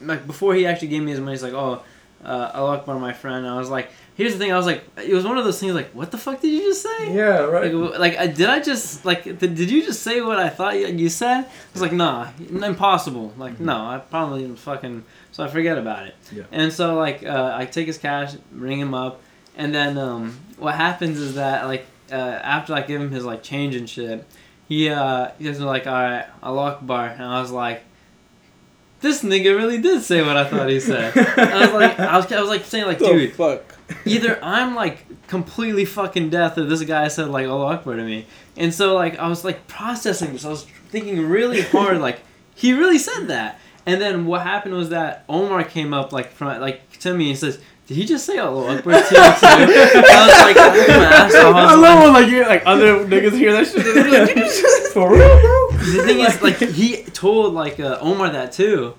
like 0.01 0.25
before 0.27 0.53
he 0.53 0.65
actually 0.65 0.89
gave 0.89 1.01
me 1.03 1.11
his 1.11 1.19
money, 1.19 1.31
he's 1.31 1.43
like, 1.43 1.53
oh, 1.53 1.83
uh, 2.23 2.51
I 2.53 2.61
like 2.61 2.85
one 2.87 2.95
of 2.95 3.01
my 3.01 3.13
friend. 3.13 3.45
And 3.45 3.47
I 3.47 3.57
was 3.57 3.69
like, 3.69 3.89
here's 4.17 4.33
the 4.33 4.39
thing, 4.39 4.51
I 4.51 4.57
was 4.57 4.65
like, 4.65 4.83
it 4.97 5.13
was 5.13 5.23
one 5.23 5.37
of 5.37 5.45
those 5.45 5.59
things 5.59 5.73
like, 5.73 5.91
what 5.91 6.09
the 6.09 6.17
fuck 6.17 6.41
did 6.41 6.49
you 6.51 6.61
just 6.61 6.81
say? 6.81 7.13
Yeah, 7.15 7.41
right. 7.43 7.71
Like, 7.73 8.17
like 8.17 8.35
did 8.35 8.49
I 8.49 8.59
just 8.59 9.05
like 9.05 9.23
did, 9.23 9.39
did 9.39 9.69
you 9.69 9.85
just 9.85 10.01
say 10.01 10.21
what 10.21 10.39
I 10.39 10.49
thought 10.49 10.75
you, 10.75 10.87
you 10.87 11.07
said? 11.07 11.45
I 11.45 11.49
was 11.71 11.81
like, 11.81 11.93
nah, 11.93 12.29
impossible. 12.49 13.33
Like, 13.37 13.59
no, 13.59 13.75
I 13.75 13.99
probably 13.99 14.41
didn't 14.41 14.57
fucking. 14.57 15.05
So 15.31 15.43
I 15.43 15.47
forget 15.47 15.77
about 15.77 16.07
it. 16.07 16.15
Yeah. 16.31 16.43
And 16.51 16.73
so 16.73 16.95
like 16.95 17.23
uh, 17.23 17.53
I 17.55 17.65
take 17.65 17.85
his 17.87 17.99
cash, 17.99 18.35
ring 18.51 18.79
him 18.79 18.93
up, 18.95 19.21
and 19.55 19.73
then 19.73 19.97
um, 19.99 20.39
what 20.57 20.73
happens 20.75 21.19
is 21.19 21.35
that 21.35 21.65
like 21.67 21.85
uh, 22.11 22.15
after 22.15 22.73
I 22.73 22.81
give 22.81 22.99
him 22.99 23.11
his 23.11 23.23
like 23.23 23.43
change 23.43 23.75
and 23.75 23.87
shit, 23.87 24.25
he 24.67 24.89
uh 24.89 25.29
he 25.37 25.47
was 25.47 25.59
like, 25.61 25.85
all 25.85 25.93
right, 25.93 26.25
I 26.41 26.49
lock 26.49 26.85
bar, 26.85 27.07
and 27.07 27.23
I 27.23 27.39
was 27.39 27.51
like. 27.51 27.83
This 28.99 29.23
nigga 29.23 29.55
really 29.55 29.79
did 29.79 30.01
say 30.01 30.23
what 30.23 30.37
I 30.37 30.45
thought 30.45 30.69
he 30.69 30.79
said. 30.79 31.15
I 31.15 31.65
was 31.65 31.73
like, 31.73 31.99
I 31.99 32.17
was, 32.17 32.31
I 32.31 32.41
was 32.41 32.49
like 32.49 32.65
saying 32.65 32.85
like, 32.85 32.99
the 32.99 33.05
dude, 33.05 33.33
fuck? 33.33 33.77
either 34.05 34.39
I'm 34.43 34.75
like 34.75 35.05
completely 35.27 35.85
fucking 35.85 36.29
deaf 36.29 36.57
or 36.57 36.63
this 36.63 36.83
guy 36.83 37.07
said 37.07 37.29
like 37.29 37.47
Allah 37.47 37.75
Akbar 37.75 37.95
to 37.95 38.03
me. 38.03 38.25
And 38.55 38.73
so 38.73 38.95
like 38.95 39.17
I 39.19 39.27
was 39.27 39.43
like 39.43 39.67
processing 39.67 40.33
this. 40.33 40.45
I 40.45 40.49
was 40.49 40.65
thinking 40.89 41.27
really 41.27 41.61
hard 41.61 41.99
like 41.99 42.21
he 42.55 42.73
really 42.73 42.99
said 42.99 43.27
that. 43.27 43.59
And 43.85 44.01
then 44.01 44.25
what 44.25 44.41
happened 44.41 44.75
was 44.75 44.89
that 44.89 45.23
Omar 45.29 45.63
came 45.63 45.93
up 45.93 46.11
like 46.11 46.31
from 46.31 46.59
like 46.59 46.97
to 46.99 47.13
me 47.13 47.29
and 47.29 47.39
says, 47.39 47.59
"Did 47.87 47.97
he 47.97 48.05
just 48.05 48.25
say 48.25 48.37
Allah 48.37 48.77
Akbar 48.77 48.93
to 48.93 48.99
you 48.99 49.03
too?" 49.05 49.15
I 49.15 50.27
was 50.27 50.39
like, 50.45 50.57
oh 50.57 50.87
my 50.87 51.05
ass. 51.05 51.35
I 51.35 51.49
I 51.49 51.75
love 51.75 52.03
when 52.03 52.13
like 52.13 52.29
you 52.29 52.41
like 52.45 52.63
other 52.65 53.05
niggas 53.05 53.31
hear 53.37 53.53
that 53.53 53.67
shit. 53.67 53.85
like, 54.27 54.35
just-" 54.35 54.87
For 54.93 55.11
real, 55.11 55.41
bro? 55.41 55.71
the 55.71 56.03
thing 56.05 56.19
is 56.19 56.41
like 56.47 56.57
he 56.57 57.03
told 57.03 57.53
like 57.53 57.79
uh, 57.79 57.97
Omar 58.01 58.29
that 58.31 58.51
too. 58.51 58.93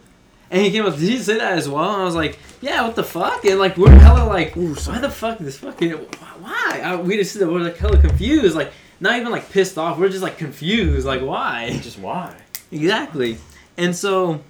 And 0.50 0.62
he 0.62 0.70
came 0.70 0.86
up, 0.86 0.94
did 0.94 1.02
he 1.02 1.18
say 1.18 1.36
that 1.36 1.58
as 1.58 1.68
well? 1.68 1.92
And 1.92 2.00
I 2.00 2.04
was 2.06 2.14
like, 2.14 2.38
yeah, 2.62 2.82
what 2.86 2.96
the 2.96 3.04
fuck? 3.04 3.44
And 3.44 3.58
like, 3.58 3.76
we're 3.76 3.90
hella 3.90 4.26
like, 4.26 4.56
Ooh, 4.56 4.74
why 4.74 4.98
the 4.98 5.10
fuck 5.10 5.36
this 5.38 5.58
fucking, 5.58 5.92
why? 5.92 6.80
I, 6.82 6.96
we 6.96 7.18
just, 7.18 7.38
we're 7.38 7.60
like 7.60 7.76
hella 7.76 8.00
confused. 8.00 8.56
Like, 8.56 8.72
not 9.00 9.18
even 9.18 9.30
like 9.30 9.50
pissed 9.50 9.76
off. 9.76 9.98
We're 9.98 10.08
just 10.08 10.22
like 10.22 10.38
confused. 10.38 11.06
Like, 11.06 11.20
why? 11.20 11.78
Just 11.82 11.98
why? 11.98 12.34
Exactly. 12.72 13.36
And 13.76 13.94
so, 13.94 14.42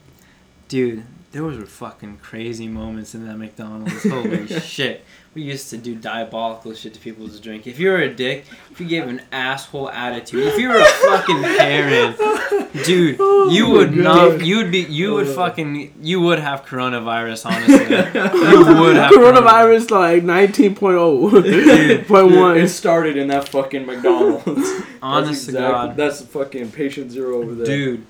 dude, 0.68 1.03
there 1.33 1.43
were 1.45 1.53
fucking 1.66 2.18
crazy 2.22 2.68
moments 2.68 3.14
in 3.14 3.26
that 3.26 3.37
McDonald's. 3.37 4.03
Holy 4.09 4.47
shit. 4.61 5.05
We 5.35 5.43
used 5.43 5.68
to 5.70 5.76
do 5.76 5.95
diabolical 5.95 6.72
shit 6.74 6.95
to 6.95 7.01
people 7.01 7.24
people's 7.24 7.39
drink. 7.41 7.66
If 7.66 7.79
you 7.79 7.91
were 7.91 7.99
a 7.99 8.12
dick, 8.12 8.45
if 8.70 8.81
you 8.81 8.89
gave 8.89 9.07
an 9.07 9.20
asshole 9.31 9.91
attitude, 9.91 10.47
if 10.47 10.59
you 10.59 10.68
were 10.68 10.81
a 10.81 10.85
fucking 10.85 11.43
parent, 11.43 12.16
dude, 12.85 13.16
Oh 13.20 13.51
you 13.51 13.68
would 13.70 13.95
God. 13.95 14.03
not. 14.39 14.45
You 14.45 14.57
would 14.57 14.70
be. 14.72 14.81
You 14.81 15.14
would 15.14 15.29
Uh. 15.29 15.35
fucking. 15.35 15.95
You 16.03 16.20
would 16.22 16.39
have 16.39 16.64
coronavirus. 16.64 17.47
Honestly, 17.47 17.74
you 17.74 18.81
would 18.81 18.97
have 18.97 19.12
Coronavirus 19.12 19.91
like 19.91 20.22
19.0. 20.24 20.76
Point 20.76 21.45
Dude, 21.45 22.09
one. 22.41 22.57
it 22.57 22.68
started 22.68 23.16
in 23.16 23.29
that 23.29 23.49
fucking 23.49 23.85
McDonald's. 23.87 24.47
Honest 25.03 25.03
That's 25.03 25.45
to 25.45 25.51
exactly- 25.51 25.53
God, 25.61 25.97
That's 25.97 26.22
fucking 26.22 26.72
patient 26.72 27.12
zero 27.12 27.43
over 27.43 27.55
there. 27.55 27.66
dude. 27.66 28.07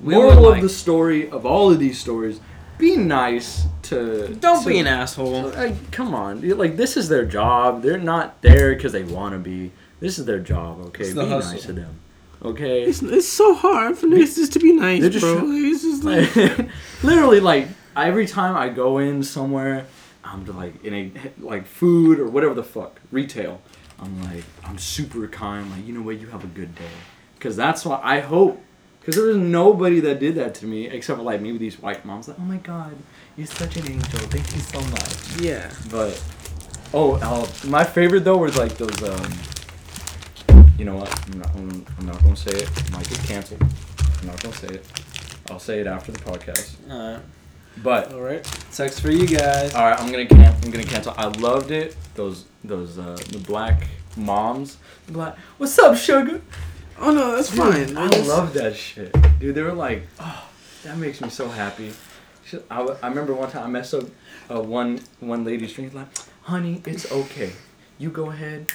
We 0.00 0.14
Moral 0.14 0.42
would 0.44 0.56
of 0.56 0.62
the 0.62 0.68
story 0.70 1.28
of 1.28 1.44
all 1.44 1.70
of 1.70 1.78
these 1.78 1.98
stories: 1.98 2.40
be 2.80 2.96
nice 2.96 3.64
to. 3.84 4.34
Don't 4.40 4.62
to- 4.62 4.68
be 4.68 4.78
an 4.78 4.86
asshole. 4.86 5.50
Like, 5.50 5.90
come 5.90 6.14
on, 6.14 6.46
like 6.56 6.76
this 6.76 6.96
is 6.96 7.08
their 7.08 7.24
job. 7.24 7.82
They're 7.82 7.98
not 7.98 8.40
there 8.42 8.74
because 8.74 8.92
they 8.92 9.02
want 9.04 9.34
to 9.34 9.38
be. 9.38 9.72
This 10.00 10.18
is 10.18 10.24
their 10.24 10.38
job. 10.40 10.80
Okay, 10.86 11.04
It's 11.04 11.10
be 11.12 11.16
the 11.16 11.26
nice 11.26 11.62
to 11.66 11.72
them. 11.72 12.00
Okay. 12.42 12.84
It's, 12.84 13.02
it's 13.02 13.28
so 13.28 13.54
hard 13.54 13.98
for 13.98 14.06
niggas 14.06 14.34
just 14.36 14.54
to 14.54 14.58
be 14.58 14.72
nice, 14.72 15.02
just 15.02 15.20
bro. 15.20 15.42
it's 15.44 15.82
just 15.82 16.04
like 16.04 16.34
Like, 16.34 16.68
literally, 17.02 17.38
like 17.40 17.68
every 17.94 18.26
time 18.26 18.56
I 18.56 18.70
go 18.70 18.96
in 18.96 19.22
somewhere, 19.22 19.84
I'm 20.24 20.46
like 20.46 20.82
in 20.84 20.94
a 20.94 21.12
like 21.38 21.66
food 21.66 22.18
or 22.18 22.28
whatever 22.28 22.54
the 22.54 22.64
fuck 22.64 22.98
retail. 23.12 23.60
I'm 23.98 24.22
like 24.22 24.44
I'm 24.64 24.78
super 24.78 25.28
kind. 25.28 25.70
Like 25.70 25.86
you 25.86 25.92
know 25.92 26.00
what, 26.02 26.18
you 26.18 26.28
have 26.28 26.42
a 26.42 26.46
good 26.46 26.74
day, 26.74 26.94
because 27.34 27.56
that's 27.56 27.84
why 27.84 28.00
I 28.02 28.20
hope. 28.20 28.58
Because 29.00 29.16
there 29.16 29.24
was 29.26 29.36
nobody 29.38 30.00
that 30.00 30.20
did 30.20 30.34
that 30.36 30.54
to 30.56 30.66
me 30.66 30.86
except 30.86 31.18
for 31.18 31.24
like 31.24 31.40
maybe 31.40 31.58
these 31.58 31.78
white 31.80 32.04
moms. 32.04 32.28
Like, 32.28 32.38
oh 32.38 32.42
my 32.44 32.58
god, 32.58 32.94
you're 33.36 33.46
such 33.46 33.76
an 33.76 33.90
angel. 33.90 34.20
Thank 34.28 34.52
you 34.54 34.60
so 34.60 34.80
much. 34.90 35.40
yeah. 35.40 35.70
But 35.90 36.22
oh, 36.92 37.14
uh, 37.14 37.46
my 37.68 37.82
favorite 37.84 38.24
though 38.24 38.36
was 38.38 38.56
like 38.58 38.76
those. 38.76 39.02
um 39.02 39.32
You 40.78 40.84
know 40.84 40.96
what? 40.96 41.10
I'm 41.32 41.38
not. 41.38 41.54
I'm, 41.56 41.86
I'm 41.98 42.06
not 42.06 42.22
gonna 42.22 42.36
say 42.36 42.52
it. 42.52 42.62
It 42.78 42.90
might 42.92 43.08
get 43.08 43.18
canceled. 43.20 43.62
I'm 44.20 44.26
not 44.26 44.42
gonna 44.42 44.54
say 44.56 44.68
it. 44.68 44.86
I'll 45.50 45.58
say 45.58 45.80
it 45.80 45.86
after 45.86 46.12
the 46.12 46.18
podcast. 46.20 46.76
All 46.90 47.12
right. 47.14 47.22
But 47.82 48.12
All 48.12 48.20
right. 48.20 48.44
sucks 48.70 48.98
for 49.00 49.10
you 49.10 49.26
guys. 49.26 49.74
all 49.74 49.84
right, 49.88 49.98
I'm 49.98 50.10
gonna 50.10 50.26
can- 50.26 50.40
I'm 50.62 50.70
gonna 50.70 50.84
cancel. 50.84 51.14
I 51.16 51.26
loved 51.26 51.70
it. 51.70 51.96
Those 52.14 52.44
those 52.64 52.98
uh 52.98 53.16
the 53.30 53.38
black 53.38 53.86
moms. 54.16 54.76
Black. 55.08 55.36
What's 55.58 55.78
up, 55.78 55.96
sugar? 55.96 56.42
Oh 57.00 57.10
no, 57.12 57.34
that's 57.34 57.50
fine. 57.50 57.96
I 57.96 58.08
That's- 58.08 58.28
love 58.28 58.52
that 58.54 58.76
shit, 58.76 59.14
dude. 59.38 59.54
They 59.54 59.62
were 59.62 59.72
like, 59.72 60.06
oh, 60.20 60.48
that 60.84 60.98
makes 60.98 61.20
me 61.20 61.30
so 61.30 61.48
happy. 61.48 61.92
She- 62.44 62.58
I, 62.70 62.82
I 63.02 63.08
remember 63.08 63.34
one 63.34 63.50
time 63.50 63.64
I 63.64 63.68
messed 63.68 63.94
up 63.94 64.04
uh, 64.50 64.60
one 64.60 65.00
one 65.20 65.44
lady's 65.44 65.72
drink. 65.72 65.94
Like, 65.94 66.08
honey, 66.42 66.82
it's 66.86 67.10
okay. 67.10 67.52
You 67.98 68.10
go 68.10 68.30
ahead. 68.30 68.70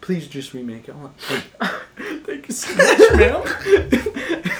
Please 0.00 0.26
just 0.26 0.54
remake 0.54 0.88
it. 0.88 0.94
I'm 0.94 1.02
like, 1.02 1.18
Thank 2.24 2.48
you 2.48 2.54
so 2.54 2.74
much, 2.74 2.98
ma'am. 3.18 3.42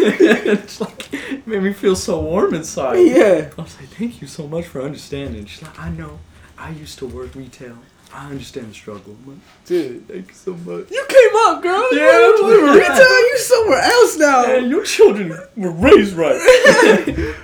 it's 0.03 0.81
like 0.81 1.13
it 1.15 1.47
made 1.47 1.63
me 1.63 1.73
feel 1.73 1.97
so 1.97 2.21
warm 2.21 2.55
inside. 2.55 2.97
Yeah. 2.99 3.51
I 3.57 3.63
was 3.63 3.77
like, 3.81 3.89
thank 3.91 4.21
you 4.21 4.27
so 4.27 4.47
much 4.47 4.67
for 4.67 4.83
understanding. 4.83 5.47
She's 5.47 5.63
like, 5.63 5.79
I 5.81 5.89
know. 5.91 6.19
I 6.59 6.71
used 6.71 6.99
to 6.99 7.07
work 7.07 7.35
retail. 7.35 7.79
I 8.13 8.31
understand 8.31 8.71
the 8.71 8.75
struggle. 8.75 9.17
I'm 9.27 9.41
Dude. 9.67 10.07
thank 10.09 10.29
you 10.29 10.35
so 10.35 10.55
much. 10.55 10.91
You 10.91 11.05
came 11.09 11.31
up, 11.47 11.63
girl. 11.63 11.89
Yeah, 11.93 12.19
You 12.19 12.39
I'm 12.43 12.63
were 12.63 12.67
like- 12.79 12.99
You 12.99 13.39
somewhere 13.39 13.81
else 13.81 14.17
now. 14.19 14.43
Man, 14.47 14.69
your 14.69 14.85
children 14.85 15.29
were 15.57 15.71
raised 15.71 16.15
right. 16.15 16.41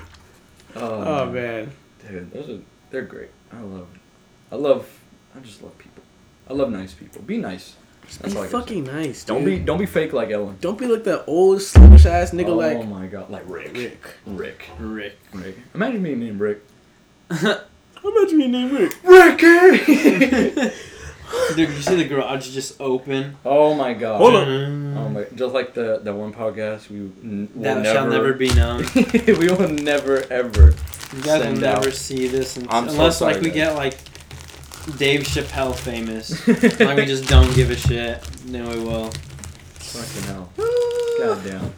oh, 0.77 0.81
Oh 0.81 1.31
man. 1.31 1.71
dude, 2.07 2.31
those 2.33 2.49
are 2.51 2.59
they're 2.91 3.03
great. 3.03 3.31
I 3.53 3.61
love, 3.61 3.87
I 4.51 4.57
love, 4.57 5.01
I 5.37 5.41
just 5.41 5.63
love 5.63 5.77
people. 5.79 6.03
I 6.49 6.53
love 6.53 6.71
nice 6.71 6.95
people. 6.95 7.23
Be 7.23 7.39
nice. 7.39 7.75
That's 8.21 8.33
Be 8.35 8.39
all 8.39 8.45
I 8.45 8.49
fucking 8.49 8.85
nice. 8.85 9.25
Dude. 9.25 9.37
Don't 9.37 9.45
be 9.45 9.59
don't 9.59 9.79
be 9.79 9.87
fake 9.87 10.13
like 10.13 10.31
Ellen. 10.31 10.57
Don't 10.61 10.79
be 10.79 10.87
like 10.87 11.03
that 11.05 11.25
old 11.27 11.61
sluggish 11.63 12.07
ass 12.07 12.31
nigga 12.31 12.49
oh 12.49 12.55
like 12.57 12.77
Oh 12.77 12.83
my 12.85 13.07
god, 13.07 13.31
like 13.31 13.43
Rick. 13.47 13.75
Rick. 13.75 13.99
Rick. 14.27 14.71
Rick. 14.79 15.19
Rick. 15.33 15.57
Imagine 15.75 16.03
me 16.03 16.15
named 16.15 16.41
Rick. 16.41 16.63
How 18.07 18.23
much 18.23 18.33
me 18.35 18.47
name 18.47 18.73
Rick? 18.73 18.93
Ricky. 19.03 20.71
Dude, 21.57 21.69
you 21.71 21.81
see 21.83 21.97
the 21.97 22.05
garage 22.09 22.49
just 22.51 22.81
open? 22.81 23.37
oh 23.45 23.75
my 23.75 23.95
god. 23.95 24.19
Hold 24.19 24.35
on. 24.37 24.47
Mm-hmm. 24.47 24.97
Oh 24.97 25.09
my! 25.09 25.25
Just 25.35 25.53
like 25.53 25.75
the 25.75 25.99
the 26.03 26.15
one 26.15 26.33
podcast, 26.33 26.89
we 26.89 26.99
n- 26.99 27.49
will 27.53 27.63
That 27.65 27.83
never, 27.83 27.93
shall 27.93 28.09
never 28.09 28.33
be 28.35 28.49
known. 28.55 28.85
we 29.27 29.49
will 29.49 29.69
never 29.69 30.23
ever. 30.31 30.67
You 31.17 31.23
guys 31.23 31.25
will 31.25 31.41
Send 31.41 31.61
never 31.61 31.89
out. 31.89 31.93
see 31.95 32.29
this 32.29 32.57
un- 32.57 32.69
I'm 32.71 32.87
so 32.89 32.93
unless 32.95 33.19
sorry, 33.19 33.35
like 33.35 33.43
we 33.43 33.49
guys. 33.49 33.55
get 33.57 33.75
like 33.75 33.99
Dave 34.99 35.23
Chappelle 35.23 35.75
famous. 35.75 36.31
like 36.81 36.97
we 36.97 37.07
just 37.07 37.29
don't 37.29 37.53
give 37.57 37.73
a 37.73 37.77
shit. 37.77 38.23
Then 38.47 38.69
we 38.69 38.79
will. 38.85 39.11
Fucking 39.81 40.23
hell. 40.31 40.53
God 40.57 41.45
damn. 41.45 41.73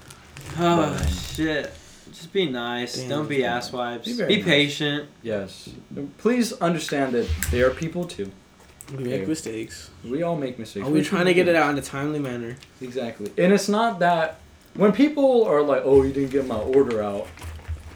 Oh 0.58 0.92
Fine. 0.94 1.08
shit. 1.08 1.72
Just 2.18 2.32
be 2.32 2.48
nice. 2.50 2.96
Damn, 2.96 3.08
don't 3.08 3.28
be 3.28 3.42
fine. 3.42 3.50
asswipes. 3.60 4.04
Be 4.04 4.26
Be, 4.26 4.36
nice. 4.36 4.44
patient. 4.44 5.08
Yes. 5.22 5.68
Please 6.18 6.52
understand 6.54 7.12
that 7.14 7.28
they 7.52 7.62
are 7.62 7.70
people 7.70 8.04
too. 8.06 8.32
We 8.92 9.04
make 9.04 9.12
Okay. 9.20 9.26
mistakes. 9.26 9.90
We 10.04 10.22
all 10.24 10.36
make 10.36 10.58
mistakes. 10.58 10.84
Are 10.86 10.90
we 10.90 11.02
trying 11.02 11.26
to 11.26 11.34
get 11.34 11.46
it 11.46 11.54
out 11.54 11.70
in 11.70 11.78
a 11.78 11.82
timely 11.82 12.18
manner? 12.18 12.56
Exactly. 12.80 13.30
And 13.38 13.52
it's 13.52 13.68
not 13.68 14.00
that 14.00 14.40
when 14.74 14.90
people 14.92 15.44
are 15.44 15.62
like, 15.62 15.82
"Oh, 15.84 16.02
you 16.02 16.12
didn't 16.12 16.30
get 16.30 16.44
my 16.46 16.58
order 16.58 17.00
out." 17.02 17.28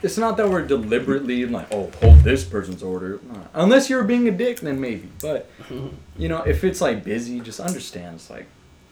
It's 0.02 0.18
not 0.18 0.36
that 0.36 0.48
we're 0.48 0.66
deliberately 0.66 1.44
like, 1.46 1.66
"Oh, 1.72 1.90
hold 2.00 2.20
this 2.22 2.44
person's 2.44 2.82
order." 2.82 3.18
No. 3.28 3.40
Unless 3.54 3.90
you're 3.90 4.04
being 4.04 4.28
a 4.28 4.32
dick, 4.32 4.60
then 4.60 4.80
maybe. 4.80 5.08
But 5.20 5.50
you 6.16 6.28
know, 6.28 6.42
if 6.42 6.62
it's 6.62 6.80
like 6.80 7.02
busy, 7.02 7.40
just 7.40 7.58
understand. 7.58 8.16
It's 8.16 8.30
like, 8.30 8.46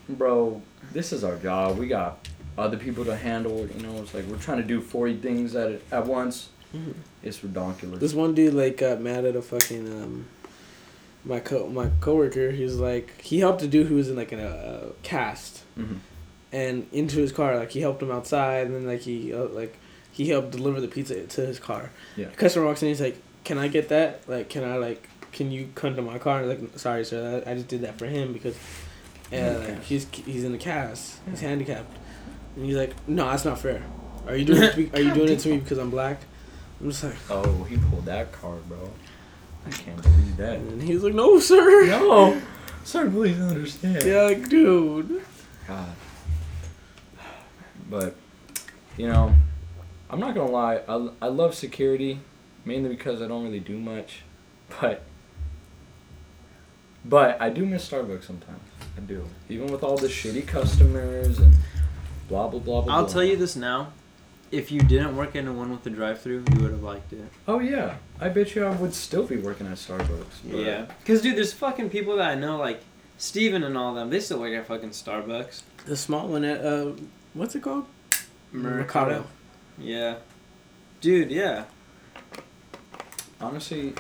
bro, 0.09 0.61
this 0.93 1.13
is 1.13 1.23
our 1.23 1.37
job. 1.37 1.79
We 1.79 1.87
got 1.87 2.27
other 2.59 2.77
people 2.77 3.05
to 3.07 3.17
handle. 3.17 3.67
You 3.67 3.83
know, 3.83 4.01
it's 4.03 4.15
like 4.15 4.25
we're 4.27 4.39
trying 4.39 4.59
to 4.59 4.67
do 4.67 4.81
forty 4.81 5.17
things 5.17 5.55
at 5.55 5.81
at 5.91 6.07
once. 6.07 6.49
Mhm. 6.75 6.95
It's 7.23 7.43
ridiculous. 7.43 8.01
This 8.01 8.15
one 8.15 8.35
dude 8.35 8.55
like 8.55 8.77
got 8.79 9.01
mad 9.01 9.25
at 9.25 9.37
a 9.37 9.43
fucking 9.43 9.87
um 10.03 10.27
my 11.25 11.41
co 11.41 11.69
my 11.69 11.91
coworker. 12.01 12.51
He 12.51 12.63
was 12.65 12.79
like 12.79 13.21
he 13.21 13.41
helped 13.41 13.63
a 13.63 13.67
dude 13.69 13.87
who 13.89 13.97
was 13.97 14.09
in 14.09 14.17
like 14.17 14.33
in 14.33 14.41
a, 14.41 14.47
uh 14.47 14.89
cast 15.03 15.63
hmm 15.75 15.97
and 16.53 16.87
into 16.93 17.19
his 17.19 17.31
car. 17.33 17.57
Like 17.57 17.71
he 17.71 17.81
helped 17.81 18.03
him 18.03 18.11
outside 18.11 18.67
and 18.67 18.75
then 18.75 18.87
like 18.87 19.01
he 19.03 19.33
uh, 19.33 19.45
like 19.47 19.77
he 20.13 20.29
helped 20.29 20.51
deliver 20.51 20.81
the 20.81 20.89
pizza 20.89 21.25
to 21.27 21.47
his 21.47 21.59
car. 21.61 21.91
Yeah. 22.17 22.27
customer 22.31 22.67
walks 22.67 22.83
in. 22.83 22.89
He's 22.89 23.01
like, 23.01 23.17
"Can 23.45 23.57
I 23.59 23.69
get 23.69 23.89
that? 23.91 24.29
Like, 24.29 24.49
can 24.49 24.65
I 24.65 24.77
like 24.77 25.09
can 25.33 25.53
you 25.53 25.69
come 25.77 25.95
to 25.97 26.03
my 26.03 26.19
car?" 26.19 26.41
And 26.41 26.49
like, 26.49 26.79
sorry, 26.79 27.05
sir, 27.05 27.43
I 27.47 27.51
I 27.51 27.55
just 27.55 27.69
did 27.69 27.83
that 27.83 27.99
for 27.99 28.07
him 28.07 28.33
because 28.33 28.57
uh, 29.33 29.65
like, 29.69 29.83
he's 29.85 30.07
he's 30.11 30.43
in 30.43 30.51
the 30.53 30.59
cast. 30.59 31.21
He's 31.29 31.41
handicapped. 31.41 31.97
And 32.61 32.67
he's 32.69 32.77
like, 32.77 32.93
"No, 33.09 33.25
that's 33.25 33.47
not 33.47 33.59
fair. 33.59 33.83
Are 34.27 34.37
you 34.37 34.45
doing 34.45 34.63
it? 34.63 34.73
To 34.75 34.79
me, 34.81 34.91
are 34.93 35.01
you 35.01 35.15
doing 35.15 35.31
it 35.33 35.39
to 35.41 35.49
me 35.49 35.57
because 35.61 35.79
I'm 35.79 35.89
black?" 35.89 36.21
I'm 36.79 36.91
just 36.91 37.03
like, 37.05 37.17
Oh, 37.31 37.65
he 37.65 37.79
pulled 37.79 38.05
that 38.05 38.33
card, 38.33 38.69
bro. 38.69 38.91
I 39.67 39.71
can't 39.71 40.01
believe 40.03 40.37
that. 40.37 40.57
and 40.59 40.83
he's 40.83 41.03
like, 41.03 41.15
"No, 41.15 41.41
sir." 41.41 41.87
No, 41.87 42.39
sir, 42.85 43.09
please 43.11 43.41
understand. 43.41 44.05
Yeah, 44.05 44.23
like, 44.25 44.51
dude. 44.51 45.23
God. 45.67 45.89
But, 47.89 48.15
you 48.99 49.09
know, 49.09 49.35
I'm 50.11 50.21
not 50.21 50.35
gonna 50.35 50.51
lie. 50.51 50.83
I, 50.87 51.09
I 51.23 51.29
love 51.29 51.55
security, 51.55 52.21
mainly 52.67 52.91
because 52.91 53.23
I 53.23 53.27
don't 53.27 53.43
really 53.45 53.61
do 53.61 53.79
much. 53.79 54.23
But, 54.81 55.03
but 57.05 57.41
I 57.41 57.49
do 57.51 57.65
miss 57.67 57.89
Starbucks 57.91 58.25
sometimes. 58.25 58.61
I 58.97 59.01
do, 59.01 59.25
even 59.49 59.67
with 59.73 59.83
all 59.83 59.97
the 59.97 60.07
shitty 60.09 60.47
customers 60.47 61.39
and 61.39 61.55
blah 62.31 62.49
blah 62.49 62.61
blah 62.61 62.81
blah. 62.81 62.95
I'll 62.95 63.05
blah. 63.05 63.13
tell 63.13 63.25
you 63.25 63.37
this 63.37 63.55
now. 63.57 63.93
If 64.51 64.73
you 64.73 64.81
didn't 64.81 65.17
work 65.17 65.37
in 65.37 65.45
the 65.45 65.53
one 65.53 65.71
with 65.71 65.85
the 65.85 65.91
drive-through, 65.91 66.45
you 66.53 66.63
would 66.63 66.73
have 66.73 66.83
liked 66.83 67.13
it. 67.13 67.23
Oh 67.47 67.61
yeah, 67.61 67.97
I 68.21 68.29
bet 68.31 68.55
you 68.57 68.65
I 68.65 68.71
would 68.75 68.95
still 68.95 69.25
be 69.25 69.37
working 69.37 69.67
at 69.69 69.75
Starbucks. 69.75 70.39
but- 70.45 70.59
Yeah. 70.59 70.87
Cause 71.05 71.23
dude, 71.23 71.37
there's 71.37 71.53
fucking 71.53 71.91
people 71.91 72.17
that 72.17 72.31
I 72.31 72.35
know 72.35 72.57
like 72.57 72.81
Steven 73.17 73.63
and 73.63 73.77
all 73.79 73.95
them. 73.95 74.11
They 74.11 74.19
still 74.21 74.41
work 74.41 74.53
at 74.55 74.67
fucking 74.67 74.91
Starbucks. 74.91 75.63
The 75.87 75.97
small 75.97 76.27
one 76.27 76.45
at 76.45 76.65
uh, 76.65 76.93
what's 77.35 77.55
it 77.55 77.63
called? 77.63 77.87
Mercado. 78.53 79.27
Yeah. 79.79 80.17
Dude, 81.01 81.31
yeah. 81.31 81.65
Honestly, 83.41 83.95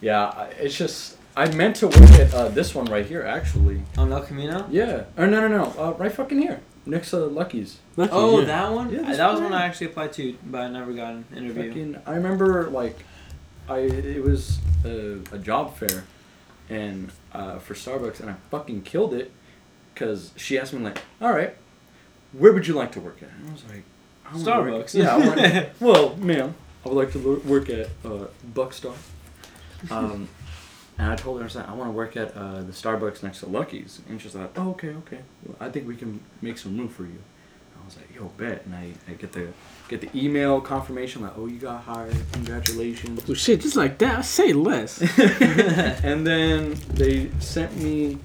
yeah, 0.00 0.44
it's 0.58 0.76
just 0.76 1.16
I 1.36 1.50
meant 1.54 1.76
to 1.76 1.86
work 1.88 2.10
at 2.12 2.32
uh, 2.34 2.48
this 2.48 2.74
one 2.74 2.86
right 2.86 3.04
here 3.06 3.22
actually. 3.22 3.82
On 3.98 4.10
El 4.12 4.22
Camino. 4.22 4.66
Yeah. 4.70 5.04
Or 5.18 5.26
no, 5.26 5.46
no, 5.46 5.48
no. 5.48 5.64
Uh, 5.78 5.92
right 5.98 6.10
fucking 6.10 6.38
here, 6.40 6.60
next 6.86 7.10
to 7.10 7.18
Lucky's. 7.26 7.78
Oh, 7.98 8.40
yeah. 8.40 8.46
that 8.46 8.72
one. 8.72 8.90
Yeah, 8.90 9.02
that 9.14 9.30
was 9.30 9.40
one. 9.40 9.50
one 9.52 9.60
I 9.60 9.66
actually 9.66 9.88
applied 9.88 10.12
to, 10.14 10.36
but 10.44 10.62
I 10.62 10.68
never 10.68 10.92
got 10.92 11.12
an 11.14 11.24
interview. 11.36 11.68
Fucking, 11.68 11.96
I 12.06 12.14
remember 12.14 12.70
like, 12.70 12.98
I 13.68 13.78
it 13.80 14.22
was 14.22 14.58
a, 14.84 15.18
a 15.32 15.38
job 15.38 15.76
fair, 15.76 16.04
and 16.68 17.10
uh, 17.32 17.58
for 17.58 17.74
Starbucks, 17.74 18.20
and 18.20 18.30
I 18.30 18.34
fucking 18.50 18.82
killed 18.82 19.14
it, 19.14 19.30
cause 19.94 20.32
she 20.36 20.58
asked 20.58 20.72
me 20.72 20.80
like, 20.82 20.98
all 21.20 21.32
right, 21.32 21.54
where 22.32 22.52
would 22.52 22.66
you 22.66 22.74
like 22.74 22.92
to 22.92 23.00
work 23.00 23.22
at? 23.22 23.28
And 23.38 23.48
I 23.48 23.52
was 23.52 23.64
like, 23.66 23.82
I 24.26 24.36
wanna 24.36 24.72
work- 24.72 24.86
Starbucks. 24.86 24.94
yeah. 24.94 25.14
I 25.14 25.18
want, 25.18 25.68
well, 25.80 26.16
ma'am, 26.16 26.54
I 26.84 26.88
would 26.88 26.96
like 26.96 27.12
to 27.12 27.40
work 27.44 27.68
at 27.70 27.86
uh, 28.04 28.26
Buckstar. 28.54 28.94
Um, 29.90 30.28
and 31.02 31.10
I 31.10 31.16
told 31.16 31.38
her 31.38 31.42
I 31.42 31.46
was 31.46 31.56
like, 31.56 31.68
I 31.68 31.72
want 31.74 31.88
to 31.88 31.92
work 31.92 32.16
at 32.16 32.36
uh, 32.36 32.62
the 32.62 32.70
Starbucks 32.72 33.24
next 33.24 33.40
to 33.40 33.46
Lucky's, 33.46 34.00
and 34.08 34.20
she's 34.20 34.36
like, 34.36 34.56
Oh, 34.56 34.70
okay, 34.70 34.90
okay. 34.90 35.18
Well, 35.44 35.56
I 35.58 35.68
think 35.68 35.88
we 35.88 35.96
can 35.96 36.20
make 36.40 36.58
some 36.58 36.78
room 36.78 36.88
for 36.88 37.02
you. 37.02 37.18
I 37.80 37.84
was 37.84 37.96
like, 37.96 38.14
Yo, 38.14 38.26
bet. 38.36 38.64
And 38.66 38.74
I, 38.76 38.92
I 39.08 39.14
get 39.14 39.32
the 39.32 39.48
get 39.88 40.00
the 40.00 40.08
email 40.14 40.60
confirmation 40.60 41.22
like, 41.22 41.32
Oh, 41.36 41.46
you 41.46 41.58
got 41.58 41.82
hired. 41.82 42.14
Congratulations. 42.34 43.20
Oh 43.28 43.34
shit, 43.34 43.60
just 43.62 43.74
like 43.74 43.98
that. 43.98 44.24
Say 44.24 44.52
less. 44.52 45.00
and 46.04 46.24
then 46.24 46.76
they 46.90 47.30
sent 47.40 47.76
me 47.76 48.18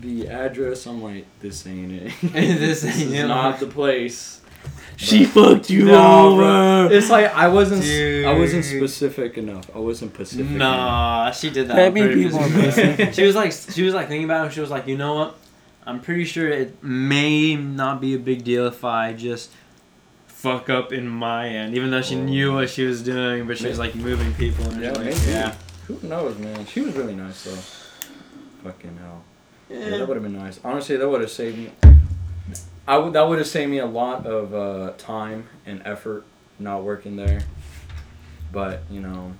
the 0.00 0.28
address. 0.28 0.86
I'm 0.86 1.02
like, 1.02 1.26
This 1.40 1.66
ain't 1.66 1.92
it. 1.92 2.12
This 2.32 2.82
ain't 2.84 2.96
is 2.96 3.12
it. 3.12 3.26
not 3.28 3.60
the 3.60 3.66
place. 3.66 4.40
She 5.02 5.24
fucked 5.24 5.70
you 5.70 5.84
No, 5.86 6.36
bro. 6.36 6.84
over. 6.84 6.94
It's 6.94 7.08
like 7.10 7.34
I 7.34 7.48
wasn't 7.48 7.82
s- 7.82 8.26
I 8.26 8.38
wasn't 8.38 8.64
specific 8.64 9.38
enough. 9.38 9.68
I 9.74 9.78
wasn't 9.78 10.14
specific. 10.14 10.46
enough. 10.46 10.58
Nah, 10.58 11.30
she 11.32 11.50
did 11.50 11.68
that. 11.68 11.76
Let 11.76 11.92
me 11.94 12.06
be 12.08 12.24
purpose. 12.28 12.32
more 12.34 12.48
basic. 12.62 13.14
she 13.14 13.22
was 13.24 13.34
like, 13.34 13.52
she 13.52 13.82
was 13.82 13.94
like 13.94 14.08
thinking 14.08 14.24
about 14.24 14.42
it. 14.42 14.44
and 14.46 14.52
She 14.54 14.60
was 14.60 14.70
like, 14.70 14.86
you 14.86 14.96
know 14.98 15.14
what? 15.14 15.36
I'm 15.86 16.00
pretty 16.00 16.24
sure 16.24 16.48
it 16.48 16.82
may 16.84 17.56
not 17.56 18.00
be 18.00 18.14
a 18.14 18.18
big 18.18 18.44
deal 18.44 18.66
if 18.66 18.84
I 18.84 19.12
just 19.14 19.50
fuck 20.26 20.68
up 20.70 20.92
in 20.92 21.08
my 21.08 21.48
end, 21.48 21.74
even 21.74 21.90
though 21.90 22.02
she 22.02 22.16
Oh. 22.16 22.22
knew 22.22 22.54
what 22.54 22.68
she 22.70 22.84
was 22.84 23.02
doing, 23.02 23.46
but 23.46 23.58
she 23.58 23.68
was 23.68 23.78
like 23.78 23.94
moving 23.94 24.32
people 24.34 24.64
and 24.70 24.80
Yeah, 24.82 24.88
yeah, 24.92 24.92
like, 24.98 25.04
maybe. 25.06 25.20
yeah. 25.30 25.54
Who 25.88 25.98
knows, 26.06 26.38
man? 26.38 26.66
She 26.66 26.80
was 26.82 26.94
really 26.94 27.14
nice 27.14 27.42
though. 27.44 28.68
Fucking 28.68 28.98
hell. 29.02 29.22
Yeah, 29.70 29.78
Yeah. 29.78 29.98
that 29.98 30.08
would 30.08 30.16
have 30.16 30.22
been 30.22 30.36
nice. 30.36 30.60
Honestly, 30.62 30.96
that 30.96 31.08
would 31.08 31.20
have 31.22 31.30
saved 31.30 31.58
me. 31.58 31.70
I 32.86 32.98
would. 32.98 33.12
That 33.12 33.28
would 33.28 33.38
have 33.38 33.46
saved 33.46 33.70
me 33.70 33.78
a 33.78 33.86
lot 33.86 34.26
of 34.26 34.54
uh, 34.54 34.92
time 34.98 35.48
and 35.66 35.82
effort 35.84 36.24
not 36.58 36.82
working 36.82 37.16
there. 37.16 37.40
But 38.52 38.82
you 38.90 39.00
know, 39.00 39.34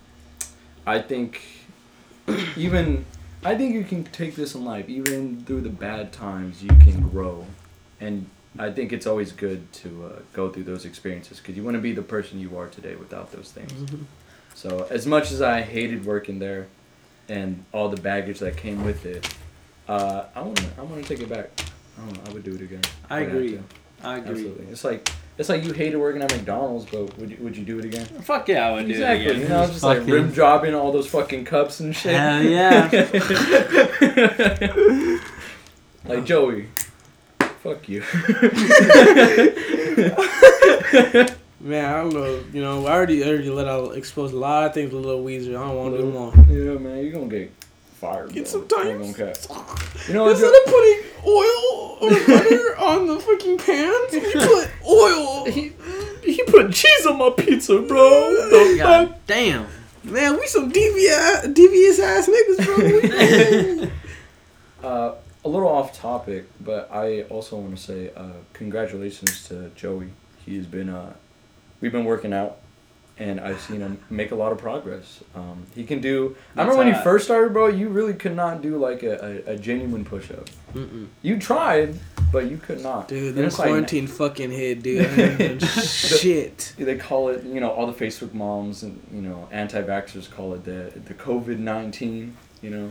I 0.87 1.01
think 1.01 1.43
even 2.57 3.05
I 3.45 3.57
think 3.57 3.75
you 3.75 3.85
can 3.85 4.05
take 4.05 4.37
this 4.37 4.55
in 4.55 4.65
life. 4.65 4.89
Even 4.89 5.45
through 5.45 5.63
the 5.63 5.71
bad 5.71 6.13
times, 6.13 6.63
you 6.63 6.69
can 6.69 7.09
grow, 7.09 7.47
and 8.01 8.29
I 8.59 8.71
think 8.71 8.93
it's 8.93 9.07
always 9.07 9.33
good 9.33 9.73
to 9.75 10.07
uh, 10.07 10.19
go 10.33 10.51
through 10.51 10.65
those 10.65 10.85
experiences 10.85 11.39
because 11.39 11.57
you 11.57 11.65
want 11.65 11.77
to 11.77 11.81
be 11.81 11.93
the 11.93 12.03
person 12.03 12.39
you 12.41 12.57
are 12.59 12.69
today 12.69 12.95
without 12.95 13.33
those 13.33 13.51
things. 13.51 13.73
Mhm. 13.73 14.05
So 14.55 14.87
as 14.91 15.07
much 15.07 15.31
as 15.33 15.41
I 15.41 15.63
hated 15.63 16.05
working 16.05 16.39
there, 16.39 16.67
and 17.29 17.65
all 17.73 17.89
the 17.89 18.01
baggage 18.01 18.41
that 18.41 18.57
came 18.57 18.85
with 18.85 19.07
it, 19.07 19.27
uh, 19.89 20.25
I 20.35 20.43
want 20.43 20.57
to 20.59 20.65
I 20.79 20.83
want 20.83 21.03
to 21.03 21.09
take 21.09 21.23
it 21.25 21.29
back. 21.29 21.51
I 22.01 22.07
don't 22.07 22.25
know. 22.25 22.31
I 22.31 22.35
would 22.35 22.45
do 22.45 22.55
it 22.55 22.61
again. 22.63 22.83
I 23.09 23.19
I'd 23.19 23.29
agree. 23.29 23.53
to. 23.53 23.63
I 24.03 24.19
agree. 24.19 24.31
Absolutely. 24.31 24.67
It's 24.67 24.85
like 24.85 25.11
it's 25.39 25.49
like 25.49 25.65
you 25.65 25.73
hated 25.73 25.97
working 25.97 26.23
at 26.23 26.31
McDonald's, 26.33 26.85
but 26.87 27.17
would 27.19 27.31
you, 27.31 27.37
would 27.41 27.57
you 27.57 27.65
do 27.65 27.79
it 27.79 27.85
again? 27.85 28.05
Fuck 28.05 28.49
yeah, 28.49 28.67
I 28.67 28.73
would 28.73 28.87
do 28.87 28.93
exactly. 28.93 29.27
it 29.27 29.31
again. 29.31 29.43
You 29.43 29.49
know, 29.49 29.67
just 29.67 29.83
like 29.83 30.07
rim 30.07 30.33
jobbing 30.33 30.75
all 30.75 30.93
those 30.93 31.07
fucking 31.07 31.45
cups 31.45 31.81
and 31.81 31.95
shit. 31.95 32.15
Hell 32.15 32.43
yeah. 32.45 32.89
like 36.05 36.25
Joey. 36.25 36.67
Fuck 37.63 37.89
you. 37.89 38.03
Man, 41.63 41.85
I 41.85 42.01
don't 42.01 42.15
know. 42.15 42.43
You 42.55 42.63
know, 42.63 42.87
I 42.87 42.93
already 42.93 43.23
already 43.23 43.51
let 43.51 43.69
out 43.69 43.95
expose 43.95 44.33
a 44.33 44.39
lot 44.39 44.65
of 44.65 44.73
things 44.73 44.95
with 44.95 45.05
Little 45.05 45.27
Caesar. 45.27 45.59
I 45.59 45.69
don't 45.69 45.77
want 45.77 45.95
to 45.95 45.99
do 45.99 46.07
them 46.11 46.17
all. 46.17 46.33
yeah, 46.49 46.79
man, 46.79 47.05
you're 47.05 47.13
gonna 47.13 47.27
get 47.27 47.53
fired. 48.01 48.33
Get 48.33 48.51
bro. 48.51 48.67
some 48.67 48.81
I 48.81 48.89
ain't 48.89 49.03
time. 49.03 49.13
gonna. 49.13 49.75
You 50.09 50.15
know? 50.15 50.29
Instead 50.31 50.53
of 50.53 50.65
putting 50.65 51.03
oil 51.27 51.99
or 52.01 52.11
butter 52.11 52.77
on 52.79 53.07
the 53.07 53.21
fucking 53.21 53.59
pans, 53.59 54.13
you 54.15 54.33
put 54.33 54.71
oil. 54.87 55.45
He, 55.45 55.73
he 56.25 56.43
put 56.45 56.73
cheese 56.73 57.07
on 57.07 57.19
my 57.19 57.31
pizza, 57.31 57.79
bro. 57.81 58.33
The 58.51 58.77
God 58.79 59.15
damn. 59.27 59.67
Man, 60.03 60.39
we 60.41 60.47
some 60.47 60.71
devious, 60.71 61.47
devious 61.49 61.99
ass 62.01 62.29
niggas, 62.29 62.65
bro. 62.65 63.91
Uh, 64.83 65.15
a 65.45 65.49
little 65.49 65.69
off 65.69 65.93
topic, 65.93 66.47
but 66.59 66.91
I 66.91 67.25
also 67.25 67.57
want 67.59 67.77
to 67.77 67.83
say 67.83 68.11
uh, 68.17 68.33
congratulations 68.55 69.47
to 69.49 69.71
Joey. 69.77 70.09
He's 70.47 70.65
been 70.65 70.89
uh, 70.89 71.13
we've 71.83 71.93
been 71.93 72.07
working 72.07 72.33
out, 72.33 72.57
and 73.21 73.39
I've 73.39 73.61
seen 73.61 73.81
him 73.81 74.01
make 74.09 74.31
a 74.31 74.35
lot 74.35 74.51
of 74.51 74.59
progress. 74.59 75.23
Um, 75.35 75.67
he 75.75 75.85
can 75.85 76.01
do. 76.01 76.37
I 76.57 76.61
remember 76.63 76.79
when 76.79 76.87
you 76.87 76.95
That's, 76.95 77.07
uh, 77.07 77.11
first 77.11 77.25
started, 77.27 77.53
bro. 77.53 77.67
You 77.67 77.89
really 77.91 78.15
could 78.15 78.35
not 78.35 78.63
do 78.63 78.79
like 78.79 79.03
a, 79.03 79.43
a, 79.47 79.53
a 79.53 79.57
genuine 79.59 80.05
push 80.07 80.31
up. 80.31 80.49
You 81.23 81.39
tried, 81.39 81.99
but 82.33 82.51
you 82.51 82.57
could 82.57 82.83
not. 82.83 83.09
Dude, 83.09 83.35
the 83.35 83.43
like- 83.43 83.53
quarantine 83.53 84.07
fucking 84.07 84.51
hit, 84.51 84.83
dude. 84.83 85.07
I 85.19 85.23
ain't 85.45 85.61
done 85.61 85.69
shit. 85.83 86.75
they 86.79 86.97
call 86.97 87.29
it, 87.29 87.45
you 87.45 87.61
know, 87.61 87.71
all 87.71 87.87
the 87.87 87.93
Facebook 88.05 88.33
moms 88.33 88.83
and 88.83 89.01
you 89.13 89.21
know 89.21 89.47
anti-vaxxers 89.53 90.31
call 90.31 90.55
it 90.55 90.65
the 90.65 90.91
the 91.05 91.15
COVID 91.15 91.59
nineteen. 91.59 92.37
You 92.63 92.71
know, 92.71 92.91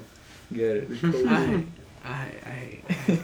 get 0.54 0.78
it? 0.78 1.02
The 1.02 1.26
I. 1.28 1.66
I, 2.06 2.32
I, 2.46 2.80
I, 3.10 3.20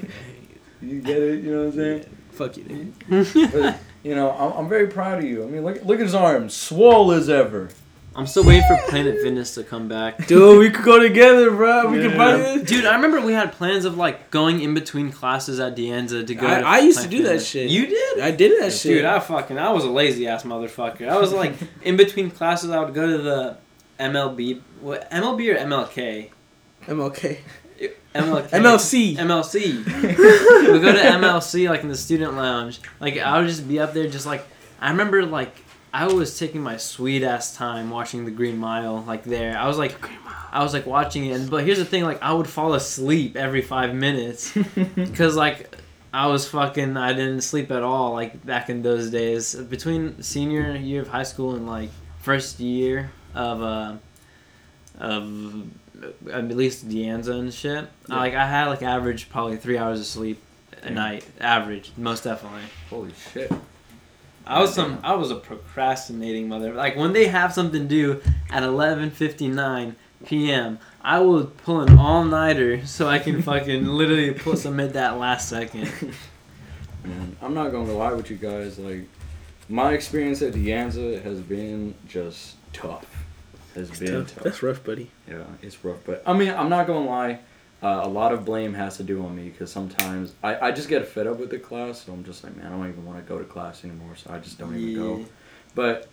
you 0.82 1.02
get 1.02 1.18
it? 1.18 1.44
You 1.44 1.52
know 1.52 1.60
what 1.60 1.68
I'm 1.68 1.72
saying? 1.74 2.06
I 2.32 2.34
fuck 2.36 2.58
you, 2.58 2.64
dude. 2.64 3.76
But 4.06 4.10
you 4.10 4.16
know, 4.16 4.32
I'm, 4.32 4.52
I'm 4.66 4.70
very 4.70 4.88
proud 4.88 5.20
of 5.20 5.26
you. 5.26 5.44
I 5.44 5.48
mean, 5.48 5.64
look 5.64 5.84
look 5.84 6.00
at 6.00 6.04
his 6.06 6.16
arms, 6.16 6.54
swole 6.54 7.12
as 7.12 7.28
ever. 7.30 7.70
I'm 8.18 8.28
still 8.28 8.46
waiting 8.46 8.64
for 8.66 8.78
Planet 8.88 9.20
Fitness 9.22 9.56
to 9.56 9.64
come 9.64 9.90
back. 9.90 10.26
Dude, 10.28 10.58
we 10.60 10.70
could 10.70 10.86
go 10.86 11.00
together, 11.00 11.52
bro. 11.52 11.90
We 11.92 12.00
could 12.02 12.16
buy 12.16 12.38
this. 12.38 12.70
Dude, 12.70 12.86
I 12.86 12.96
remember 12.96 13.20
we 13.20 13.34
had 13.34 13.52
plans 13.52 13.84
of 13.84 13.98
like 13.98 14.32
going 14.32 14.62
in 14.62 14.74
between 14.74 15.12
classes 15.12 15.60
at 15.60 15.76
De 15.76 15.90
Anza 15.90 16.26
to 16.26 16.36
go. 16.36 16.48
I- 16.48 16.62
to 16.62 16.66
I 16.68 16.78
used 16.80 17.02
to 17.02 17.10
Planet 17.10 17.28
do 17.28 17.34
that 17.34 17.44
shit. 17.44 17.70
You 17.70 17.88
did? 17.88 18.20
I 18.20 18.32
did 18.32 18.62
that 18.62 18.72
shit. 18.72 18.94
Dude, 19.00 19.06
I 19.06 19.20
fucking 19.20 19.58
I 19.60 19.72
was 19.72 19.84
a 19.84 19.90
lazy 19.90 20.28
ass 20.28 20.44
motherfucker. 20.44 21.10
I 21.10 21.18
was 21.20 21.34
like 21.34 21.56
in 21.84 21.98
between 21.98 22.32
classes. 22.32 22.70
I 22.70 22.80
would 22.80 22.94
go 22.94 23.06
to 23.06 23.18
the 23.18 23.58
MLB, 24.00 24.62
what 24.80 25.10
MLB 25.12 25.54
or 25.54 25.58
MLK? 25.58 26.30
MLK. 26.86 27.40
MLK. 27.80 28.50
MLC. 28.50 29.16
MLC. 29.18 29.86
we 30.74 30.80
go 30.80 30.92
to 30.92 31.00
MLC 31.00 31.70
like 31.70 31.82
in 31.82 31.90
the 31.90 31.98
student 31.98 32.36
lounge. 32.36 32.80
Like 33.00 33.18
I 33.18 33.38
would 33.40 33.48
just 33.48 33.68
be 33.68 33.80
up 33.80 33.94
there, 33.94 34.08
just 34.10 34.26
like 34.26 34.46
I 34.80 34.90
remember 34.90 35.26
like 35.26 35.54
I 35.94 36.08
was 36.08 36.38
taking 36.38 36.62
my 36.62 36.78
sweet 36.78 37.24
ass 37.24 37.56
time 37.56 37.90
watching 37.90 38.26
the 38.26 38.32
Green 38.32 38.58
Mile. 38.58 39.04
Like 39.06 39.24
there, 39.24 39.58
I 39.58 39.68
was 39.68 39.78
like. 39.78 39.96
I 40.52 40.64
was 40.64 40.72
like 40.72 40.86
watching 40.86 41.26
it, 41.26 41.34
and, 41.34 41.50
but 41.50 41.66
here's 41.66 41.80
the 41.80 41.84
thing: 41.84 42.06
like 42.06 42.24
I 42.24 42.32
would 42.32 42.48
fall 42.48 42.76
asleep 42.76 43.36
every 43.36 43.62
five 43.62 43.94
minutes 43.94 44.54
because 44.96 45.36
like 45.36 45.76
I 46.14 46.28
was 46.28 46.48
fucking 46.48 46.96
I 46.96 47.12
didn't 47.12 47.42
sleep 47.42 47.72
at 47.72 47.84
all 47.84 48.14
like 48.14 48.46
back 48.46 48.70
in 48.70 48.82
those 48.82 49.12
days. 49.12 49.54
Between 49.54 50.24
senior 50.24 50.74
year 50.74 51.02
of 51.02 51.10
high 51.10 51.24
school 51.24 51.56
and 51.56 51.68
like 51.68 51.90
first 52.20 52.62
year 52.62 53.12
of 53.34 53.62
uh 53.62 53.96
of 54.98 55.68
at 56.32 56.48
least 56.50 56.90
De 56.90 57.04
Anza 57.06 57.38
and 57.40 57.54
shit. 57.54 57.86
Yeah. 58.10 58.16
Like 58.16 58.34
I 58.34 58.46
had 58.48 58.68
like 58.68 58.82
average 58.84 59.30
probably 59.30 59.58
three 59.58 59.78
hours 59.78 60.00
of 60.00 60.06
sleep 60.06 60.42
a 60.84 60.88
Yeah. 60.88 60.94
night. 60.94 61.26
Average, 61.40 61.92
most 61.98 62.24
definitely. 62.24 62.62
Holy 62.90 63.12
shit. 63.34 63.52
I 64.48 64.60
was 64.62 64.74
some 64.74 65.00
I 65.04 65.16
was 65.16 65.32
a 65.32 65.36
procrastinating 65.36 66.48
mother. 66.48 66.74
Like 66.74 66.96
when 66.96 67.14
they 67.14 67.28
have 67.28 67.54
something 67.54 67.88
due 67.88 68.22
at 68.50 68.64
eleven 68.64 69.10
fifty 69.10 69.48
nine 69.48 69.96
PM, 70.26 70.80
I 71.02 71.20
will 71.20 71.46
pull 71.46 71.82
an 71.82 71.98
all 71.98 72.24
nighter 72.24 72.86
so 72.86 73.08
I 73.08 73.20
can 73.20 73.42
fucking 73.50 73.86
literally 73.86 74.32
pull 74.34 74.56
submit 74.56 74.94
that 74.94 75.18
last 75.18 75.50
second. 75.50 75.92
Man, 77.04 77.36
I'm 77.42 77.54
not 77.54 77.72
gonna 77.72 77.94
lie 77.94 78.14
with 78.14 78.30
you 78.32 78.38
guys. 78.38 78.80
Like, 78.80 79.04
my 79.70 79.94
experience 79.94 80.42
at 80.42 80.54
De 80.54 80.66
Anza 80.70 81.22
has 81.24 81.40
been 81.40 81.94
just 82.08 82.56
tough. 82.74 83.15
Has 83.76 84.00
been 84.00 84.26
tough. 84.26 84.44
That's 84.44 84.64
rough, 84.64 84.84
buddy. 84.84 85.12
Yeah, 85.28 85.44
it's 85.62 85.84
rough. 85.84 86.00
But 86.06 86.24
I 86.26 86.34
mean, 86.34 86.50
I'm 86.50 86.70
not 86.70 86.88
gonna 86.88 87.06
lie. 87.06 87.40
Uh, 87.84 88.02
a 88.04 88.08
lot 88.08 88.32
of 88.34 88.46
blame 88.46 88.74
has 88.74 88.98
to 88.98 89.04
do 89.04 89.24
on 89.24 89.36
me 89.36 89.50
because 89.50 89.72
sometimes 89.72 90.34
I, 90.42 90.68
I 90.68 90.72
just 90.72 90.88
get 90.90 91.06
fed 91.08 91.28
up 91.28 91.38
with 91.38 91.50
the 91.52 91.60
class. 91.60 92.06
So 92.06 92.14
I'm 92.14 92.24
just 92.24 92.44
like, 92.44 92.56
man, 92.56 92.68
I 92.68 92.70
don't 92.70 92.88
even 92.88 93.06
want 93.06 93.20
to 93.20 93.24
go 93.32 93.38
to 93.38 93.44
class 93.44 93.84
anymore. 93.84 94.16
So 94.16 94.32
I 94.34 94.40
just 94.40 94.58
don't 94.58 94.76
even 94.76 94.96
go. 94.96 95.26
But 95.76 96.08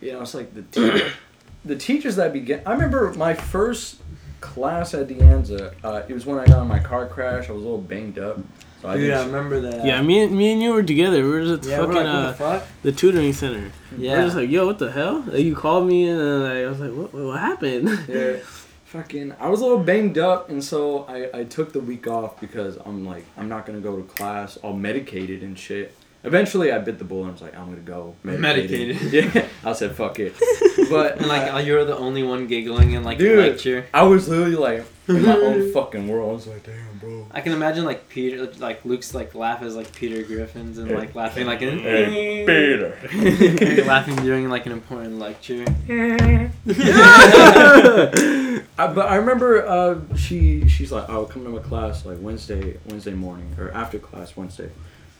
you 0.00 0.12
know, 0.12 0.20
it's 0.20 0.34
like 0.34 0.52
the 0.52 0.62
te- 0.62 1.06
the 1.64 1.76
teachers 1.76 2.16
that 2.16 2.32
began. 2.32 2.62
I 2.66 2.72
remember 2.72 3.12
my 3.14 3.34
first 3.34 4.00
class 4.40 4.92
at 4.94 5.08
De 5.08 5.14
Anza. 5.14 5.74
Uh, 5.82 6.02
it 6.08 6.12
was 6.12 6.26
when 6.26 6.38
I 6.38 6.46
got 6.46 6.62
in 6.62 6.68
my 6.68 6.80
car 6.80 7.06
crash. 7.06 7.48
I 7.48 7.52
was 7.52 7.62
a 7.62 7.64
little 7.64 7.80
banged 7.80 8.18
up. 8.18 8.38
So 8.86 8.92
I 8.92 8.96
Dude, 8.98 9.10
I 9.10 9.24
remember 9.26 9.60
that. 9.62 9.84
Yeah, 9.84 10.00
me 10.00 10.22
and 10.22 10.36
me 10.36 10.52
and 10.52 10.62
you 10.62 10.72
were 10.72 10.82
together. 10.84 11.24
We 11.24 11.28
were 11.30 11.40
just 11.40 11.52
at 11.54 11.62
the 11.62 11.70
Yeah, 11.70 11.78
fucking 11.78 11.94
like, 11.96 12.06
uh, 12.06 12.26
the 12.30 12.34
fuck? 12.34 12.66
the 12.82 12.92
tutoring 12.92 13.32
center. 13.32 13.72
Yeah. 13.98 14.12
We're 14.18 14.24
just 14.26 14.36
like, 14.36 14.48
yo, 14.50 14.64
what 14.64 14.78
the 14.78 14.92
hell? 14.92 15.24
Like, 15.26 15.40
you 15.42 15.56
called 15.56 15.88
me 15.88 16.08
and 16.08 16.20
then 16.20 16.42
like, 16.42 16.64
I 16.64 16.68
was 16.68 16.78
like, 16.78 16.92
what, 16.92 17.12
what, 17.12 17.24
what 17.24 17.40
happened? 17.40 17.88
Yeah. 18.08 18.36
Fucking, 18.84 19.34
I 19.40 19.48
was 19.48 19.60
a 19.60 19.64
little 19.64 19.82
banged 19.82 20.16
up, 20.16 20.48
and 20.48 20.62
so 20.62 21.04
I, 21.08 21.40
I 21.40 21.44
took 21.44 21.72
the 21.72 21.80
week 21.80 22.06
off 22.06 22.40
because 22.40 22.78
I'm 22.86 23.04
like, 23.04 23.24
I'm 23.36 23.48
not 23.48 23.66
gonna 23.66 23.80
go 23.80 23.96
to 23.96 24.04
class, 24.04 24.56
all 24.58 24.74
medicated 24.74 25.42
and 25.42 25.58
shit. 25.58 25.92
Eventually, 26.22 26.70
I 26.70 26.78
bit 26.78 26.98
the 26.98 27.04
bullet 27.04 27.22
and 27.22 27.30
I 27.30 27.32
was 27.32 27.42
like, 27.42 27.56
I'm 27.56 27.66
gonna 27.68 27.80
go 27.80 28.14
medicated. 28.22 29.00
Medicated. 29.02 29.34
yeah, 29.34 29.48
I 29.64 29.72
said, 29.72 29.96
fuck 29.96 30.20
it. 30.20 30.34
But 30.88 31.18
And 31.18 31.26
like 31.26 31.42
I, 31.52 31.60
you're 31.62 31.84
the 31.84 31.96
only 31.96 32.22
one 32.22 32.46
giggling 32.46 32.92
in 32.92 33.02
like 33.02 33.18
Dude. 33.18 33.38
lecture. 33.40 33.86
I 33.92 34.04
was 34.04 34.28
literally 34.28 34.54
like 34.54 34.86
in 35.08 35.22
my 35.26 35.34
own 35.36 35.72
fucking 35.72 36.06
world. 36.06 36.30
I 36.30 36.34
was 36.34 36.46
like, 36.46 36.62
damn, 36.62 36.85
bro. 37.06 37.26
I 37.32 37.40
can 37.40 37.52
imagine 37.52 37.84
like 37.84 38.08
Peter, 38.08 38.50
like 38.58 38.84
Luke's 38.84 39.14
like 39.14 39.34
laugh 39.34 39.62
as 39.62 39.76
like 39.76 39.92
Peter 39.94 40.22
Griffin's 40.22 40.78
and 40.78 40.90
Yeah. 40.90 40.98
like 40.98 41.14
laughing 41.14 41.46
like 41.46 41.62
in 41.62 41.78
Hey, 41.78 42.44
Peter. 42.46 42.98
Like, 43.14 43.86
laughing 43.94 44.16
during 44.16 44.48
like 44.48 44.66
an 44.66 44.72
important 44.72 45.18
lecture. 45.18 45.64
I, 45.88 46.50
but 48.76 49.08
I 49.08 49.16
remember 49.16 49.66
uh, 49.66 50.16
she 50.16 50.68
she's 50.68 50.92
like, 50.92 51.08
"Oh, 51.08 51.24
come 51.26 51.44
to 51.44 51.50
my 51.50 51.60
class 51.60 52.04
like 52.04 52.18
Wednesday 52.20 52.78
Wednesday 52.86 53.12
morning 53.14 53.54
or 53.58 53.70
after 53.72 53.98
class 53.98 54.36
Wednesday," 54.36 54.70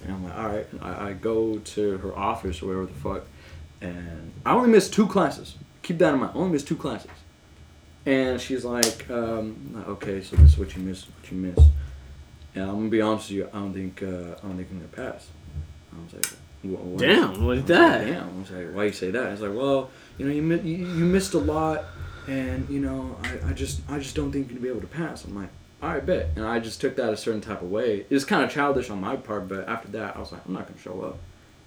and 0.02 0.12
I'm 0.12 0.24
like, 0.24 0.36
"All 0.38 0.48
right." 0.48 0.66
I, 0.82 1.08
I 1.08 1.12
go 1.12 1.58
to 1.58 1.98
her 1.98 2.16
office 2.16 2.62
or 2.62 2.66
whatever 2.66 2.86
the 2.86 2.94
fuck, 2.94 3.22
and 3.80 4.32
I 4.44 4.52
only 4.54 4.70
missed 4.70 4.92
two 4.92 5.06
classes. 5.06 5.56
Keep 5.82 5.98
that 5.98 6.14
in 6.14 6.20
mind. 6.20 6.32
I 6.34 6.38
only 6.38 6.52
missed 6.52 6.68
two 6.68 6.76
classes, 6.76 7.10
and 8.04 8.40
she's 8.40 8.64
like, 8.64 9.08
um, 9.10 9.84
"Okay, 9.88 10.20
so 10.22 10.36
this 10.36 10.52
is 10.52 10.58
what 10.58 10.74
you 10.76 10.82
missed. 10.82 11.06
What 11.20 11.30
you 11.30 11.38
missed." 11.38 11.68
And 12.56 12.64
I'm 12.64 12.76
gonna 12.76 12.88
be 12.88 13.00
honest 13.02 13.28
with 13.30 13.36
you. 13.38 13.48
I 13.52 13.58
don't 13.58 13.72
think 13.74 14.02
uh, 14.02 14.06
I 14.06 14.46
don't 14.48 14.56
think 14.56 14.68
I'm 14.70 14.78
gonna 14.80 15.10
pass. 15.10 15.28
I 15.92 16.02
was 16.04 16.14
like, 16.14 16.26
"Wha- 16.64 16.78
what? 16.78 17.00
Damn, 17.00 17.44
what 17.44 17.52
I 17.56 17.60
is 17.60 17.60
like, 17.60 17.66
that? 17.66 18.04
Damn. 18.06 18.28
I 18.36 18.40
was 18.40 18.50
like, 18.50 18.74
why 18.74 18.84
you 18.84 18.92
say 18.92 19.10
that? 19.10 19.32
It's 19.32 19.40
like, 19.42 19.54
well, 19.54 19.90
you 20.18 20.26
know, 20.26 20.32
you, 20.32 20.42
mi- 20.42 20.60
you 20.68 20.76
you 20.86 21.04
missed 21.04 21.34
a 21.34 21.38
lot, 21.38 21.84
and 22.26 22.68
you 22.68 22.80
know, 22.80 23.16
I, 23.22 23.50
I 23.50 23.52
just 23.52 23.80
I 23.88 23.98
just 23.98 24.16
don't 24.16 24.32
think 24.32 24.46
you're 24.48 24.58
gonna 24.58 24.62
be 24.62 24.68
able 24.70 24.80
to 24.80 24.86
pass. 24.86 25.24
I'm 25.24 25.34
like, 25.36 25.50
all 25.82 25.90
right, 25.90 26.04
bet. 26.04 26.30
And 26.36 26.44
I 26.46 26.58
just 26.58 26.80
took 26.80 26.96
that 26.96 27.12
a 27.12 27.16
certain 27.16 27.40
type 27.42 27.60
of 27.62 27.70
way. 27.70 28.00
It 28.08 28.10
was 28.14 28.24
kind 28.24 28.42
of 28.42 28.50
childish 28.50 28.88
on 28.90 29.00
my 29.00 29.16
part, 29.16 29.48
but 29.48 29.68
after 29.68 29.88
that, 29.88 30.16
I 30.16 30.20
was 30.20 30.32
like, 30.32 30.40
I'm 30.46 30.54
not 30.54 30.66
gonna 30.66 30.80
show 30.80 31.02
up. 31.02 31.18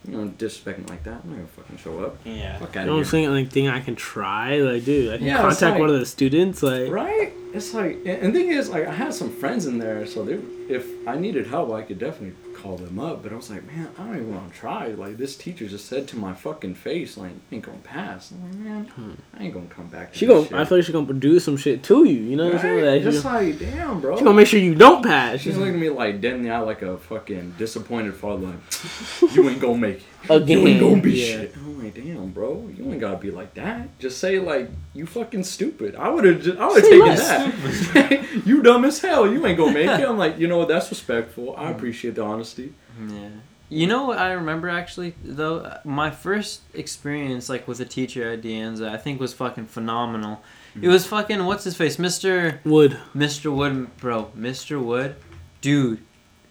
You 0.07 0.15
know, 0.15 0.29
disrespecting 0.37 0.89
like 0.89 1.03
that. 1.03 1.21
I'm 1.23 1.29
not 1.29 1.35
gonna 1.35 1.47
fucking 1.47 1.77
show 1.77 2.03
up. 2.03 2.17
Yeah. 2.23 2.57
Fuck 2.57 2.73
You 2.75 2.81
out 2.81 2.85
know 2.87 2.93
what 2.93 2.97
I'm 2.99 3.01
of 3.01 3.05
here. 3.07 3.11
saying? 3.11 3.29
Like, 3.31 3.49
thing 3.51 3.67
I 3.67 3.81
can 3.81 3.95
try. 3.97 4.57
Like, 4.61 4.85
dude, 4.85 5.13
I 5.13 5.17
can 5.17 5.27
Yeah, 5.27 5.37
contact 5.41 5.61
like- 5.61 5.79
one 5.79 5.89
of 5.89 5.99
the 5.99 6.05
students. 6.05 6.63
Like, 6.63 6.89
Right? 6.89 7.33
It's 7.51 7.73
like, 7.73 7.99
and 8.05 8.31
thing 8.33 8.49
is, 8.49 8.69
like, 8.69 8.85
I 8.85 8.93
had 8.93 9.11
some 9.13 9.31
friends 9.31 9.65
in 9.65 9.79
there, 9.79 10.05
so 10.05 10.23
they, 10.23 10.39
if 10.71 10.85
I 11.07 11.15
needed 11.17 11.47
help, 11.47 11.71
I 11.71 11.81
could 11.81 11.97
definitely 11.97 12.35
call 12.53 12.77
them 12.77 12.99
up. 12.99 13.23
But 13.23 13.33
I 13.33 13.35
was 13.37 13.49
like, 13.49 13.65
man, 13.65 13.89
I 13.97 14.03
don't 14.03 14.15
even 14.17 14.35
want 14.35 14.53
to 14.53 14.59
try. 14.59 14.87
Like, 14.89 15.17
this 15.17 15.35
teacher 15.35 15.67
just 15.67 15.87
said 15.87 16.07
to 16.09 16.17
my 16.17 16.33
fucking 16.35 16.75
face, 16.75 17.17
like, 17.17 17.31
ain't 17.51 17.63
gonna 17.63 17.79
pass. 17.79 18.31
I'm 18.31 18.43
like, 18.43 18.53
man, 18.59 18.85
Hmm. 18.85 19.11
I 19.35 19.43
ain't 19.45 19.53
gonna 19.55 19.65
come 19.65 19.87
back. 19.87 20.13
She 20.13 20.27
gonna. 20.27 20.43
shit. 20.43 20.53
I 20.53 20.63
feel 20.65 20.77
like 20.77 20.85
she 20.85 20.91
gonna 20.93 21.07
produce 21.07 21.43
some 21.43 21.57
shit 21.57 21.81
to 21.83 22.03
you. 22.03 22.19
You 22.21 22.35
know 22.35 22.45
what 22.45 22.55
I'm 22.55 22.61
saying? 22.61 22.85
Right? 22.85 22.91
Like, 22.93 22.99
she, 23.01 23.11
Just 23.11 23.23
gonna, 23.23 23.39
like, 23.39 23.59
damn, 23.59 23.99
bro. 23.99 24.17
she 24.17 24.23
gonna 24.23 24.35
make 24.37 24.47
sure 24.47 24.59
you 24.59 24.75
don't 24.75 25.03
pass. 25.03 25.39
She's 25.39 25.57
looking 25.57 25.73
at 25.73 25.79
me 25.79 25.89
like 25.89 26.21
dead 26.21 26.35
in 26.35 26.43
the 26.43 26.51
eye, 26.51 26.59
like 26.59 26.83
a 26.83 26.97
fucking 26.99 27.55
disappointed 27.57 28.13
father. 28.13 28.45
Like, 28.47 28.55
you 29.35 29.49
ain't 29.49 29.59
gonna 29.59 29.75
make 29.77 29.97
it. 29.97 30.03
Again, 30.29 30.59
You 30.59 30.67
ain't 30.67 30.79
gonna 30.81 31.01
be 31.01 31.13
yeah. 31.13 31.25
shit. 31.25 31.55
I'm 31.79 31.85
like, 31.85 31.95
damn, 31.95 32.31
bro. 32.31 32.69
You 32.75 32.91
ain't 32.91 32.99
gotta 32.99 33.17
be 33.17 33.31
like 33.31 33.53
that. 33.53 33.97
Just 33.99 34.19
say 34.19 34.39
like, 34.39 34.69
you 34.93 35.05
fucking 35.05 35.43
stupid. 35.43 35.95
I 35.95 36.09
would 36.09 36.25
have. 36.25 36.59
I 36.59 36.67
would 36.67 36.83
have 36.83 36.91
taken 36.91 37.07
less. 37.07 37.93
that. 37.93 38.25
you 38.45 38.61
dumb 38.61 38.85
as 38.85 38.99
hell. 38.99 39.31
You 39.31 39.45
ain't 39.45 39.57
gonna 39.57 39.73
make 39.73 39.87
it. 39.87 40.07
I'm 40.07 40.17
like, 40.17 40.37
you 40.37 40.47
know 40.47 40.57
what? 40.57 40.67
That's 40.67 40.89
respectful. 40.89 41.55
I 41.57 41.65
mm. 41.65 41.75
appreciate 41.75 42.15
the 42.15 42.23
honesty. 42.23 42.73
Yeah. 43.07 43.29
You 43.69 43.85
know 43.85 44.05
what 44.05 44.17
I 44.17 44.31
remember 44.31 44.67
actually 44.67 45.13
though? 45.23 45.77
My 45.83 46.09
first 46.09 46.61
experience 46.73 47.49
like 47.49 47.67
with 47.67 47.79
a 47.79 47.85
teacher 47.85 48.31
at 48.31 48.41
De 48.41 48.59
Anza, 48.59 48.89
I 48.89 48.97
think 48.97 49.19
was 49.19 49.33
fucking 49.33 49.67
phenomenal. 49.67 50.41
It 50.75 50.81
mm. 50.81 50.89
was 50.89 51.05
fucking 51.05 51.45
what's 51.45 51.63
his 51.63 51.77
face, 51.77 51.97
Mister 51.97 52.59
Wood. 52.65 52.97
Mr. 53.15 53.55
Wood, 53.55 53.95
bro, 53.97 54.31
Mr. 54.35 54.83
Wood, 54.83 55.15
dude. 55.61 55.99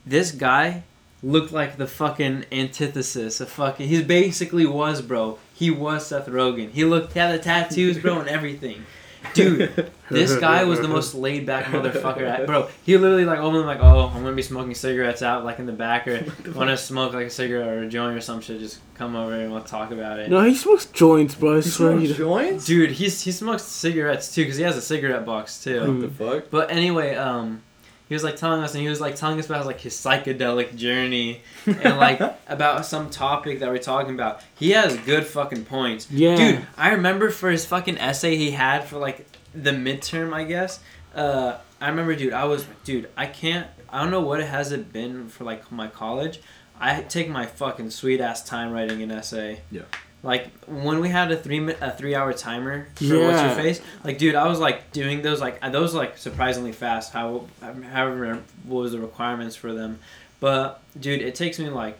This 0.07 0.31
guy 0.31 0.85
looked 1.23 1.53
like 1.53 1.77
the 1.77 1.87
fucking 1.87 2.45
antithesis 2.53 3.41
of 3.41 3.49
fucking. 3.49 3.89
He 3.89 4.03
basically 4.03 4.67
was, 4.67 5.03
bro. 5.03 5.39
He 5.55 5.71
was 5.71 6.07
Seth 6.07 6.27
Rogen. 6.29 6.71
He 6.71 6.85
looked 6.85 7.13
he 7.13 7.19
had 7.19 7.33
the 7.39 7.43
tattoos, 7.43 7.99
bro, 7.99 8.21
and 8.21 8.29
everything. 8.29 8.85
Dude, 9.35 9.91
this 10.11 10.37
guy 10.37 10.63
was 10.65 10.81
the 10.81 10.87
most 10.87 11.13
laid 11.15 11.45
back 11.45 11.65
motherfucker. 11.67 12.41
I, 12.43 12.47
bro, 12.47 12.69
he 12.85 12.97
literally 12.97 13.25
like 13.25 13.41
opened 13.41 13.67
like, 13.67 13.81
oh, 13.81 14.13
I'm 14.15 14.23
gonna 14.23 14.35
be 14.37 14.43
smoking 14.43 14.75
cigarettes 14.77 15.23
out 15.23 15.45
like 15.45 15.59
in 15.59 15.67
the 15.67 15.73
back, 15.73 16.07
or 16.07 16.25
want 16.55 16.71
to 16.71 16.77
smoke 16.77 17.15
like 17.15 17.27
a 17.27 17.31
cigarette 17.31 17.67
or 17.69 17.83
a 17.83 17.89
joint 17.89 18.17
or 18.17 18.21
some 18.21 18.41
shit. 18.41 18.61
Just 18.61 18.79
come 18.95 19.17
over 19.17 19.33
and 19.35 19.53
we'll 19.53 19.63
talk 19.63 19.91
about 19.91 20.21
it. 20.21 20.31
No, 20.31 20.43
he 20.45 20.55
smokes 20.55 20.87
joints, 20.87 21.35
bro. 21.35 21.55
I 21.55 21.57
You 21.57 21.63
swear 21.63 21.91
smoke 21.91 22.01
he 22.01 22.07
does. 22.07 22.17
joints? 22.17 22.65
Dude, 22.67 22.93
he's 22.93 23.21
he 23.21 23.33
smokes 23.33 23.65
cigarettes 23.65 24.33
too 24.33 24.43
because 24.43 24.57
he 24.57 24.63
has 24.63 24.77
a 24.77 24.83
cigarette 24.83 25.27
box 25.27 25.63
too. 25.63 25.81
What 25.81 26.01
the 26.01 26.09
fuck? 26.11 26.51
But 26.51 26.71
anyway, 26.71 27.17
um, 27.17 27.63
he 28.09 28.15
was 28.15 28.25
like 28.25 28.37
telling 28.37 28.63
us, 28.63 28.75
and 28.75 28.83
he 28.83 28.89
was 28.89 29.01
like 29.01 29.17
telling 29.17 29.39
us 29.39 29.47
about 29.47 29.67
like 29.67 29.81
his 29.81 29.95
psychedelic 29.95 30.75
journey 30.77 31.43
and 31.67 31.97
like 31.99 32.21
about 32.49 32.87
some 32.87 33.11
topic 33.11 33.61
that 33.61 33.69
we're 33.69 33.79
talking 33.79 34.15
about. 34.15 34.41
He 34.57 34.71
has 34.71 34.97
good 34.99 35.27
fucking 35.27 35.65
points, 35.67 36.11
Yeah. 36.11 36.37
dude. 36.37 36.67
I 36.77 36.91
remember 36.91 37.31
for 37.31 37.51
his 37.51 37.65
fucking 37.67 37.99
essay 37.99 38.37
he 38.37 38.51
had 38.53 38.85
for 38.85 38.99
like 38.99 39.27
the 39.55 39.71
midterm, 39.73 40.33
I 40.33 40.45
guess. 40.45 40.81
Uh, 41.15 41.57
I 41.81 41.89
remember, 41.89 42.15
dude. 42.17 42.33
I 42.33 42.45
was, 42.45 42.67
dude. 42.85 43.09
I 43.17 43.27
can't. 43.27 43.67
I 43.91 44.01
don't 44.03 44.11
know 44.11 44.21
what 44.21 44.41
it 44.41 44.47
has 44.47 44.73
it 44.73 44.93
been 44.93 45.29
for 45.29 45.45
like 45.45 45.71
my 45.73 45.89
college. 45.89 46.41
I 46.81 47.01
take 47.03 47.29
my 47.29 47.47
fucking 47.47 47.91
sweet 47.91 48.21
ass 48.21 48.45
time 48.45 48.71
writing 48.73 49.03
an 49.03 49.11
essay. 49.11 49.61
Yeah. 49.71 49.83
Like 50.23 50.51
when 50.67 51.01
we 51.01 51.09
had 51.09 51.31
a 51.31 51.37
three 51.37 51.61
mi- 51.61 51.77
a 51.81 51.93
three 51.93 52.15
hour 52.15 52.33
timer 52.33 52.89
for 52.97 53.21
what's 53.21 53.43
your 53.43 53.55
face, 53.55 53.81
like 54.03 54.19
dude, 54.19 54.35
I 54.35 54.49
was 54.49 54.59
like 54.59 54.91
doing 54.93 55.23
those 55.23 55.41
like 55.41 55.59
uh, 55.63 55.71
those 55.71 55.95
like 55.95 56.19
surprisingly 56.19 56.73
fast. 56.73 57.13
How 57.13 57.47
however 57.63 58.43
what 58.65 58.81
was 58.83 58.93
the 58.93 58.99
requirements 58.99 59.55
for 59.55 59.73
them, 59.73 60.01
but 60.41 60.83
dude, 60.99 61.23
it 61.23 61.37
takes 61.37 61.59
me 61.61 61.69
like 61.69 61.97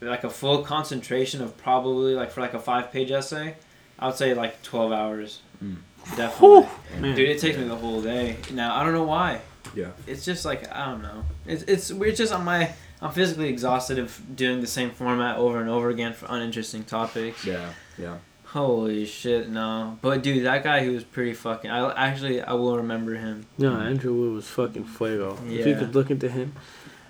like 0.00 0.24
a 0.24 0.30
full 0.30 0.62
concentration 0.62 1.42
of 1.42 1.56
probably 1.58 2.14
like 2.14 2.30
for 2.30 2.40
like 2.40 2.54
a 2.54 2.58
five 2.58 2.90
page 2.90 3.10
essay, 3.10 3.56
I 3.98 4.06
would 4.06 4.16
say 4.16 4.32
like 4.32 4.62
twelve 4.62 4.90
hours. 4.92 5.40
Mm. 5.62 5.76
Definitely, 6.16 6.68
Man. 7.00 7.14
dude. 7.14 7.28
It 7.28 7.40
takes 7.40 7.56
me 7.56 7.64
the 7.64 7.76
whole 7.76 8.02
day. 8.02 8.36
Now 8.52 8.74
I 8.76 8.84
don't 8.84 8.92
know 8.92 9.04
why. 9.04 9.40
Yeah. 9.74 9.88
It's 10.06 10.24
just 10.24 10.44
like 10.44 10.70
I 10.74 10.86
don't 10.86 11.02
know. 11.02 11.24
It's 11.46 11.62
it's 11.64 11.92
we're 11.92 12.12
just 12.12 12.32
on 12.32 12.44
my. 12.44 12.72
I'm 13.04 13.12
physically 13.12 13.48
exhausted 13.48 13.98
of 13.98 14.20
doing 14.34 14.60
the 14.60 14.66
same 14.66 14.90
format 14.90 15.36
over 15.36 15.60
and 15.60 15.68
over 15.68 15.90
again 15.90 16.12
for 16.14 16.26
uninteresting 16.28 16.84
topics. 16.84 17.44
Yeah. 17.44 17.70
Yeah. 17.98 18.16
Holy 18.46 19.04
shit, 19.04 19.48
no. 19.50 19.98
But 20.00 20.22
dude, 20.22 20.44
that 20.46 20.62
guy, 20.64 20.82
he 20.84 20.88
was 20.88 21.04
pretty 21.04 21.34
fucking. 21.34 21.70
I 21.70 21.92
actually, 22.08 22.40
I 22.40 22.52
will 22.54 22.76
remember 22.78 23.14
him. 23.14 23.46
No, 23.58 23.76
Andrew 23.76 24.14
Wood 24.14 24.32
was 24.34 24.48
fucking 24.48 24.84
fuego. 24.84 25.38
Yeah. 25.46 25.60
If 25.60 25.66
you 25.66 25.74
could 25.76 25.94
look 25.94 26.10
into 26.10 26.28
him. 26.28 26.54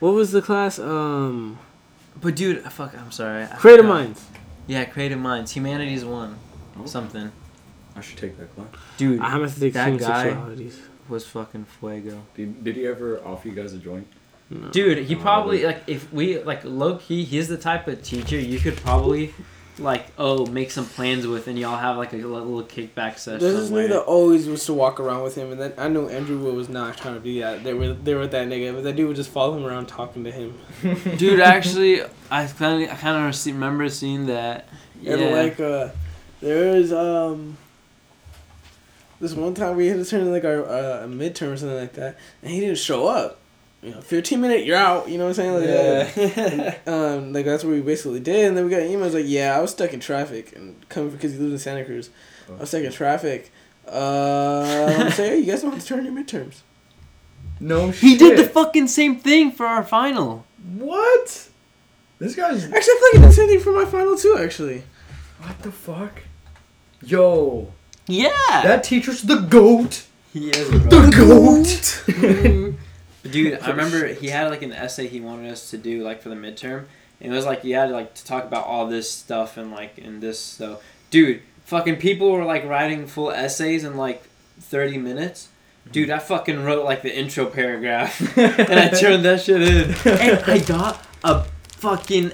What 0.01 0.15
was 0.15 0.33
the 0.33 0.43
class? 0.43 0.79
Um, 0.79 1.59
But 2.21 2.35
dude, 2.37 2.63
fuck, 2.73 2.95
I'm 2.99 3.13
sorry. 3.13 3.45
I 3.45 3.47
Creative 3.57 3.85
forgot. 3.85 3.95
Minds. 4.05 4.27
Yeah, 4.67 4.85
Creative 4.87 5.19
Minds. 5.19 5.53
Humanities 5.53 6.05
one. 6.05 6.37
Oh. 6.79 6.87
Something. 6.87 7.31
I 7.95 8.01
should 8.01 8.19
take 8.19 8.37
that 8.39 8.53
class. 8.55 8.67
Dude, 8.97 9.21
I 9.21 9.31
have 9.31 9.55
to 9.55 9.61
take 9.61 9.75
That 9.75 9.99
guy- 9.99 10.37
was 11.09 11.27
fucking 11.27 11.67
fuego. 11.67 12.23
Did, 12.35 12.65
did 12.65 12.77
he 12.77 12.87
ever 12.87 13.21
offer 13.25 13.47
you 13.49 13.55
guys 13.55 13.73
a 13.75 13.79
joint? 13.79 14.07
No. 14.51 14.69
Dude, 14.69 14.99
he 14.99 15.17
Oh, 15.17 15.21
probably 15.21 15.65
like 15.65 15.83
if 15.87 16.13
we 16.13 16.39
like 16.43 16.65
low 16.65 16.97
key, 16.97 17.25
he's 17.25 17.49
the 17.49 17.57
type 17.57 17.89
of 17.89 18.03
teacher 18.03 18.39
you 18.39 18.59
could 18.59 18.77
probably 18.77 19.33
like 19.79 20.07
oh 20.19 20.47
make 20.47 20.71
some 20.71 20.87
plans 20.87 21.27
with, 21.27 21.49
and 21.49 21.59
y'all 21.59 21.77
have 21.77 21.97
like 21.97 22.13
a 22.13 22.17
little 22.17 22.63
kickback 22.63 23.19
session. 23.19 23.41
There's 23.41 23.55
this 23.55 23.65
somewhere. 23.67 23.87
nigga 23.87 23.91
that 23.91 24.03
always 24.03 24.47
used 24.47 24.67
to 24.67 24.75
walk 24.75 25.01
around 25.01 25.23
with 25.23 25.35
him, 25.35 25.51
and 25.51 25.61
then 25.61 25.73
I 25.79 25.89
knew 25.89 26.09
Andrew 26.09 26.39
Wood 26.39 26.55
was 26.55 26.69
not 26.69 26.97
trying 26.97 27.15
to 27.15 27.21
do 27.21 27.41
that. 27.41 27.65
They 27.65 27.75
were 27.75 27.95
they 27.95 28.15
were 28.15 28.27
that 28.27 28.49
nigga, 28.49 28.75
but 28.75 28.85
that 28.85 28.97
dude 28.97 29.09
would 29.09 29.17
just 29.17 29.31
follow 29.31 29.57
him 29.57 29.65
around 29.65 29.87
talking 29.87 30.25
to 30.25 30.31
him. 30.31 30.59
Dude, 31.17 31.41
actually, 31.41 32.03
I 32.31 32.47
kind 32.47 32.85
of 32.85 32.91
I 32.91 32.95
kind 32.95 33.29
of 33.29 33.47
remember 33.47 33.89
seeing 33.89 34.27
that. 34.27 34.69
Yeah. 35.01 35.15
And 35.15 35.35
like 35.35 35.61
uh, 35.61 35.89
there 36.41 36.77
is 36.77 36.93
um. 36.93 37.57
This 39.21 39.33
one 39.33 39.55
time 39.55 39.77
we 39.77 39.87
had 39.87 39.97
to 39.97 40.05
turn 40.05 40.23
in 40.23 40.33
like 40.33 40.45
our 40.45 40.67
uh, 40.67 41.07
midterm 41.07 41.53
or 41.53 41.57
something 41.57 41.79
like 41.79 41.95
that, 41.95 42.19
and 42.43 42.53
he 42.53 42.61
didn't 42.61 42.79
show 42.79 43.07
up. 43.07 43.41
You 43.85 43.91
know, 43.91 44.01
fifteen 44.01 44.41
minute, 44.41 44.65
you're 44.65 44.77
out. 44.79 45.09
You 45.11 45.19
know 45.19 45.27
what 45.29 45.39
I'm 45.39 45.55
saying? 46.15 46.15
Like, 46.17 46.87
uh, 46.87 46.91
um, 46.91 47.33
like 47.35 47.45
that's 47.45 47.63
what 47.65 47.71
we 47.75 47.83
basically 47.83 48.21
did, 48.21 48.47
and 48.49 48.57
then 48.57 48.65
we 48.65 48.71
got 48.71 48.81
emails 48.81 49.13
like, 49.13 49.27
"Yeah, 49.27 49.57
I 49.57 49.61
was 49.61 49.73
stuck 49.73 49.93
in 49.93 50.01
traffic 50.01 50.57
and 50.57 50.89
coming 50.89 51.11
because 51.11 51.33
he 51.33 51.39
lives 51.39 51.53
in 51.53 51.59
Santa 51.59 51.85
Cruz. 51.85 52.09
I 52.49 52.61
was 52.61 52.71
stuck 52.71 52.83
in 52.83 52.93
traffic. 52.93 53.53
Uh, 53.87 55.11
so 55.11 55.23
yeah, 55.25 55.35
you 55.35 55.45
guys 55.45 55.61
don't 55.61 55.73
have 55.73 55.81
to 55.81 55.87
turn 55.87 55.99
in 55.99 56.07
your 56.07 56.25
midterms. 56.25 56.61
No 57.61 57.93
shit. 57.93 58.01
he 58.01 58.17
did 58.17 58.39
the 58.39 58.45
fucking 58.49 58.89
same 58.89 59.17
thing 59.21 59.53
for 59.53 59.67
our 59.67 59.85
final. 59.85 60.47
What? 60.79 61.49
This 62.19 62.35
guy's. 62.35 62.65
Actually, 62.65 62.79
I 62.79 62.81
feel 62.81 62.95
like 63.03 63.15
I 63.15 63.19
did 63.19 63.29
the 63.29 63.33
same 63.33 63.49
thing 63.49 63.61
for 63.61 63.73
my 63.73 63.85
final 63.85 64.17
too. 64.17 64.39
Actually, 64.41 64.83
What 65.43 65.59
the 65.63 65.71
fuck? 65.71 66.23
Yo. 67.03 67.71
Yeah. 68.07 68.31
That 68.63 68.83
teacher's 68.85 69.23
the 69.23 69.37
goat. 69.41 70.05
he 70.33 70.49
is, 70.49 70.69
bro. 70.71 70.79
The 70.79 71.11
goat. 71.17 72.05
Dude, 73.31 73.59
I 73.63 73.71
remember 73.71 74.07
he 74.09 74.29
had 74.29 74.51
like 74.51 74.63
an 74.63 74.73
essay 74.73 75.07
he 75.09 75.21
wanted 75.21 75.51
us 75.51 75.71
to 75.71 75.79
do 75.79 76.03
like 76.03 76.23
for 76.23 76.29
the 76.29 76.35
midterm. 76.37 76.85
And 77.21 77.33
it 77.33 77.37
was 77.37 77.47
like 77.47 77.65
you 77.65 77.75
had 77.75 77.91
like 77.91 78.15
to 78.15 78.25
talk 78.25 78.45
about 78.45 78.67
all 78.67 78.87
this 78.87 79.11
stuff 79.11 79.57
and 79.57 79.71
like 79.71 79.99
in 79.99 80.21
this 80.21 80.39
so 80.39 80.81
dude, 81.11 81.43
fucking 81.65 81.97
people 81.97 82.31
were 82.33 82.45
like 82.45 82.65
writing 82.65 83.07
full 83.07 83.31
essays 83.31 83.85
in 83.85 83.97
like 83.97 84.23
thirty 84.61 84.99
minutes. 84.99 85.49
Mm-hmm. 85.85 85.93
Dude, 85.93 86.11
I 86.11 86.19
fucking 86.19 86.63
wrote 86.65 86.85
like 86.85 87.03
the 87.03 87.17
intro 87.17 87.47
paragraph 87.47 88.21
and 88.39 88.79
I 88.79 88.89
turned 88.89 89.25
that 89.25 89.41
shit 89.43 89.63
in. 89.63 89.95
And 90.21 90.39
I 90.51 90.59
got 90.59 91.05
a 91.23 91.45
fucking 91.79 92.33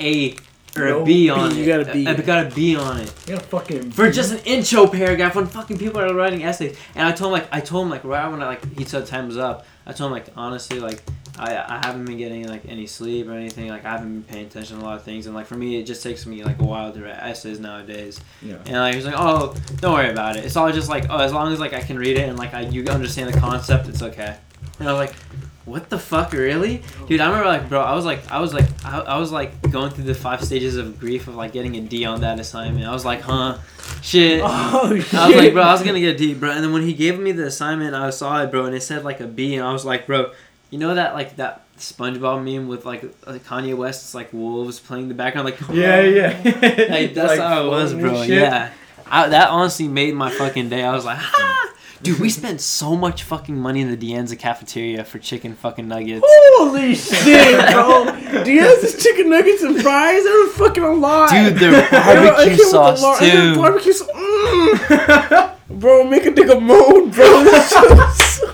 A 0.00 0.36
or 0.76 0.84
No 0.86 1.02
a 1.02 1.04
B 1.04 1.28
on 1.28 1.50
B, 1.50 1.56
it. 1.56 1.60
you 1.60 1.66
got 1.66 1.88
a 1.88 1.92
B. 1.92 2.06
I 2.06 2.14
got 2.14 2.46
a 2.46 2.54
B 2.54 2.76
on 2.76 3.00
it 3.00 3.12
You 3.26 3.34
got 3.34 3.42
fucking. 3.46 3.90
for 3.90 4.10
just 4.10 4.32
an 4.32 4.38
intro 4.46 4.86
paragraph 4.86 5.34
when 5.34 5.46
fucking 5.46 5.76
people 5.78 6.00
are 6.00 6.14
writing 6.14 6.44
essays. 6.44 6.78
And 6.94 7.06
I 7.06 7.12
told 7.12 7.34
him 7.34 7.40
like 7.42 7.48
I 7.52 7.60
told 7.60 7.84
him 7.86 7.90
like 7.90 8.04
right 8.04 8.28
when 8.30 8.42
I 8.42 8.46
like 8.46 8.78
he 8.78 8.84
said 8.84 9.04
time 9.06 9.26
was 9.26 9.36
up. 9.36 9.66
I 9.86 9.92
told 9.92 10.08
him 10.08 10.12
like 10.12 10.26
honestly 10.36 10.80
like 10.80 11.02
I 11.38 11.56
I 11.56 11.86
haven't 11.86 12.04
been 12.04 12.18
getting 12.18 12.48
like 12.48 12.64
any 12.66 12.86
sleep 12.86 13.28
or 13.28 13.32
anything. 13.32 13.68
Like 13.68 13.84
I 13.84 13.92
haven't 13.92 14.20
been 14.20 14.34
paying 14.34 14.46
attention 14.46 14.78
to 14.78 14.82
a 14.82 14.84
lot 14.84 14.96
of 14.96 15.02
things. 15.02 15.26
And 15.26 15.34
like 15.34 15.46
for 15.46 15.56
me 15.56 15.78
it 15.78 15.84
just 15.84 16.02
takes 16.02 16.26
me 16.26 16.44
like 16.44 16.60
a 16.60 16.64
while 16.64 16.92
to 16.92 17.02
write 17.02 17.18
essays 17.18 17.58
nowadays. 17.60 18.20
Yeah. 18.40 18.56
And 18.66 18.76
like 18.76 18.94
he 18.94 18.96
was 18.96 19.06
like 19.06 19.16
oh 19.18 19.54
don't 19.76 19.94
worry 19.94 20.10
about 20.10 20.36
it. 20.36 20.44
It's 20.44 20.56
all 20.56 20.70
just 20.72 20.88
like 20.88 21.06
oh 21.10 21.18
as 21.18 21.32
long 21.32 21.52
as 21.52 21.60
like 21.60 21.72
I 21.72 21.80
can 21.80 21.98
read 21.98 22.16
it 22.16 22.28
and 22.28 22.38
like 22.38 22.54
I 22.54 22.60
you 22.60 22.84
understand 22.84 23.32
the 23.32 23.38
concept 23.40 23.88
it's 23.88 24.02
okay. 24.02 24.36
And 24.78 24.88
I 24.88 24.92
was 24.92 25.08
like. 25.08 25.16
What 25.64 25.90
the 25.90 25.98
fuck, 25.98 26.32
really, 26.32 26.82
dude? 27.06 27.20
I 27.20 27.26
remember, 27.26 27.48
like, 27.48 27.68
bro. 27.68 27.80
I 27.80 27.94
was 27.94 28.04
like, 28.04 28.28
I 28.32 28.40
was 28.40 28.52
like, 28.52 28.66
I, 28.84 28.98
I 29.00 29.18
was 29.18 29.30
like 29.30 29.70
going 29.70 29.92
through 29.92 30.04
the 30.04 30.14
five 30.14 30.42
stages 30.42 30.76
of 30.76 30.98
grief 30.98 31.28
of 31.28 31.36
like 31.36 31.52
getting 31.52 31.76
a 31.76 31.80
D 31.80 32.04
on 32.04 32.22
that 32.22 32.40
assignment. 32.40 32.84
I 32.84 32.92
was 32.92 33.04
like, 33.04 33.20
huh, 33.20 33.58
shit. 34.02 34.40
oh 34.44 34.98
shit! 34.98 35.14
I 35.14 35.28
was 35.28 35.36
like, 35.36 35.52
bro, 35.52 35.62
I 35.62 35.72
was 35.72 35.82
gonna 35.82 36.00
get 36.00 36.16
a 36.16 36.18
D, 36.18 36.34
bro. 36.34 36.50
And 36.50 36.64
then 36.64 36.72
when 36.72 36.82
he 36.82 36.94
gave 36.94 37.18
me 37.18 37.30
the 37.30 37.46
assignment, 37.46 37.94
I 37.94 38.10
saw 38.10 38.42
it, 38.42 38.50
bro, 38.50 38.64
and 38.64 38.74
it 38.74 38.82
said 38.82 39.04
like 39.04 39.20
a 39.20 39.26
B, 39.26 39.54
and 39.54 39.64
I 39.64 39.72
was 39.72 39.84
like, 39.84 40.06
bro, 40.06 40.32
you 40.70 40.78
know 40.78 40.94
that 40.94 41.14
like 41.14 41.36
that 41.36 41.62
SpongeBob 41.78 42.44
meme 42.44 42.66
with 42.66 42.84
like, 42.84 43.02
like 43.26 43.44
Kanye 43.44 43.76
West's 43.76 44.14
like 44.14 44.32
wolves 44.32 44.80
playing 44.80 45.08
the 45.08 45.14
background, 45.14 45.44
like 45.44 45.60
Yeah, 45.70 46.02
yeah. 46.02 46.28
like 46.44 46.54
that's 47.14 47.16
Like 47.16 47.38
how 47.38 47.66
it 47.66 47.68
was, 47.68 47.94
bro. 47.94 48.22
Yeah, 48.22 48.72
I, 49.06 49.28
that 49.28 49.50
honestly 49.50 49.86
made 49.86 50.14
my 50.14 50.30
fucking 50.30 50.70
day. 50.70 50.82
I 50.82 50.94
was 50.94 51.04
like, 51.04 51.18
ha! 51.18 51.74
Dude, 52.02 52.18
we 52.18 52.30
spent 52.30 52.60
so 52.60 52.96
much 52.96 53.22
fucking 53.22 53.56
money 53.56 53.80
in 53.80 53.88
the 53.90 53.96
De 53.96 54.08
Anza 54.10 54.36
cafeteria 54.36 55.04
for 55.04 55.20
chicken 55.20 55.54
fucking 55.54 55.86
nuggets. 55.86 56.24
Holy 56.26 56.94
shit, 56.96 57.72
bro! 57.72 58.04
Do 58.42 58.50
you 58.52 58.60
have 58.60 58.80
this 58.80 59.00
chicken 59.00 59.30
nuggets 59.30 59.62
and 59.62 59.80
fries? 59.80 60.24
They 60.24 60.30
were 60.30 60.48
fucking 60.48 60.82
alive. 60.82 61.30
Dude, 61.30 61.56
their 61.60 61.70
They 61.70 61.76
were- 61.78 61.84
it 61.84 61.90
barbecue 61.92 62.34
came 62.42 62.48
with 62.50 62.58
the 62.58 62.64
sauce 62.64 63.02
lar- 63.02 63.18
too. 63.20 63.54
Barbecue 63.56 63.92
sauce. 63.92 64.10
Mm. 64.12 65.54
bro, 65.78 66.04
make 66.04 66.26
a 66.26 66.30
nigga 66.32 66.60
moan, 66.60 67.10
bro. 67.12 67.44
This 67.44 67.70
shit 67.72 68.48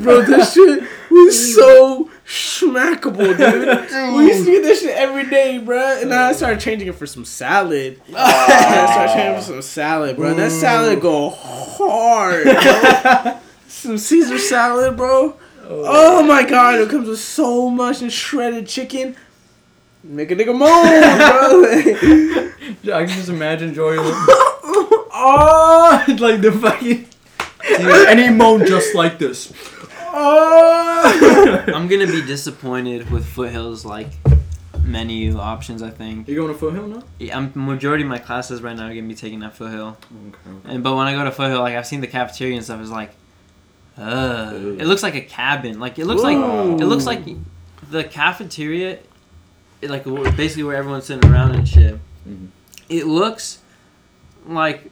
bro, 0.00 0.22
this 0.22 0.54
shit 0.54 0.84
was 1.10 1.54
so 1.54 2.10
schmackable, 2.28 3.36
dude. 3.36 3.88
dude. 3.88 4.14
We 4.16 4.26
used 4.26 4.44
to 4.44 4.52
get 4.52 4.62
this 4.62 4.82
shit 4.82 4.94
every 4.94 5.28
day, 5.28 5.58
bro. 5.58 6.00
And 6.00 6.12
then 6.12 6.18
I 6.18 6.32
started 6.32 6.60
changing 6.60 6.88
it 6.88 6.94
for 6.94 7.06
some 7.06 7.24
salad. 7.24 8.00
I 8.14 8.86
started 8.90 9.12
changing 9.14 9.32
it 9.32 9.36
for 9.36 9.44
some 9.44 9.62
salad, 9.62 10.16
bro. 10.16 10.34
That 10.34 10.50
salad 10.50 11.00
go 11.00 11.30
hard, 11.30 12.44
bro. 12.44 13.38
some 13.68 13.96
Caesar 13.96 14.38
salad, 14.38 14.96
bro. 14.96 15.36
Oh. 15.70 15.84
oh 15.86 16.22
my 16.22 16.44
god, 16.44 16.80
it 16.80 16.88
comes 16.90 17.08
with 17.08 17.18
so 17.18 17.70
much 17.70 18.02
and 18.02 18.12
shredded 18.12 18.66
chicken. 18.66 19.16
Make 20.04 20.30
a 20.30 20.36
nigga 20.36 20.56
moan, 20.56 20.60
bro. 22.84 22.94
I 22.94 23.06
can 23.06 23.16
just 23.16 23.28
imagine 23.28 23.74
Joey. 23.74 23.96
like, 23.96 24.06
oh, 24.06 26.04
like 26.18 26.40
the 26.40 26.52
fucking. 26.52 27.06
and 28.08 28.20
he 28.20 28.28
moaned 28.30 28.66
just 28.66 28.94
like 28.94 29.18
this. 29.18 29.52
oh. 30.12 30.77
I'm 31.74 31.88
gonna 31.88 32.06
be 32.06 32.22
disappointed 32.24 33.10
with 33.10 33.26
Foothills 33.26 33.84
like 33.84 34.08
menu 34.82 35.38
options. 35.38 35.82
I 35.82 35.90
think. 35.90 36.28
You 36.28 36.36
going 36.36 36.52
to 36.52 36.58
Foothill 36.58 36.86
now? 36.86 37.02
Yeah, 37.18 37.36
I'm 37.36 37.52
majority 37.54 38.04
of 38.04 38.08
my 38.08 38.18
classes 38.18 38.62
right 38.62 38.76
now 38.76 38.86
are 38.86 38.94
gonna 38.94 39.02
be 39.06 39.14
taking 39.14 39.42
at 39.42 39.54
Foothill. 39.54 39.96
Okay. 40.28 40.72
And 40.72 40.82
but 40.82 40.94
when 40.96 41.06
I 41.06 41.12
go 41.14 41.24
to 41.24 41.30
Foothill, 41.30 41.60
like 41.60 41.76
I've 41.76 41.86
seen 41.86 42.00
the 42.00 42.06
cafeteria 42.06 42.56
and 42.56 42.64
stuff, 42.64 42.80
it's 42.80 42.90
like, 42.90 43.12
uh, 43.96 44.52
it 44.54 44.86
looks 44.86 45.02
like 45.02 45.14
a 45.14 45.20
cabin. 45.20 45.80
Like 45.80 45.98
it 45.98 46.06
looks 46.06 46.22
like 46.22 46.36
it 46.36 46.84
looks 46.86 47.06
like 47.06 47.24
the 47.90 48.04
cafeteria, 48.04 48.98
it, 49.80 49.90
like 49.90 50.04
basically 50.36 50.64
where 50.64 50.76
everyone's 50.76 51.06
sitting 51.06 51.30
around 51.30 51.54
and 51.54 51.66
shit. 51.68 51.98
Mhm. 52.28 52.48
It 52.88 53.06
looks 53.06 53.58
like. 54.46 54.90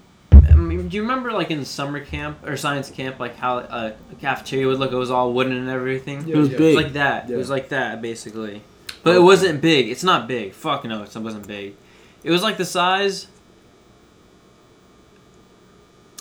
I 0.67 0.69
mean, 0.69 0.89
do 0.89 0.97
you 0.97 1.03
remember 1.03 1.33
like 1.33 1.53
in 1.53 1.65
summer 1.65 2.01
camp 2.01 2.45
or 2.45 2.57
science 2.57 2.91
camp, 2.91 3.21
like 3.21 3.37
how 3.37 3.59
uh, 3.59 3.93
a, 4.11 4.13
a 4.13 4.17
cafeteria 4.17 4.67
would 4.67 4.81
look? 4.81 4.91
It 4.91 4.97
was 4.97 5.13
all 5.13 5.33
wooden 5.33 5.53
and 5.53 5.69
everything. 5.69 6.29
It 6.29 6.37
was 6.37 6.49
yeah. 6.49 6.55
It 6.55 6.59
big. 6.59 6.75
was 6.75 6.85
like 6.85 6.93
that. 6.95 7.31
It 7.31 7.37
was 7.37 7.51
like 7.51 7.69
that 7.69 8.03
basically, 8.03 8.63
but 9.05 9.15
it 9.15 9.21
wasn't 9.21 9.61
big. 9.61 9.89
It's 9.89 10.03
not 10.03 10.27
big. 10.27 10.53
Fuck 10.53 10.85
no, 10.85 11.05
it 11.05 11.17
wasn't 11.17 11.47
big. 11.47 11.77
It 12.25 12.33
was 12.33 12.43
like 12.43 12.57
the 12.57 12.65
size. 12.65 13.29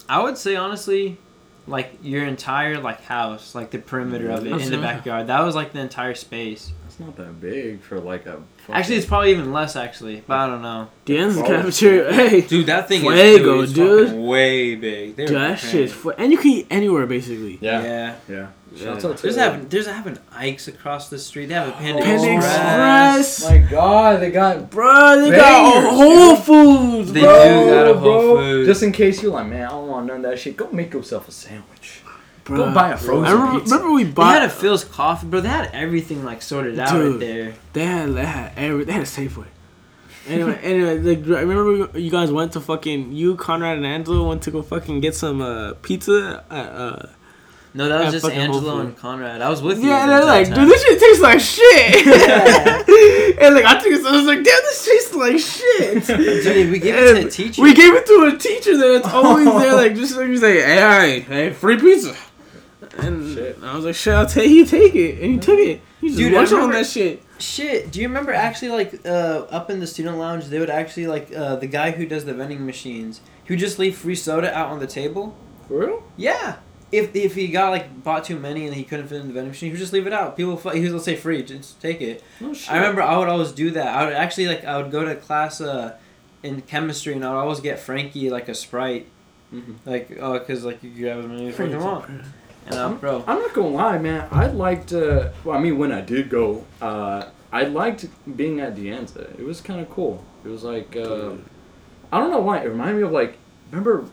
I 0.07 0.21
would 0.21 0.37
say 0.37 0.55
honestly, 0.55 1.17
like 1.65 1.97
your 2.03 2.23
entire 2.25 2.79
like 2.79 3.01
house, 3.01 3.55
like 3.55 3.71
the 3.71 3.79
perimeter 3.79 4.29
of 4.29 4.45
it 4.45 4.61
in 4.61 4.69
the 4.69 4.77
backyard. 4.77 5.25
That 5.27 5.39
was 5.41 5.55
like 5.55 5.73
the 5.73 5.79
entire 5.79 6.13
space. 6.13 6.71
It's 6.97 6.99
not 7.01 7.17
that 7.17 7.41
big 7.41 7.81
for 7.81 7.99
like 7.99 8.25
a. 8.25 8.41
Actually, 8.69 8.95
it's 8.95 9.05
probably 9.05 9.31
even 9.31 9.51
less 9.51 9.75
actually, 9.75 10.23
but 10.25 10.33
I 10.39 10.47
don't 10.47 10.61
know. 10.61 10.87
Dan's 11.03 11.35
Oh, 11.35 11.43
cafeteria. 11.45 12.13
Hey, 12.29 12.39
Dude, 12.39 12.67
that 12.67 12.87
thing 12.87 13.01
Fuego, 13.01 13.59
is 13.63 13.73
dude. 13.73 14.07
fucking 14.07 14.25
way 14.25 14.75
big. 14.75 15.17
They 15.17 15.25
dude, 15.25 15.35
were 15.35 15.39
that 15.41 15.59
preparing. 15.59 15.87
shit's 15.87 15.93
fu- 15.93 16.11
and 16.11 16.31
you 16.31 16.37
can 16.37 16.51
eat 16.51 16.67
anywhere 16.69 17.05
basically. 17.05 17.57
yeah. 17.59 17.83
Yeah. 17.83 18.15
Yeah. 18.29 18.47
Yeah. 18.71 18.81
Shouts 18.81 19.03
out 19.05 19.17
to 19.17 19.23
There's 19.23 19.35
having 19.35 19.67
there's 19.67 19.87
having 19.87 20.17
Ike's 20.31 20.69
across 20.69 21.09
the 21.09 21.19
street. 21.19 21.47
They 21.47 21.53
have 21.55 21.67
a 21.67 21.73
oh. 21.73 21.77
Panda, 21.79 22.01
Panda 22.01 22.33
Express. 22.33 23.27
Express. 23.39 23.49
My 23.51 23.57
God, 23.69 24.21
they 24.21 24.31
got. 24.31 24.69
Bro, 24.71 25.21
they 25.21 25.31
got 25.35 25.73
Bangers, 25.73 25.91
a 25.91 25.95
Whole 25.95 26.35
Foods, 26.37 27.11
They 27.11 27.19
bro. 27.21 27.43
do 27.43 27.69
got 27.73 27.87
a 27.87 27.93
Whole 27.93 28.01
bro. 28.35 28.35
Foods. 28.37 28.67
Just 28.69 28.83
in 28.83 28.93
case 28.93 29.21
you're 29.21 29.33
like, 29.33 29.47
man, 29.47 29.65
I 29.65 29.69
don't 29.71 29.87
want 29.89 30.05
none 30.07 30.17
of 30.17 30.21
that 30.31 30.39
shit. 30.39 30.55
Go 30.55 30.71
make 30.71 30.93
yourself 30.93 31.27
a 31.27 31.31
sandwich. 31.31 32.01
Bro. 32.45 32.57
Go 32.57 32.73
buy 32.73 32.91
a 32.91 32.97
frozen 32.97 33.25
I 33.25 33.31
remember, 33.31 33.59
pizza. 33.59 33.75
remember 33.75 33.93
we 33.95 34.03
They 34.03 34.11
bought. 34.11 34.41
had 34.41 34.49
a 34.49 34.53
Philz 34.53 34.89
coffee, 34.91 35.25
bro. 35.27 35.41
They 35.41 35.49
had 35.49 35.69
everything 35.73 36.23
like 36.23 36.41
sorted 36.43 36.77
out 36.79 36.91
Dude. 36.93 37.11
right 37.13 37.19
there. 37.19 37.53
They 37.73 37.85
had 37.85 38.13
they 38.13 38.25
had 38.25 38.51
every 38.55 38.83
they 38.85 38.93
had 38.93 39.01
a 39.01 39.05
Safeway. 39.05 39.47
Anyway, 40.27 40.59
anyway, 40.63 40.99
like, 40.99 41.19
I 41.37 41.41
remember 41.41 41.87
we- 41.91 42.01
you 42.01 42.11
guys 42.11 42.31
went 42.31 42.53
to 42.53 42.59
fucking 42.61 43.11
you, 43.13 43.35
Conrad, 43.35 43.77
and 43.77 43.85
Angelo 43.85 44.27
went 44.27 44.43
to 44.43 44.51
go 44.51 44.61
fucking 44.61 44.99
get 45.01 45.15
some 45.15 45.41
uh, 45.41 45.73
pizza. 45.81 46.43
At, 46.51 46.67
uh, 46.69 47.05
No, 47.73 47.89
that 47.89 48.05
was 48.05 48.13
just 48.21 48.29
Angelo 48.33 48.79
and 48.79 48.95
Conrad. 48.95 49.41
I 49.41 49.49
was 49.49 49.61
with 49.63 49.79
you. 49.81 49.89
yeah, 49.89 50.03
and 50.03 50.11
they're 50.11 50.23
like, 50.25 50.47
entire 50.47 50.65
dude, 50.65 50.71
this 50.71 50.83
shit 50.83 50.99
tastes 50.99 51.21
like 51.23 51.39
shit. 51.39 52.05
Yeah. 52.05 53.41
and 53.45 53.55
like 53.55 53.65
I 53.65 53.73
took 53.79 53.87
it, 53.91 54.01
so 54.03 54.09
I 54.09 54.15
was 54.17 54.25
like, 54.25 54.43
damn, 54.43 54.61
this 54.63 54.85
tastes 54.85 55.15
like 55.15 55.39
shit. 55.39 56.43
Dude, 56.43 56.71
we 56.71 56.79
gave 56.79 56.95
it 56.95 57.21
to 57.21 57.27
a 57.27 57.29
teacher. 57.29 57.61
We 57.61 57.73
gave 57.73 57.93
it 57.93 58.05
to 58.05 58.31
a 58.33 58.37
teacher 58.37 58.77
that 58.77 58.95
it's 58.97 59.07
always 59.07 59.45
there, 59.45 59.73
like 59.73 59.95
just 59.95 60.15
like 60.15 60.27
you 60.27 60.37
say, 60.37 60.61
hey, 60.61 60.75
hey, 60.79 61.19
hey, 61.21 61.53
free 61.53 61.77
pizza. 61.79 62.15
And 62.97 63.33
Shit. 63.35 63.59
I 63.61 63.75
was 63.75 63.85
like, 63.85 63.95
shit, 63.95 64.13
I'll 64.13 64.25
take 64.25 64.49
you 64.49 64.65
take 64.65 64.95
it, 64.95 65.21
and 65.21 65.33
he 65.33 65.39
took 65.39 65.59
it. 65.59 65.81
He 66.01 66.07
just 66.07 66.17
Dude, 66.19 66.33
I 66.33 66.37
munched 66.37 66.53
on 66.53 66.57
remember- 66.59 66.77
that 66.77 66.87
shit. 66.87 67.21
Shit, 67.37 67.91
do 67.91 67.99
you 68.01 68.07
remember 68.07 68.31
actually 68.33 68.69
like 68.69 69.05
uh, 69.05 69.45
up 69.49 69.69
in 69.69 69.81
the 69.81 69.87
student 69.87 70.17
lounge 70.17 70.45
they 70.45 70.57
would 70.59 70.69
actually 70.69 71.07
like 71.07 71.35
uh, 71.35 71.57
the 71.57 71.67
guy 71.67 71.91
who 71.91 72.05
does 72.05 72.23
the 72.23 72.33
vending 72.33 72.65
machines 72.65 73.19
he 73.43 73.51
would 73.51 73.59
just 73.59 73.77
leave 73.77 73.97
free 73.97 74.15
soda 74.15 74.55
out 74.57 74.69
on 74.69 74.79
the 74.79 74.87
table. 74.87 75.35
For 75.67 75.79
real? 75.85 76.03
Yeah. 76.15 76.57
If, 76.93 77.13
if 77.13 77.35
he 77.35 77.49
got 77.49 77.71
like 77.71 78.03
bought 78.03 78.23
too 78.23 78.39
many 78.39 78.65
and 78.65 78.73
he 78.73 78.85
couldn't 78.85 79.07
fit 79.09 79.19
in 79.19 79.27
the 79.27 79.33
vending 79.33 79.49
machine, 79.51 79.67
he 79.67 79.71
would 79.73 79.79
just 79.79 79.91
leave 79.91 80.07
it 80.07 80.13
out. 80.13 80.37
People, 80.37 80.55
fu- 80.55 80.69
he 80.69 80.89
would 80.89 81.01
say 81.01 81.17
free, 81.17 81.43
just 81.43 81.81
take 81.81 81.99
it. 81.99 82.23
No 82.39 82.53
shit. 82.53 82.71
I 82.71 82.77
remember 82.77 83.01
I 83.01 83.17
would 83.17 83.27
always 83.27 83.51
do 83.51 83.69
that. 83.71 83.87
I 83.93 84.05
would 84.05 84.13
actually 84.13 84.47
like 84.47 84.63
I 84.63 84.77
would 84.81 84.89
go 84.91 85.03
to 85.03 85.15
class 85.15 85.59
uh, 85.59 85.97
in 86.41 86.61
chemistry 86.61 87.13
and 87.15 87.25
I 87.25 87.31
would 87.33 87.39
always 87.39 87.59
get 87.59 87.79
Frankie 87.79 88.29
like 88.29 88.47
a 88.47 88.55
sprite, 88.55 89.07
Mhm. 89.53 89.75
like 89.85 90.17
oh 90.21 90.39
because 90.39 90.63
like 90.63 90.81
you 90.83 90.91
grab 90.91 91.19
as 91.19 91.25
many 91.25 91.49
as 91.49 91.59
you 91.59 91.79
want. 91.79 92.09
And 92.65 92.75
uh, 92.75 92.89
bro, 92.93 93.23
I'm 93.27 93.39
not 93.39 93.53
gonna 93.53 93.69
lie, 93.69 93.97
man. 93.97 94.27
I 94.31 94.47
liked. 94.47 94.91
Uh, 94.93 95.29
well, 95.43 95.57
I 95.57 95.59
mean, 95.61 95.77
when 95.77 95.91
I 95.91 96.01
did 96.01 96.29
go, 96.29 96.65
uh, 96.81 97.29
I 97.51 97.63
liked 97.63 98.07
being 98.35 98.59
at 98.59 98.75
De 98.75 98.87
Anza. 98.87 99.37
It 99.39 99.45
was 99.45 99.61
kind 99.61 99.79
of 99.79 99.89
cool. 99.89 100.23
It 100.43 100.49
was 100.49 100.63
like, 100.63 100.95
uh, 100.95 101.33
I 102.11 102.19
don't 102.19 102.31
know 102.31 102.39
why. 102.41 102.59
It 102.59 102.67
reminded 102.67 102.97
me 102.97 103.03
of 103.03 103.11
like, 103.11 103.37
remember, 103.71 104.05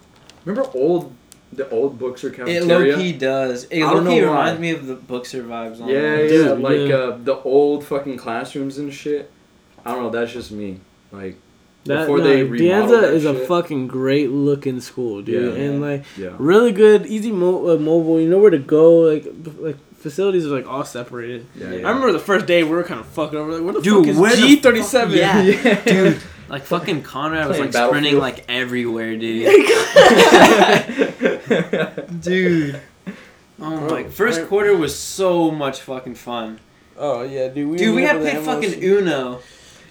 remember 0.45 0.71
old, 0.75 1.15
the 1.53 1.69
old 1.71 1.99
Bookser 1.99 2.25
it 2.31 2.37
cafeteria. 2.37 2.65
low 2.65 2.97
key 2.97 3.13
does. 3.13 3.65
It 3.65 3.85
low 3.85 4.05
key 4.05 4.23
reminds 4.23 4.61
me 4.61 4.71
of 4.71 4.87
the 4.87 4.95
book 4.97 5.27
survives. 5.27 5.81
On 5.81 5.89
Yeah, 5.89 6.19
yeah, 6.19 6.29
Dude, 6.29 6.61
like 6.61 6.77
yeah. 6.79 6.95
Uh, 6.95 7.19
the 7.21 7.37
old 7.43 7.85
fucking 7.85 8.17
classrooms 8.17 8.79
and 8.79 8.93
shit. 8.93 9.31
I 9.85 9.93
don't 9.93 10.03
know. 10.03 10.11
That's 10.11 10.33
just 10.33 10.53
me. 10.53 10.81
Like, 11.11 11.37
That, 11.85 12.03
Before 12.03 12.19
no, 12.19 12.25
they 12.25 12.45
remodeled 12.45 12.91
De 12.91 12.97
Anza 12.97 13.01
that 13.01 13.13
is 13.15 13.25
a 13.25 13.35
fucking 13.47 13.89
great 13.89 14.31
looking 14.31 14.81
school, 14.81 15.21
dude, 15.21 15.57
Yeah. 15.57 15.63
and 15.65 15.81
like 15.81 16.05
yeah. 16.17 16.31
really 16.39 16.71
good, 16.71 17.07
easy 17.07 17.33
mo- 17.33 17.75
uh, 17.75 17.77
mobile. 17.77 18.21
You 18.21 18.29
know 18.31 18.39
where 18.39 18.53
to 18.53 18.59
go. 18.59 19.01
Like 19.01 19.27
like 19.59 19.77
facilities 19.97 20.47
are 20.47 20.51
like 20.51 20.69
all 20.69 20.85
separated. 20.85 21.45
Yeah, 21.57 21.67
I 21.67 21.71
yeah. 21.79 21.87
I 21.87 21.91
remember 21.91 22.13
the 22.13 22.21
first 22.21 22.47
day 22.47 22.63
we 22.63 22.71
were 22.71 22.85
kind 22.85 23.01
of 23.01 23.07
fucking 23.07 23.37
over. 23.37 23.51
Like, 23.53 23.65
where 23.65 23.75
the 23.75 23.81
Dude, 23.83 24.15
fuck 24.17 24.33
is 24.33 24.39
G 24.39 24.57
thirty 24.61 24.83
seven? 24.83 25.19
Yeah. 25.19 25.43
Yeah. 25.43 25.83
Dude, 25.85 26.23
like 26.49 26.63
fucking 26.65 27.03
Conrad 27.03 27.49
was 27.49 27.59
like 27.59 27.73
sprinting 27.73 28.19
like 28.19 28.45
everywhere, 28.49 29.17
dude. 29.17 29.47
dude. 32.21 32.81
Oh 33.65 33.79
Bro, 33.79 33.91
my! 33.91 34.05
First 34.09 34.41
I- 34.41 34.45
quarter 34.47 34.77
was 34.77 34.99
so 34.99 35.51
much 35.53 35.83
fucking 35.83 36.17
fun, 36.17 36.59
Oh 36.97 37.23
yeah, 37.23 37.47
dude. 37.49 37.69
We 37.71 37.77
dude. 37.79 37.95
We 37.95 38.01
meet 38.01 38.07
had 38.09 38.17
up 38.17 38.23
played 38.23 38.37
with 38.39 38.45
fucking 38.45 38.73
Amos. 38.83 38.85
Uno, 38.85 39.39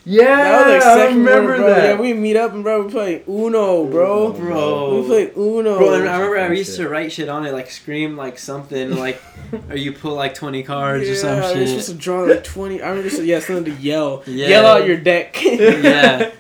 yeah, 0.04 0.26
That 0.36 0.66
was 0.66 0.74
like 0.74 0.84
I 0.84 0.96
second 0.98 1.18
remember 1.20 1.56
quarter, 1.58 1.62
bro. 1.64 1.74
that. 1.76 1.84
Yeah, 1.96 2.02
we 2.02 2.14
meet 2.14 2.36
up 2.36 2.54
and 2.54 2.64
bro, 2.64 2.86
we 2.86 2.92
play 2.92 3.24
Uno, 3.28 3.86
bro. 3.86 4.34
Bro. 4.34 5.02
We 5.02 5.08
play 5.08 5.32
Uno. 5.36 5.78
bro. 5.78 5.94
And 5.94 6.10
I 6.10 6.16
remember 6.20 6.40
I 6.40 6.52
used 6.58 6.76
to 6.78 6.90
write 6.90 7.12
shit 7.12 7.30
on 7.30 7.46
it, 7.46 7.52
like 7.54 7.70
scream 7.70 8.18
like 8.18 8.40
something, 8.40 8.96
like, 8.96 9.22
or 9.70 9.76
you 9.78 9.92
pull 9.92 10.16
like 10.16 10.34
twenty 10.34 10.64
cards 10.64 11.06
yeah, 11.06 11.12
or 11.12 11.16
some 11.16 11.38
You're 11.38 11.54
shit. 11.54 11.68
supposed 11.70 11.88
to 11.90 11.94
draw 11.96 12.22
like 12.22 12.44
twenty. 12.44 12.82
I 12.82 12.90
remember 12.90 13.10
just 13.10 13.22
yeah, 13.24 13.40
something 13.40 13.66
to 13.76 13.82
yell. 13.82 14.24
Yeah. 14.26 14.48
Yell 14.48 14.66
out 14.66 14.88
your 14.88 14.98
deck. 14.98 15.38
yeah. 15.44 16.32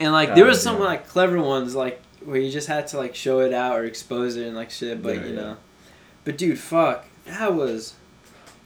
And 0.00 0.12
like 0.12 0.34
there 0.34 0.44
was 0.44 0.62
some 0.62 0.76
damn. 0.76 0.84
like 0.84 1.08
clever 1.08 1.40
ones 1.40 1.74
like 1.74 2.00
where 2.24 2.38
you 2.40 2.50
just 2.50 2.68
had 2.68 2.86
to 2.88 2.96
like 2.96 3.14
show 3.14 3.40
it 3.40 3.52
out 3.52 3.78
or 3.78 3.84
expose 3.84 4.36
it 4.36 4.46
and 4.46 4.54
like 4.56 4.70
shit, 4.70 5.02
but 5.02 5.16
Yeah, 5.16 5.22
you 5.24 5.28
yeah. 5.34 5.40
know. 5.40 5.56
But 6.24 6.38
dude, 6.38 6.58
fuck, 6.58 7.06
that 7.26 7.54
was. 7.54 7.94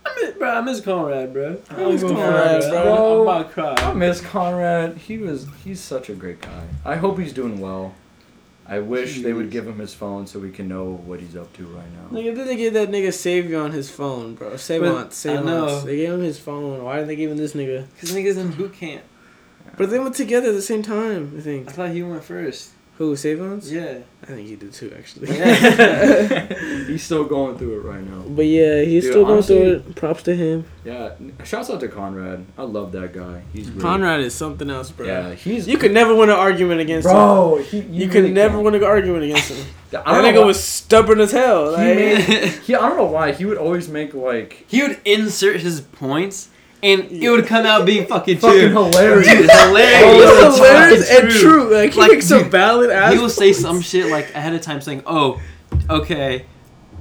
I 0.06 0.14
miss, 0.22 0.34
bro, 0.36 0.50
I 0.50 0.60
miss 0.62 0.80
Conrad, 0.80 1.32
bro. 1.32 1.60
I 1.70 1.84
miss 1.84 2.02
I'm 2.02 2.08
Conrad, 2.14 2.64
I'm 2.64 2.70
bro. 2.70 3.22
about 3.22 3.48
to 3.48 3.52
cry. 3.54 3.72
I 3.72 3.76
cry. 3.76 3.92
miss 3.94 4.20
Conrad. 4.20 4.96
He 4.96 5.18
was 5.18 5.46
he's 5.64 5.80
such 5.80 6.08
a 6.08 6.14
great 6.14 6.40
guy. 6.40 6.64
I 6.84 6.96
hope 6.96 7.18
he's 7.18 7.32
doing 7.32 7.60
well. 7.60 7.94
I 8.70 8.80
wish 8.80 9.22
they 9.22 9.32
would 9.32 9.50
give 9.50 9.66
him 9.66 9.78
his 9.78 9.94
phone 9.94 10.26
so 10.26 10.38
we 10.38 10.50
can 10.50 10.68
know 10.68 10.84
what 11.06 11.20
he's 11.20 11.34
up 11.36 11.50
to 11.54 11.66
right 11.68 11.86
now. 11.90 12.18
Nigga, 12.18 12.34
did 12.34 12.46
they 12.46 12.56
give 12.56 12.74
that 12.74 12.90
nigga 12.90 13.08
Savion 13.08 13.72
his 13.72 13.90
phone, 13.90 14.34
bro? 14.34 14.56
Save 14.58 14.82
But- 14.82 14.92
once, 14.92 15.16
save 15.16 15.38
I 15.38 15.42
know. 15.42 15.64
once. 15.66 15.84
They 15.84 15.96
gave 15.96 16.10
him 16.12 16.20
his 16.20 16.38
phone. 16.38 16.84
Why 16.84 16.96
didn't 16.96 17.08
they 17.08 17.16
give 17.16 17.30
him 17.30 17.38
this 17.38 17.54
nigga? 17.54 17.86
Cause 17.98 18.12
niggas 18.12 18.36
in 18.36 18.52
boot 18.52 18.74
camp. 18.74 19.02
But 19.78 19.88
they 19.90 19.98
went 19.98 20.16
together 20.16 20.48
at 20.50 20.54
the 20.54 20.60
same 20.62 20.82
time, 20.82 21.32
I 21.36 21.40
think. 21.40 21.68
I 21.68 21.72
thought 21.72 21.90
he 21.90 22.02
went 22.02 22.24
first. 22.24 22.72
Who, 22.98 23.14
Savion's? 23.14 23.72
Yeah. 23.72 23.98
I 24.24 24.26
think 24.26 24.48
he 24.48 24.56
did 24.56 24.72
too, 24.72 24.92
actually. 24.98 25.28
Yeah. 25.38 26.84
he's 26.86 27.04
still 27.04 27.24
going 27.24 27.56
through 27.56 27.78
it 27.80 27.84
right 27.84 28.02
now. 28.02 28.22
but 28.26 28.44
yeah, 28.44 28.82
he's 28.82 29.04
Dude, 29.04 29.12
still 29.12 29.22
going 29.22 29.34
honestly- 29.34 29.56
through 29.56 29.72
it. 29.90 29.94
Props 29.94 30.22
to 30.24 30.34
him. 30.34 30.64
Yeah, 30.84 31.12
shouts 31.44 31.70
out 31.70 31.78
to 31.80 31.86
Conrad. 31.88 32.44
I 32.58 32.62
love 32.64 32.90
that 32.92 33.12
guy. 33.12 33.42
He's 33.52 33.70
great. 33.70 33.82
Conrad 33.82 34.20
is 34.20 34.34
something 34.34 34.68
else, 34.68 34.90
bro. 34.90 35.06
Yeah, 35.06 35.32
he's 35.34 35.68
You 35.68 35.78
could 35.78 35.92
never 35.92 36.12
win 36.12 36.28
an 36.28 36.34
argument 36.36 36.80
against 36.80 37.06
him. 37.06 37.12
bro. 37.14 37.62
He, 37.62 37.78
You, 37.82 38.08
could 38.08 38.22
really 38.22 38.32
never 38.32 38.54
can't. 38.54 38.64
win 38.64 38.74
an 38.74 38.82
argument 38.84 39.22
against 39.24 39.52
him. 39.52 39.58
I 39.88 39.90
That 39.92 40.04
don't 40.04 40.24
nigga 40.24 40.40
why- 40.40 40.46
was 40.46 40.62
stubborn 40.62 41.20
as 41.20 41.30
hell. 41.30 41.76
He 41.76 41.86
Like, 41.86 41.96
made- 41.96 42.48
He, 42.66 42.74
I 42.74 42.88
don't 42.88 42.96
know 42.98 43.04
why 43.04 43.30
he 43.32 43.44
would 43.44 43.58
always 43.58 43.88
make 43.88 44.12
like 44.12 44.64
he 44.66 44.82
would 44.82 44.98
insert 45.04 45.60
his 45.60 45.80
points, 45.82 46.48
and 46.82 47.00
it 47.10 47.28
would 47.30 47.46
come 47.46 47.66
out 47.66 47.84
being 47.86 48.06
fucking 48.06 48.38
fucking 48.38 48.70
hilarious. 48.70 49.26
Dude, 49.28 49.44
it's 49.46 49.60
hilarious. 49.62 50.28
It's 50.30 50.42
It's 50.46 50.56
hilarious 50.58 51.08
fucking 51.10 51.24
and 51.30 51.34
true. 51.40 51.74
Like 51.74 51.92
he 51.92 52.00
Like, 52.00 52.10
makes 52.12 52.26
some 52.28 52.42
dude, 52.44 52.52
valid 52.52 52.90
ass. 52.90 53.12
he 53.12 53.18
will 53.18 53.28
say 53.28 53.52
some 53.52 53.80
shit 53.80 54.10
like 54.10 54.34
ahead 54.34 54.54
of 54.54 54.60
time 54.60 54.80
saying, 54.80 55.02
"Oh, 55.06 55.40
okay, 55.90 56.44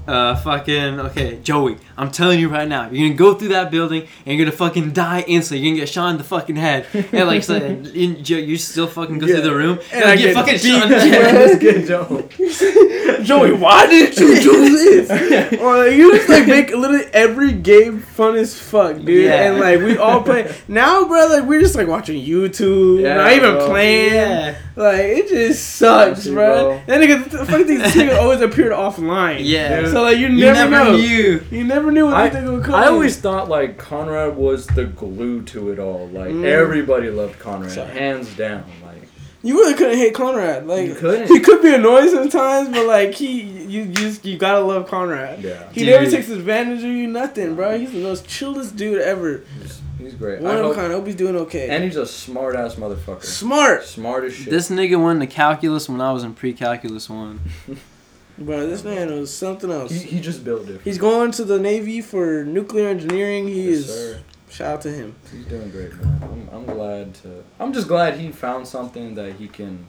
uh, 0.07 0.35
fucking 0.37 0.99
okay, 1.01 1.39
Joey, 1.43 1.77
I'm 1.97 2.11
telling 2.11 2.39
you 2.39 2.49
right 2.49 2.67
now, 2.67 2.89
you're 2.89 3.07
gonna 3.09 3.17
go 3.17 3.33
through 3.33 3.49
that 3.49 3.71
building 3.71 4.07
and 4.25 4.37
you're 4.37 4.45
gonna 4.45 4.55
fucking 4.57 4.91
die 4.93 5.23
instantly. 5.27 5.65
You're 5.65 5.73
gonna 5.73 5.81
get 5.81 5.89
shot 5.89 6.09
in 6.11 6.17
the 6.17 6.23
fucking 6.23 6.55
head, 6.55 6.87
and 6.93 7.27
like, 7.27 7.43
so, 7.43 7.55
in, 7.55 8.23
Joe, 8.23 8.37
you 8.37 8.57
still 8.57 8.87
fucking 8.87 9.19
go 9.19 9.25
Yeah. 9.27 9.35
through 9.35 9.43
the 9.43 9.55
room 9.55 9.79
And 9.91 10.03
and 10.03 10.05
I 10.05 10.11
I 10.13 10.15
get 10.15 10.23
get 10.25 10.35
fucking 10.35 10.59
shot 10.59 10.83
in 10.83 10.89
the 10.89 10.95
to 10.95 11.01
head." 11.09 11.35
That's 11.35 11.59
good 11.59 11.87
joke. 11.87 12.33
Joey, 13.23 13.53
why 13.53 13.87
did 13.87 14.17
you 14.17 14.39
do 14.41 14.69
this? 14.69 15.59
or 15.59 15.77
like, 15.85 15.93
you 15.95 16.15
just 16.15 16.29
like 16.29 16.47
make 16.47 16.69
literally 16.71 17.05
every 17.13 17.51
game 17.51 17.99
fun 17.99 18.35
as 18.35 18.57
fuck, 18.59 18.95
dude. 18.97 19.25
Yeah. 19.25 19.51
And 19.51 19.59
like 19.59 19.79
we 19.79 19.97
all 19.97 20.21
play 20.21 20.53
now, 20.67 21.05
bro. 21.07 21.27
Like 21.27 21.43
we're 21.45 21.61
just 21.61 21.75
like 21.75 21.87
watching 21.87 22.23
YouTube, 22.23 23.01
Yeah, 23.01 23.15
not 23.15 23.31
even 23.33 23.53
bro. 23.55 23.67
playing. 23.67 24.13
Yeah, 24.13 24.57
Like 24.77 24.99
it 25.01 25.27
just 25.29 25.75
sucks, 25.75 26.07
Honestly, 26.19 26.33
bro. 26.33 26.81
bro. 26.85 26.93
And 26.95 27.03
nigga, 27.03 27.29
the 27.31 27.45
funny 27.45 27.63
thing 27.63 27.81
is, 27.81 27.93
this 27.93 27.95
nigga 28.03 28.21
always 28.21 28.41
appeared 28.41 28.71
offline. 28.71 29.39
Yeah. 29.41 29.81
Dude. 29.81 29.91
So 29.91 30.03
like 30.03 30.19
you 30.19 30.29
never, 30.29 30.37
You 30.39 30.53
never, 30.53 30.69
never 30.69 30.91
know. 30.91 30.97
knew. 30.97 31.43
You 31.49 31.63
never 31.63 31.91
knew 31.91 32.05
what 32.05 32.13
I, 32.13 32.29
this 32.29 32.39
nigga 32.43 32.53
would 32.55 32.63
come. 32.63 32.75
I 32.75 32.87
in. 32.87 32.93
always 32.93 33.17
thought 33.19 33.49
like 33.49 33.77
Conrad 33.79 34.35
was 34.37 34.67
the 34.67 34.85
glue 34.85 35.41
to 35.43 35.71
it 35.71 35.79
all. 35.79 36.07
Like 36.09 36.29
Mm. 36.29 36.45
everybody 36.45 37.09
loved 37.09 37.39
Conrad, 37.39 37.71
Sorry. 37.71 37.89
hands 37.91 38.35
down. 38.37 38.65
Like 38.85 39.01
you 39.43 39.55
really 39.55 39.73
couldn't 39.73 39.97
hate 39.97 40.13
Conrad. 40.13 40.67
Like 40.67 40.87
You 40.89 40.93
couldn't. 40.95 41.27
He 41.27 41.39
could 41.39 41.61
be 41.63 41.73
annoying 41.73 42.09
sometimes, 42.09 42.69
but 42.69 42.85
like 42.85 43.13
he, 43.15 43.41
you 43.41 43.81
you 43.81 43.85
just 43.93 44.25
you 44.25 44.37
gotta 44.37 44.59
love 44.63 44.87
Conrad. 44.87 45.41
yeah, 45.41 45.69
He 45.71 45.81
Dude. 45.85 45.89
never 45.89 46.11
takes 46.11 46.29
advantage 46.29 46.79
of 46.83 46.91
you, 46.91 47.07
nothing, 47.07 47.55
bro. 47.55 47.79
He's 47.79 47.91
the 47.93 48.03
most 48.03 48.27
chillest 48.27 48.75
dude 48.75 49.01
ever. 49.01 49.41
he's, 49.61 49.81
he's 50.09 50.15
great. 50.15 50.41
One 50.41 50.51
I 50.55 50.59
of 50.59 50.65
a 50.65 50.67
hope, 50.67 50.75
kind. 50.75 50.91
I 50.91 50.95
hope 50.95 51.05
he's 51.05 51.15
doing 51.15 51.35
okay. 51.35 51.69
and 51.69 51.83
he's 51.83 51.95
a 51.97 52.05
smart 52.05 52.55
ass 52.55 52.75
motherfucker. 52.75 53.23
Smart, 53.23 53.83
Smart 53.83 54.23
as 54.25 54.33
shit. 54.33 54.49
This 54.49 54.69
nigga 54.69 55.01
went 55.03 55.19
to 55.21 55.27
calculus 55.27 55.87
when 55.89 56.01
I 56.01 56.11
was 56.11 56.23
in 56.23 56.33
pre-calculus 56.33 57.09
one. 57.09 57.39
bro. 58.37 58.65
This 58.67 58.83
man 58.83 59.11
was 59.11 59.33
something 59.33 59.71
else. 59.71 59.91
he, 59.91 59.99
he 59.99 60.19
just 60.21 60.43
built 60.43 60.61
different. 60.61 60.83
He's 60.83 60.97
going 60.97 61.31
to 61.31 61.43
the 61.43 61.59
Navy 61.59 62.01
for 62.01 62.43
nuclear 62.43 62.87
engineering. 62.87 63.47
He 63.47 63.69
Yes, 63.69 63.77
is. 63.79 63.87
sir. 63.93 64.19
Shout 64.49 64.73
out 64.75 64.81
to 64.81 64.89
him. 64.91 65.15
He's 65.31 65.45
doing 65.45 65.69
great, 65.71 65.93
man. 66.01 66.19
I'm, 66.23 66.49
I'm 66.59 66.65
glad 66.65 67.13
to. 67.15 67.43
I'm 67.59 67.73
just 67.73 67.87
glad 67.87 68.17
he 68.17 68.31
found 68.31 68.65
something 68.67 69.13
that 69.15 69.33
he 69.33 69.47
can, 69.49 69.85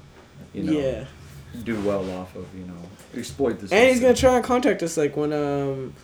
you 0.53 0.65
know, 0.65 0.73
yeah, 0.73 1.05
do 1.63 1.81
well 1.83 2.11
off 2.19 2.35
of. 2.35 2.45
You 2.59 2.65
know, 2.65 2.75
exploit 3.17 3.61
this. 3.61 3.71
and 3.71 3.81
he's 3.85 4.01
system. 4.01 4.03
gonna 4.09 4.17
try 4.17 4.35
and 4.35 4.45
contact 4.45 4.83
us 4.83 4.97
like 4.97 5.17
when 5.17 5.33
um, 5.33 5.95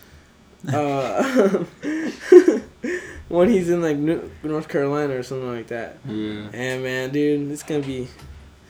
uh, 0.73 1.65
when 3.29 3.49
he's 3.49 3.69
in 3.69 3.83
like 3.83 3.97
New- 3.97 4.31
North 4.43 4.69
Carolina 4.69 5.15
or 5.17 5.23
something 5.23 5.49
like 5.49 5.69
that. 5.69 5.99
Yeah. 6.07 6.49
And 6.53 6.83
man, 6.83 7.11
dude, 7.11 7.51
it's 7.51 7.63
gonna 7.63 7.81
be. 7.81 8.09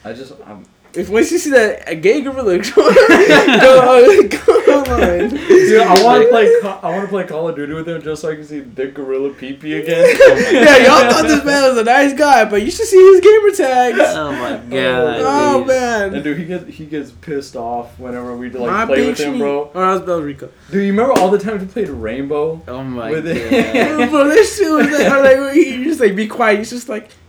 I 0.04 0.12
just. 0.12 0.32
I'm, 0.46 0.64
If 0.96 1.08
once 1.08 1.32
you 1.32 1.38
see 1.38 1.50
that 1.50 1.88
a 1.88 1.94
gay 1.96 2.20
gorilla 2.20 2.58
go, 2.74 4.28
go, 4.28 4.66
go 4.66 4.84
online. 4.84 5.30
dude, 5.30 5.80
I 5.80 6.02
want 6.04 6.22
to 6.22 6.28
play. 6.28 6.46
I 6.64 6.90
want 6.90 7.02
to 7.02 7.08
play 7.08 7.24
Call 7.26 7.48
of 7.48 7.56
Duty 7.56 7.72
with 7.72 7.88
him 7.88 8.00
just 8.00 8.22
so 8.22 8.30
I 8.30 8.36
can 8.36 8.44
see 8.44 8.60
Big 8.60 8.94
Gorilla 8.94 9.30
Pee 9.30 9.54
Pee 9.54 9.74
again. 9.74 10.04
yeah, 10.52 10.76
y'all 10.78 11.10
thought 11.10 11.24
this 11.26 11.44
man 11.44 11.68
was 11.68 11.78
a 11.78 11.84
nice 11.84 12.12
guy, 12.12 12.44
but 12.44 12.62
you 12.62 12.70
should 12.70 12.86
see 12.86 12.96
his 12.96 13.20
gamer 13.20 13.50
tags. 13.50 13.98
Oh 14.14 14.32
my 14.32 14.56
god. 14.70 15.20
Oh 15.20 15.58
dude. 15.58 15.68
man. 15.68 16.14
And 16.14 16.24
dude, 16.24 16.38
he 16.38 16.44
gets 16.44 16.68
he 16.68 16.86
gets 16.86 17.10
pissed 17.10 17.56
off 17.56 17.98
whenever 17.98 18.36
we 18.36 18.50
like 18.50 18.70
My 18.70 18.86
play 18.86 18.96
big 18.96 19.06
with 19.08 19.18
him, 19.18 19.38
bro. 19.38 19.70
Oh, 19.74 19.80
that 19.80 20.06
was 20.06 20.22
Belrico. 20.22 20.50
Dude, 20.70 20.84
you 20.84 20.92
remember 20.92 21.12
all 21.14 21.30
the 21.30 21.38
times 21.38 21.62
we 21.62 21.68
played 21.68 21.88
Rainbow? 21.88 22.62
Oh 22.68 22.84
my 22.84 23.10
With 23.10 23.24
god. 23.24 23.36
it. 23.36 24.10
bro, 24.10 24.28
this 24.28 24.56
shit 24.56 24.70
was 24.70 24.86
like, 24.90 25.12
or 25.12 25.22
like 25.22 25.54
he 25.54 25.74
you 25.74 25.84
just 25.84 26.00
like 26.00 26.14
be 26.14 26.28
quiet. 26.28 26.58
He's 26.58 26.70
just 26.70 26.88
like 26.88 27.08
beep 27.08 27.10
beep. 27.10 27.23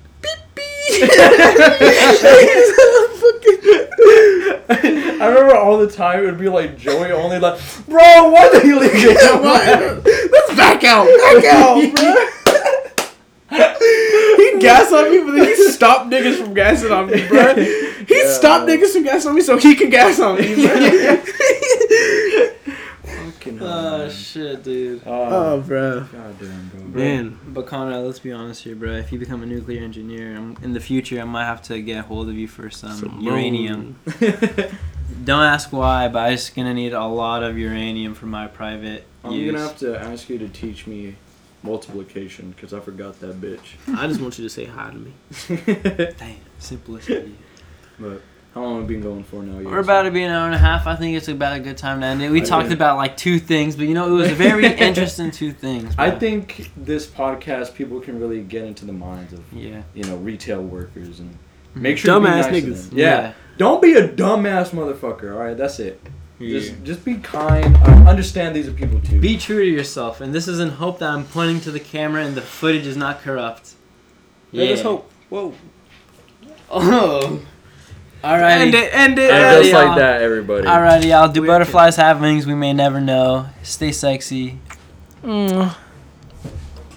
I 4.78 5.28
remember 5.28 5.56
all 5.56 5.78
the 5.80 5.90
time 5.92 6.20
it 6.20 6.26
would 6.26 6.38
be 6.40 6.50
like 6.50 6.78
Joey 6.78 7.12
only 7.12 7.40
like, 7.40 7.60
bro, 7.88 8.30
why 8.30 8.50
did 8.52 8.64
he 8.64 8.74
leave 8.74 8.92
it? 8.94 10.32
Let's 10.32 10.56
back 10.56 10.84
out, 10.84 11.08
back 11.18 11.46
out, 11.46 11.96
bro. 11.96 13.58
he 14.38 14.60
gas 14.60 14.92
on 14.92 15.12
me, 15.12 15.20
but 15.24 15.32
then 15.32 15.46
he 15.46 15.56
stopped 15.72 16.10
niggas 16.12 16.38
from 16.44 16.54
gassing 16.54 16.92
on 16.92 17.08
me, 17.10 17.28
bro. 17.28 17.56
He 17.56 18.16
Yeah. 18.18 18.32
stopped 18.34 18.68
niggas 18.70 18.94
from 18.94 19.04
gassing 19.04 19.30
on 19.30 19.36
me 19.36 19.42
so 19.42 19.58
he 19.58 19.76
can 19.76 19.90
gas 19.90 20.20
on 20.20 20.36
me, 20.40 20.56
bro. 23.06 23.32
Fucking 23.32 23.62
Oh 23.62 23.98
man. 24.00 24.10
shit, 24.12 24.64
dude. 24.64 25.02
Oh, 25.06 25.54
oh, 25.56 25.62
bro. 25.62 26.02
goddamn, 26.02 26.72
bro. 26.74 26.82
Man. 27.02 27.40
But 27.48 27.68
Conrad, 27.68 28.04
let's 28.04 28.20
be 28.20 28.32
honest 28.32 28.64
here, 28.64 28.76
bro. 28.76 28.92
If 28.94 29.12
you 29.12 29.20
become 29.20 29.44
a 29.44 29.46
nuclear 29.46 29.84
engineer, 29.84 30.36
I'm, 30.36 30.58
in 30.62 30.74
the 30.74 30.80
future, 30.80 31.20
I 31.22 31.24
might 31.26 31.46
have 31.46 31.62
to 31.64 31.82
get 31.82 32.00
a 32.00 32.02
hold 32.04 32.30
of 32.30 32.36
you 32.36 32.48
for 32.48 32.70
some, 32.70 33.20
uranium. 33.22 33.98
Don't 35.24 35.44
ask 35.44 35.72
why, 35.72 36.08
but 36.08 36.20
I'm 36.20 36.32
just 36.32 36.56
gonna 36.56 36.74
need 36.74 36.94
a 36.94 37.06
lot 37.06 37.44
of 37.44 37.58
uranium 37.58 38.16
for 38.16 38.26
my 38.26 38.48
private 38.48 39.06
I'm 39.24 39.32
use. 39.34 39.52
gonna 39.52 39.64
have 39.68 39.78
to 39.80 40.00
ask 40.00 40.30
you 40.30 40.38
to 40.40 40.48
teach 40.50 40.88
me 40.88 41.16
multiplication 41.64 42.52
because 42.52 42.74
I 42.74 42.80
forgot 42.80 43.20
that 43.22 43.40
bitch. 43.42 43.76
I 43.96 44.08
just 44.08 44.20
want 44.22 44.38
you 44.38 44.44
to 44.46 44.50
say 44.50 44.66
hi 44.66 44.92
to 44.92 44.98
me. 44.98 45.14
Damn, 46.18 46.38
simplicity. 46.60 47.36
but 48.00 48.22
how 48.56 48.62
long 48.62 48.80
have 48.80 48.88
we 48.88 48.96
been 48.96 49.04
going 49.04 49.24
for 49.26 49.44
now? 49.44 49.62
We're 49.70 49.80
about 49.80 50.04
to 50.04 50.12
be 50.12 50.24
an 50.24 50.32
hour 50.32 50.46
and 50.46 50.56
a 50.56 50.58
half. 50.58 50.88
I 50.88 50.96
think 50.96 51.18
it's 51.18 51.28
about 51.28 51.58
a 51.58 51.60
good 51.60 51.78
time 51.78 52.00
to 52.00 52.08
end 52.08 52.22
it. 52.22 52.32
We 52.32 52.42
I 52.42 52.46
talked 52.46 52.68
agree. 52.68 52.76
about 52.76 52.96
like 52.96 53.18
two 53.18 53.38
things, 53.38 53.76
but 53.76 53.86
you 53.86 53.94
know, 53.94 54.08
it 54.08 54.12
was 54.12 54.32
a 54.32 54.34
very 54.36 54.66
interesting 54.78 55.30
two 55.30 55.52
things. 55.52 55.94
I 55.98 56.10
think 56.10 56.72
this 56.78 57.06
podcast 57.06 57.76
people 57.76 58.00
can 58.00 58.18
really 58.18 58.42
get 58.42 58.64
into 58.64 58.86
the 58.86 58.94
minds 58.94 59.34
of 59.34 59.44
Yeah. 59.52 59.84
you 59.94 60.06
know 60.06 60.16
retail 60.16 60.64
workers 60.64 61.20
and 61.20 61.32
mm-hmm. 61.32 61.82
make 61.82 61.98
sure 61.98 62.18
Dumbass 62.18 62.50
be 62.50 62.62
nice 62.62 62.64
niggas. 62.64 62.94
Yeah. 62.94 63.06
Yeah. 63.06 63.34
don't 63.58 63.82
be 63.82 63.94
a 63.96 64.08
dumbass 64.08 64.70
motherfucker. 64.70 65.34
All 65.34 65.44
right, 65.44 65.58
that's 65.58 65.80
it. 65.82 66.02
Yeah. 66.40 66.58
Just 66.58 66.84
just 66.86 67.04
be 67.04 67.16
kind. 67.16 67.76
I 67.76 68.10
understand 68.10 68.56
these 68.56 68.70
are 68.70 68.74
people 68.74 69.02
too. 69.02 69.20
Be 69.20 69.38
true 69.38 69.66
to 69.66 69.70
yourself, 69.70 70.22
and 70.22 70.34
this 70.34 70.48
is 70.48 70.62
in 70.62 70.70
hope 70.70 71.00
that 71.00 71.10
I'm 71.10 71.26
pointing 71.26 71.60
to 71.62 71.72
the 71.72 71.80
camera 71.82 72.24
and 72.24 72.36
the 72.36 72.42
footage 72.42 72.88
is 72.88 72.96
not 72.96 73.20
corrupt. 73.20 73.74
Yeah. 74.54 74.64
Let 74.64 74.72
us 74.72 74.82
hope. 74.82 75.12
Whoa. 75.28 75.54
Oh. 76.68 77.46
Alrighty. 78.26 78.62
End 78.62 78.74
it, 78.74 78.92
end 78.92 79.20
it. 79.20 79.30
and 79.30 79.62
just 79.64 79.74
like 79.74 79.86
y'all. 79.86 79.96
that, 79.98 80.22
everybody. 80.24 80.66
Alrighty, 80.66 81.10
y'all. 81.10 81.28
Do 81.28 81.42
Wicked. 81.42 81.52
butterflies 81.52 81.96
have 81.98 82.20
wings? 82.20 82.48
We 82.48 82.56
may 82.56 82.74
never 82.74 83.00
know. 83.00 83.46
Stay 83.62 83.92
sexy. 83.92 84.58
Mm. 85.24 85.76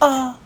Uh. 0.00 0.38